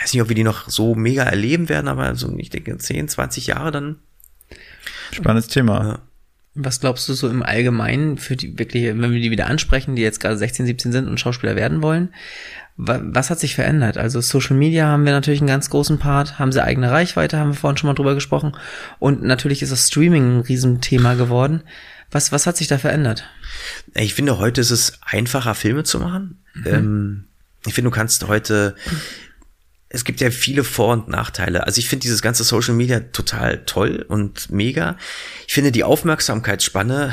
Weiß 0.00 0.12
nicht, 0.12 0.22
ob 0.22 0.28
wir 0.28 0.36
die 0.36 0.44
noch 0.44 0.68
so 0.68 0.94
mega 0.94 1.24
erleben 1.24 1.68
werden, 1.68 1.88
aber 1.88 2.14
so, 2.14 2.32
ich 2.38 2.50
denke, 2.50 2.76
10, 2.76 3.08
20 3.08 3.48
Jahre 3.48 3.72
dann 3.72 3.96
Spannendes 5.12 5.48
Thema. 5.48 5.84
Ja. 5.84 5.98
Was 6.54 6.80
glaubst 6.80 7.08
du 7.08 7.14
so 7.14 7.30
im 7.30 7.42
Allgemeinen 7.42 8.18
für 8.18 8.36
die 8.36 8.58
wirklich, 8.58 8.84
wenn 8.84 9.00
wir 9.00 9.20
die 9.20 9.30
wieder 9.30 9.46
ansprechen, 9.46 9.96
die 9.96 10.02
jetzt 10.02 10.20
gerade 10.20 10.36
16, 10.36 10.66
17 10.66 10.92
sind 10.92 11.08
und 11.08 11.18
Schauspieler 11.18 11.56
werden 11.56 11.82
wollen? 11.82 12.12
Was 12.76 13.30
hat 13.30 13.38
sich 13.38 13.54
verändert? 13.54 13.96
Also 13.96 14.20
Social 14.20 14.56
Media 14.56 14.86
haben 14.86 15.04
wir 15.04 15.12
natürlich 15.12 15.40
einen 15.40 15.48
ganz 15.48 15.70
großen 15.70 15.98
Part, 15.98 16.38
haben 16.38 16.52
sie 16.52 16.62
eigene 16.62 16.90
Reichweite, 16.90 17.38
haben 17.38 17.50
wir 17.50 17.54
vorhin 17.54 17.76
schon 17.76 17.88
mal 17.88 17.94
drüber 17.94 18.14
gesprochen. 18.14 18.56
Und 18.98 19.22
natürlich 19.22 19.62
ist 19.62 19.72
das 19.72 19.88
Streaming 19.88 20.38
ein 20.38 20.40
Riesenthema 20.40 21.14
geworden. 21.14 21.62
Was, 22.10 22.32
was 22.32 22.46
hat 22.46 22.56
sich 22.56 22.68
da 22.68 22.78
verändert? 22.78 23.24
Ich 23.94 24.14
finde, 24.14 24.38
heute 24.38 24.60
ist 24.60 24.70
es 24.70 24.98
einfacher, 25.02 25.54
Filme 25.54 25.84
zu 25.84 26.00
machen. 26.00 26.42
Mhm. 26.54 26.66
Ähm, 26.66 27.24
ich 27.66 27.74
finde, 27.74 27.90
du 27.90 27.94
kannst 27.94 28.26
heute 28.26 28.74
es 29.94 30.04
gibt 30.04 30.22
ja 30.22 30.30
viele 30.30 30.64
Vor- 30.64 30.94
und 30.94 31.08
Nachteile. 31.08 31.66
Also 31.66 31.78
ich 31.78 31.88
finde 31.88 32.04
dieses 32.04 32.22
ganze 32.22 32.44
Social 32.44 32.74
Media 32.74 33.00
total 33.00 33.62
toll 33.66 34.06
und 34.08 34.50
mega. 34.50 34.96
Ich 35.46 35.52
finde 35.52 35.70
die 35.70 35.84
Aufmerksamkeitsspanne 35.84 37.12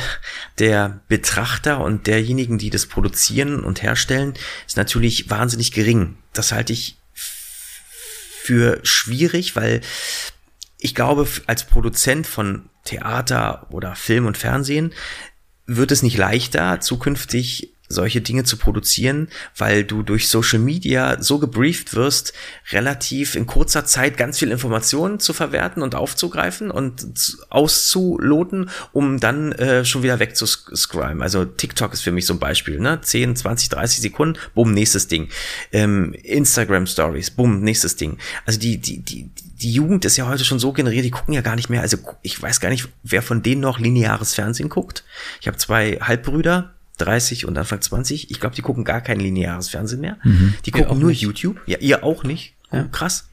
der 0.60 1.02
Betrachter 1.10 1.82
und 1.82 2.08
derjenigen, 2.08 2.58
die 2.58 2.70
das 2.70 2.86
produzieren 2.86 3.66
und 3.66 3.84
herstellen, 3.84 4.34
ist 4.66 4.78
natürlich 4.78 5.30
wahnsinnig 5.30 5.74
gering. 5.74 6.18
Das 6.32 6.54
halte 6.54 6.72
ich 6.72 6.96
für 8.44 8.80
schwierig, 8.84 9.58
weil 9.58 9.82
ich 10.78 10.96
glaube, 10.96 11.28
als 11.48 11.66
Produzent 11.66 12.28
von 12.28 12.70
Theater 12.86 13.68
oder 13.72 13.96
Film 13.96 14.26
und 14.26 14.38
Fernsehen 14.38 14.94
wird 15.66 15.92
es 15.92 16.02
nicht 16.02 16.18
leichter, 16.18 16.80
zukünftig 16.80 17.74
solche 17.90 18.22
Dinge 18.22 18.44
zu 18.44 18.58
produzieren, 18.58 19.30
weil 19.58 19.84
du 19.84 20.04
durch 20.04 20.30
Social 20.30 20.60
Media 20.60 21.22
so 21.22 21.40
gebrieft 21.40 21.96
wirst, 21.96 22.34
relativ 22.72 23.36
in 23.36 23.48
kurzer 23.48 23.84
Zeit 23.84 24.16
ganz 24.16 24.38
viel 24.38 24.52
Informationen 24.52 25.20
zu 25.20 25.34
verwerten 25.34 25.82
und 25.82 25.96
aufzugreifen 25.96 26.70
und 26.70 27.08
auszuloten, 27.50 28.70
um 28.94 29.20
dann 29.20 29.52
äh, 29.54 29.84
schon 29.86 30.04
wieder 30.04 30.20
wegzuscriben. 30.20 31.24
Also 31.24 31.46
TikTok 31.46 31.94
ist 31.94 32.02
für 32.02 32.12
mich 32.12 32.28
so 32.28 32.36
ein 32.36 32.40
Beispiel, 32.40 32.80
ne? 32.80 33.02
10, 33.02 33.36
20, 33.36 33.70
30 33.70 34.02
Sekunden, 34.02 34.40
bumm, 34.54 34.74
nächstes 34.74 35.08
Ding. 35.08 35.30
Ähm, 35.72 36.14
Instagram 36.24 36.86
Stories, 36.86 37.32
bumm, 37.32 37.62
nächstes 37.62 37.96
Ding. 37.96 38.20
Also 38.46 38.60
die, 38.60 38.78
die, 38.78 39.00
die, 39.00 39.30
die 39.62 39.74
Jugend 39.74 40.06
ist 40.06 40.16
ja 40.16 40.28
heute 40.28 40.46
schon 40.46 40.60
so 40.60 40.74
generiert, 40.74 41.06
die 41.06 41.12
gucken 41.12 41.34
ja 41.34 41.42
gar 41.42 41.56
nicht 41.56 41.70
mehr, 41.70 41.82
also 41.82 41.98
ich 42.22 42.40
weiß 42.40 42.60
gar 42.60 42.70
nicht, 42.70 42.88
wer 43.02 43.24
von 43.24 43.42
denen 43.42 43.62
noch 43.62 43.80
lineares 43.80 44.36
Fernsehen 44.36 44.70
guckt. 44.70 45.04
Ich 45.42 45.48
habe 45.48 45.58
zwei 45.58 45.98
Halbbrüder, 46.02 46.76
30 47.00 47.46
und 47.46 47.58
Anfang 47.58 47.82
20. 47.82 48.32
Ich 48.32 48.40
glaube, 48.40 48.56
die 48.56 48.62
gucken 48.62 48.84
gar 48.84 49.02
kein 49.02 49.20
lineares 49.20 49.70
Fernsehen 49.70 50.02
mehr. 50.02 50.18
Mhm. 50.24 50.54
Die 50.66 50.72
gucken 50.72 51.00
nur 51.00 51.10
nicht. 51.10 51.22
YouTube. 51.22 51.60
Ja, 51.66 51.78
ihr 51.80 52.04
auch 52.04 52.24
nicht. 52.24 52.54
Ja. 52.72 52.84
Krass. 52.92 53.26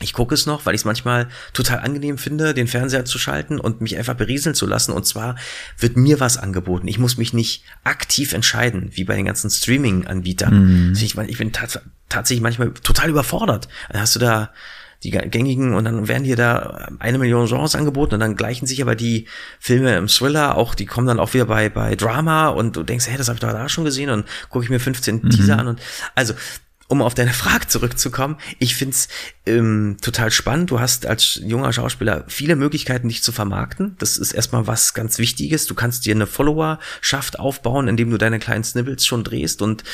Ich 0.00 0.12
gucke 0.12 0.34
es 0.34 0.46
noch, 0.46 0.64
weil 0.64 0.74
ich 0.76 0.82
es 0.82 0.84
manchmal 0.84 1.28
total 1.52 1.80
angenehm 1.80 2.18
finde, 2.18 2.54
den 2.54 2.68
Fernseher 2.68 3.04
zu 3.04 3.18
schalten 3.18 3.58
und 3.58 3.80
mich 3.80 3.96
einfach 3.96 4.14
berieseln 4.14 4.54
zu 4.54 4.64
lassen. 4.66 4.92
Und 4.92 5.06
zwar 5.06 5.34
wird 5.76 5.96
mir 5.96 6.20
was 6.20 6.38
angeboten. 6.38 6.86
Ich 6.86 6.98
muss 6.98 7.16
mich 7.16 7.32
nicht 7.32 7.64
aktiv 7.82 8.32
entscheiden, 8.32 8.90
wie 8.92 9.04
bei 9.04 9.16
den 9.16 9.24
ganzen 9.24 9.50
Streaming-Anbietern. 9.50 10.90
Mhm. 10.90 10.92
Ich, 10.92 11.16
ich 11.18 11.38
bin 11.38 11.52
tatsächlich 11.52 12.42
manchmal 12.42 12.72
total 12.74 13.10
überfordert. 13.10 13.68
Dann 13.90 14.00
hast 14.00 14.14
du 14.14 14.20
da 14.20 14.52
die 15.04 15.10
gängigen 15.10 15.74
und 15.74 15.84
dann 15.84 16.08
werden 16.08 16.24
dir 16.24 16.34
da 16.34 16.88
eine 16.98 17.18
Million 17.18 17.46
Genres 17.46 17.76
angeboten 17.76 18.14
und 18.14 18.20
dann 18.20 18.34
gleichen 18.34 18.66
sich 18.66 18.82
aber 18.82 18.96
die 18.96 19.26
Filme 19.60 19.96
im 19.96 20.08
Thriller 20.08 20.56
auch, 20.56 20.74
die 20.74 20.86
kommen 20.86 21.06
dann 21.06 21.20
auch 21.20 21.34
wieder 21.34 21.44
bei, 21.44 21.68
bei 21.68 21.94
Drama 21.94 22.48
und 22.48 22.76
du 22.76 22.82
denkst, 22.82 23.06
hey, 23.06 23.16
das 23.16 23.28
habe 23.28 23.36
ich 23.36 23.40
doch 23.40 23.52
da 23.52 23.68
schon 23.68 23.84
gesehen 23.84 24.10
und 24.10 24.26
gucke 24.48 24.64
ich 24.64 24.70
mir 24.70 24.80
15 24.80 25.20
mhm. 25.22 25.30
Teaser 25.30 25.58
an 25.58 25.68
und 25.68 25.80
also 26.16 26.34
um 26.88 27.02
auf 27.02 27.14
deine 27.14 27.34
Frage 27.34 27.68
zurückzukommen, 27.68 28.38
ich 28.58 28.74
find's 28.74 29.08
ähm, 29.44 29.98
total 30.00 30.30
spannend. 30.30 30.70
Du 30.70 30.80
hast 30.80 31.04
als 31.04 31.38
junger 31.44 31.72
Schauspieler 31.72 32.24
viele 32.28 32.56
Möglichkeiten, 32.56 33.08
dich 33.08 33.22
zu 33.22 33.30
vermarkten. 33.30 33.94
Das 33.98 34.16
ist 34.16 34.32
erstmal 34.32 34.66
was 34.66 34.94
ganz 34.94 35.18
Wichtiges. 35.18 35.66
Du 35.66 35.74
kannst 35.74 36.06
dir 36.06 36.14
eine 36.14 36.26
Followerschaft 36.26 37.38
aufbauen, 37.38 37.88
indem 37.88 38.10
du 38.10 38.16
deine 38.16 38.38
kleinen 38.38 38.64
Snippets 38.64 39.06
schon 39.06 39.22
drehst 39.22 39.60
und 39.60 39.84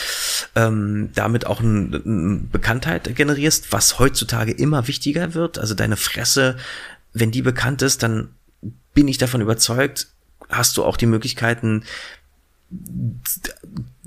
ähm, 0.55 1.11
damit 1.15 1.47
auch 1.47 1.61
eine 1.61 2.01
ein 2.05 2.49
Bekanntheit 2.51 3.15
generierst, 3.17 3.73
was 3.73 3.99
heutzutage 3.99 4.53
immer 4.53 4.87
wichtiger 4.87 5.35
wird. 5.35 5.59
Also 5.59 5.75
deine 5.75 5.97
Fresse, 5.97 6.57
wenn 7.13 7.33
die 7.33 7.43
bekannt 7.43 7.83
ist, 7.83 8.05
dann 8.05 8.29
bin 8.95 9.09
ich 9.09 9.19
davon 9.19 9.41
überzeugt, 9.41 10.09
hast 10.49 10.77
du 10.77 10.85
auch 10.85 10.97
die 10.97 11.07
Möglichkeiten 11.07 11.83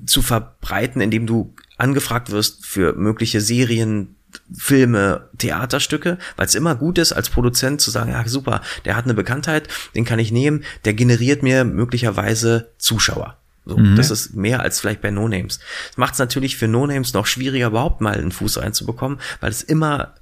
zu 0.07 0.21
verbreiten, 0.21 1.01
indem 1.01 1.27
du 1.27 1.53
angefragt 1.77 2.31
wirst 2.31 2.65
für 2.65 2.93
mögliche 2.93 3.41
Serien, 3.41 4.15
Filme, 4.53 5.29
Theaterstücke, 5.37 6.17
weil 6.35 6.45
es 6.45 6.55
immer 6.55 6.75
gut 6.75 6.97
ist, 6.97 7.13
als 7.13 7.29
Produzent 7.29 7.81
zu 7.81 7.91
sagen, 7.91 8.11
ja 8.11 8.27
super, 8.27 8.61
der 8.85 8.95
hat 8.95 9.05
eine 9.05 9.13
Bekanntheit, 9.13 9.67
den 9.95 10.05
kann 10.05 10.19
ich 10.19 10.31
nehmen, 10.31 10.63
der 10.85 10.93
generiert 10.93 11.43
mir 11.43 11.63
möglicherweise 11.63 12.71
Zuschauer. 12.77 13.37
So, 13.65 13.77
mhm. 13.77 13.95
Das 13.95 14.11
ist 14.11 14.35
mehr 14.35 14.61
als 14.61 14.79
vielleicht 14.79 15.01
bei 15.01 15.11
No-Names. 15.11 15.59
Das 15.89 15.97
macht 15.97 16.13
es 16.13 16.19
natürlich 16.19 16.57
für 16.57 16.67
No-Names 16.67 17.13
noch 17.13 17.25
schwieriger, 17.25 17.67
überhaupt 17.67 18.01
mal 18.01 18.15
einen 18.15 18.31
Fuß 18.31 18.57
reinzubekommen, 18.59 19.19
weil 19.41 19.51
es 19.51 19.61
immer 19.61 20.15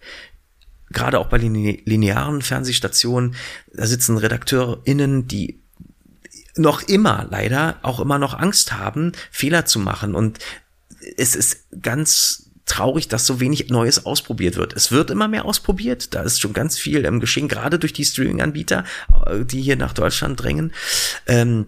gerade 0.91 1.19
auch 1.19 1.27
bei 1.27 1.37
linearen 1.37 2.41
Fernsehstationen, 2.41 3.35
da 3.73 3.85
sitzen 3.85 4.17
RedakteurInnen, 4.17 5.27
die 5.27 5.61
noch 6.55 6.83
immer 6.83 7.27
leider 7.29 7.77
auch 7.81 7.99
immer 7.99 8.17
noch 8.17 8.33
Angst 8.33 8.73
haben, 8.73 9.11
Fehler 9.31 9.65
zu 9.65 9.79
machen. 9.79 10.15
Und 10.15 10.39
es 11.17 11.35
ist 11.35 11.65
ganz 11.81 12.49
traurig, 12.65 13.07
dass 13.07 13.25
so 13.25 13.39
wenig 13.39 13.69
Neues 13.69 14.05
ausprobiert 14.05 14.55
wird. 14.55 14.73
Es 14.73 14.91
wird 14.91 15.11
immer 15.11 15.27
mehr 15.27 15.45
ausprobiert. 15.45 16.15
Da 16.15 16.23
ist 16.23 16.41
schon 16.41 16.53
ganz 16.53 16.77
viel 16.77 17.05
im 17.05 17.19
Geschehen, 17.19 17.47
gerade 17.47 17.77
durch 17.77 17.93
die 17.93 18.05
Streaming-Anbieter, 18.05 18.83
äh, 19.25 19.45
die 19.45 19.61
hier 19.61 19.75
nach 19.75 19.93
Deutschland 19.93 20.41
drängen. 20.41 20.73
Ähm, 21.27 21.67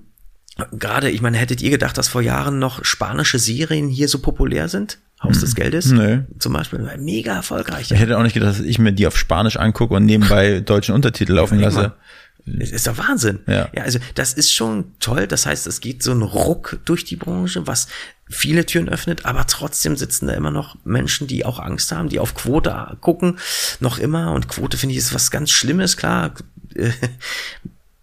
gerade, 0.72 1.12
ich 1.12 1.22
meine, 1.22 1.38
hättet 1.38 1.62
ihr 1.62 1.70
gedacht, 1.70 1.98
dass 1.98 2.08
vor 2.08 2.22
Jahren 2.22 2.58
noch 2.60 2.84
spanische 2.84 3.38
Serien 3.38 3.90
hier 3.90 4.08
so 4.08 4.20
populär 4.20 4.70
sind? 4.70 5.00
Haus 5.22 5.40
des 5.40 5.52
hm. 5.52 5.56
Geldes? 5.56 5.92
Nee. 5.92 6.20
Zum 6.38 6.54
Beispiel. 6.54 6.80
Mega 7.00 7.36
erfolgreich. 7.36 7.92
Ich 7.92 8.00
hätte 8.00 8.18
auch 8.18 8.24
nicht 8.24 8.34
gedacht, 8.34 8.52
dass 8.52 8.60
ich 8.60 8.78
mir 8.78 8.92
die 8.92 9.08
auf 9.08 9.18
Spanisch 9.18 9.58
angucke 9.58 9.96
und 9.96 10.06
nebenbei 10.06 10.60
deutschen 10.60 10.94
Untertitel 10.94 11.34
laufen 11.34 11.60
lasse. 11.60 11.94
Das 12.48 12.72
ist 12.72 12.88
doch 12.88 12.98
Wahnsinn. 12.98 13.40
Ja. 13.46 13.70
ja, 13.74 13.84
also 13.84 14.00
das 14.16 14.34
ist 14.34 14.54
schon 14.54 14.94
toll. 15.00 15.28
Das 15.28 15.46
heißt, 15.46 15.68
es 15.68 15.82
geht 15.82 16.02
so 16.02 16.12
ein 16.14 16.22
Ruck 16.22 16.80
durch 16.86 17.04
die 17.04 17.18
Branche, 17.18 17.68
was 17.68 17.88
viele 18.30 18.66
Türen 18.66 18.90
öffnet, 18.90 19.26
aber 19.26 19.46
trotzdem 19.48 19.98
sitzen 19.98 20.28
da 20.28 20.34
immer 20.34 20.52
noch 20.52 20.78
Menschen, 20.86 21.28
die 21.28 21.46
auch 21.46 21.60
Angst 21.60 21.92
haben, 21.92 22.10
die 22.10 22.20
auf 22.20 22.36
Quote 22.36 22.98
gucken, 23.02 23.38
noch 23.80 24.00
immer. 24.00 24.32
Und 24.32 24.48
Quote 24.48 24.78
finde 24.78 24.94
ich 24.94 25.00
ist 25.00 25.14
was 25.14 25.30
ganz 25.30 25.52
Schlimmes, 25.52 25.98
klar. 25.98 26.34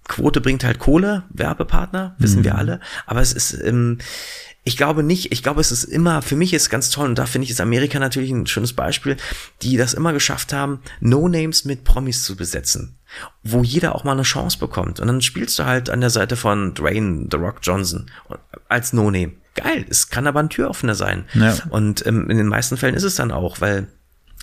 Quote 0.07 0.43
bringt 0.43 0.65
halt 0.65 0.79
Kohle, 0.79 1.23
Werbepartner, 1.31 2.15
wissen 2.19 2.41
mhm. 2.41 2.45
wir 2.45 2.57
alle. 2.57 2.81
Aber 3.07 3.23
es 3.23 3.33
ist, 3.33 3.55
ähm, 3.55 3.99
Ich 4.67 4.77
glaube 4.77 5.03
nicht. 5.03 5.33
Ich 5.33 5.43
glaube, 5.43 5.61
es 5.61 5.73
ist 5.73 5.85
immer, 5.85 6.23
für 6.23 6.37
mich 6.37 6.53
ist 6.53 6.71
ganz 6.71 6.91
toll, 6.91 7.09
und 7.09 7.19
da 7.19 7.27
finde 7.27 7.45
ich, 7.45 7.51
ist 7.51 7.61
Amerika 7.61 7.99
natürlich 7.99 8.31
ein 8.31 8.47
schönes 8.47 8.73
Beispiel, 8.73 9.17
die 9.63 9.77
das 9.77 9.95
immer 9.95 10.13
geschafft 10.13 10.53
haben, 10.53 10.81
No-Names 11.01 11.65
mit 11.65 11.85
Promis 11.85 12.25
zu 12.25 12.35
besetzen. 12.35 12.99
Wo 13.43 13.63
jeder 13.63 13.95
auch 13.95 14.05
mal 14.05 14.13
eine 14.13 14.23
Chance 14.23 14.59
bekommt. 14.59 15.01
Und 15.01 15.07
dann 15.07 15.23
spielst 15.23 15.59
du 15.59 15.65
halt 15.65 15.91
an 15.91 16.01
der 16.01 16.11
Seite 16.11 16.37
von 16.37 16.75
Dwayne 16.75 17.29
The 17.31 17.37
Rock 17.37 17.59
Johnson 17.63 18.11
als 18.69 18.93
No-Name. 18.93 19.33
Geil, 19.55 19.87
es 19.89 20.09
kann 20.09 20.27
aber 20.27 20.41
ein 20.41 20.51
Türöffner 20.51 20.95
sein. 20.95 21.27
Ja. 21.35 21.57
Und 21.71 22.05
ähm, 22.07 22.29
in 22.29 22.39
den 22.39 22.49
meisten 22.49 22.77
Fällen 22.77 22.95
ist 22.95 23.05
es 23.05 23.15
dann 23.15 23.31
auch, 23.31 23.61
weil 23.61 23.89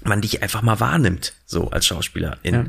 man 0.03 0.21
dich 0.21 0.41
einfach 0.41 0.61
mal 0.61 0.79
wahrnimmt, 0.79 1.33
so 1.45 1.69
als 1.69 1.85
Schauspielerin. 1.85 2.53
Ja. 2.53 2.65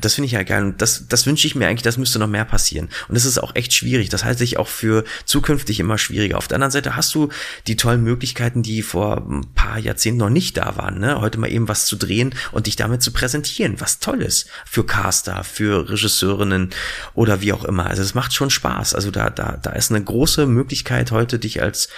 Das 0.00 0.14
finde 0.14 0.26
ich 0.26 0.32
ja 0.32 0.42
geil. 0.42 0.62
Und 0.62 0.82
das, 0.82 1.08
das 1.08 1.26
wünsche 1.26 1.46
ich 1.46 1.54
mir 1.54 1.68
eigentlich, 1.68 1.82
das 1.82 1.96
müsste 1.96 2.18
noch 2.18 2.26
mehr 2.26 2.44
passieren. 2.44 2.88
Und 3.08 3.14
das 3.14 3.24
ist 3.24 3.38
auch 3.38 3.54
echt 3.54 3.72
schwierig. 3.72 4.08
Das 4.08 4.24
halte 4.24 4.44
ich 4.44 4.58
auch 4.58 4.68
für 4.68 5.04
zukünftig 5.24 5.80
immer 5.80 5.98
schwieriger. 5.98 6.36
Auf 6.36 6.48
der 6.48 6.56
anderen 6.56 6.70
Seite 6.70 6.96
hast 6.96 7.14
du 7.14 7.30
die 7.66 7.76
tollen 7.76 8.02
Möglichkeiten, 8.02 8.62
die 8.62 8.82
vor 8.82 9.26
ein 9.26 9.46
paar 9.54 9.78
Jahrzehnten 9.78 10.18
noch 10.18 10.30
nicht 10.30 10.56
da 10.56 10.76
waren. 10.76 10.98
Ne? 10.98 11.20
Heute 11.20 11.38
mal 11.38 11.50
eben 11.50 11.68
was 11.68 11.86
zu 11.86 11.96
drehen 11.96 12.34
und 12.52 12.66
dich 12.66 12.76
damit 12.76 13.02
zu 13.02 13.12
präsentieren. 13.12 13.80
Was 13.80 13.98
Tolles 13.98 14.46
für 14.64 14.84
Caster, 14.84 15.44
für 15.44 15.88
Regisseurinnen 15.88 16.70
oder 17.14 17.40
wie 17.40 17.52
auch 17.52 17.64
immer. 17.64 17.86
Also 17.86 18.02
es 18.02 18.14
macht 18.14 18.34
schon 18.34 18.50
Spaß. 18.50 18.94
Also 18.94 19.10
da, 19.10 19.30
da, 19.30 19.58
da 19.60 19.70
ist 19.70 19.90
eine 19.90 20.02
große 20.02 20.46
Möglichkeit 20.46 21.10
heute, 21.10 21.38
dich 21.38 21.62
als 21.62 21.88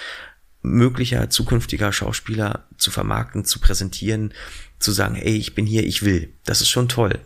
möglicher 0.61 1.29
zukünftiger 1.29 1.91
Schauspieler 1.91 2.65
zu 2.77 2.91
vermarkten, 2.91 3.45
zu 3.45 3.59
präsentieren 3.59 4.33
zu 4.79 4.91
sagen, 4.91 5.15
ey, 5.15 5.35
ich 5.35 5.55
bin 5.55 5.65
hier, 5.65 5.85
ich 5.85 6.03
will. 6.03 6.29
Das 6.45 6.61
ist 6.61 6.69
schon 6.69 6.87
toll. 6.87 7.19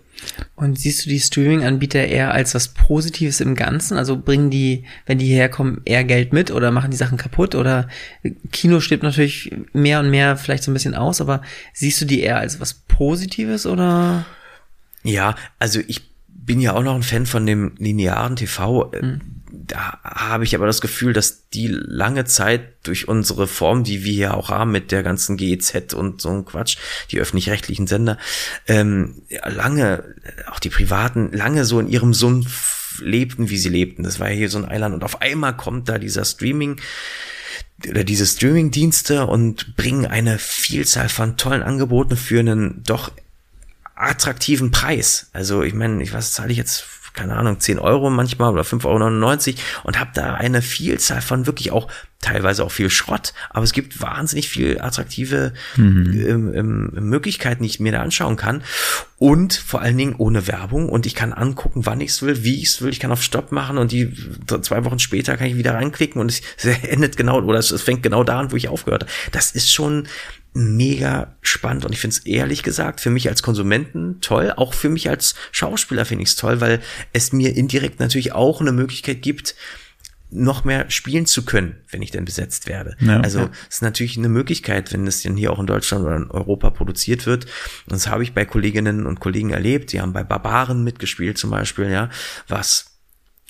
Und 0.55 0.79
siehst 0.79 1.05
du 1.05 1.09
die 1.09 1.19
Streaming-Anbieter 1.19 2.05
eher 2.05 2.33
als 2.33 2.55
was 2.55 2.69
Positives 2.69 3.41
im 3.41 3.55
Ganzen? 3.55 3.97
Also 3.97 4.17
bringen 4.17 4.49
die, 4.49 4.85
wenn 5.05 5.19
die 5.19 5.27
herkommen, 5.27 5.81
eher 5.85 6.03
Geld 6.03 6.33
mit 6.33 6.49
oder 6.49 6.71
machen 6.71 6.91
die 6.91 6.97
Sachen 6.97 7.17
kaputt? 7.17 7.55
Oder 7.55 7.87
Kino 8.51 8.79
stirbt 8.79 9.03
natürlich 9.03 9.51
mehr 9.73 9.99
und 9.99 10.09
mehr 10.09 10.37
vielleicht 10.37 10.63
so 10.63 10.71
ein 10.71 10.73
bisschen 10.73 10.95
aus, 10.95 11.21
aber 11.21 11.41
siehst 11.73 12.01
du 12.01 12.05
die 12.05 12.21
eher 12.21 12.37
als 12.37 12.59
was 12.59 12.73
Positives 12.73 13.65
oder? 13.65 14.25
Ja, 15.03 15.35
also 15.59 15.79
ich 15.87 16.01
bin 16.27 16.59
ja 16.59 16.73
auch 16.73 16.83
noch 16.83 16.95
ein 16.95 17.03
Fan 17.03 17.25
von 17.25 17.45
dem 17.45 17.73
linearen 17.77 18.35
TV. 18.35 18.91
Hm 18.93 19.21
da 19.65 19.99
habe 20.03 20.43
ich 20.43 20.55
aber 20.55 20.65
das 20.65 20.81
Gefühl, 20.81 21.13
dass 21.13 21.49
die 21.49 21.67
lange 21.67 22.25
Zeit 22.25 22.73
durch 22.83 23.07
unsere 23.07 23.47
Form, 23.47 23.83
die 23.83 24.03
wir 24.03 24.13
hier 24.13 24.33
auch 24.33 24.49
haben 24.49 24.71
mit 24.71 24.91
der 24.91 25.03
ganzen 25.03 25.37
GEZ 25.37 25.93
und 25.93 26.21
so 26.21 26.29
ein 26.29 26.45
Quatsch, 26.45 26.77
die 27.11 27.19
öffentlich-rechtlichen 27.19 27.87
Sender, 27.87 28.17
ähm, 28.67 29.21
lange, 29.45 30.15
auch 30.51 30.59
die 30.59 30.69
privaten, 30.69 31.31
lange 31.31 31.65
so 31.65 31.79
in 31.79 31.87
ihrem 31.87 32.13
Sumpf 32.13 32.99
lebten, 33.01 33.49
wie 33.49 33.57
sie 33.57 33.69
lebten. 33.69 34.03
Das 34.03 34.19
war 34.19 34.29
ja 34.29 34.35
hier 34.35 34.49
so 34.49 34.57
ein 34.57 34.69
Eiland 34.69 34.93
und 34.95 35.03
auf 35.03 35.21
einmal 35.21 35.55
kommt 35.55 35.87
da 35.89 35.97
dieser 35.97 36.25
Streaming 36.25 36.79
oder 37.87 38.03
diese 38.03 38.25
Streaming-Dienste 38.25 39.25
und 39.25 39.75
bringen 39.75 40.05
eine 40.05 40.39
Vielzahl 40.39 41.09
von 41.09 41.37
tollen 41.37 41.63
Angeboten 41.63 42.17
für 42.17 42.39
einen 42.39 42.83
doch 42.83 43.11
attraktiven 43.95 44.71
Preis. 44.71 45.29
Also 45.33 45.63
ich 45.63 45.73
meine, 45.73 46.01
ich 46.03 46.13
was 46.13 46.33
zahle 46.33 46.51
ich 46.51 46.57
jetzt 46.57 46.85
keine 47.13 47.35
Ahnung, 47.35 47.59
10 47.59 47.79
Euro 47.79 48.09
manchmal 48.09 48.51
oder 48.51 48.63
5,99 48.63 49.49
Euro 49.49 49.59
und 49.83 49.99
habe 49.99 50.11
da 50.13 50.33
eine 50.33 50.61
Vielzahl 50.61 51.21
von 51.21 51.45
wirklich 51.45 51.71
auch 51.71 51.87
teilweise 52.21 52.63
auch 52.63 52.71
viel 52.71 52.89
Schrott, 52.89 53.33
aber 53.49 53.63
es 53.63 53.73
gibt 53.73 54.01
wahnsinnig 54.01 54.49
viel 54.49 54.79
attraktive 54.79 55.53
mhm. 55.75 56.25
ähm, 56.27 56.53
ähm, 56.53 57.09
Möglichkeiten, 57.09 57.63
die 57.63 57.69
ich 57.69 57.79
mir 57.79 57.91
da 57.91 58.01
anschauen 58.01 58.37
kann 58.37 58.63
und 59.17 59.53
vor 59.53 59.81
allen 59.81 59.97
Dingen 59.97 60.15
ohne 60.17 60.47
Werbung 60.47 60.89
und 60.89 61.05
ich 61.05 61.15
kann 61.15 61.33
angucken, 61.33 61.85
wann 61.85 62.01
ich 62.01 62.11
es 62.11 62.21
will, 62.21 62.43
wie 62.43 62.61
ich 62.61 62.69
es 62.69 62.81
will, 62.81 62.89
ich 62.89 62.99
kann 62.99 63.11
auf 63.11 63.21
Stopp 63.21 63.51
machen 63.51 63.77
und 63.77 63.91
die 63.91 64.13
zwei 64.61 64.85
Wochen 64.85 64.99
später 64.99 65.37
kann 65.37 65.47
ich 65.47 65.57
wieder 65.57 65.73
reinklicken 65.73 66.19
und 66.19 66.31
es, 66.31 66.41
endet 66.83 67.17
genau 67.17 67.41
oder 67.41 67.59
es, 67.59 67.69
fängt 67.81 68.03
genau 68.03 68.23
da 68.23 68.39
an, 68.39 68.51
wo 68.51 68.55
ich 68.55 68.69
aufgehört 68.69 69.03
habe. 69.03 69.11
Das 69.31 69.51
ist 69.51 69.71
schon 69.71 70.07
mega 70.53 71.35
spannend 71.41 71.85
und 71.85 71.93
ich 71.93 71.99
finde 71.99 72.15
es 72.15 72.25
ehrlich 72.25 72.63
gesagt 72.63 73.01
für 73.01 73.09
mich 73.09 73.27
als 73.27 73.41
Konsumenten 73.41 74.21
toll, 74.21 74.53
auch 74.55 74.73
für 74.73 74.89
mich 74.89 75.09
als 75.09 75.35
Schauspieler 75.51 76.05
finde 76.05 76.23
ich 76.23 76.29
es 76.29 76.35
toll, 76.35 76.61
weil 76.61 76.79
es 77.11 77.33
mir 77.33 77.55
indirekt 77.55 77.99
natürlich 77.99 78.33
auch 78.33 78.61
eine 78.61 78.71
Möglichkeit 78.71 79.21
gibt, 79.21 79.55
noch 80.29 80.63
mehr 80.63 80.89
spielen 80.89 81.25
zu 81.25 81.45
können, 81.45 81.75
wenn 81.89 82.01
ich 82.01 82.11
denn 82.11 82.25
besetzt 82.25 82.67
werde. 82.67 82.95
Ja, 82.99 83.19
also 83.19 83.39
es 83.39 83.45
ja. 83.45 83.51
ist 83.69 83.81
natürlich 83.83 84.17
eine 84.17 84.29
Möglichkeit, 84.29 84.91
wenn 84.91 85.05
es 85.07 85.21
denn 85.21 85.37
hier 85.37 85.51
auch 85.51 85.59
in 85.59 85.67
Deutschland 85.67 86.05
oder 86.05 86.15
in 86.15 86.31
Europa 86.31 86.71
produziert 86.71 87.25
wird. 87.25 87.45
Und 87.45 87.93
das 87.93 88.07
habe 88.07 88.23
ich 88.23 88.33
bei 88.33 88.45
Kolleginnen 88.45 89.05
und 89.05 89.19
Kollegen 89.19 89.51
erlebt. 89.51 89.93
Die 89.93 90.01
haben 90.01 90.13
bei 90.13 90.23
Barbaren 90.23 90.83
mitgespielt 90.83 91.37
zum 91.37 91.51
Beispiel, 91.51 91.89
ja, 91.89 92.09
was 92.47 92.97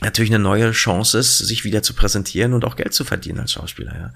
natürlich 0.01 0.31
eine 0.31 0.43
neue 0.43 0.71
Chance 0.71 1.17
ist, 1.17 1.37
sich 1.37 1.63
wieder 1.63 1.83
zu 1.83 1.93
präsentieren 1.93 2.53
und 2.53 2.65
auch 2.65 2.75
Geld 2.75 2.93
zu 2.93 3.05
verdienen 3.05 3.39
als 3.39 3.53
Schauspieler, 3.53 3.95
ja. 3.95 4.13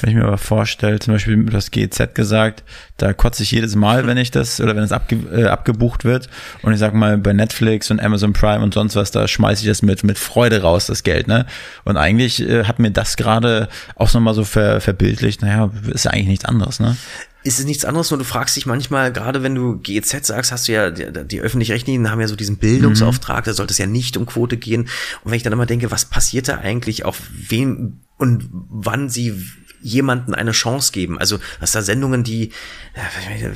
Wenn 0.00 0.10
ich 0.10 0.16
mir 0.16 0.24
aber 0.24 0.38
vorstelle, 0.38 0.98
zum 0.98 1.14
Beispiel 1.14 1.44
das 1.46 1.70
GZ 1.70 2.14
gesagt, 2.14 2.62
da 2.96 3.12
kotze 3.12 3.42
ich 3.42 3.50
jedes 3.50 3.74
Mal, 3.74 4.06
wenn 4.06 4.16
ich 4.16 4.30
das 4.30 4.60
oder 4.60 4.76
wenn 4.76 4.82
es 4.82 4.92
abge, 4.92 5.16
äh, 5.32 5.46
abgebucht 5.46 6.04
wird. 6.04 6.28
Und 6.62 6.72
ich 6.72 6.78
sag 6.78 6.94
mal, 6.94 7.18
bei 7.18 7.32
Netflix 7.32 7.90
und 7.90 8.00
Amazon 8.00 8.32
Prime 8.32 8.62
und 8.62 8.74
sonst 8.74 8.96
was, 8.96 9.10
da 9.10 9.26
schmeiße 9.26 9.62
ich 9.62 9.68
das 9.68 9.82
mit, 9.82 10.04
mit 10.04 10.18
Freude 10.18 10.62
raus, 10.62 10.86
das 10.86 11.02
Geld, 11.02 11.28
ne? 11.28 11.46
Und 11.84 11.96
eigentlich 11.96 12.40
äh, 12.40 12.64
hat 12.64 12.78
mir 12.78 12.90
das 12.90 13.16
gerade 13.16 13.68
auch 13.96 14.12
nochmal 14.12 14.34
so 14.34 14.44
ver, 14.44 14.80
verbildlicht, 14.80 15.42
naja, 15.42 15.70
ist 15.92 16.04
ja 16.04 16.12
eigentlich 16.12 16.28
nichts 16.28 16.44
anderes, 16.44 16.80
ne? 16.80 16.96
ist 17.44 17.58
es 17.58 17.64
nichts 17.64 17.84
anderes, 17.84 18.10
nur 18.10 18.18
du 18.18 18.24
fragst 18.24 18.56
dich 18.56 18.66
manchmal, 18.66 19.12
gerade 19.12 19.42
wenn 19.42 19.54
du 19.54 19.78
GEZ 19.78 20.26
sagst, 20.26 20.52
hast 20.52 20.68
du 20.68 20.72
ja, 20.72 20.90
die, 20.90 21.06
die 21.26 21.40
öffentlich-rechtlichen 21.40 22.10
haben 22.10 22.20
ja 22.20 22.28
so 22.28 22.36
diesen 22.36 22.58
Bildungsauftrag, 22.58 23.44
da 23.44 23.54
sollte 23.54 23.72
es 23.72 23.78
ja 23.78 23.86
nicht 23.86 24.16
um 24.16 24.26
Quote 24.26 24.56
gehen. 24.56 24.82
Und 25.22 25.30
wenn 25.30 25.34
ich 25.34 25.44
dann 25.44 25.52
immer 25.52 25.64
denke, 25.64 25.90
was 25.90 26.04
passiert 26.04 26.48
da 26.48 26.58
eigentlich, 26.58 27.04
auf 27.04 27.22
wen 27.30 28.00
und 28.18 28.48
wann 28.50 29.08
sie 29.08 29.46
jemanden 29.88 30.34
eine 30.34 30.52
Chance 30.52 30.92
geben. 30.92 31.18
Also, 31.18 31.38
was 31.60 31.72
da 31.72 31.82
Sendungen, 31.82 32.24
die 32.24 32.52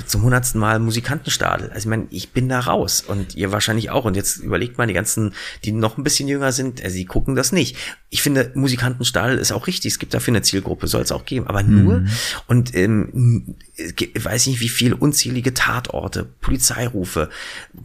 zum 0.07 0.23
hundertsten 0.23 0.61
Mal 0.61 0.79
Musikantenstadel. 0.79 1.69
Also, 1.69 1.81
ich 1.81 1.87
meine, 1.87 2.07
ich 2.11 2.31
bin 2.31 2.49
da 2.49 2.61
raus 2.61 3.05
und 3.07 3.35
ihr 3.35 3.53
wahrscheinlich 3.53 3.91
auch. 3.91 4.05
Und 4.05 4.17
jetzt 4.17 4.39
überlegt 4.39 4.79
mal, 4.79 4.87
die 4.87 4.95
ganzen, 4.95 5.35
die 5.65 5.73
noch 5.73 5.99
ein 5.99 6.05
bisschen 6.05 6.29
jünger 6.29 6.53
sind, 6.53 6.83
also, 6.83 6.95
sie 6.95 7.05
gucken 7.05 7.35
das 7.35 7.53
nicht. 7.53 7.77
Ich 8.11 8.23
finde, 8.23 8.51
Musikantenstadel 8.55 9.39
ist 9.39 9.53
auch 9.53 9.67
richtig. 9.67 9.93
Es 9.93 9.99
gibt 9.99 10.15
dafür 10.15 10.33
eine 10.33 10.43
Zielgruppe, 10.43 10.87
soll 10.87 11.03
es 11.03 11.13
auch 11.13 11.25
geben. 11.25 11.47
Aber 11.47 11.63
nur, 11.63 12.01
mhm. 12.01 12.09
und 12.47 12.75
ähm, 12.75 13.57
ich 13.77 14.25
weiß 14.25 14.47
nicht, 14.47 14.61
wie 14.61 14.69
viele 14.69 14.97
unzählige 14.97 15.55
Tatorte, 15.55 16.25
Polizeirufe, 16.41 17.31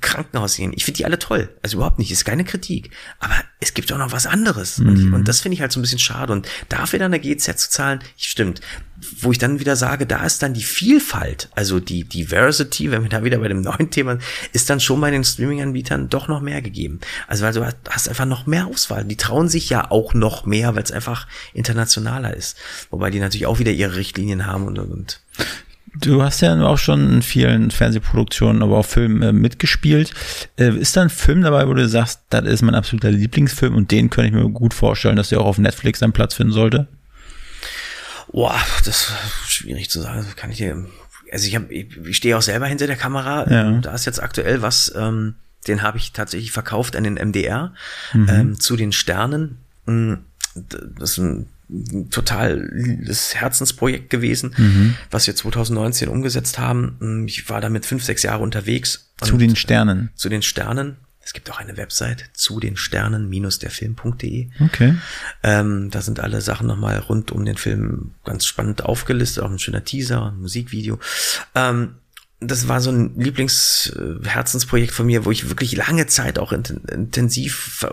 Krankenhausgehen. 0.02 0.74
Ich 0.76 0.86
finde 0.86 0.98
die 0.98 1.06
alle 1.06 1.20
toll. 1.20 1.50
Also 1.64 1.78
überhaupt 1.78 2.00
nicht, 2.00 2.12
ist 2.12 2.26
keine 2.26 2.44
Kritik. 2.44 2.92
Aber 3.20 3.36
es 3.60 3.74
gibt 3.74 3.92
auch 3.92 3.98
noch 3.98 4.12
was 4.12 4.28
anderes. 4.28 4.78
Mhm. 4.78 4.88
Und, 4.88 5.14
und, 5.14 5.28
das 5.28 5.40
finde 5.40 5.56
ich 5.56 5.62
halt 5.62 5.72
so 5.72 5.80
ein 5.80 5.82
bisschen 5.82 6.00
schade. 6.00 6.32
Und 6.32 6.48
dafür 6.70 7.00
dann 7.00 7.14
eine 7.14 7.20
GZ 7.20 7.58
zu 7.58 7.70
zahlen, 7.70 8.00
stimmt. 8.16 8.62
Wo 9.20 9.32
ich 9.32 9.38
dann 9.38 9.60
wieder 9.60 9.76
sage, 9.76 10.06
da 10.06 10.26
ist 10.26 10.42
dann 10.42 10.54
die 10.54 10.64
Vielfalt, 10.64 11.50
also 11.56 11.80
die 11.80 12.04
Diversity, 12.04 12.90
wenn 12.92 13.04
wir 13.04 13.10
da 13.10 13.24
wieder 13.24 13.38
bei 13.40 13.48
dem 13.48 13.62
neuen 13.62 13.92
Thema, 13.92 14.18
ist 14.54 14.70
dann 14.70 14.80
schon 14.80 15.02
bei 15.02 15.12
den 15.12 15.24
Streaming-Anbietern 15.24 16.10
doch 16.10 16.28
noch 16.28 16.42
mehr 16.42 16.62
gegeben. 16.62 17.00
Also 17.28 17.46
weil 17.46 17.54
du 17.54 17.66
hast 17.66 18.10
einfach 18.10 18.26
noch 18.26 18.46
mehr 18.46 18.68
Auswahl. 18.68 19.06
Die 19.06 19.18
trauen 19.18 19.50
sich 19.50 19.70
ja 19.70 19.90
auch 19.90 20.14
noch 20.14 20.46
mehr, 20.46 20.76
weil 20.76 20.84
es 20.84 20.92
einfach 20.92 21.28
internationaler 21.54 22.36
ist. 22.36 22.58
Wobei 22.90 23.10
die 23.10 23.20
natürlich 23.20 23.48
auch 23.48 23.60
wieder 23.60 23.72
ihre 23.72 23.96
Richtlinien 23.96 24.46
haben 24.46 24.66
und, 24.66 24.78
und, 24.80 24.92
und. 24.92 25.22
Du 26.00 26.22
hast 26.24 26.42
ja 26.42 26.60
auch 26.62 26.78
schon 26.78 27.12
in 27.12 27.22
vielen 27.22 27.72
Fernsehproduktionen, 27.72 28.62
aber 28.62 28.78
auch 28.78 28.86
Filmen 28.86 29.22
äh, 29.22 29.34
mitgespielt. 29.34 30.14
Äh, 30.58 30.76
ist 30.76 30.96
da 30.96 31.02
ein 31.02 31.10
Film 31.10 31.42
dabei, 31.42 31.68
wo 31.68 31.74
du 31.74 31.88
sagst, 31.88 32.22
das 32.30 32.46
ist 32.46 32.62
mein 32.62 32.76
absoluter 32.76 33.12
Lieblingsfilm 33.12 33.76
und 33.76 33.92
den 33.92 34.10
könnte 34.10 34.30
ich 34.30 34.34
mir 34.34 34.50
gut 34.50 34.74
vorstellen, 34.74 35.16
dass 35.16 35.30
der 35.30 35.40
auch 35.40 35.46
auf 35.46 35.58
Netflix 35.58 36.04
einen 36.04 36.14
Platz 36.14 36.34
finden 36.34 36.54
sollte? 36.54 36.88
Boah, 38.32 38.60
das 38.86 38.88
ist 38.88 39.14
schwierig 39.48 39.90
zu 39.90 40.02
sagen. 40.02 40.24
Das 40.24 40.36
kann 40.36 40.52
ich 40.52 40.58
hier. 40.58 40.86
Also 41.32 41.48
ich, 41.48 41.56
hab, 41.56 41.72
ich, 41.72 41.98
ich 42.06 42.18
stehe 42.18 42.38
auch 42.38 42.42
selber 42.42 42.68
hinter 42.68 42.88
der 42.88 42.96
Kamera. 42.96 43.50
Ja. 43.50 43.72
Da 43.80 43.94
ist 43.94 44.06
jetzt 44.06 44.22
aktuell 44.22 44.62
was, 44.62 44.94
ähm, 44.96 45.36
den 45.68 45.82
habe 45.82 45.98
ich 45.98 46.12
tatsächlich 46.12 46.52
verkauft 46.52 46.96
an 46.96 47.04
den 47.04 47.16
MDR 47.16 47.74
mhm. 48.14 48.30
ähm, 48.30 48.60
zu 48.60 48.76
den 48.76 48.92
Sternen. 48.92 49.58
Hm, 49.86 50.20
das 50.56 51.12
ist 51.12 51.18
ein 51.18 51.48
total 52.12 52.72
das 53.06 53.36
Herzensprojekt 53.36 54.10
gewesen, 54.10 54.54
mhm. 54.58 54.96
was 55.12 55.28
wir 55.28 55.36
2019 55.36 56.08
umgesetzt 56.08 56.60
haben. 56.60 57.26
Ich 57.28 57.50
war 57.50 57.62
damit 57.62 57.86
fünf, 57.86 58.04
sechs 58.04 58.24
Jahre 58.24 58.44
unterwegs. 58.44 59.12
Zu 59.22 59.38
den 59.38 59.56
Sternen. 59.56 60.10
Zu 60.16 60.30
den 60.30 60.42
Sternen. 60.42 60.98
Es 61.28 61.34
gibt 61.34 61.52
auch 61.52 61.60
eine 61.60 61.76
Website 61.76 62.30
zu 62.32 62.62
den 62.62 62.78
Sternen 62.78 63.28
minus 63.28 63.60
der 63.60 63.70
Film.de. 63.70 64.48
Okay. 64.62 64.96
Ähm, 65.44 65.90
da 65.92 66.02
sind 66.02 66.22
alle 66.22 66.40
Sachen 66.40 66.68
nochmal 66.68 67.00
rund 67.00 67.34
um 67.34 67.44
den 67.44 67.58
Film 67.58 68.12
ganz 68.24 68.46
spannend 68.46 68.86
aufgelistet, 68.86 69.44
auch 69.44 69.52
ein 69.52 69.60
schöner 69.60 69.84
Teaser, 69.84 70.28
ein 70.28 70.40
Musikvideo. 70.40 71.00
Ähm, 71.54 71.96
das 72.40 72.70
war 72.70 72.80
so 72.80 72.92
ein 72.92 73.20
Lieblingsherzensprojekt 73.20 74.94
von 74.94 75.06
mir, 75.06 75.26
wo 75.26 75.32
ich 75.32 75.50
wirklich 75.50 75.76
lange 75.76 76.08
Zeit 76.08 76.40
auch 76.40 76.54
intensiv 76.54 77.86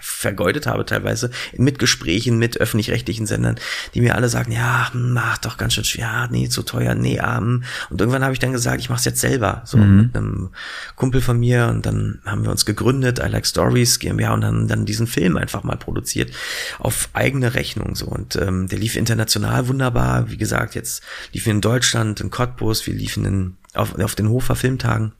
vergeudet 0.00 0.66
habe 0.66 0.86
teilweise 0.86 1.30
mit 1.56 1.78
Gesprächen 1.78 2.38
mit 2.38 2.58
öffentlich-rechtlichen 2.58 3.26
Sendern, 3.26 3.56
die 3.94 4.00
mir 4.00 4.14
alle 4.14 4.28
sagen, 4.28 4.52
ja, 4.52 4.90
mach 4.94 5.38
doch 5.38 5.56
ganz 5.56 5.74
schön 5.74 5.84
schwer, 5.84 6.28
nee, 6.30 6.48
zu 6.48 6.62
teuer, 6.62 6.94
nee, 6.94 7.20
arm. 7.20 7.64
Und 7.90 8.00
irgendwann 8.00 8.22
habe 8.22 8.32
ich 8.32 8.38
dann 8.38 8.52
gesagt, 8.52 8.80
ich 8.80 8.88
mache 8.88 9.00
es 9.00 9.04
jetzt 9.04 9.20
selber, 9.20 9.62
so 9.64 9.76
mhm. 9.76 9.96
mit 9.96 10.16
einem 10.16 10.50
Kumpel 10.96 11.20
von 11.20 11.38
mir 11.38 11.68
und 11.68 11.84
dann 11.86 12.20
haben 12.24 12.44
wir 12.44 12.50
uns 12.50 12.64
gegründet, 12.64 13.18
I 13.18 13.28
Like 13.28 13.46
Stories 13.46 13.98
GmbH 13.98 14.32
und 14.32 14.40
dann, 14.40 14.68
dann 14.68 14.84
diesen 14.86 15.06
Film 15.06 15.36
einfach 15.36 15.62
mal 15.62 15.76
produziert 15.76 16.32
auf 16.78 17.08
eigene 17.12 17.54
Rechnung 17.54 17.94
so 17.94 18.06
und 18.06 18.36
ähm, 18.36 18.68
der 18.68 18.78
lief 18.78 18.96
international 18.96 19.68
wunderbar, 19.68 20.30
wie 20.30 20.36
gesagt, 20.36 20.74
jetzt 20.74 21.02
liefen 21.32 21.50
in 21.50 21.60
Deutschland, 21.60 22.20
in 22.20 22.30
Cottbus, 22.30 22.86
wir 22.86 22.94
liefen 22.94 23.24
in, 23.24 23.56
auf, 23.74 23.98
auf 23.98 24.14
den 24.14 24.28
Hofer 24.28 24.56
Filmtagen 24.56 25.12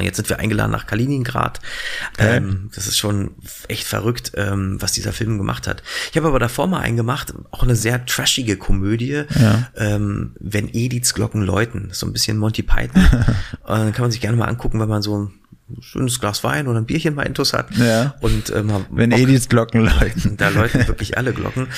Jetzt 0.00 0.16
sind 0.16 0.28
wir 0.28 0.40
eingeladen 0.40 0.72
nach 0.72 0.86
Kaliningrad. 0.86 1.60
Ähm, 2.18 2.70
das 2.74 2.88
ist 2.88 2.98
schon 2.98 3.30
echt 3.68 3.86
verrückt, 3.86 4.32
ähm, 4.34 4.76
was 4.80 4.92
dieser 4.92 5.12
Film 5.12 5.38
gemacht 5.38 5.68
hat. 5.68 5.84
Ich 6.10 6.16
habe 6.16 6.26
aber 6.26 6.40
davor 6.40 6.66
mal 6.66 6.80
einen 6.80 6.96
gemacht, 6.96 7.32
auch 7.52 7.62
eine 7.62 7.76
sehr 7.76 8.04
trashige 8.04 8.56
Komödie, 8.56 9.22
ja. 9.38 9.68
ähm, 9.76 10.32
wenn 10.40 10.68
Ediths 10.72 11.14
Glocken 11.14 11.42
läuten. 11.42 11.90
So 11.92 12.06
ein 12.06 12.12
bisschen 12.12 12.38
Monty 12.38 12.62
Python. 12.62 13.02
äh, 13.66 13.92
kann 13.92 14.00
man 14.00 14.10
sich 14.10 14.20
gerne 14.20 14.36
mal 14.36 14.46
angucken, 14.46 14.80
wenn 14.80 14.88
man 14.88 15.02
so 15.02 15.16
ein 15.16 15.32
schönes 15.80 16.18
Glas 16.18 16.42
Wein 16.42 16.66
oder 16.66 16.80
ein 16.80 16.86
Bierchen 16.86 17.14
mal 17.14 17.24
intus 17.24 17.52
hat. 17.52 17.70
Ja. 17.76 18.16
Und 18.20 18.50
ähm, 18.50 18.86
wenn 18.90 19.12
Ediths 19.12 19.48
Glocken 19.48 19.82
läuten. 19.82 20.36
Da 20.36 20.48
läuten 20.48 20.88
wirklich 20.88 21.16
alle 21.18 21.32
Glocken. 21.32 21.68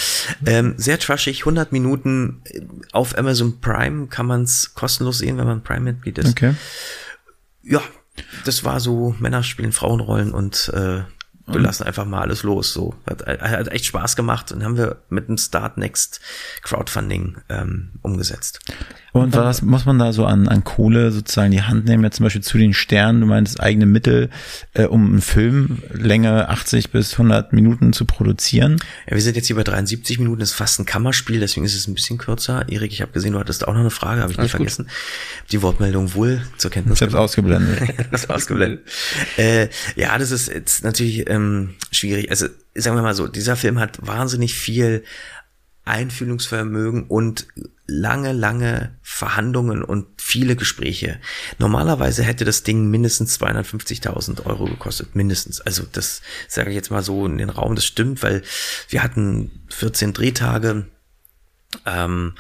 Ähm, 0.46 0.74
sehr 0.78 0.98
trashig, 0.98 1.40
100 1.40 1.72
Minuten 1.72 2.40
auf 2.92 3.18
Amazon 3.18 3.60
Prime 3.60 4.06
kann 4.06 4.24
man 4.24 4.44
es 4.44 4.74
kostenlos 4.74 5.18
sehen, 5.18 5.36
wenn 5.36 5.46
man 5.46 5.62
Prime-Mitglied 5.62 6.16
ist. 6.16 6.30
Okay 6.30 6.54
ja, 7.62 7.82
das 8.44 8.64
war 8.64 8.80
so, 8.80 9.14
Männer 9.18 9.42
spielen 9.42 9.72
Frauenrollen 9.72 10.32
und 10.32 10.70
äh, 10.74 11.02
wir 11.52 11.60
lassen 11.60 11.84
einfach 11.84 12.04
mal 12.04 12.20
alles 12.20 12.42
los. 12.42 12.72
So 12.72 12.94
hat, 13.06 13.26
hat 13.26 13.68
echt 13.68 13.86
Spaß 13.86 14.16
gemacht 14.16 14.52
und 14.52 14.62
haben 14.62 14.76
wir 14.76 15.02
mit 15.08 15.28
dem 15.28 15.36
Start 15.36 15.78
Next 15.78 16.20
Crowdfunding 16.62 17.38
ähm, 17.48 17.90
umgesetzt. 18.02 18.60
Und 19.12 19.34
was 19.34 19.62
muss 19.62 19.86
man 19.86 19.98
da 19.98 20.12
so 20.12 20.24
an, 20.24 20.48
an 20.48 20.62
Kohle 20.64 21.10
sozusagen 21.10 21.50
die 21.50 21.62
Hand 21.62 21.86
nehmen? 21.86 22.04
Jetzt 22.04 22.16
zum 22.16 22.24
Beispiel 22.24 22.42
zu 22.42 22.58
den 22.58 22.74
Sternen, 22.74 23.20
du 23.20 23.26
meinst 23.26 23.60
eigene 23.60 23.86
Mittel, 23.86 24.30
äh, 24.74 24.84
um 24.84 25.06
einen 25.06 25.20
Film 25.20 25.82
Länge 25.92 26.48
80 26.48 26.90
bis 26.90 27.12
100 27.12 27.52
Minuten 27.52 27.92
zu 27.92 28.04
produzieren? 28.04 28.76
Ja, 29.08 29.14
wir 29.14 29.22
sind 29.22 29.36
jetzt 29.36 29.46
hier 29.46 29.56
bei 29.56 29.64
73 29.64 30.18
Minuten, 30.18 30.40
das 30.40 30.50
ist 30.50 30.56
fast 30.56 30.78
ein 30.78 30.86
Kammerspiel, 30.86 31.40
deswegen 31.40 31.66
ist 31.66 31.74
es 31.74 31.88
ein 31.88 31.94
bisschen 31.94 32.18
kürzer. 32.18 32.68
Erik, 32.68 32.92
ich 32.92 33.02
habe 33.02 33.12
gesehen, 33.12 33.32
du 33.32 33.38
hattest 33.40 33.66
auch 33.66 33.72
noch 33.72 33.80
eine 33.80 33.90
Frage, 33.90 34.22
habe 34.22 34.32
ich 34.32 34.38
nicht 34.38 34.50
vergessen. 34.50 34.84
Gut. 34.84 35.52
Die 35.52 35.62
Wortmeldung 35.62 36.14
wohl 36.14 36.42
zur 36.56 36.70
Kenntnis. 36.70 36.98
Ich 36.98 37.02
habe 37.02 37.12
es 37.12 37.16
ausgeblendet. 37.16 37.94
das 38.12 38.30
ausgeblendet. 38.30 38.80
äh, 39.36 39.68
ja, 39.96 40.16
das 40.18 40.30
ist 40.30 40.48
jetzt 40.48 40.84
natürlich 40.84 41.28
ähm, 41.28 41.74
schwierig. 41.90 42.30
Also 42.30 42.46
sagen 42.74 42.96
wir 42.96 43.02
mal 43.02 43.14
so, 43.14 43.26
dieser 43.26 43.56
Film 43.56 43.78
hat 43.78 43.98
wahnsinnig 44.00 44.54
viel 44.54 45.02
Einfühlungsvermögen 45.90 47.04
und 47.04 47.46
lange, 47.86 48.32
lange 48.32 48.96
Verhandlungen 49.02 49.82
und 49.82 50.06
viele 50.16 50.56
Gespräche. 50.56 51.20
Normalerweise 51.58 52.22
hätte 52.22 52.44
das 52.44 52.62
Ding 52.62 52.88
mindestens 52.88 53.38
250.000 53.40 54.46
Euro 54.46 54.66
gekostet, 54.66 55.16
mindestens. 55.16 55.60
Also 55.60 55.84
das 55.90 56.22
sage 56.48 56.70
ich 56.70 56.76
jetzt 56.76 56.90
mal 56.90 57.02
so 57.02 57.26
in 57.26 57.38
den 57.38 57.50
Raum, 57.50 57.74
das 57.74 57.84
stimmt, 57.84 58.22
weil 58.22 58.42
wir 58.88 59.02
hatten 59.02 59.50
14 59.70 60.12
Drehtage. 60.12 60.86
Ähm, 61.84 62.34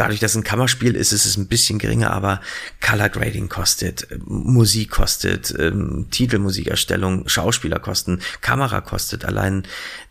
Dadurch, 0.00 0.18
dass 0.18 0.30
es 0.30 0.38
ein 0.38 0.44
Kammerspiel 0.44 0.96
ist, 0.96 1.12
ist 1.12 1.26
es 1.26 1.36
ein 1.36 1.46
bisschen 1.46 1.78
geringer, 1.78 2.10
aber 2.10 2.40
Color 2.80 3.10
Grading 3.10 3.50
kostet, 3.50 4.08
Musik 4.24 4.92
kostet, 4.92 5.54
ähm, 5.58 6.06
Titelmusikerstellung, 6.10 7.28
Schauspieler 7.28 7.78
kosten, 7.80 8.20
Kamera 8.40 8.80
kostet. 8.80 9.26
Allein 9.26 9.64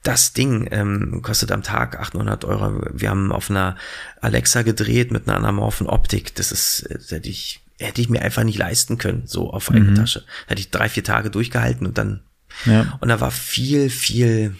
das 0.03 0.33
Ding 0.33 0.67
ähm, 0.69 1.23
kostet 1.23 1.51
am 1.51 1.63
Tag 1.63 1.99
800 1.99 2.45
Euro. 2.45 2.83
Wir 2.93 3.09
haben 3.09 3.31
auf 3.31 3.49
einer 3.49 3.77
Alexa 4.21 4.61
gedreht 4.61 5.11
mit 5.11 5.27
einer 5.27 5.37
anamorphen 5.37 5.87
Optik. 5.87 6.35
Das 6.35 6.51
ist, 6.51 6.87
das 6.87 7.09
hätte 7.09 7.29
ich, 7.29 7.61
hätte 7.79 7.99
ich 7.99 8.09
mir 8.09 8.21
einfach 8.21 8.43
nicht 8.43 8.59
leisten 8.59 8.99
können, 8.99 9.23
so 9.25 9.49
auf 9.49 9.71
eigene 9.71 9.89
mhm. 9.89 9.95
Tasche. 9.95 10.23
Hätte 10.45 10.61
ich 10.61 10.69
drei, 10.69 10.87
vier 10.87 11.03
Tage 11.03 11.31
durchgehalten 11.31 11.87
und 11.87 11.97
dann, 11.97 12.21
ja. 12.65 12.95
und 13.01 13.09
da 13.09 13.19
war 13.21 13.31
viel, 13.31 13.89
viel, 13.89 14.55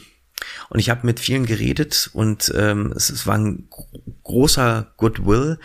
und 0.70 0.80
ich 0.80 0.90
habe 0.90 1.06
mit 1.06 1.20
vielen 1.20 1.46
geredet 1.46 2.10
und 2.14 2.52
ähm, 2.56 2.94
es, 2.96 3.10
es 3.10 3.26
war 3.28 3.38
ein 3.38 3.68
großer 4.24 4.94
Goodwill, 4.98 5.60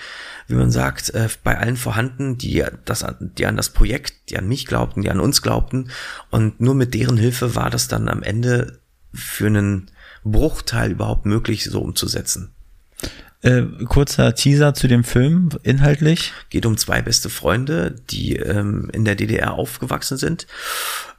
wie 0.47 0.55
man 0.55 0.71
sagt, 0.71 1.11
äh, 1.11 1.29
bei 1.43 1.59
allen 1.59 1.77
vorhanden, 1.77 2.39
die, 2.39 2.65
das, 2.85 3.05
die 3.21 3.47
an 3.47 3.57
das 3.57 3.71
Projekt, 3.71 4.31
die 4.31 4.39
an 4.39 4.49
mich 4.49 4.67
glaubten, 4.67 5.03
die 5.03 5.11
an 5.11 5.21
uns 5.21 5.43
glaubten. 5.43 5.91
Und 6.31 6.61
nur 6.61 6.75
mit 6.75 6.95
deren 6.95 7.17
Hilfe 7.17 7.55
war 7.55 7.71
das 7.71 7.89
dann 7.89 8.09
am 8.09 8.23
Ende 8.23 8.81
für 9.13 9.47
einen 9.47 9.91
Bruchteil 10.25 10.93
überhaupt 10.93 11.27
möglich, 11.27 11.65
so 11.65 11.83
umzusetzen. 11.83 12.54
Äh, 13.45 13.85
kurzer 13.85 14.35
Teaser 14.35 14.73
zu 14.73 14.89
dem 14.89 15.05
Film, 15.05 15.51
inhaltlich. 15.63 16.33
Geht 16.49 16.65
um 16.65 16.79
zwei 16.79 17.03
beste 17.03 17.29
Freunde, 17.29 17.95
die 18.09 18.37
ähm, 18.37 18.89
in 18.95 19.05
der 19.05 19.17
DDR 19.17 19.53
aufgewachsen 19.53 20.17
sind. 20.17 20.47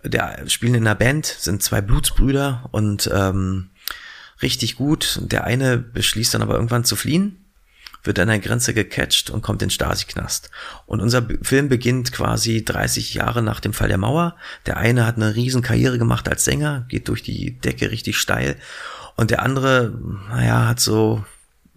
Der 0.03 0.39
spielen 0.47 0.73
in 0.73 0.88
einer 0.88 0.95
Band, 0.95 1.28
sind 1.28 1.61
zwei 1.61 1.82
Blutsbrüder 1.82 2.67
und 2.71 3.07
ähm, 3.13 3.69
richtig 4.41 4.76
gut. 4.76 5.19
Der 5.21 5.43
eine 5.43 5.78
beschließt 5.78 6.34
dann 6.34 6.41
aber 6.41 6.55
irgendwann 6.55 6.84
zu 6.84 6.95
fliehen, 6.95 7.45
wird 8.03 8.17
an 8.17 8.30
der 8.30 8.39
Grenze 8.39 8.73
gecatcht 8.73 9.30
und 9.30 9.43
kommt 9.43 9.61
in 9.61 9.69
Stasi-Knast. 9.69 10.49
Und 10.88 11.01
unser 11.01 11.28
Film 11.43 11.69
beginnt 11.69 12.11
quasi 12.11 12.65
30 12.65 13.13
Jahre 13.13 13.43
nach 13.43 13.59
dem 13.59 13.73
Fall 13.73 13.89
der 13.89 13.99
Mauer. 13.99 14.36
Der 14.65 14.78
eine 14.78 15.05
hat 15.05 15.17
eine 15.17 15.36
riesen 15.36 15.61
Karriere 15.61 15.99
gemacht 15.99 16.28
als 16.28 16.43
Sänger, 16.43 16.86
geht 16.89 17.07
durch 17.07 17.21
die 17.21 17.59
Decke 17.59 17.91
richtig 17.91 18.17
steil. 18.17 18.55
Und 19.15 19.30
der 19.30 19.43
andere, 19.43 19.93
naja, 20.32 20.67
hat 20.69 20.80
so 20.80 21.23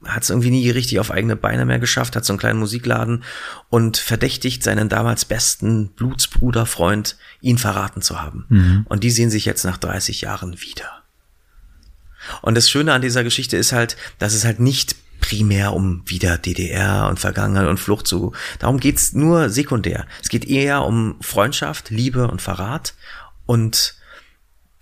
hat 0.05 0.23
es 0.23 0.31
irgendwie 0.31 0.51
nie 0.51 0.71
richtig 0.71 1.01
auf 1.01 1.11
eigene 1.11 1.37
Beine 1.37 1.65
mehr 1.65 1.79
geschafft, 1.79 2.15
hat 2.15 2.25
so 2.25 2.33
einen 2.33 2.39
kleinen 2.39 2.59
Musikladen 2.59 3.25
und 3.69 3.97
verdächtigt 3.97 4.63
seinen 4.63 4.89
damals 4.89 5.25
besten 5.25 5.89
Blutsbruderfreund, 5.89 7.17
ihn 7.41 7.59
verraten 7.59 8.03
zu 8.03 8.21
haben. 8.21 8.47
Mhm. 8.49 8.87
Und 8.89 9.03
die 9.05 9.11
sehen 9.11 9.31
sich 9.31 9.45
jetzt 9.45 9.65
nach 9.65 9.77
30 9.77 10.21
Jahren 10.21 10.61
wieder. 10.61 11.03
Und 12.43 12.57
das 12.57 12.71
Schöne 12.71 12.93
an 12.93 13.03
dieser 13.03 13.25
Geschichte 13.25 13.57
ist 13.57 13.73
halt, 13.73 13.97
dass 14.19 14.35
es 14.35 14.45
halt 14.45 14.61
nicht 14.61 14.97
primär 15.21 15.73
um 15.73 16.03
wieder 16.07 16.39
DDR 16.39 17.09
und 17.09 17.19
Vergangenheit 17.19 17.67
und 17.67 17.81
Flucht 17.81 18.07
zu. 18.07 18.33
Darum 18.59 18.79
geht's 18.79 19.13
nur 19.13 19.51
sekundär. 19.51 20.07
Es 20.23 20.29
geht 20.29 20.45
eher 20.45 20.85
um 20.85 21.17
Freundschaft, 21.21 21.91
Liebe 21.91 22.29
und 22.29 22.41
Verrat. 22.41 22.95
Und 23.47 23.97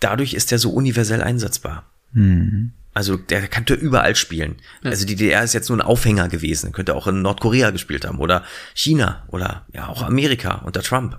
dadurch 0.00 0.34
ist 0.34 0.52
er 0.52 0.58
so 0.58 0.70
universell 0.70 1.22
einsetzbar. 1.22 1.84
Mhm. 2.12 2.72
Also 2.96 3.18
der 3.18 3.46
könnte 3.48 3.74
überall 3.74 4.16
spielen. 4.16 4.54
Ja. 4.82 4.88
Also 4.88 5.04
die 5.04 5.16
DDR 5.16 5.42
ist 5.42 5.52
jetzt 5.52 5.68
nur 5.68 5.76
ein 5.76 5.82
Aufhänger 5.82 6.30
gewesen. 6.30 6.72
Könnte 6.72 6.94
auch 6.94 7.06
in 7.06 7.20
Nordkorea 7.20 7.68
gespielt 7.68 8.06
haben 8.06 8.18
oder 8.18 8.42
China 8.72 9.24
oder 9.28 9.66
ja 9.74 9.88
auch 9.88 10.02
Amerika 10.02 10.62
unter 10.64 10.80
Trump. 10.80 11.18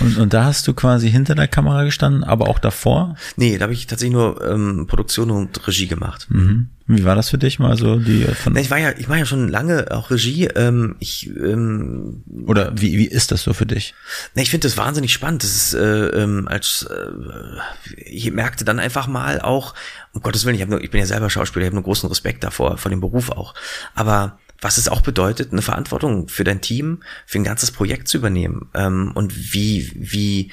Und, 0.00 0.18
und 0.18 0.34
da 0.34 0.46
hast 0.46 0.66
du 0.66 0.74
quasi 0.74 1.08
hinter 1.08 1.36
der 1.36 1.46
Kamera 1.46 1.84
gestanden, 1.84 2.24
aber 2.24 2.48
auch 2.48 2.58
davor? 2.58 3.14
Nee, 3.36 3.56
da 3.58 3.62
habe 3.62 3.72
ich 3.72 3.86
tatsächlich 3.86 4.14
nur 4.14 4.44
ähm, 4.44 4.88
Produktion 4.88 5.30
und 5.30 5.64
Regie 5.68 5.86
gemacht. 5.86 6.26
Mhm. 6.30 6.70
Wie 6.86 7.04
war 7.04 7.14
das 7.14 7.30
für 7.30 7.38
dich 7.38 7.58
mal 7.58 7.78
so 7.78 7.98
die 7.98 8.24
von 8.24 8.52
nee, 8.52 8.60
ich 8.60 8.70
war 8.70 8.78
ja 8.78 8.92
ich 8.96 9.08
war 9.08 9.16
ja 9.16 9.24
schon 9.24 9.48
lange 9.48 9.90
auch 9.90 10.10
Regie 10.10 10.44
ähm, 10.48 10.96
ich 10.98 11.28
ähm, 11.28 12.22
oder 12.46 12.72
wie 12.76 12.98
wie 12.98 13.06
ist 13.06 13.32
das 13.32 13.42
so 13.42 13.54
für 13.54 13.64
dich? 13.64 13.94
Nee, 14.34 14.42
ich 14.42 14.50
finde 14.50 14.68
das 14.68 14.76
wahnsinnig 14.76 15.12
spannend. 15.12 15.42
Das 15.42 15.50
ist 15.50 15.74
äh, 15.74 16.08
ähm, 16.08 16.46
als 16.46 16.86
äh, 16.90 18.00
ich 18.04 18.30
merkte 18.32 18.66
dann 18.66 18.78
einfach 18.78 19.06
mal 19.06 19.40
auch 19.40 19.74
um 20.12 20.20
Gottes 20.20 20.44
Willen 20.44 20.56
ich 20.56 20.62
habe 20.62 20.72
nur 20.72 20.82
ich 20.82 20.90
bin 20.90 21.00
ja 21.00 21.06
selber 21.06 21.30
Schauspieler 21.30 21.64
ich 21.64 21.68
habe 21.68 21.76
nur 21.76 21.84
großen 21.84 22.08
Respekt 22.08 22.44
davor 22.44 22.76
vor 22.76 22.90
dem 22.90 23.00
Beruf 23.00 23.30
auch. 23.30 23.54
Aber 23.94 24.38
was 24.60 24.78
es 24.78 24.88
auch 24.88 25.02
bedeutet, 25.02 25.52
eine 25.52 25.62
Verantwortung 25.62 26.28
für 26.28 26.44
dein 26.44 26.60
Team, 26.60 27.02
für 27.26 27.38
ein 27.38 27.44
ganzes 27.44 27.70
Projekt 27.70 28.08
zu 28.08 28.16
übernehmen 28.16 28.70
ähm, 28.74 29.12
und 29.14 29.52
wie, 29.52 29.92
wie, 29.94 30.52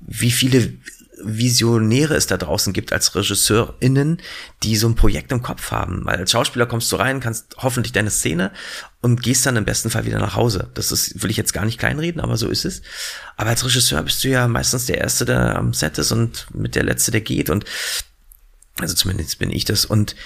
wie 0.00 0.30
viele 0.30 0.74
Visionäre 1.22 2.14
es 2.14 2.26
da 2.26 2.36
draußen 2.36 2.72
gibt 2.72 2.92
als 2.92 3.14
RegisseurInnen, 3.14 4.18
die 4.62 4.76
so 4.76 4.88
ein 4.88 4.94
Projekt 4.94 5.32
im 5.32 5.42
Kopf 5.42 5.70
haben. 5.70 6.04
Weil 6.04 6.16
als 6.16 6.30
Schauspieler 6.30 6.66
kommst 6.66 6.90
du 6.92 6.96
rein, 6.96 7.20
kannst 7.20 7.56
hoffentlich 7.58 7.92
deine 7.92 8.10
Szene 8.10 8.52
und 9.00 9.22
gehst 9.22 9.46
dann 9.46 9.56
im 9.56 9.64
besten 9.64 9.90
Fall 9.90 10.04
wieder 10.04 10.18
nach 10.18 10.36
Hause. 10.36 10.70
Das 10.74 10.92
ist, 10.92 11.22
will 11.22 11.30
ich 11.30 11.36
jetzt 11.36 11.52
gar 11.52 11.64
nicht 11.64 11.78
kleinreden, 11.78 12.20
aber 12.20 12.36
so 12.36 12.48
ist 12.48 12.64
es. 12.64 12.82
Aber 13.36 13.50
als 13.50 13.64
Regisseur 13.64 14.02
bist 14.02 14.22
du 14.24 14.28
ja 14.28 14.46
meistens 14.48 14.86
der 14.86 14.98
Erste, 14.98 15.24
der 15.24 15.56
am 15.56 15.72
Set 15.72 15.98
ist 15.98 16.12
und 16.12 16.46
mit 16.54 16.74
der 16.74 16.84
Letzte, 16.84 17.10
der 17.10 17.22
geht 17.22 17.50
und 17.50 17.64
also 18.78 18.94
zumindest 18.94 19.38
bin 19.38 19.50
ich 19.50 19.64
das 19.64 19.86
und 19.86 20.16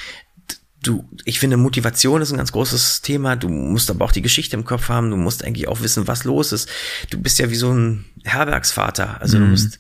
du, 0.83 1.09
ich 1.25 1.39
finde, 1.39 1.57
Motivation 1.57 2.23
ist 2.23 2.33
ein 2.33 2.39
ganz 2.39 2.53
großes 2.53 3.03
Thema. 3.03 3.37
Du 3.37 3.49
musst 3.49 3.91
aber 3.91 4.05
auch 4.05 4.13
die 4.13 4.23
Geschichte 4.23 4.57
im 4.57 4.65
Kopf 4.65 4.89
haben. 4.89 5.11
Du 5.11 5.17
musst 5.17 5.45
eigentlich 5.45 5.69
auch 5.69 5.81
wissen, 5.83 6.09
was 6.09 6.25
los 6.25 6.53
ist. 6.53 6.69
Du 7.11 7.21
bist 7.21 7.39
ja 7.39 7.51
wie 7.51 7.57
so 7.57 7.73
ein 7.73 8.07
Herbergsvater. 8.25 9.21
Also 9.21 9.39
mhm. 9.39 9.43
du 9.43 9.47
musst 9.49 9.79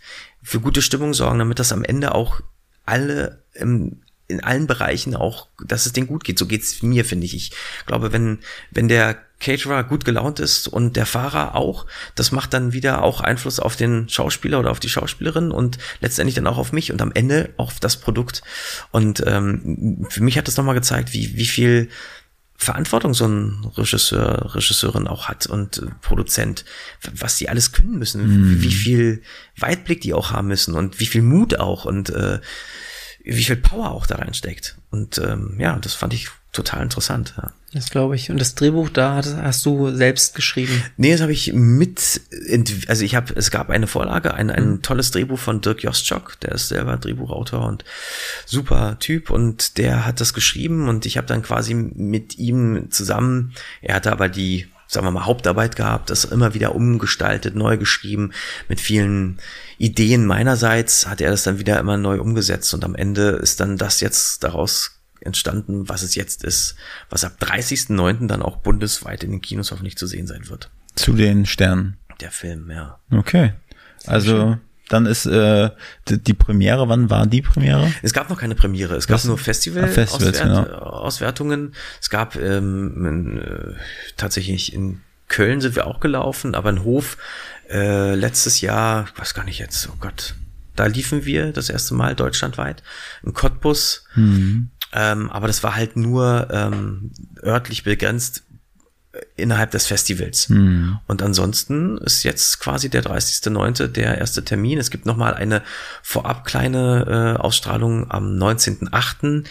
für 0.51 0.59
gute 0.59 0.83
Stimmung 0.83 1.15
sorgen, 1.15 1.39
damit 1.39 1.61
das 1.61 1.73
am 1.73 1.85
Ende 1.85 2.13
auch 2.13 2.41
alle 2.85 3.45
im, 3.55 4.03
in 4.27 4.43
allen 4.43 4.67
Bereichen 4.67 5.15
auch, 5.15 5.47
dass 5.65 5.87
es 5.87 5.93
denen 5.93 6.09
gut 6.09 6.25
geht. 6.25 6.41
So 6.41 6.47
geht's 6.47 6.83
mir, 6.83 7.05
finde 7.05 7.27
ich. 7.27 7.35
Ich 7.35 7.53
glaube, 7.87 8.13
wenn, 8.13 8.41
wenn 8.73 8.89
der 8.89 9.17
Caterer 9.39 9.85
gut 9.85 10.05
gelaunt 10.05 10.41
ist 10.41 10.67
und 10.67 10.97
der 10.97 11.07
Fahrer 11.07 11.55
auch. 11.55 11.87
Das 12.17 12.33
macht 12.33 12.53
dann 12.53 12.73
wieder 12.73 13.05
auch 13.05 13.21
Einfluss 13.21 13.61
auf 13.61 13.77
den 13.77 14.09
Schauspieler 14.09 14.59
oder 14.59 14.73
auf 14.73 14.81
die 14.81 14.89
Schauspielerin 14.89 15.53
und 15.53 15.79
letztendlich 16.01 16.35
dann 16.35 16.49
auch 16.49 16.59
auf 16.59 16.73
mich 16.73 16.91
und 16.91 17.01
am 17.01 17.13
Ende 17.13 17.51
auf 17.57 17.79
das 17.79 17.97
Produkt. 17.97 18.43
Und 18.91 19.23
ähm, 19.25 20.05
für 20.11 20.23
mich 20.23 20.37
hat 20.37 20.49
das 20.49 20.57
nochmal 20.57 20.75
gezeigt, 20.75 21.13
wie, 21.13 21.37
wie 21.37 21.47
viel 21.47 21.89
Verantwortung 22.63 23.15
so 23.15 23.27
ein 23.27 23.65
Regisseur, 23.75 24.55
Regisseurin 24.55 25.09
auch 25.09 25.29
hat 25.29 25.47
und 25.47 25.79
äh, 25.79 25.87
Produzent, 26.03 26.67
was 27.11 27.37
die 27.37 27.49
alles 27.49 27.73
können 27.73 27.99
müssen, 27.99 28.21
Mhm. 28.59 28.63
wie 28.63 28.73
viel 28.73 29.23
Weitblick 29.57 30.03
die 30.03 30.13
auch 30.13 30.31
haben 30.33 30.49
müssen 30.49 30.75
und 30.75 31.01
wie 31.01 31.07
viel 31.07 31.23
Mut 31.23 31.59
auch 31.59 31.87
und 31.87 32.11
äh, 32.11 32.39
wie 33.25 33.45
viel 33.45 33.57
Power 33.57 33.93
auch 33.93 34.07
da 34.07 34.17
reinsteckt. 34.17 34.77
Und 34.91 35.17
ähm, 35.19 35.57
ja, 35.59 35.79
das 35.79 35.95
fand 35.95 36.13
ich 36.13 36.29
total 36.53 36.83
interessant. 36.83 37.35
Ja. 37.37 37.53
Das 37.73 37.91
glaube 37.91 38.17
ich. 38.17 38.31
Und 38.31 38.41
das 38.41 38.57
Drehbuch 38.57 38.89
da 38.89 39.15
hast, 39.15 39.37
hast 39.37 39.65
du 39.65 39.95
selbst 39.95 40.35
geschrieben. 40.35 40.83
Nee, 40.97 41.13
das 41.13 41.21
habe 41.21 41.31
ich 41.33 41.53
mit, 41.53 42.21
also 42.89 43.05
ich 43.05 43.15
habe, 43.15 43.33
es 43.37 43.53
gab 43.53 43.71
eine 43.71 43.87
Vorlage, 43.87 44.35
ein, 44.35 44.51
ein 44.51 44.71
Mhm. 44.71 44.83
tolles 44.83 45.13
Drehbuch 45.13 45.39
von 45.39 45.61
Dirk 45.61 45.85
Jostschok, 45.85 46.41
der 46.41 46.53
ist 46.53 46.69
selber 46.69 46.97
Drehbuchautor 46.97 47.65
und 47.67 47.85
super 48.47 48.99
Typ 48.99 49.31
und 49.31 49.79
der 49.79 50.05
hat 50.05 50.21
das 50.21 50.35
geschrieben 50.35 50.89
und 50.89 51.07
ich 51.07 51.17
habe 51.17 51.29
dann 51.29 51.43
quasi 51.43 51.75
mit 51.75 52.39
ihm 52.39 52.91
zusammen, 52.91 53.55
er 53.81 53.95
hatte 53.95 54.11
aber 54.11 54.29
die, 54.29 54.67
sagen 54.89 55.07
wir 55.07 55.13
mal, 55.13 55.27
Hauptarbeit 55.27 55.77
gehabt, 55.77 56.11
das 56.11 56.25
immer 56.25 56.55
wieder 56.55 56.75
umgestaltet, 56.75 57.55
neu 57.55 57.77
geschrieben, 57.77 58.33
mit 58.69 58.81
vielen 58.81 59.39
Ideen 59.79 60.27
meinerseits 60.27 61.07
hat 61.07 61.21
er 61.21 61.31
das 61.31 61.45
dann 61.45 61.61
wieder 61.61 61.79
immer 61.79 61.97
neu 61.97 62.21
umgesetzt 62.21 62.75
und 62.75 62.85
am 62.85 62.97
Ende 62.97 63.29
ist 63.31 63.61
dann 63.61 63.77
das 63.77 64.01
jetzt 64.01 64.43
daraus 64.43 64.97
entstanden, 65.21 65.89
was 65.89 66.03
es 66.03 66.15
jetzt 66.15 66.45
ist, 66.45 66.77
was 67.09 67.25
ab 67.25 67.33
30.09. 67.41 68.27
dann 68.27 68.43
auch 68.43 68.59
bundesweit 68.59 69.23
in 69.25 69.31
den 69.31 69.41
Kinos 69.41 69.71
hoffentlich 69.71 69.97
zu 69.97 70.07
sehen 70.07 70.27
sein 70.27 70.49
wird. 70.49 70.71
Zu 70.95 71.13
den 71.13 71.47
Sternen. 71.47 71.97
Der 72.21 72.31
Film, 72.31 72.71
ja. 72.71 72.99
Okay. 73.11 73.55
Also 74.07 74.59
dann 74.89 75.07
ist 75.07 75.25
äh, 75.25 75.71
die, 76.09 76.19
die 76.19 76.35
Premiere, 76.35 76.89
wann 76.89 77.11
war 77.11 77.27
die 77.27 77.43
Premiere? 77.43 77.93
Es 78.03 78.13
gab 78.13 78.29
noch 78.29 78.39
keine 78.39 78.57
Premiere, 78.57 78.97
es 78.97 79.07
gab 79.07 79.17
Was? 79.17 79.25
nur 79.25 79.37
Ah, 79.37 79.43
Festival 79.43 79.89
Festivals, 79.89 80.41
Auswert 80.41 80.67
genau. 80.67 80.79
Auswertungen. 80.79 81.75
Es 82.01 82.11
gab 82.11 82.35
ähm, 82.37 83.07
in, 83.07 83.39
äh, 83.39 83.75
tatsächlich 84.17 84.73
in 84.73 85.01
Köln 85.29 85.61
sind 85.61 85.77
wir 85.77 85.87
auch 85.87 86.01
gelaufen, 86.01 86.57
aber 86.57 86.71
in 86.71 86.83
Hof 86.83 87.19
äh, 87.71 88.17
letztes 88.17 88.61
Jahr, 88.61 89.07
ich 89.13 89.21
weiß 89.21 89.33
gar 89.33 89.45
nicht 89.45 89.61
jetzt, 89.61 89.89
oh 89.89 89.97
Gott, 90.01 90.35
da 90.75 90.87
liefen 90.87 91.25
wir 91.25 91.53
das 91.53 91.71
erste 91.71 91.95
Mal 91.95 92.17
deutschlandweit 92.17 92.83
in 93.23 93.33
Cottbus. 93.33 94.05
Mhm. 94.17 94.71
Ähm, 94.93 95.31
aber 95.31 95.47
das 95.47 95.63
war 95.63 95.77
halt 95.77 95.97
nur 95.97 96.49
ähm, 96.51 97.13
örtlich 97.43 97.85
begrenzt 97.85 98.43
äh, 99.13 99.21
innerhalb 99.37 99.71
des 99.71 99.87
Festivals. 99.87 100.49
Mhm. 100.49 100.99
Und 101.07 101.23
ansonsten 101.23 101.99
ist 101.99 102.25
jetzt 102.25 102.61
quasi 102.61 102.91
der 102.91 103.05
30.09. 103.05 103.89
der 103.89 104.19
erste 104.19 104.45
Termin. 104.45 104.79
Es 104.79 104.91
gibt 104.91 105.07
nochmal 105.07 105.35
eine 105.35 105.63
vorab 106.03 106.45
kleine 106.45 107.37
äh, 107.39 107.41
Ausstrahlung 107.41 108.11
am 108.11 108.37
19.08. 108.37 109.45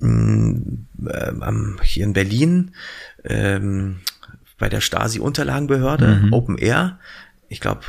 mh, 0.00 0.60
ähm, 1.08 1.80
hier 1.82 2.04
in 2.04 2.12
Berlin 2.12 2.72
ähm, 3.24 4.00
bei 4.58 4.68
der 4.68 4.80
Stasi-Unterlagenbehörde, 4.80 6.28
Open 6.32 6.58
Air. 6.58 6.98
Ich 7.48 7.60
glaube, 7.60 7.82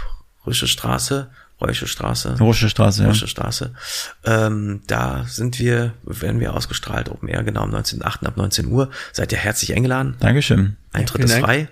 Rösche 0.45 0.67
Straße, 0.67 1.29
Räusche 1.61 1.87
Straße. 1.87 2.37
Rosche 2.39 2.69
Straße, 2.69 3.03
ja. 3.03 3.09
Rösche 3.09 3.27
Straße. 3.27 3.73
Ähm, 4.23 4.81
da 4.87 5.25
sind 5.27 5.59
wir, 5.59 5.93
werden 6.03 6.39
wir 6.39 6.53
ausgestrahlt, 6.53 7.09
Open 7.09 7.27
Air, 7.27 7.43
genau 7.43 7.61
am 7.63 7.75
19.08. 7.75 8.25
ab 8.25 8.37
19 8.37 8.67
Uhr. 8.67 8.89
Seid 9.11 9.31
ihr 9.31 9.37
herzlich 9.37 9.75
eingeladen. 9.75 10.15
Dankeschön. 10.19 10.77
Eintritt 10.93 11.17
vielen 11.17 11.25
ist 11.25 11.35
Dank. 11.35 11.69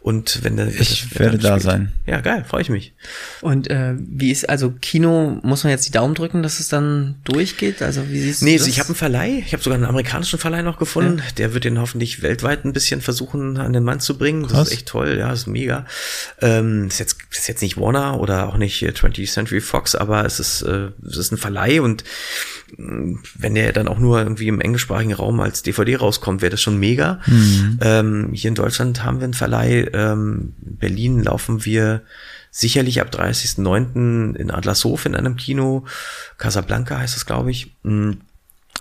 Und 0.00 0.42
wenn 0.44 0.56
der, 0.56 0.68
Ich 0.68 1.04
wenn 1.10 1.18
der 1.18 1.20
werde 1.32 1.38
da 1.38 1.48
spielt. 1.50 1.62
sein. 1.62 1.92
Ja, 2.06 2.20
geil, 2.20 2.44
freue 2.48 2.62
ich 2.62 2.70
mich. 2.70 2.94
Und 3.40 3.68
äh, 3.70 3.94
wie 3.98 4.30
ist, 4.30 4.48
also 4.48 4.70
Kino, 4.80 5.38
muss 5.42 5.64
man 5.64 5.70
jetzt 5.70 5.86
die 5.86 5.90
Daumen 5.92 6.14
drücken, 6.14 6.42
dass 6.42 6.60
es 6.60 6.68
dann 6.68 7.16
durchgeht? 7.24 7.82
Also 7.82 8.08
wie 8.08 8.20
siehst 8.20 8.42
Nee, 8.42 8.52
du 8.54 8.58
das? 8.60 8.68
ich 8.68 8.78
habe 8.78 8.88
einen 8.88 8.96
Verleih. 8.96 9.42
Ich 9.46 9.52
habe 9.52 9.62
sogar 9.62 9.76
einen 9.76 9.84
amerikanischen 9.86 10.38
Verleih 10.38 10.62
noch 10.62 10.78
gefunden. 10.78 11.22
Der 11.36 11.52
wird 11.54 11.64
den 11.64 11.78
hoffentlich 11.80 12.22
weltweit 12.22 12.64
ein 12.64 12.72
bisschen 12.72 13.00
versuchen, 13.00 13.56
an 13.58 13.72
den 13.72 13.84
Mann 13.84 14.00
zu 14.00 14.16
bringen. 14.16 14.42
Das 14.44 14.52
Krass. 14.52 14.68
ist 14.68 14.74
echt 14.74 14.86
toll. 14.88 15.16
Ja, 15.18 15.28
das 15.30 15.40
ist 15.40 15.46
mega. 15.46 15.84
Ähm, 16.40 16.86
ist 16.88 16.98
jetzt 17.00 17.16
ist 17.30 17.48
jetzt 17.48 17.62
nicht 17.62 17.76
Warner 17.76 18.20
oder 18.20 18.48
auch 18.48 18.56
nicht 18.56 18.82
äh, 18.82 18.88
20th 18.90 19.30
Century 19.32 19.60
Fox, 19.60 19.94
aber 19.94 20.24
es 20.24 20.40
ist 20.40 20.62
äh, 20.62 20.88
es 21.06 21.16
ist 21.16 21.32
ein 21.32 21.38
Verleih 21.38 21.80
und 21.82 22.04
mh, 22.76 23.18
wenn 23.38 23.54
der 23.54 23.72
dann 23.72 23.88
auch 23.88 23.98
nur 23.98 24.18
irgendwie 24.18 24.48
im 24.48 24.60
englischsprachigen 24.60 25.12
Raum 25.14 25.40
als 25.40 25.62
DVD 25.62 25.96
rauskommt, 25.96 26.40
wäre 26.42 26.50
das 26.50 26.62
schon 26.62 26.78
mega. 26.78 27.20
Ähm, 27.80 28.30
hier 28.32 28.48
in 28.48 28.54
Deutschland 28.54 29.02
haben 29.04 29.18
wir 29.18 29.24
einen 29.24 29.34
Verleih. 29.34 29.47
Ähm, 29.52 30.54
in 30.64 30.76
Berlin 30.76 31.22
laufen 31.22 31.64
wir 31.64 32.02
sicherlich 32.50 33.00
ab 33.00 33.10
30.09. 33.12 34.34
in 34.36 34.50
Adlershof 34.50 35.06
in 35.06 35.14
einem 35.14 35.36
Kino. 35.36 35.84
Casablanca 36.38 36.98
heißt 36.98 37.16
es, 37.16 37.26
glaube 37.26 37.50
ich. 37.50 37.74
Mm, 37.82 38.12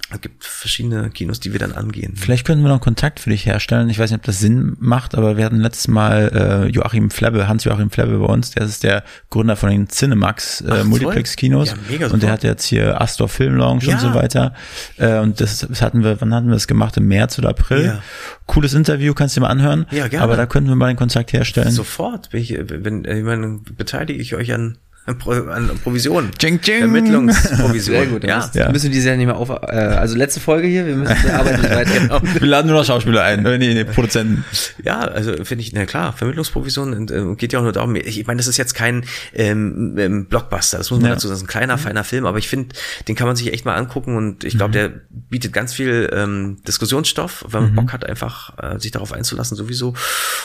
Es 0.10 0.22
gibt 0.22 0.44
verschiedene 0.44 1.10
Kinos, 1.10 1.40
die 1.40 1.52
wir 1.52 1.60
dann 1.60 1.74
angehen. 1.74 2.14
Vielleicht 2.16 2.46
könnten 2.46 2.64
wir 2.64 2.70
noch 2.70 2.80
Kontakt 2.82 3.20
für 3.20 3.30
dich 3.30 3.46
herstellen. 3.46 3.90
Ich 3.90 4.00
weiß 4.00 4.12
nicht, 4.12 4.20
ob 4.20 4.26
das 4.26 4.40
Sinn 4.40 4.76
macht, 4.80 5.16
aber 5.16 5.38
wir 5.38 5.46
hatten 5.46 5.60
letztes 5.60 5.88
Mal 5.88 6.66
äh, 6.68 6.72
Joachim 6.72 7.10
Flebbe, 7.10 7.48
Hans-Joachim 7.48 7.90
Flebbe 7.90 8.18
bei 8.20 8.26
uns. 8.26 8.52
Der 8.52 8.64
ist 8.64 8.84
der 8.84 9.04
Gründer 9.30 9.56
von 9.56 9.70
den 9.70 9.88
Cinemax 9.90 10.62
äh. 10.62 10.84
Multiplex-Kinos. 10.84 11.72
Ja, 11.72 11.76
mega 11.90 12.08
und 12.08 12.24
der 12.24 12.32
hat 12.32 12.44
jetzt 12.44 12.66
hier 12.66 13.02
Astor 13.02 13.28
Film 13.28 13.56
Lounge 13.56 13.84
Ja. 13.84 13.96
und 13.96 14.00
so 14.02 14.14
weiter. 14.14 14.54
Äh, 14.98 15.20
und 15.20 15.42
das, 15.42 15.60
das 15.68 15.82
hatten 15.82 16.04
wir, 16.04 16.20
wann 16.22 16.34
hatten 16.34 16.48
wir 16.48 16.54
das 16.54 16.68
gemacht? 16.68 16.96
Im 16.98 17.08
März 17.08 17.38
oder 17.40 17.50
April? 17.50 17.86
Ja. 17.86 18.02
Cooles 18.46 18.74
Interview, 18.74 19.14
kannst 19.14 19.36
du 19.36 19.42
dir 19.42 19.46
mal 19.46 19.52
anhören. 19.52 19.86
Ja, 19.92 20.08
gerne. 20.08 20.24
Aber 20.24 20.38
da 20.38 20.46
könnten 20.46 20.70
wir 20.70 20.76
mal 20.76 20.88
den 20.88 20.98
Kontakt 20.98 21.34
herstellen. 21.34 21.72
Sofort 21.72 22.30
bin 22.30 22.42
ich, 22.42 22.58
wenn, 22.58 23.04
ich 23.06 23.24
meine, 23.24 23.60
beteilige 23.76 24.22
ich 24.22 24.36
euch 24.36 24.54
an, 24.54 24.78
an, 25.08 25.18
Pro, 25.18 25.32
an 25.32 25.70
Provisionen. 25.84 26.32
Ching, 26.38 26.62
ching. 26.62 26.82
Ermittlungsprovision. 26.82 27.96
Sehr 27.96 28.06
gut, 28.08 28.24
ja. 28.24 28.50
ja. 28.54 28.66
Ja. 28.66 28.72
müssen 28.72 28.86
wir 28.86 28.92
die 28.92 29.02
Serie 29.02 29.18
nicht 29.18 29.28
mehr 29.28 29.38
auf, 29.38 29.50
äh, 29.50 29.54
also 29.54 30.16
letzte 30.18 30.40
Folge 30.40 30.68
hier, 30.68 30.86
wir 30.86 30.96
müssen, 30.96 31.16
wir 31.24 31.34
arbeiten 31.36 31.62
nicht 31.62 31.72
weiter. 31.74 31.88
Genau. 31.98 32.20
Wir 32.22 32.48
laden 32.48 32.68
nur 32.68 32.78
noch 32.78 32.86
Schauspieler 32.86 33.24
ein. 33.24 33.46
Äh, 33.46 33.58
Nee, 33.58 33.74
nee, 33.74 33.84
Produzenten. 33.86 34.44
Ja, 34.84 35.00
also 35.00 35.32
finde 35.44 35.64
ich, 35.64 35.74
na 35.74 35.86
klar, 35.86 36.14
Vermittlungsprovision 36.14 36.94
und, 36.94 37.10
äh, 37.12 37.36
geht 37.36 37.54
ja 37.54 37.60
auch 37.60 37.64
nur 37.64 37.72
darum, 37.72 37.96
ich, 37.96 38.28
meine, 38.28 38.38
das 38.38 38.48
ist 38.48 38.58
jetzt 38.58 38.76
kein 38.76 39.04
ähm, 39.34 39.96
ähm, 39.98 40.26
Blockbuster, 40.26 40.78
das 40.78 40.92
muss 40.92 41.00
man 41.00 41.10
Ja. 41.10 41.16
dazu 41.16 41.28
sagen, 41.28 41.34
das 41.36 41.42
ist 41.42 41.46
ein 41.46 41.52
kleiner, 41.52 41.78
feiner 41.78 42.04
Film, 42.04 42.26
aber 42.26 42.38
ich 42.38 42.48
finde, 42.48 42.76
den 43.08 43.16
kann 43.16 43.26
man 43.28 43.36
sich 43.36 43.52
echt 43.54 43.66
mal 43.66 43.76
angucken 43.76 44.16
und 44.16 44.44
ich 44.44 44.58
glaube, 44.58 44.74
der 44.74 44.90
bietet 45.10 45.54
ganz 45.54 45.74
viel 45.74 46.10
ähm, 46.14 46.58
Diskussionsstoff, 46.68 47.46
wenn 47.50 47.64
man 47.64 47.76
Bock 47.76 47.94
hat, 47.94 48.06
einfach 48.06 48.54
äh, 48.62 48.80
sich 48.80 48.92
darauf 48.92 49.14
einzulassen 49.14 49.56
sowieso 49.58 49.94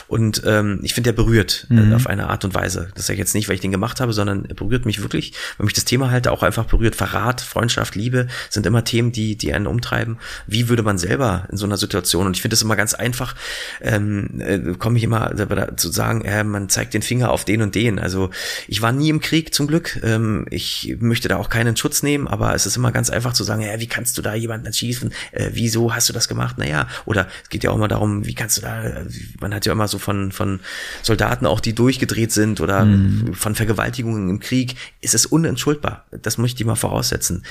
und 0.09 0.43
ähm, 0.47 0.81
ich 0.83 0.95
finde, 0.95 1.13
der 1.13 1.17
berührt 1.17 1.67
äh, 1.71 1.95
auf 1.95 2.07
eine 2.07 2.29
Art 2.31 2.45
und 2.45 2.55
Weise. 2.55 2.89
Das 2.95 3.07
sage 3.07 3.15
ich 3.15 3.19
jetzt 3.21 3.35
nicht, 3.35 3.49
weil 3.49 3.57
ich 3.57 3.61
den 3.61 3.73
gemacht 3.73 4.01
habe, 4.01 4.13
sondern 4.13 4.45
er 4.47 4.52
berührt 4.55 4.87
mich 4.87 5.03
wirklich, 5.03 5.33
weil 5.59 5.67
mich 5.67 5.75
das 5.75 5.85
Thema 5.85 6.11
halt 6.11 6.29
auch 6.29 6.43
einfach 6.43 6.65
berührt. 6.65 6.97
Verrat, 6.97 7.41
Freundschaft, 7.41 7.95
Liebe 7.95 8.29
sind 8.51 8.67
immer 8.67 8.85
Themen, 8.85 9.13
die, 9.13 9.37
die 9.37 9.53
einen 9.53 9.67
umtreiben. 9.67 10.19
Wie 10.47 10.69
würde 10.69 10.83
man 10.83 10.99
selber 10.99 11.47
in 11.51 11.57
so 11.57 11.67
einer 11.67 11.77
Situation, 11.77 12.27
und 12.27 12.37
ich 12.37 12.43
finde 12.43 12.55
es 12.55 12.63
immer 12.63 12.77
ganz 12.77 12.95
einfach, 12.95 13.35
ähm, 13.81 14.41
äh, 14.41 14.59
komme 14.79 14.99
ich 14.99 15.05
immer 15.05 15.33
zu 15.77 15.91
sagen, 15.91 16.25
äh, 16.25 16.45
man 16.45 16.69
zeigt 16.69 16.95
den 16.95 17.03
Finger 17.03 17.31
auf 17.31 17.45
den 17.45 17.63
und 17.63 17.75
den. 17.75 17.99
Also 17.99 18.31
ich 18.69 18.83
war 18.83 18.93
nie 18.93 19.09
im 19.09 19.21
Krieg 19.21 19.55
zum 19.55 19.67
Glück. 19.67 20.01
Ähm, 20.03 20.47
ich 20.51 20.97
möchte 21.01 21.29
da 21.29 21.37
auch 21.37 21.49
keinen 21.49 21.77
Schutz 21.77 22.03
nehmen, 22.03 22.29
aber 22.29 22.55
es 22.55 22.67
ist 22.67 22.77
immer 22.77 22.93
ganz 22.93 23.11
einfach 23.11 23.33
zu 23.33 23.45
sagen, 23.45 23.63
ja, 23.63 23.81
wie 23.81 23.87
kannst 23.87 24.19
du 24.19 24.23
da 24.23 24.35
jemanden 24.35 24.67
erschießen? 24.67 25.13
Äh, 25.33 25.51
wieso 25.53 25.95
hast 25.95 26.09
du 26.09 26.13
das 26.13 26.29
gemacht? 26.29 26.59
Naja, 26.59 26.89
oder 27.05 27.29
es 27.43 27.49
geht 27.49 27.65
ja 27.65 27.71
auch 27.71 27.77
immer 27.77 27.89
darum, 27.89 28.27
wie 28.27 28.35
kannst 28.35 28.59
du 28.59 28.63
da, 28.63 28.85
äh, 28.85 29.05
man 29.41 29.55
hat 29.55 29.67
ja 29.67 29.73
immer 29.73 29.89
so 29.89 29.99
von, 29.99 30.33
von 30.33 30.61
Soldaten 31.03 31.47
auch, 31.47 31.61
die 31.61 31.75
durchgedreht 31.75 32.33
sind 32.33 32.61
oder 32.61 32.87
von 33.33 33.55
Vergewaltigungen 33.55 34.29
im 34.29 34.42
Krieg, 34.43 34.77
ist 35.01 35.15
es 35.15 35.27
unentschuldbar. 35.27 36.05
Das 36.11 36.39
möchte 36.39 36.63
ich 36.63 36.67
mal 36.67 36.75
voraussetzen. 36.75 37.45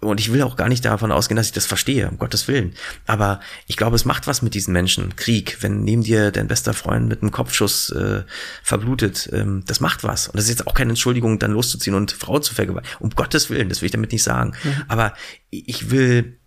Und 0.00 0.18
ich 0.18 0.32
will 0.32 0.42
auch 0.42 0.56
gar 0.56 0.68
nicht 0.68 0.84
davon 0.84 1.12
ausgehen, 1.12 1.36
dass 1.36 1.48
ich 1.48 1.52
das 1.52 1.66
verstehe, 1.66 2.08
um 2.08 2.18
Gottes 2.18 2.48
Willen. 2.48 2.74
Aber 3.06 3.40
ich 3.66 3.76
glaube, 3.76 3.96
es 3.96 4.06
macht 4.06 4.26
was 4.26 4.40
mit 4.40 4.54
diesen 4.54 4.72
Menschen. 4.72 5.14
Krieg, 5.14 5.58
wenn 5.60 5.84
neben 5.84 6.02
dir 6.02 6.30
dein 6.30 6.48
bester 6.48 6.72
Freund 6.72 7.06
mit 7.06 7.20
einem 7.20 7.30
Kopfschuss 7.30 7.90
äh, 7.90 8.22
verblutet, 8.62 9.28
ähm, 9.32 9.62
das 9.66 9.80
macht 9.80 10.02
was. 10.02 10.28
Und 10.28 10.36
das 10.36 10.44
ist 10.44 10.50
jetzt 10.50 10.66
auch 10.66 10.74
keine 10.74 10.92
Entschuldigung, 10.92 11.38
dann 11.38 11.52
loszuziehen 11.52 11.94
und 11.94 12.12
Frau 12.12 12.38
zu 12.38 12.54
vergewaltigen. 12.54 12.96
Um 12.98 13.10
Gottes 13.10 13.50
Willen, 13.50 13.68
das 13.68 13.82
will 13.82 13.86
ich 13.86 13.92
damit 13.92 14.12
nicht 14.12 14.22
sagen. 14.22 14.54
Aber 14.88 15.12
ich 15.50 15.90
will 15.90 16.39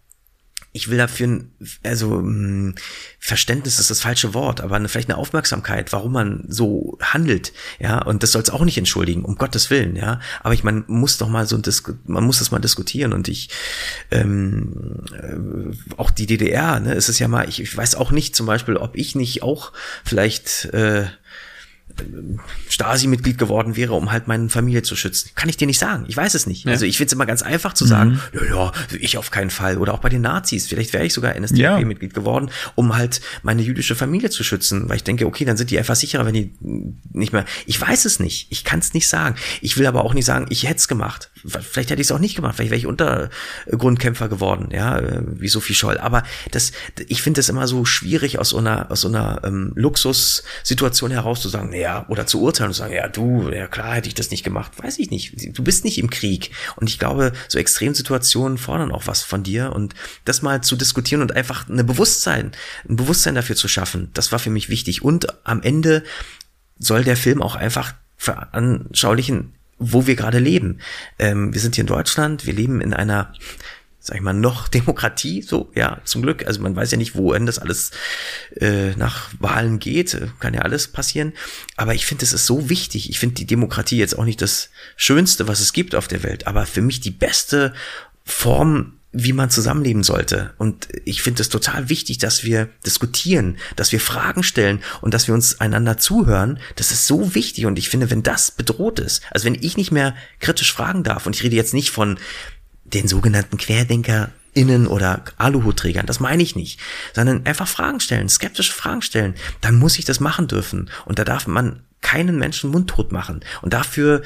ich 0.75 0.89
will 0.89 0.97
dafür, 0.97 1.27
ein- 1.27 1.51
also 1.83 2.19
mh, 2.21 2.73
Verständnis 3.19 3.79
ist 3.79 3.89
das 3.91 4.01
falsche 4.01 4.33
Wort, 4.33 4.59
aber 4.59 4.75
eine, 4.75 4.89
vielleicht 4.89 5.09
eine 5.09 5.17
Aufmerksamkeit, 5.19 5.93
warum 5.93 6.11
man 6.13 6.43
so 6.47 6.97
handelt, 7.01 7.53
ja, 7.79 8.01
und 8.01 8.23
das 8.23 8.31
soll 8.31 8.41
es 8.41 8.49
auch 8.49 8.65
nicht 8.65 8.77
entschuldigen, 8.79 9.23
um 9.23 9.35
Gottes 9.35 9.69
Willen, 9.69 9.95
ja, 9.95 10.19
aber 10.41 10.53
ich 10.55 10.63
man 10.63 10.83
muss 10.87 11.17
doch 11.19 11.29
mal 11.29 11.45
so, 11.47 11.59
man 12.05 12.23
muss 12.23 12.39
das 12.39 12.49
mal 12.51 12.59
diskutieren 12.59 13.13
und 13.13 13.27
ich, 13.27 13.49
ähm, 14.11 15.03
äh, 15.13 15.95
auch 15.97 16.09
die 16.11 16.25
DDR, 16.25 16.79
ne, 16.79 16.93
es 16.95 17.07
ist 17.07 17.19
ja 17.19 17.27
mal, 17.27 17.47
ich, 17.47 17.61
ich 17.61 17.75
weiß 17.77 17.95
auch 17.95 18.11
nicht 18.11 18.35
zum 18.35 18.45
Beispiel, 18.47 18.75
ob 18.77 18.95
ich 18.95 19.15
nicht 19.15 19.43
auch 19.43 19.71
vielleicht, 20.03 20.65
äh, 20.73 21.05
Stasi-Mitglied 22.69 23.37
geworden 23.37 23.75
wäre, 23.75 23.93
um 23.93 24.11
halt 24.11 24.27
meine 24.27 24.49
Familie 24.49 24.83
zu 24.83 24.95
schützen. 24.95 25.31
Kann 25.35 25.49
ich 25.49 25.57
dir 25.57 25.67
nicht 25.67 25.79
sagen. 25.79 26.05
Ich 26.07 26.17
weiß 26.17 26.33
es 26.33 26.47
nicht. 26.47 26.65
Ja. 26.65 26.71
Also 26.71 26.85
ich 26.85 26.97
finde 26.97 27.07
es 27.07 27.13
immer 27.13 27.25
ganz 27.25 27.41
einfach 27.41 27.73
zu 27.73 27.85
sagen, 27.85 28.19
mhm. 28.33 28.47
ja, 28.47 28.55
ja, 28.55 28.71
ich 28.99 29.17
auf 29.17 29.31
keinen 29.31 29.49
Fall. 29.49 29.77
Oder 29.77 29.93
auch 29.93 29.99
bei 29.99 30.09
den 30.09 30.21
Nazis. 30.21 30.67
Vielleicht 30.67 30.93
wäre 30.93 31.05
ich 31.05 31.13
sogar 31.13 31.39
NSDAP-Mitglied 31.39 32.13
ja. 32.13 32.19
geworden, 32.19 32.49
um 32.75 32.95
halt 32.95 33.21
meine 33.43 33.61
jüdische 33.61 33.95
Familie 33.95 34.29
zu 34.29 34.43
schützen. 34.43 34.89
Weil 34.89 34.97
ich 34.97 35.03
denke, 35.03 35.25
okay, 35.25 35.45
dann 35.45 35.57
sind 35.57 35.71
die 35.71 35.77
einfach 35.77 35.95
sicherer, 35.95 36.25
wenn 36.25 36.33
die 36.33 36.53
nicht 37.11 37.33
mehr. 37.33 37.45
Ich 37.65 37.79
weiß 37.79 38.05
es 38.05 38.19
nicht. 38.19 38.47
Ich 38.49 38.63
kann 38.63 38.79
es 38.79 38.93
nicht 38.93 39.07
sagen. 39.07 39.35
Ich 39.61 39.77
will 39.77 39.85
aber 39.85 40.03
auch 40.03 40.13
nicht 40.13 40.25
sagen, 40.25 40.45
ich 40.49 40.67
hätte 40.67 40.77
es 40.77 40.87
gemacht. 40.87 41.29
Vielleicht 41.45 41.89
hätte 41.89 42.01
ich 42.01 42.07
es 42.07 42.11
auch 42.11 42.19
nicht 42.19 42.35
gemacht. 42.35 42.55
Vielleicht 42.55 42.71
wäre 42.71 42.79
ich 42.79 42.87
Untergrundkämpfer 42.87 44.29
geworden, 44.29 44.69
ja, 44.71 45.01
wie 45.25 45.47
Sophie 45.47 45.73
Scholl. 45.73 45.97
Aber 45.97 46.23
das, 46.51 46.71
ich 47.07 47.21
finde 47.21 47.41
es 47.41 47.49
immer 47.49 47.67
so 47.67 47.85
schwierig 47.85 48.39
aus 48.39 48.49
so 48.49 48.57
einer, 48.57 48.91
aus 48.91 49.01
so 49.01 49.07
einer 49.07 49.41
ähm, 49.43 49.73
Luxussituation 49.75 51.11
heraus 51.11 51.41
zu 51.41 51.49
sagen, 51.49 51.73
ja, 51.73 52.05
oder 52.07 52.25
zu 52.25 52.41
urteilen 52.41 52.69
und 52.69 52.75
sagen, 52.75 52.93
ja, 52.93 53.07
du, 53.07 53.49
ja 53.49 53.67
klar 53.67 53.95
hätte 53.95 54.07
ich 54.07 54.15
das 54.15 54.31
nicht 54.31 54.43
gemacht. 54.43 54.71
Weiß 54.81 54.99
ich 54.99 55.11
nicht. 55.11 55.57
Du 55.57 55.63
bist 55.63 55.83
nicht 55.83 55.97
im 55.97 56.09
Krieg. 56.09 56.51
Und 56.75 56.89
ich 56.89 56.99
glaube, 56.99 57.33
so 57.47 57.59
Extremsituationen 57.59 58.57
fordern 58.57 58.91
auch 58.91 59.07
was 59.07 59.21
von 59.21 59.43
dir. 59.43 59.73
Und 59.73 59.93
das 60.25 60.41
mal 60.41 60.61
zu 60.61 60.75
diskutieren 60.75 61.21
und 61.21 61.35
einfach 61.35 61.69
eine 61.69 61.83
Bewusstsein, 61.83 62.51
ein 62.87 62.95
Bewusstsein 62.95 63.35
dafür 63.35 63.55
zu 63.55 63.67
schaffen, 63.67 64.09
das 64.13 64.31
war 64.31 64.39
für 64.39 64.49
mich 64.49 64.69
wichtig. 64.69 65.03
Und 65.03 65.27
am 65.45 65.61
Ende 65.61 66.03
soll 66.79 67.03
der 67.03 67.17
Film 67.17 67.41
auch 67.41 67.55
einfach 67.55 67.93
veranschaulichen, 68.17 69.53
wo 69.91 70.07
wir 70.07 70.15
gerade 70.15 70.39
leben. 70.39 70.79
Ähm, 71.19 71.53
wir 71.53 71.61
sind 71.61 71.75
hier 71.75 71.83
in 71.83 71.87
Deutschland, 71.87 72.45
wir 72.45 72.53
leben 72.53 72.81
in 72.81 72.93
einer 72.93 73.33
sag 74.05 74.17
ich 74.17 74.21
mal, 74.21 74.33
noch 74.33 74.67
Demokratie, 74.79 75.41
so, 75.41 75.71
ja, 75.75 76.01
zum 76.03 76.21
Glück. 76.21 76.45
Also 76.45 76.61
man 76.61 76.75
weiß 76.75 76.91
ja 76.91 76.97
nicht, 76.97 77.15
wohin 77.15 77.45
das 77.45 77.57
alles 77.57 77.91
äh, 78.59 78.91
nach 78.97 79.29
Wahlen 79.39 79.79
geht, 79.79 80.19
kann 80.41 80.53
ja 80.53 80.61
alles 80.61 80.89
passieren. 80.89 81.31
Aber 81.77 81.95
ich 81.95 82.05
finde, 82.05 82.25
es 82.25 82.33
ist 82.33 82.45
so 82.45 82.69
wichtig. 82.69 83.09
Ich 83.09 83.19
finde 83.19 83.35
die 83.35 83.47
Demokratie 83.47 83.97
jetzt 83.97 84.19
auch 84.19 84.25
nicht 84.25 84.41
das 84.41 84.71
Schönste, 84.97 85.47
was 85.47 85.61
es 85.61 85.71
gibt 85.71 85.95
auf 85.95 86.09
der 86.09 86.21
Welt, 86.23 86.47
aber 86.47 86.65
für 86.65 86.81
mich 86.81 86.99
die 86.99 87.11
beste 87.11 87.73
Form, 88.25 88.99
wie 89.13 89.31
man 89.31 89.51
zusammenleben 89.51 90.03
sollte. 90.03 90.53
Und 90.57 90.87
ich 91.05 91.21
finde 91.21 91.41
es 91.41 91.49
total 91.49 91.87
wichtig, 91.87 92.17
dass 92.17 92.43
wir 92.43 92.69
diskutieren, 92.85 93.57
dass 93.75 93.91
wir 93.91 93.99
Fragen 93.99 94.41
stellen 94.41 94.81
und 95.01 95.13
dass 95.13 95.27
wir 95.27 95.35
uns 95.35 95.61
einander 95.61 95.97
zuhören. 95.97 96.59
Das 96.75 96.91
ist 96.91 97.05
so 97.05 97.35
wichtig. 97.35 97.67
Und 97.67 97.77
ich 97.77 97.89
finde, 97.89 98.09
wenn 98.09 98.23
das 98.23 98.51
bedroht 98.51 98.99
ist, 98.99 99.21
also 99.29 99.45
wenn 99.45 99.55
ich 99.61 99.77
nicht 99.77 99.91
mehr 99.91 100.15
kritisch 100.39 100.73
fragen 100.73 101.03
darf, 101.03 101.27
und 101.27 101.35
ich 101.35 101.43
rede 101.43 101.55
jetzt 101.55 101.75
nicht 101.75 101.91
von 101.91 102.17
den 102.83 103.07
sogenannten 103.07 103.57
QuerdenkerInnen 103.57 104.87
oder 104.87 105.23
Aluhutträgern. 105.37 106.05
Das 106.05 106.19
meine 106.19 106.43
ich 106.43 106.55
nicht. 106.55 106.79
Sondern 107.13 107.45
einfach 107.45 107.67
Fragen 107.67 107.99
stellen, 107.99 108.29
skeptische 108.29 108.73
Fragen 108.73 109.03
stellen. 109.03 109.35
Dann 109.61 109.75
muss 109.75 109.99
ich 109.99 110.05
das 110.05 110.19
machen 110.19 110.47
dürfen. 110.47 110.89
Und 111.05 111.19
da 111.19 111.23
darf 111.23 111.45
man 111.45 111.83
keinen 112.01 112.37
Menschen 112.37 112.71
mundtot 112.71 113.11
machen. 113.11 113.41
Und 113.61 113.73
dafür 113.73 114.23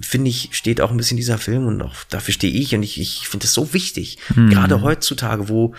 finde 0.00 0.30
ich, 0.30 0.50
steht 0.52 0.80
auch 0.80 0.90
ein 0.90 0.96
bisschen 0.96 1.16
dieser 1.16 1.38
Film 1.38 1.66
und 1.66 1.82
auch 1.82 1.94
dafür 2.08 2.34
stehe 2.34 2.52
ich 2.52 2.74
und 2.74 2.82
ich, 2.82 3.00
ich 3.00 3.28
finde 3.28 3.46
es 3.46 3.54
so 3.54 3.72
wichtig. 3.72 4.18
Hm. 4.34 4.50
Gerade 4.50 4.82
heutzutage, 4.82 5.48
wo 5.48 5.74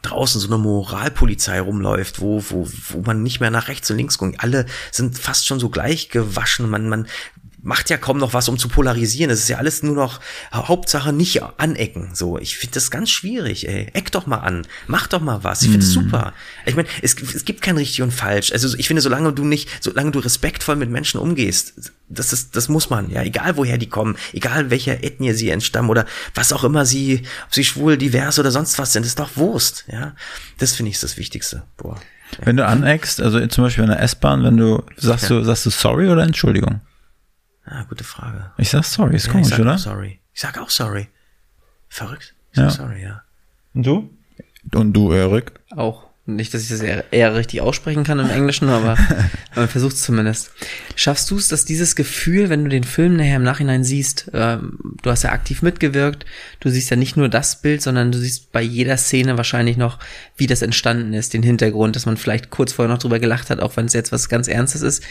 draußen 0.00 0.40
so 0.40 0.48
eine 0.48 0.58
Moralpolizei 0.58 1.60
rumläuft, 1.60 2.20
wo, 2.20 2.42
wo, 2.48 2.68
wo 2.88 3.02
man 3.02 3.22
nicht 3.22 3.40
mehr 3.40 3.50
nach 3.50 3.68
rechts 3.68 3.90
und 3.90 3.96
links 3.98 4.18
guckt. 4.18 4.36
Alle 4.38 4.66
sind 4.90 5.18
fast 5.18 5.46
schon 5.46 5.60
so 5.60 5.68
gleich 5.68 6.08
gewaschen. 6.08 6.68
Man, 6.68 6.88
man 6.88 7.06
macht 7.62 7.90
ja 7.90 7.96
kaum 7.96 8.18
noch 8.18 8.34
was, 8.34 8.48
um 8.48 8.58
zu 8.58 8.68
polarisieren. 8.68 9.30
Es 9.30 9.40
ist 9.40 9.48
ja 9.48 9.58
alles 9.58 9.82
nur 9.82 9.94
noch 9.94 10.20
Hauptsache 10.52 11.12
nicht 11.12 11.42
anecken. 11.58 12.10
So, 12.12 12.38
ich 12.38 12.56
finde 12.58 12.74
das 12.74 12.90
ganz 12.90 13.10
schwierig, 13.10 13.68
ey. 13.68 13.88
Eck 13.92 14.10
doch 14.12 14.26
mal 14.26 14.38
an. 14.38 14.66
Mach 14.88 15.06
doch 15.06 15.20
mal 15.20 15.44
was. 15.44 15.62
Ich 15.62 15.70
finde 15.70 15.86
es 15.86 15.90
mm. 15.90 16.00
super. 16.00 16.32
Ich 16.66 16.74
meine, 16.74 16.88
es, 17.02 17.14
es 17.14 17.44
gibt 17.44 17.62
kein 17.62 17.76
richtig 17.76 18.02
und 18.02 18.12
falsch. 18.12 18.52
Also 18.52 18.76
ich 18.76 18.88
finde, 18.88 19.00
solange 19.00 19.32
du 19.32 19.44
nicht, 19.44 19.68
solange 19.80 20.10
du 20.10 20.18
respektvoll 20.18 20.76
mit 20.76 20.90
Menschen 20.90 21.20
umgehst, 21.20 21.92
das 22.08 22.32
ist, 22.32 22.56
das 22.56 22.68
muss 22.68 22.90
man, 22.90 23.10
ja, 23.10 23.22
egal 23.22 23.56
woher 23.56 23.78
die 23.78 23.88
kommen, 23.88 24.16
egal 24.32 24.70
welcher 24.70 25.02
Ethnie 25.02 25.32
sie 25.32 25.48
entstammen 25.48 25.88
oder 25.88 26.04
was 26.34 26.52
auch 26.52 26.64
immer 26.64 26.84
sie, 26.84 27.22
ob 27.46 27.54
sie 27.54 27.64
schwul, 27.64 27.96
divers 27.96 28.38
oder 28.38 28.50
sonst 28.50 28.78
was 28.78 28.92
sind, 28.92 29.06
ist 29.06 29.18
doch 29.18 29.36
Wurst, 29.36 29.84
ja. 29.90 30.14
Das 30.58 30.74
finde 30.74 30.90
ich 30.90 31.00
das 31.00 31.16
Wichtigste. 31.16 31.62
Boah. 31.76 31.98
Wenn 32.40 32.56
du 32.56 32.66
aneckst, 32.66 33.20
also 33.20 33.46
zum 33.46 33.64
Beispiel 33.64 33.84
in 33.84 33.90
der 33.90 34.00
S-Bahn, 34.00 34.42
wenn 34.42 34.56
du 34.56 34.82
sagst 34.96 35.30
ja. 35.30 35.38
du, 35.38 35.44
sagst 35.44 35.66
du 35.66 35.70
sorry 35.70 36.08
oder 36.08 36.22
Entschuldigung? 36.22 36.80
Ah, 37.64 37.84
gute 37.88 38.04
Frage. 38.04 38.50
Ich 38.58 38.70
sag 38.70 38.84
sorry, 38.84 39.16
ist 39.16 39.26
ja, 39.26 39.32
komisch, 39.32 39.48
ich 39.48 39.50
sag 39.50 39.60
oder? 39.60 39.74
Auch 39.74 39.78
sorry. 39.78 40.20
Ich 40.34 40.40
sag 40.40 40.58
auch 40.58 40.70
sorry. 40.70 41.08
Verrückt. 41.88 42.34
Ich 42.50 42.56
sag 42.56 42.64
ja. 42.64 42.70
sorry, 42.70 43.02
ja. 43.02 43.22
Und 43.74 43.86
du? 43.86 44.10
Und 44.74 44.92
du, 44.92 45.12
Erik? 45.12 45.52
Auch. 45.70 46.12
Nicht, 46.24 46.54
dass 46.54 46.62
ich 46.62 46.68
das 46.68 46.80
eher, 46.80 47.04
eher 47.12 47.34
richtig 47.34 47.62
aussprechen 47.62 48.04
kann 48.04 48.20
im 48.20 48.30
Englischen, 48.30 48.68
aber 48.68 48.96
man 49.56 49.66
versucht 49.66 49.96
es 49.96 50.02
zumindest. 50.02 50.52
Schaffst 50.94 51.28
du 51.28 51.36
es, 51.36 51.48
dass 51.48 51.64
dieses 51.64 51.96
Gefühl, 51.96 52.48
wenn 52.48 52.62
du 52.62 52.70
den 52.70 52.84
Film 52.84 53.16
nachher 53.16 53.36
im 53.36 53.42
Nachhinein 53.42 53.82
siehst, 53.82 54.30
ähm, 54.32 54.78
du 55.02 55.10
hast 55.10 55.24
ja 55.24 55.32
aktiv 55.32 55.62
mitgewirkt, 55.62 56.24
du 56.60 56.68
siehst 56.68 56.90
ja 56.90 56.96
nicht 56.96 57.16
nur 57.16 57.28
das 57.28 57.60
Bild, 57.60 57.82
sondern 57.82 58.12
du 58.12 58.18
siehst 58.18 58.52
bei 58.52 58.62
jeder 58.62 58.96
Szene 58.98 59.36
wahrscheinlich 59.36 59.76
noch, 59.76 59.98
wie 60.36 60.46
das 60.46 60.62
entstanden 60.62 61.12
ist, 61.12 61.34
den 61.34 61.42
Hintergrund, 61.42 61.96
dass 61.96 62.06
man 62.06 62.16
vielleicht 62.16 62.50
kurz 62.50 62.72
vorher 62.72 62.94
noch 62.94 63.02
drüber 63.02 63.18
gelacht 63.18 63.50
hat, 63.50 63.58
auch 63.58 63.76
wenn 63.76 63.86
es 63.86 63.92
jetzt 63.92 64.12
was 64.12 64.28
ganz 64.28 64.46
Ernstes 64.46 64.82
ist. 64.82 65.02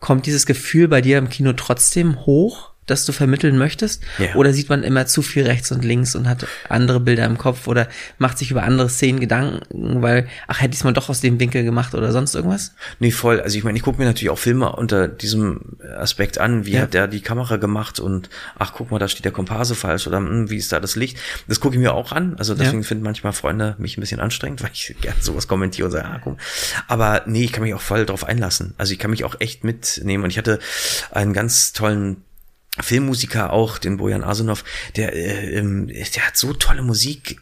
Kommt 0.00 0.26
dieses 0.26 0.46
Gefühl 0.46 0.88
bei 0.88 1.02
dir 1.02 1.18
im 1.18 1.28
Kino 1.28 1.52
trotzdem 1.52 2.24
hoch? 2.26 2.72
Das 2.90 3.04
du 3.04 3.12
vermitteln 3.12 3.56
möchtest? 3.58 4.02
Ja. 4.18 4.34
Oder 4.34 4.52
sieht 4.52 4.68
man 4.68 4.82
immer 4.82 5.06
zu 5.06 5.22
viel 5.22 5.46
rechts 5.46 5.72
und 5.72 5.84
links 5.84 6.14
und 6.14 6.28
hat 6.28 6.46
andere 6.68 7.00
Bilder 7.00 7.24
im 7.24 7.38
Kopf 7.38 7.66
oder 7.66 7.88
macht 8.18 8.38
sich 8.38 8.50
über 8.50 8.62
andere 8.62 8.88
Szenen 8.88 9.20
Gedanken, 9.20 10.02
weil, 10.02 10.28
ach, 10.46 10.60
hätte 10.60 10.72
ich 10.72 10.80
es 10.80 10.84
mal 10.84 10.92
doch 10.92 11.08
aus 11.08 11.20
dem 11.20 11.40
Winkel 11.40 11.64
gemacht 11.64 11.94
oder 11.94 12.12
sonst 12.12 12.34
irgendwas? 12.34 12.72
Nee, 12.98 13.10
voll. 13.10 13.40
Also 13.40 13.56
ich 13.56 13.64
meine, 13.64 13.78
ich 13.78 13.84
gucke 13.84 13.98
mir 13.98 14.04
natürlich 14.04 14.30
auch 14.30 14.38
Filme 14.38 14.72
unter 14.72 15.08
diesem 15.08 15.76
Aspekt 15.96 16.38
an, 16.38 16.66
wie 16.66 16.72
ja. 16.72 16.82
hat 16.82 16.94
der 16.94 17.06
die 17.06 17.20
Kamera 17.20 17.56
gemacht 17.56 18.00
und 18.00 18.28
ach, 18.58 18.72
guck 18.74 18.90
mal, 18.90 18.98
da 18.98 19.08
steht 19.08 19.24
der 19.24 19.32
Komparse 19.32 19.74
falsch 19.74 20.06
oder 20.06 20.20
mh, 20.20 20.28
hm, 20.28 20.50
wie 20.50 20.56
ist 20.56 20.72
da 20.72 20.80
das 20.80 20.96
Licht? 20.96 21.18
Das 21.48 21.60
gucke 21.60 21.76
ich 21.76 21.80
mir 21.80 21.94
auch 21.94 22.12
an. 22.12 22.34
Also 22.38 22.54
deswegen 22.54 22.82
ja. 22.82 22.88
finden 22.88 23.04
manchmal 23.04 23.32
Freunde 23.32 23.76
mich 23.78 23.96
ein 23.96 24.00
bisschen 24.00 24.20
anstrengend, 24.20 24.62
weil 24.62 24.70
ich 24.72 24.94
gerne 25.00 25.20
sowas 25.20 25.48
kommentiere 25.48 25.86
und 25.86 25.92
sage, 25.92 26.06
ah, 26.06 26.20
guck. 26.22 26.38
Aber 26.88 27.22
nee, 27.26 27.44
ich 27.44 27.52
kann 27.52 27.62
mich 27.62 27.74
auch 27.74 27.80
voll 27.80 28.06
drauf 28.06 28.24
einlassen. 28.24 28.74
Also 28.78 28.92
ich 28.92 28.98
kann 28.98 29.10
mich 29.10 29.24
auch 29.24 29.36
echt 29.40 29.64
mitnehmen 29.64 30.24
und 30.24 30.30
ich 30.30 30.38
hatte 30.38 30.58
einen 31.10 31.32
ganz 31.32 31.72
tollen 31.72 32.24
Filmmusiker 32.78 33.52
auch, 33.52 33.78
den 33.78 33.96
Bojan 33.96 34.22
Asunov, 34.24 34.64
der, 34.96 35.14
äh, 35.14 35.58
ähm, 35.58 35.88
der 35.88 36.26
hat 36.26 36.36
so 36.36 36.52
tolle 36.52 36.82
Musik 36.82 37.38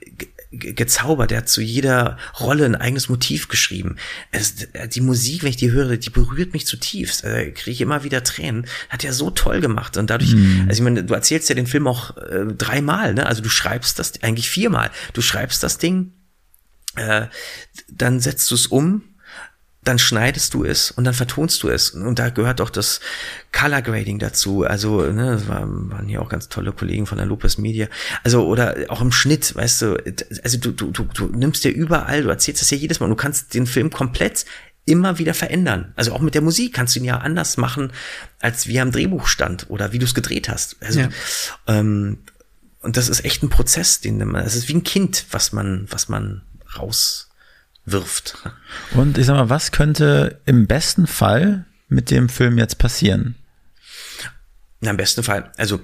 gezaubert, 0.51 1.31
der 1.31 1.39
hat 1.39 1.49
zu 1.49 1.61
jeder 1.61 2.17
Rolle 2.41 2.65
ein 2.65 2.75
eigenes 2.75 3.11
Motiv 3.11 3.49
geschrieben. 3.49 3.97
Es, 4.31 4.55
die 4.91 5.03
Musik, 5.03 5.43
wenn 5.43 5.51
ich 5.51 5.57
die 5.57 5.73
höre, 5.73 5.99
die 5.99 6.09
berührt 6.09 6.55
mich 6.55 6.67
zutiefst. 6.67 7.25
Also, 7.25 7.53
kriege 7.53 7.71
ich 7.71 7.81
immer 7.83 8.03
wieder 8.03 8.25
Tränen. 8.25 8.67
Hat 8.89 9.05
er 9.05 9.13
so 9.13 9.31
toll 9.31 9.61
gemacht. 9.61 9.99
Und 9.99 10.09
dadurch, 10.09 10.35
mm. 10.35 10.67
also 10.69 10.81
ich 10.81 10.85
meine, 10.85 11.05
du 11.05 11.13
erzählst 11.13 11.51
ja 11.51 11.55
den 11.55 11.67
Film 11.67 11.87
auch 11.87 12.17
äh, 12.17 12.47
dreimal, 12.47 13.13
ne? 13.13 13.27
Also 13.27 13.43
du 13.43 13.51
schreibst 13.51 13.99
das 13.99 14.23
eigentlich 14.23 14.49
viermal. 14.49 14.91
Du 15.13 15.21
schreibst 15.21 15.63
das 15.63 15.77
Ding, 15.77 16.13
äh, 16.97 17.27
dann 17.91 18.21
setzt 18.21 18.51
du 18.51 18.55
es 18.55 18.67
um, 18.67 19.03
dann 19.89 19.99
schneidest 19.99 20.53
du 20.53 20.65
es 20.65 20.91
und 20.91 21.05
dann 21.05 21.15
vertonst 21.15 21.63
du 21.63 21.71
es. 21.71 21.91
Und 21.91 22.19
da 22.19 22.29
gehört 22.29 22.61
auch 22.61 22.69
das 22.69 23.01
Color 23.53 23.81
Grading 23.81 24.19
dazu. 24.19 24.65
Also, 24.65 25.01
ne, 25.11 25.33
das 25.33 25.49
waren 25.49 26.07
hier 26.07 26.21
auch 26.21 26.29
ganz 26.29 26.51
tolle 26.51 26.73
Kollegen 26.73 27.07
von 27.07 27.17
der 27.17 27.27
Lopez 27.27 27.57
Media. 27.57 27.89
Also, 28.23 28.47
oder 28.47 28.77
auch 28.89 29.01
im 29.01 29.13
Schnitt, 29.13 29.57
weißt 29.57 29.83
du, 29.83 29.97
also 30.45 30.59
du, 30.59 30.73
du, 30.73 30.91
du, 30.91 31.05
du 31.05 31.27
nimmst 31.29 31.65
dir 31.65 31.71
überall, 31.71 32.23
du 32.23 32.29
erzählst 32.29 32.61
das 32.61 32.71
ja 32.71 32.77
jedes 32.77 33.01
Mal, 33.01 33.09
du 33.09 33.15
kannst 33.15 33.55
den 33.55 33.67
Film 33.67 33.89
komplett 33.91 34.45
immer 34.85 35.19
wieder 35.19 35.33
verändern. 35.33 35.95
Also 35.97 36.13
auch 36.13 36.21
mit 36.21 36.35
der 36.35 36.43
Musik 36.43 36.75
kannst 36.75 36.95
du 36.95 37.01
ihn 37.01 37.07
ja 37.07 37.19
anders 37.19 37.57
machen, 37.57 37.91
als 38.41 38.67
wie 38.67 38.77
er 38.77 38.83
am 38.83 38.93
Drehbuch 38.93 39.27
stand 39.27 39.71
oder 39.71 39.93
wie 39.93 39.99
du 39.99 40.05
es 40.05 40.15
gedreht 40.15 40.51
hast. 40.51 40.77
Also, 40.83 41.01
ja. 41.01 41.09
ähm, 41.67 42.19
und 42.81 42.99
das 42.99 43.09
ist 43.09 43.25
echt 43.25 43.43
ein 43.43 43.49
Prozess, 43.49 44.01
den 44.01 44.19
man, 44.19 44.45
es 44.45 44.55
ist 44.55 44.69
wie 44.69 44.75
ein 44.75 44.85
Kind, 44.85 45.25
was 45.31 45.53
man, 45.53 45.87
was 45.91 46.11
man 46.11 46.43
raus 46.77 47.28
wirft. 47.93 48.37
Und 48.95 49.19
ich 49.19 49.27
sag 49.27 49.35
mal, 49.35 49.51
was 49.51 49.73
könnte 49.73 50.41
im 50.47 50.67
besten 50.67 51.07
Fall 51.07 51.67
mit 51.89 52.11
dem 52.11 52.29
Film 52.29 52.59
jetzt 52.59 52.79
passieren? 52.79 53.37
Na, 54.81 54.91
im 54.91 54.97
besten 54.97 55.23
Fall, 55.23 55.53
also 55.57 55.81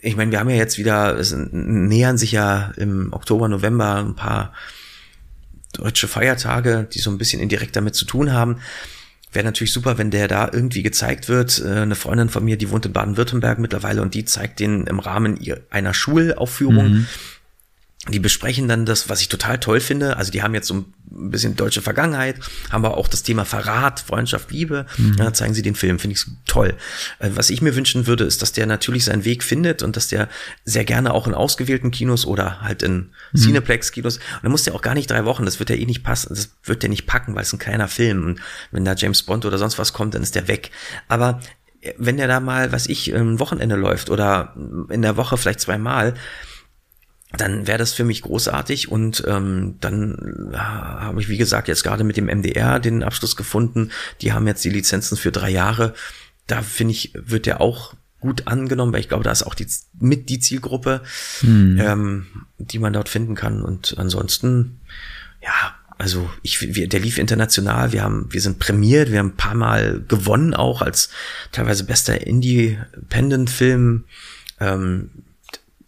ich 0.00 0.16
meine, 0.16 0.30
wir 0.30 0.38
haben 0.38 0.50
ja 0.50 0.56
jetzt 0.56 0.78
wieder, 0.78 1.18
es 1.18 1.34
nähern 1.34 2.16
sich 2.16 2.32
ja 2.32 2.72
im 2.76 3.12
Oktober, 3.12 3.48
November 3.48 3.96
ein 3.96 4.14
paar 4.14 4.52
deutsche 5.72 6.08
Feiertage, 6.08 6.88
die 6.92 7.00
so 7.00 7.10
ein 7.10 7.18
bisschen 7.18 7.40
indirekt 7.40 7.76
damit 7.76 7.94
zu 7.94 8.04
tun 8.04 8.32
haben. 8.32 8.60
Wäre 9.32 9.44
natürlich 9.44 9.72
super, 9.72 9.98
wenn 9.98 10.10
der 10.10 10.28
da 10.28 10.48
irgendwie 10.50 10.82
gezeigt 10.82 11.28
wird. 11.28 11.58
Äh, 11.58 11.80
eine 11.80 11.96
Freundin 11.96 12.28
von 12.28 12.44
mir, 12.44 12.56
die 12.56 12.70
wohnt 12.70 12.86
in 12.86 12.92
Baden-Württemberg 12.92 13.58
mittlerweile 13.58 14.00
und 14.00 14.14
die 14.14 14.24
zeigt 14.24 14.60
den 14.60 14.86
im 14.86 15.00
Rahmen 15.00 15.38
einer 15.70 15.92
Schulaufführung. 15.92 16.90
Mhm 16.90 17.06
die 18.08 18.20
besprechen 18.20 18.68
dann 18.68 18.86
das, 18.86 19.08
was 19.08 19.20
ich 19.20 19.28
total 19.28 19.58
toll 19.58 19.80
finde. 19.80 20.16
Also 20.16 20.30
die 20.30 20.42
haben 20.42 20.54
jetzt 20.54 20.68
so 20.68 20.74
ein 20.74 21.30
bisschen 21.30 21.56
deutsche 21.56 21.82
Vergangenheit, 21.82 22.36
haben 22.70 22.84
aber 22.84 22.96
auch 22.96 23.08
das 23.08 23.22
Thema 23.22 23.44
Verrat, 23.44 24.00
Freundschaft, 24.00 24.50
Liebe. 24.52 24.86
Mhm. 24.96 25.16
Ja, 25.18 25.32
zeigen 25.32 25.54
sie 25.54 25.62
den 25.62 25.74
Film, 25.74 25.98
finde 25.98 26.14
ich 26.14 26.24
toll. 26.46 26.74
Äh, 27.18 27.30
was 27.34 27.50
ich 27.50 27.62
mir 27.62 27.74
wünschen 27.74 28.06
würde, 28.06 28.24
ist, 28.24 28.42
dass 28.42 28.52
der 28.52 28.66
natürlich 28.66 29.04
seinen 29.04 29.24
Weg 29.24 29.42
findet 29.42 29.82
und 29.82 29.96
dass 29.96 30.08
der 30.08 30.28
sehr 30.64 30.84
gerne 30.84 31.14
auch 31.14 31.26
in 31.26 31.34
ausgewählten 31.34 31.90
Kinos 31.90 32.26
oder 32.26 32.60
halt 32.60 32.82
in 32.82 33.10
mhm. 33.32 33.38
Cineplex-Kinos. 33.38 34.16
Und 34.18 34.42
dann 34.42 34.52
muss 34.52 34.64
der 34.64 34.74
auch 34.74 34.82
gar 34.82 34.94
nicht 34.94 35.10
drei 35.10 35.24
Wochen, 35.24 35.44
das 35.44 35.58
wird 35.58 35.70
ja 35.70 35.76
eh 35.76 35.86
nicht 35.86 36.04
passen, 36.04 36.28
das 36.30 36.50
wird 36.64 36.82
der 36.82 36.90
nicht 36.90 37.06
packen, 37.06 37.34
weil 37.34 37.42
es 37.42 37.52
ein 37.52 37.58
kleiner 37.58 37.88
Film. 37.88 38.24
Und 38.24 38.40
wenn 38.70 38.84
da 38.84 38.94
James 38.94 39.22
Bond 39.22 39.44
oder 39.44 39.58
sonst 39.58 39.78
was 39.78 39.92
kommt, 39.92 40.14
dann 40.14 40.22
ist 40.22 40.36
der 40.36 40.46
weg. 40.46 40.70
Aber 41.08 41.40
äh, 41.80 41.92
wenn 41.98 42.18
der 42.18 42.28
da 42.28 42.38
mal, 42.38 42.70
was 42.70 42.86
ich, 42.86 43.12
ein 43.12 43.40
Wochenende 43.40 43.74
läuft 43.74 44.10
oder 44.10 44.54
in 44.90 45.02
der 45.02 45.16
Woche 45.16 45.36
vielleicht 45.36 45.60
zweimal, 45.60 46.14
dann 47.36 47.66
wäre 47.66 47.78
das 47.78 47.92
für 47.92 48.04
mich 48.04 48.22
großartig 48.22 48.90
und 48.90 49.24
ähm, 49.26 49.76
dann 49.80 50.50
ja, 50.52 51.00
habe 51.00 51.20
ich, 51.20 51.28
wie 51.28 51.36
gesagt, 51.36 51.68
jetzt 51.68 51.82
gerade 51.82 52.04
mit 52.04 52.16
dem 52.16 52.26
MDR 52.26 52.80
den 52.80 53.02
Abschluss 53.02 53.36
gefunden. 53.36 53.90
Die 54.20 54.32
haben 54.32 54.46
jetzt 54.46 54.64
die 54.64 54.70
Lizenzen 54.70 55.16
für 55.16 55.32
drei 55.32 55.50
Jahre. 55.50 55.94
Da 56.46 56.62
finde 56.62 56.92
ich, 56.92 57.12
wird 57.14 57.46
der 57.46 57.60
auch 57.60 57.94
gut 58.20 58.46
angenommen, 58.46 58.92
weil 58.92 59.00
ich 59.00 59.08
glaube, 59.08 59.24
da 59.24 59.30
ist 59.30 59.44
auch 59.44 59.54
die, 59.54 59.66
mit 59.98 60.28
die 60.28 60.40
Zielgruppe, 60.40 61.02
hm. 61.40 61.78
ähm, 61.80 62.26
die 62.58 62.78
man 62.78 62.92
dort 62.92 63.08
finden 63.08 63.34
kann. 63.34 63.62
Und 63.62 63.96
ansonsten, 63.98 64.80
ja, 65.42 65.74
also 65.98 66.28
ich, 66.42 66.74
wir, 66.74 66.88
der 66.88 67.00
lief 67.00 67.18
international. 67.18 67.92
Wir 67.92 68.02
haben, 68.02 68.26
wir 68.30 68.40
sind 68.40 68.58
prämiert. 68.58 69.10
Wir 69.10 69.18
haben 69.18 69.28
ein 69.28 69.36
paar 69.36 69.54
Mal 69.54 70.02
gewonnen 70.06 70.54
auch 70.54 70.82
als 70.82 71.10
teilweise 71.52 71.84
bester 71.84 72.26
Independent-Film. 72.26 74.04
Ähm, 74.60 75.10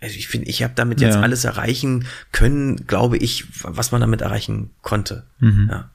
ich 0.00 0.28
finde, 0.28 0.48
ich 0.48 0.62
habe 0.62 0.74
damit 0.76 1.00
jetzt 1.00 1.16
ja. 1.16 1.20
alles 1.20 1.44
erreichen 1.44 2.06
können, 2.30 2.86
glaube 2.86 3.16
ich, 3.16 3.46
was 3.62 3.90
man 3.90 4.00
damit 4.00 4.20
erreichen 4.20 4.70
konnte. 4.82 5.24
Mhm. 5.40 5.68
Ja. 5.70 5.90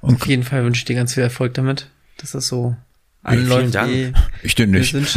Und 0.00 0.16
auf 0.16 0.26
jeden 0.26 0.42
Fall 0.42 0.64
wünsche 0.64 0.80
ich 0.80 0.84
dir 0.84 0.96
ganz 0.96 1.14
viel 1.14 1.22
Erfolg 1.22 1.54
damit, 1.54 1.88
dass 2.18 2.32
das 2.32 2.48
so 2.48 2.76
anläuft. 3.22 3.74
Ja, 3.74 3.86
ich 4.42 4.54
dir 4.54 4.66
nicht. 4.66 4.94
das 4.94 5.16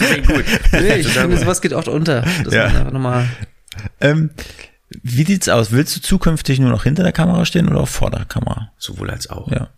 ist 0.00 0.26
gut. 0.26 0.44
Nee, 0.72 0.96
ich 0.96 1.08
finde, 1.08 1.36
sowas 1.36 1.60
geht 1.60 1.72
oft 1.72 1.88
unter. 1.88 2.24
Das 2.44 2.54
ja. 2.54 2.66
einfach 2.66 2.92
nochmal. 2.92 3.28
Ähm, 4.00 4.30
wie 4.90 5.24
sieht's 5.24 5.48
aus? 5.48 5.72
Willst 5.72 5.96
du 5.96 6.00
zukünftig 6.00 6.60
nur 6.60 6.70
noch 6.70 6.84
hinter 6.84 7.02
der 7.02 7.12
Kamera 7.12 7.44
stehen 7.44 7.68
oder 7.68 7.80
auch 7.80 7.88
vor 7.88 8.10
der 8.10 8.24
Kamera? 8.24 8.72
Sowohl 8.78 9.10
als 9.10 9.28
auch. 9.28 9.50
Ja. 9.50 9.68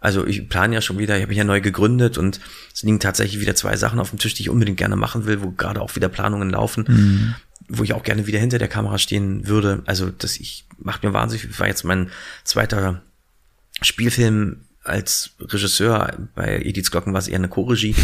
Also 0.00 0.26
ich 0.26 0.48
plane 0.48 0.74
ja 0.74 0.80
schon 0.80 0.98
wieder, 0.98 1.16
ich 1.16 1.22
habe 1.22 1.30
mich 1.30 1.38
ja 1.38 1.44
neu 1.44 1.60
gegründet 1.60 2.16
und 2.16 2.40
es 2.74 2.82
liegen 2.82 3.00
tatsächlich 3.00 3.40
wieder 3.40 3.54
zwei 3.54 3.76
Sachen 3.76 4.00
auf 4.00 4.10
dem 4.10 4.18
Tisch, 4.18 4.34
die 4.34 4.42
ich 4.42 4.48
unbedingt 4.48 4.78
gerne 4.78 4.96
machen 4.96 5.26
will, 5.26 5.42
wo 5.42 5.50
gerade 5.50 5.80
auch 5.80 5.94
wieder 5.94 6.08
Planungen 6.08 6.48
laufen, 6.48 6.84
mhm. 6.88 7.34
wo 7.68 7.82
ich 7.82 7.92
auch 7.92 8.02
gerne 8.02 8.26
wieder 8.26 8.38
hinter 8.38 8.58
der 8.58 8.68
Kamera 8.68 8.96
stehen 8.98 9.46
würde. 9.46 9.82
Also 9.84 10.10
das 10.10 10.38
ich 10.38 10.64
macht 10.78 11.02
mir 11.02 11.12
wahnsinnig, 11.12 11.60
war 11.60 11.66
jetzt 11.66 11.84
mein 11.84 12.10
zweiter 12.44 13.02
Spielfilm 13.82 14.64
als 14.82 15.32
Regisseur 15.38 16.10
bei 16.34 16.58
Ediths 16.62 16.90
Glocken 16.90 17.12
war 17.12 17.20
es 17.20 17.28
eher 17.28 17.36
eine 17.36 17.48
Co-Regie 17.48 17.94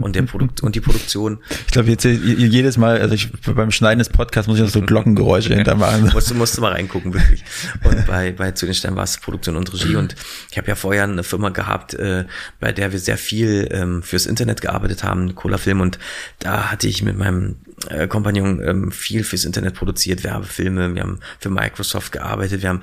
und 0.00 0.16
der 0.16 0.22
Produkt 0.22 0.62
und 0.62 0.74
die 0.74 0.80
Produktion. 0.80 1.40
Ich 1.66 1.72
glaube 1.72 1.90
jetzt 1.90 2.04
jedes 2.04 2.78
Mal, 2.78 3.02
also 3.02 3.14
ich, 3.14 3.30
beim 3.54 3.70
Schneiden 3.70 3.98
des 3.98 4.08
Podcasts 4.08 4.48
muss 4.48 4.58
ich 4.58 4.64
auch 4.64 4.70
so 4.70 4.80
Glockengeräusche 4.80 5.54
hintermachen. 5.54 6.10
musst 6.14 6.30
du 6.30 6.34
musst 6.34 6.56
du 6.56 6.62
mal 6.62 6.72
reingucken 6.72 7.12
wirklich. 7.12 7.44
Und 7.84 8.06
bei 8.06 8.32
bei 8.32 8.52
zu 8.52 8.64
den 8.64 8.74
Sternen 8.74 8.96
war 8.96 9.04
es 9.04 9.18
Produktion 9.18 9.56
und 9.56 9.70
Regie 9.74 9.96
und 9.96 10.14
ich 10.50 10.56
habe 10.56 10.68
ja 10.68 10.74
vorher 10.74 11.04
eine 11.04 11.22
Firma 11.22 11.50
gehabt, 11.50 11.92
äh, 11.94 12.24
bei 12.60 12.72
der 12.72 12.92
wir 12.92 12.98
sehr 12.98 13.18
viel 13.18 13.68
ähm, 13.70 14.02
fürs 14.02 14.24
Internet 14.24 14.62
gearbeitet 14.62 15.04
haben, 15.04 15.34
Cola 15.34 15.58
Film 15.58 15.82
und 15.82 15.98
da 16.38 16.70
hatte 16.70 16.88
ich 16.88 17.02
mit 17.02 17.18
meinem 17.18 17.56
äh, 17.90 18.08
Kompagnon 18.08 18.62
ähm, 18.66 18.90
viel 18.90 19.22
fürs 19.22 19.44
Internet 19.44 19.74
produziert, 19.74 20.24
Werbefilme, 20.24 20.94
wir 20.94 21.02
haben 21.02 21.20
für 21.38 21.50
Microsoft 21.50 22.12
gearbeitet, 22.12 22.62
wir 22.62 22.70
haben 22.70 22.82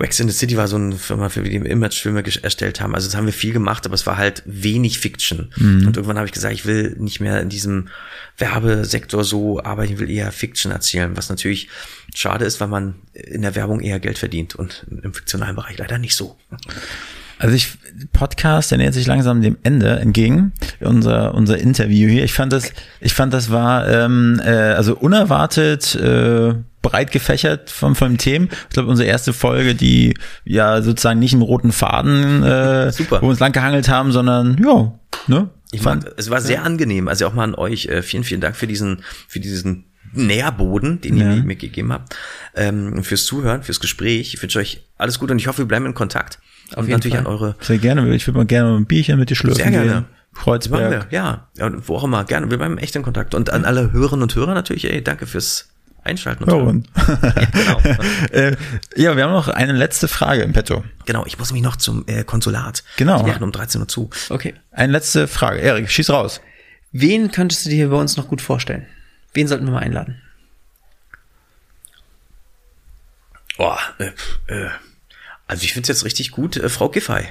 Wax 0.00 0.18
in 0.18 0.28
the 0.28 0.34
City 0.34 0.56
war 0.56 0.66
so 0.66 0.76
eine 0.76 0.96
Firma, 0.96 1.28
für 1.28 1.42
die 1.42 1.62
wir 1.62 1.70
Imagefilme 1.70 2.24
erstellt 2.42 2.80
haben. 2.80 2.94
Also 2.94 3.06
das 3.06 3.16
haben 3.16 3.26
wir 3.26 3.34
viel 3.34 3.52
gemacht, 3.52 3.84
aber 3.84 3.94
es 3.94 4.06
war 4.06 4.16
halt 4.16 4.42
wenig 4.46 4.98
Fiction. 4.98 5.52
Mhm. 5.56 5.86
Und 5.86 5.96
irgendwann 5.96 6.16
habe 6.16 6.26
ich 6.26 6.32
gesagt, 6.32 6.54
ich 6.54 6.64
will 6.64 6.96
nicht 6.98 7.20
mehr 7.20 7.40
in 7.40 7.50
diesem 7.50 7.88
Werbesektor 8.38 9.24
so 9.24 9.62
arbeiten, 9.62 9.92
ich 9.92 9.98
will 9.98 10.10
eher 10.10 10.32
Fiction 10.32 10.72
erzählen, 10.72 11.16
was 11.18 11.28
natürlich 11.28 11.68
schade 12.14 12.46
ist, 12.46 12.60
weil 12.60 12.68
man 12.68 12.94
in 13.12 13.42
der 13.42 13.54
Werbung 13.54 13.80
eher 13.80 14.00
Geld 14.00 14.18
verdient 14.18 14.54
und 14.54 14.86
im 15.02 15.12
fiktionalen 15.12 15.54
Bereich 15.54 15.76
leider 15.76 15.98
nicht 15.98 16.16
so. 16.16 16.38
Also 17.40 17.56
ich 17.56 17.78
Podcast, 18.12 18.70
der 18.70 18.78
nähert 18.78 18.94
sich 18.94 19.06
langsam 19.06 19.40
dem 19.40 19.56
Ende 19.62 19.98
entgegen. 19.98 20.52
Unser 20.80 21.34
unser 21.34 21.58
Interview 21.58 22.08
hier. 22.08 22.22
Ich 22.22 22.34
fand 22.34 22.52
das, 22.52 22.70
ich 23.00 23.14
fand 23.14 23.32
das 23.32 23.50
war 23.50 23.88
ähm, 23.88 24.40
äh, 24.44 24.50
also 24.50 24.94
unerwartet 24.94 25.94
äh, 25.94 26.54
breit 26.82 27.12
gefächert 27.12 27.70
von 27.70 27.94
von 27.94 28.18
Themen. 28.18 28.50
Ich 28.68 28.74
glaube 28.74 28.90
unsere 28.90 29.08
erste 29.08 29.32
Folge, 29.32 29.74
die 29.74 30.14
ja 30.44 30.82
sozusagen 30.82 31.18
nicht 31.18 31.32
im 31.32 31.40
roten 31.40 31.72
Faden, 31.72 32.42
äh, 32.42 32.92
Super. 32.92 33.22
wo 33.22 33.26
wir 33.26 33.30
uns 33.30 33.40
lang 33.40 33.52
gehangelt 33.52 33.88
haben, 33.88 34.12
sondern 34.12 34.58
ja, 34.62 34.92
ne? 35.26 35.48
Ich 35.72 35.82
fand, 35.82 36.04
es 36.16 36.30
war 36.30 36.40
sehr 36.40 36.56
ja. 36.56 36.62
angenehm. 36.62 37.08
Also 37.08 37.26
auch 37.26 37.32
mal 37.32 37.44
an 37.44 37.54
euch. 37.54 37.86
Äh, 37.86 38.02
vielen 38.02 38.24
vielen 38.24 38.40
Dank 38.40 38.56
für 38.56 38.66
diesen 38.66 39.02
für 39.28 39.40
diesen 39.40 39.86
Nährboden, 40.12 41.00
den 41.00 41.16
ja. 41.16 41.34
ihr 41.34 41.42
mir 41.42 41.56
gegeben 41.56 41.92
habt, 41.92 42.16
ähm, 42.54 43.02
fürs 43.04 43.24
Zuhören, 43.24 43.62
fürs 43.62 43.80
Gespräch. 43.80 44.34
Ich 44.34 44.42
wünsche 44.42 44.58
euch 44.58 44.84
alles 44.98 45.18
Gute 45.18 45.32
und 45.32 45.38
ich 45.38 45.46
hoffe, 45.46 45.58
wir 45.58 45.66
bleiben 45.66 45.86
in 45.86 45.94
Kontakt. 45.94 46.38
Auf 46.74 46.84
und 46.84 46.90
natürlich 46.90 47.16
Fall. 47.16 47.26
an 47.26 47.32
eure. 47.32 47.56
Sehr 47.60 47.78
gerne. 47.78 48.14
Ich 48.14 48.26
würde 48.26 48.38
mal 48.38 48.46
gerne 48.46 48.76
ein 48.76 48.86
Bierchen 48.86 49.18
mit 49.18 49.30
dir 49.30 49.36
schlürfen. 49.36 49.62
Sehr 49.62 49.70
gerne. 49.70 49.90
Gehen. 49.90 50.04
Kreuzberg. 50.34 51.12
ja. 51.12 51.48
ja, 51.56 51.70
wo 51.86 51.96
auch 51.96 52.04
immer. 52.04 52.24
Gerne. 52.24 52.50
Wir 52.50 52.58
bleiben 52.58 52.78
echt 52.78 52.94
in 52.96 53.02
Kontakt. 53.02 53.34
Und 53.34 53.50
an 53.50 53.64
alle 53.64 53.92
Hörerinnen 53.92 54.22
und 54.22 54.34
Hörer 54.34 54.54
natürlich, 54.54 54.90
ey, 54.90 55.02
danke 55.02 55.26
fürs 55.26 55.70
Einschalten 56.02 56.44
und, 56.44 56.88
ja, 56.96 57.04
genau. 57.52 57.80
äh, 58.32 58.56
ja, 58.96 59.16
wir 59.16 59.24
haben 59.24 59.32
noch 59.32 59.48
eine 59.48 59.72
letzte 59.72 60.08
Frage 60.08 60.42
im 60.42 60.52
Petto. 60.52 60.82
Genau, 61.04 61.26
ich 61.26 61.38
muss 61.38 61.52
mich 61.52 61.60
noch 61.60 61.76
zum 61.76 62.04
äh, 62.06 62.24
Konsulat. 62.24 62.84
Genau. 62.96 63.22
Die 63.22 63.28
machen 63.28 63.42
um 63.42 63.52
13 63.52 63.82
Uhr 63.82 63.88
zu. 63.88 64.08
Okay. 64.30 64.54
Eine 64.70 64.92
letzte 64.92 65.28
Frage. 65.28 65.60
Erik, 65.60 65.90
schieß 65.90 66.08
raus. 66.10 66.40
Wen 66.92 67.30
könntest 67.30 67.66
du 67.66 67.70
dir 67.70 67.90
bei 67.90 67.96
uns 67.96 68.16
noch 68.16 68.28
gut 68.28 68.40
vorstellen? 68.40 68.86
Wen 69.34 69.46
sollten 69.46 69.66
wir 69.66 69.72
mal 69.72 69.80
einladen? 69.80 70.22
Boah, 73.58 73.78
äh, 73.98 74.06
äh, 74.46 74.70
also 75.50 75.64
ich 75.64 75.72
finde 75.72 75.90
es 75.90 75.98
jetzt 75.98 76.04
richtig 76.04 76.30
gut, 76.30 76.56
äh, 76.56 76.68
Frau 76.68 76.88
Giffey, 76.88 77.24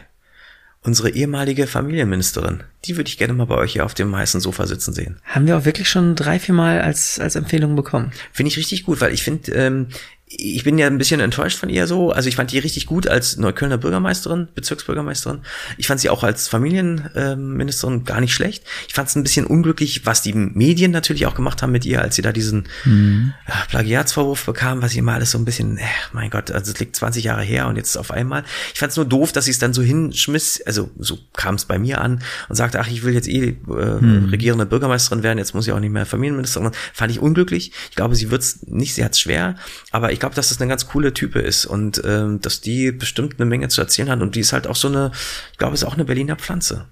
unsere 0.82 1.10
ehemalige 1.10 1.68
Familienministerin, 1.68 2.64
die 2.84 2.98
würde 2.98 3.08
ich 3.08 3.18
gerne 3.18 3.34
mal 3.34 3.46
bei 3.46 3.56
euch 3.56 3.72
hier 3.72 3.86
auf 3.86 3.94
dem 3.94 4.14
heißen 4.14 4.42
Sofa 4.42 4.68
sitzen 4.68 4.94
sehen. 4.94 5.22
Haben 5.24 5.48
wir 5.48 5.58
auch 5.58 5.64
wirklich 5.64 5.90
schon 5.90 6.16
drei, 6.16 6.38
vier 6.38 6.54
Mal 6.54 6.82
als, 6.82 7.18
als 7.20 7.38
Empfehlung 7.38 7.78
bekommen. 7.78 8.12
Finde 8.34 8.50
ich 8.50 8.58
richtig 8.58 8.84
gut, 8.84 9.00
weil 9.00 9.14
ich 9.14 9.24
finde, 9.24 9.54
ähm, 9.54 9.88
ich 10.32 10.64
bin 10.64 10.78
ja 10.78 10.86
ein 10.86 11.00
bisschen 11.00 11.20
enttäuscht 11.22 11.58
von 11.58 11.70
ihr 11.70 11.88
so. 11.88 12.12
Also 12.12 12.30
ich 12.30 12.36
fand 12.36 12.52
die 12.52 12.60
richtig 12.60 12.86
gut 12.86 13.08
als 13.08 13.38
Neuköllner 13.38 13.80
Bürgermeisterin, 13.80 14.48
Bezirksbürgermeisterin. 14.54 15.40
Ich 15.78 15.88
fand 15.88 16.00
sie 16.00 16.10
auch 16.12 16.24
als 16.24 16.48
Familienministerin 16.48 18.06
gar 18.06 18.22
nicht 18.22 18.36
schlecht. 18.36 18.64
Ich 18.88 18.94
fand 18.94 19.10
es 19.10 19.16
ein 19.16 19.24
bisschen 19.24 19.48
unglücklich, 19.48 20.06
was 20.06 20.22
die 20.22 20.34
Medien 20.34 20.92
natürlich 20.92 21.26
auch 21.26 21.34
gemacht 21.34 21.64
haben 21.64 21.72
mit 21.72 21.84
ihr, 21.84 22.02
als 22.02 22.16
sie 22.16 22.22
da 22.22 22.32
diesen 22.32 22.68
mhm. 22.86 23.34
Plagiatsvorwurf 23.70 24.46
bekam, 24.46 24.84
was 24.84 24.92
sie 24.92 25.00
immer 25.00 25.14
alles 25.14 25.32
so 25.32 25.40
ein 25.40 25.46
bisschen, 25.46 25.80
äh, 25.80 25.86
mein 26.14 26.30
Gott, 26.30 26.52
also 26.52 26.72
es 26.72 26.80
liegt 26.80 26.96
20 26.96 27.24
Jahre 27.24 27.42
her 27.42 27.68
und 27.68 27.76
jetzt 27.76 27.98
auf 27.98 28.12
einmal. 28.12 28.44
Ich 28.74 28.80
fand 28.80 28.92
es 28.92 28.98
nur 28.98 29.06
doof, 29.08 29.32
dass 29.32 29.46
sie 29.46 29.52
es 29.52 29.58
dann 29.58 29.74
so 29.74 29.82
hinschmiss, 29.82 30.62
also 30.64 30.92
so 31.00 31.18
kam 31.34 31.56
es 31.56 31.66
bei 31.66 31.80
mir 31.80 32.02
an 32.02 32.22
und 32.50 32.56
sagte, 32.56 32.80
ach, 32.80 32.88
ich 32.88 33.02
will 33.02 33.16
jetzt 33.16 33.28
eh 33.28 33.50
äh, 33.50 33.56
mhm. 33.68 34.30
regierende 34.30 34.68
Bürgermeisterin 34.68 35.24
werden, 35.24 35.40
jetzt 35.40 35.56
muss 35.56 35.66
ich 35.66 35.74
auch 35.74 35.80
nicht 35.80 35.92
mehr 35.92 36.06
Familienministerin. 36.06 36.72
Fand 36.94 37.12
ich 37.12 37.20
unglücklich. 37.20 37.72
Ich 37.90 37.96
glaube, 37.96 38.16
sie 38.16 38.30
wird 38.30 38.44
es 38.44 38.68
nicht, 38.68 38.94
sie 38.94 39.04
hat 39.04 39.14
es 39.14 39.20
schwer, 39.20 39.56
aber 39.92 40.12
ich 40.12 40.19
ich 40.20 40.22
glaube, 40.22 40.36
dass 40.36 40.50
das 40.50 40.60
eine 40.60 40.68
ganz 40.68 40.86
coole 40.86 41.14
Type 41.14 41.40
ist 41.40 41.66
und 41.66 42.02
ähm, 42.04 42.42
dass 42.42 42.60
die 42.60 42.92
bestimmt 42.92 43.36
eine 43.40 43.46
Menge 43.46 43.70
zu 43.70 43.80
erzählen 43.80 44.10
hat 44.10 44.20
und 44.20 44.36
die 44.36 44.42
ist 44.42 44.52
halt 44.52 44.68
auch 44.68 44.76
so 44.76 44.90
eine, 44.90 45.12
ich 45.54 45.58
glaube, 45.58 45.76
ist 45.76 45.86
auch 45.86 45.94
eine 45.94 46.04
Berliner 46.04 46.36
Pflanze. 46.36 46.88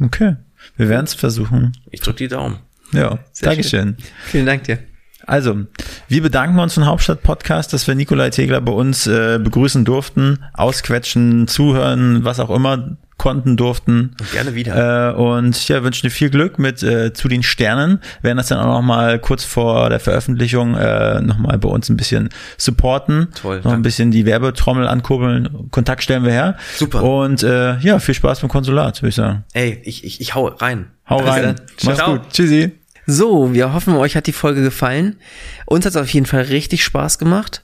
Okay, 0.00 0.36
wir 0.78 0.88
werden 0.88 1.04
es 1.04 1.12
versuchen. 1.12 1.76
Ich 1.90 2.00
drücke 2.00 2.16
die 2.16 2.28
Daumen. 2.28 2.60
Ja, 2.92 3.18
Sehr 3.32 3.50
Dankeschön. 3.50 3.96
Schön. 3.98 4.10
Vielen 4.24 4.46
Dank 4.46 4.64
dir. 4.64 4.78
Also, 5.26 5.66
wir 6.08 6.22
bedanken 6.22 6.58
uns 6.58 6.72
von 6.72 6.86
Hauptstadt 6.86 7.22
Podcast, 7.22 7.74
dass 7.74 7.86
wir 7.86 7.94
Nikolai 7.94 8.30
Tegler 8.30 8.62
bei 8.62 8.72
uns 8.72 9.06
äh, 9.06 9.38
begrüßen 9.38 9.84
durften, 9.84 10.42
ausquetschen, 10.54 11.48
zuhören, 11.48 12.24
was 12.24 12.40
auch 12.40 12.48
immer 12.48 12.96
konnten, 13.18 13.56
durften. 13.56 14.14
Und 14.20 14.32
gerne 14.32 14.54
wieder. 14.54 15.10
Äh, 15.10 15.14
und 15.14 15.68
ja, 15.68 15.82
wünschen 15.82 16.06
dir 16.06 16.10
viel 16.10 16.30
Glück 16.30 16.58
mit 16.58 16.82
äh, 16.82 17.12
zu 17.12 17.28
den 17.28 17.42
Sternen. 17.42 18.00
Werden 18.22 18.36
das 18.36 18.48
dann 18.48 18.58
auch 18.58 18.66
noch 18.66 18.82
mal 18.82 19.18
kurz 19.18 19.44
vor 19.44 19.88
der 19.88 20.00
Veröffentlichung 20.00 20.74
äh, 20.76 21.20
noch 21.20 21.38
mal 21.38 21.58
bei 21.58 21.68
uns 21.68 21.88
ein 21.88 21.96
bisschen 21.96 22.28
supporten. 22.58 23.28
Toll. 23.34 23.56
Noch 23.56 23.64
danke. 23.64 23.78
ein 23.78 23.82
bisschen 23.82 24.10
die 24.10 24.26
Werbetrommel 24.26 24.86
ankurbeln. 24.86 25.70
Kontakt 25.70 26.02
stellen 26.02 26.24
wir 26.24 26.32
her. 26.32 26.56
Super. 26.76 27.02
Und 27.02 27.42
äh, 27.42 27.78
ja, 27.78 27.98
viel 27.98 28.14
Spaß 28.14 28.40
beim 28.40 28.50
Konsulat, 28.50 29.00
würde 29.02 29.08
ich 29.08 29.14
sagen. 29.14 29.44
Ey, 29.52 29.80
ich, 29.84 30.04
ich, 30.04 30.20
ich 30.20 30.34
hau 30.34 30.46
rein. 30.46 30.90
Hau 31.08 31.16
rein. 31.16 31.56
Mach's 31.84 32.04
gut. 32.04 32.20
Tschüssi. 32.32 32.72
So, 33.06 33.54
wir 33.54 33.72
hoffen, 33.72 33.94
euch 33.94 34.16
hat 34.16 34.26
die 34.26 34.32
Folge 34.32 34.62
gefallen. 34.62 35.16
Uns 35.64 35.86
hat 35.86 35.90
es 35.92 35.96
auf 35.96 36.08
jeden 36.08 36.26
Fall 36.26 36.42
richtig 36.42 36.82
Spaß 36.82 37.18
gemacht. 37.18 37.62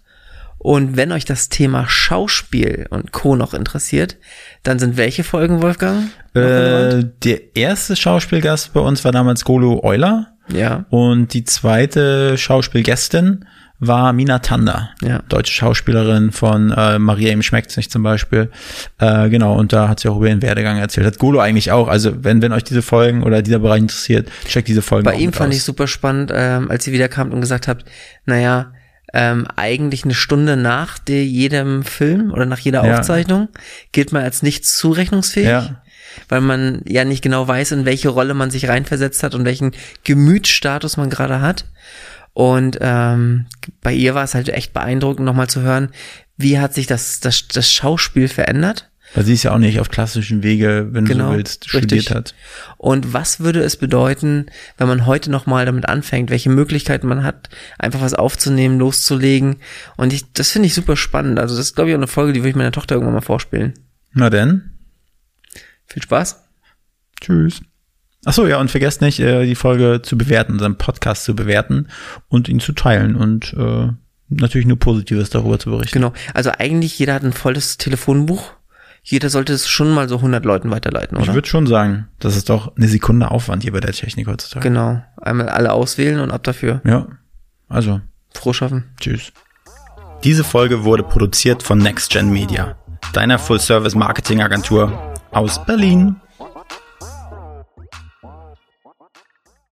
Und 0.63 0.97
wenn 0.97 1.11
euch 1.13 1.25
das 1.25 1.49
Thema 1.49 1.89
Schauspiel 1.89 2.87
und 2.91 3.11
Co. 3.13 3.35
noch 3.37 3.53
interessiert, 3.53 4.17
dann 4.63 4.79
sind 4.79 4.97
welche 4.97 5.25
Folgen, 5.25 5.61
Wolfgang? 5.61 6.05
Äh, 6.35 7.05
der 7.25 7.57
erste 7.57 7.97
Schauspielgast 7.97 8.73
bei 8.73 8.81
uns 8.81 9.05
war 9.05 9.11
damals 9.13 9.45
Golo 9.45 9.81
Euler. 9.83 10.29
Ja. 10.53 10.85
Und 10.91 11.35
die 11.35 11.45
zweite 11.45 12.39
Schauspielgästin 12.39 13.45
war 13.85 14.13
Mina 14.13 14.39
Tanda, 14.39 14.91
Ja. 15.01 15.23
deutsche 15.29 15.53
Schauspielerin 15.53 16.31
von 16.31 16.71
äh, 16.71 17.01
Maria 17.01 17.33
ihm 17.33 17.43
schmeckt's 17.43 17.77
nicht 17.77 17.91
zum 17.91 18.05
Beispiel. 18.05 18.49
Äh, 19.01 19.29
genau, 19.29 19.59
und 19.59 19.73
da 19.73 19.89
hat 19.89 19.99
sie 19.99 20.09
auch 20.09 20.17
über 20.19 20.29
ihren 20.29 20.43
Werdegang 20.43 20.79
erzählt. 20.79 21.05
Hat 21.05 21.19
Golo 21.19 21.41
eigentlich 21.41 21.73
auch. 21.73 21.89
Also 21.89 22.23
wenn, 22.23 22.41
wenn 22.43 22.53
euch 22.53 22.63
diese 22.63 22.83
Folgen 22.83 23.25
oder 23.25 23.43
dieser 23.43 23.59
Bereich 23.59 23.81
interessiert, 23.81 24.31
checkt 24.47 24.69
diese 24.69 24.83
Folgen 24.83 25.05
Bei 25.05 25.15
ihm 25.17 25.33
fand 25.33 25.51
aus. 25.51 25.57
ich 25.57 25.65
super 25.65 25.89
spannend, 25.89 26.31
ähm, 26.33 26.71
als 26.71 26.85
sie 26.85 26.93
wiederkam 26.93 27.33
und 27.33 27.41
gesagt 27.41 27.67
hat, 27.67 27.85
naja, 28.25 28.73
ähm, 29.13 29.47
eigentlich 29.57 30.05
eine 30.05 30.15
Stunde 30.15 30.57
nach 30.57 30.99
der, 30.99 31.25
jedem 31.25 31.83
Film 31.85 32.33
oder 32.33 32.47
nach 32.47 32.59
jeder 32.59 32.85
Ja. 32.85 32.99
Aufzeichnung 32.99 33.49
gilt 33.93 34.13
man 34.13 34.23
als 34.23 34.43
nicht 34.43 34.67
zurechnungsfähig, 34.67 35.47
Ja. 35.49 35.83
weil 36.29 36.41
man 36.41 36.83
ja 36.87 37.05
nicht 37.05 37.23
genau 37.23 37.47
weiß, 37.47 37.73
in 37.73 37.85
welche 37.85 38.09
Rolle 38.09 38.35
man 38.35 38.51
sich 38.51 38.69
reinversetzt 38.69 39.23
hat 39.23 39.35
und 39.35 39.45
welchen 39.45 39.73
Gemütsstatus 40.05 40.97
man 40.97 41.11
gerade 41.11 41.41
hat. 41.41 41.67
Und 42.35 42.79
ähm, 42.81 43.47
bei 43.83 43.93
ihr 43.93 44.15
war 44.15 44.25
es 44.25 44.35
halt 44.35 44.49
echt 44.49 44.73
beeindruckend, 44.73 45.27
nochmal 45.27 45.49
zu 45.49 45.61
hören, 45.61 45.91
wie 46.39 46.59
hat 46.59 46.73
sich 46.73 46.87
das, 46.87 47.21
das, 47.21 47.47
das 47.49 47.71
Schauspiel 47.71 48.29
verändert 48.29 48.89
Weil 49.15 49.25
sie 49.25 49.35
ist 49.35 49.43
ja 49.43 49.53
auch 49.53 49.59
nicht 49.59 49.79
auf 49.81 49.91
klassischen 49.91 50.43
Wege, 50.43 50.89
wenn 50.93 51.05
du 51.05 51.13
Genau, 51.13 51.31
so 51.31 51.37
willst, 51.37 51.65
richtig. 51.75 52.03
studiert 52.03 52.11
hat. 52.15 52.35
Und 52.79 53.13
was 53.13 53.41
würde 53.41 53.61
es 53.63 53.77
bedeuten, 53.77 54.47
wenn 54.79 54.89
man 54.89 55.05
heute 55.07 55.31
nochmal 55.31 55.67
damit 55.67 55.89
anfängt, 55.89 56.31
welche 56.31 56.49
Möglichkeiten 56.51 57.07
man 57.07 57.23
hat, 57.23 57.51
einfach 57.79 58.01
was 58.01 58.15
aufzunehmen, 58.15 58.79
loszulegen. 58.79 59.57
Und 59.97 60.13
ich, 60.13 60.33
das 60.33 60.51
finde 60.51 60.67
ich 60.67 60.75
super 60.75 60.97
spannend. 60.97 61.39
Also 61.39 61.57
das 61.57 61.67
ist, 61.67 61.75
glaube 61.75 61.91
ich, 61.91 61.95
auch 61.95 61.99
eine 62.01 62.07
Folge, 62.07 62.33
die 62.33 62.41
würde 62.41 62.51
ich 62.51 62.57
meiner 62.57 62.73
Tochter 62.73 62.95
irgendwann 62.95 63.15
mal 63.15 63.21
vorspielen. 63.21 63.75
Na 64.15 64.31
denn, 64.31 64.71
Viel 65.87 66.03
Spaß. 66.03 66.43
tschüss. 67.21 67.61
Ach 68.25 68.33
so, 68.33 68.47
ja, 68.47 68.59
und 68.61 68.71
vergesst 68.71 69.01
nicht, 69.01 69.19
äh, 69.21 69.45
die 69.45 69.57
Folge 69.57 70.01
zu 70.03 70.17
bewerten, 70.17 70.53
unseren 70.53 70.79
Podcast 70.79 71.25
zu 71.25 71.35
bewerten 71.35 71.89
und 72.29 72.49
ihn 72.49 72.61
zu 72.61 72.73
teilen 72.73 73.17
und 73.17 73.53
äh, 73.59 73.89
natürlich 74.29 74.67
nur 74.67 74.79
Positives 74.79 75.29
darüber 75.31 75.59
zu 75.59 75.71
berichten. 75.71 75.93
Genau. 75.93 76.13
Also 76.33 76.51
eigentlich 76.57 76.99
jeder 76.99 77.15
hat 77.15 77.25
ein 77.25 77.33
volles 77.33 77.79
Telefonbuch. 77.79 78.53
Jeder 79.05 79.31
sollte 79.31 79.53
es 79.53 79.66
schon 79.69 79.93
mal 79.93 80.09
so 80.09 80.16
100 80.16 80.45
Leuten 80.45 80.70
weiterleiten, 80.70 81.16
Ich 81.19 81.24
oder? 81.24 81.35
würde 81.35 81.49
schon 81.49 81.66
sagen, 81.66 82.09
das 82.20 82.37
ist 82.37 82.49
doch 82.49 82.77
eine 82.77 82.87
Sekunde 82.87 83.31
Aufwand 83.33 83.65
hier 83.65 83.73
bei 83.73 83.81
der 83.81 83.93
Technik 83.93 84.29
heutzutage. 84.29 84.69
Genau. 84.69 85.03
Einmal 85.20 85.49
alle 85.49 85.73
auswählen 85.73 86.20
und 86.20 86.31
ab 86.31 86.45
dafür. 86.45 86.81
Ja, 86.85 87.07
also, 87.69 88.01
Froh 88.33 88.53
schaffen. 88.53 88.85
tschüss. 89.01 89.33
Diese 90.23 90.45
Folge 90.45 90.85
wurde 90.85 91.03
produziert 91.03 91.65
von 91.65 91.79
NextGen 91.79 92.31
Media, 92.31 92.77
deiner 93.12 93.39
Full-Service-Marketing-Agentur 93.41 95.15
aus 95.33 95.65
Berlin. 95.66 96.16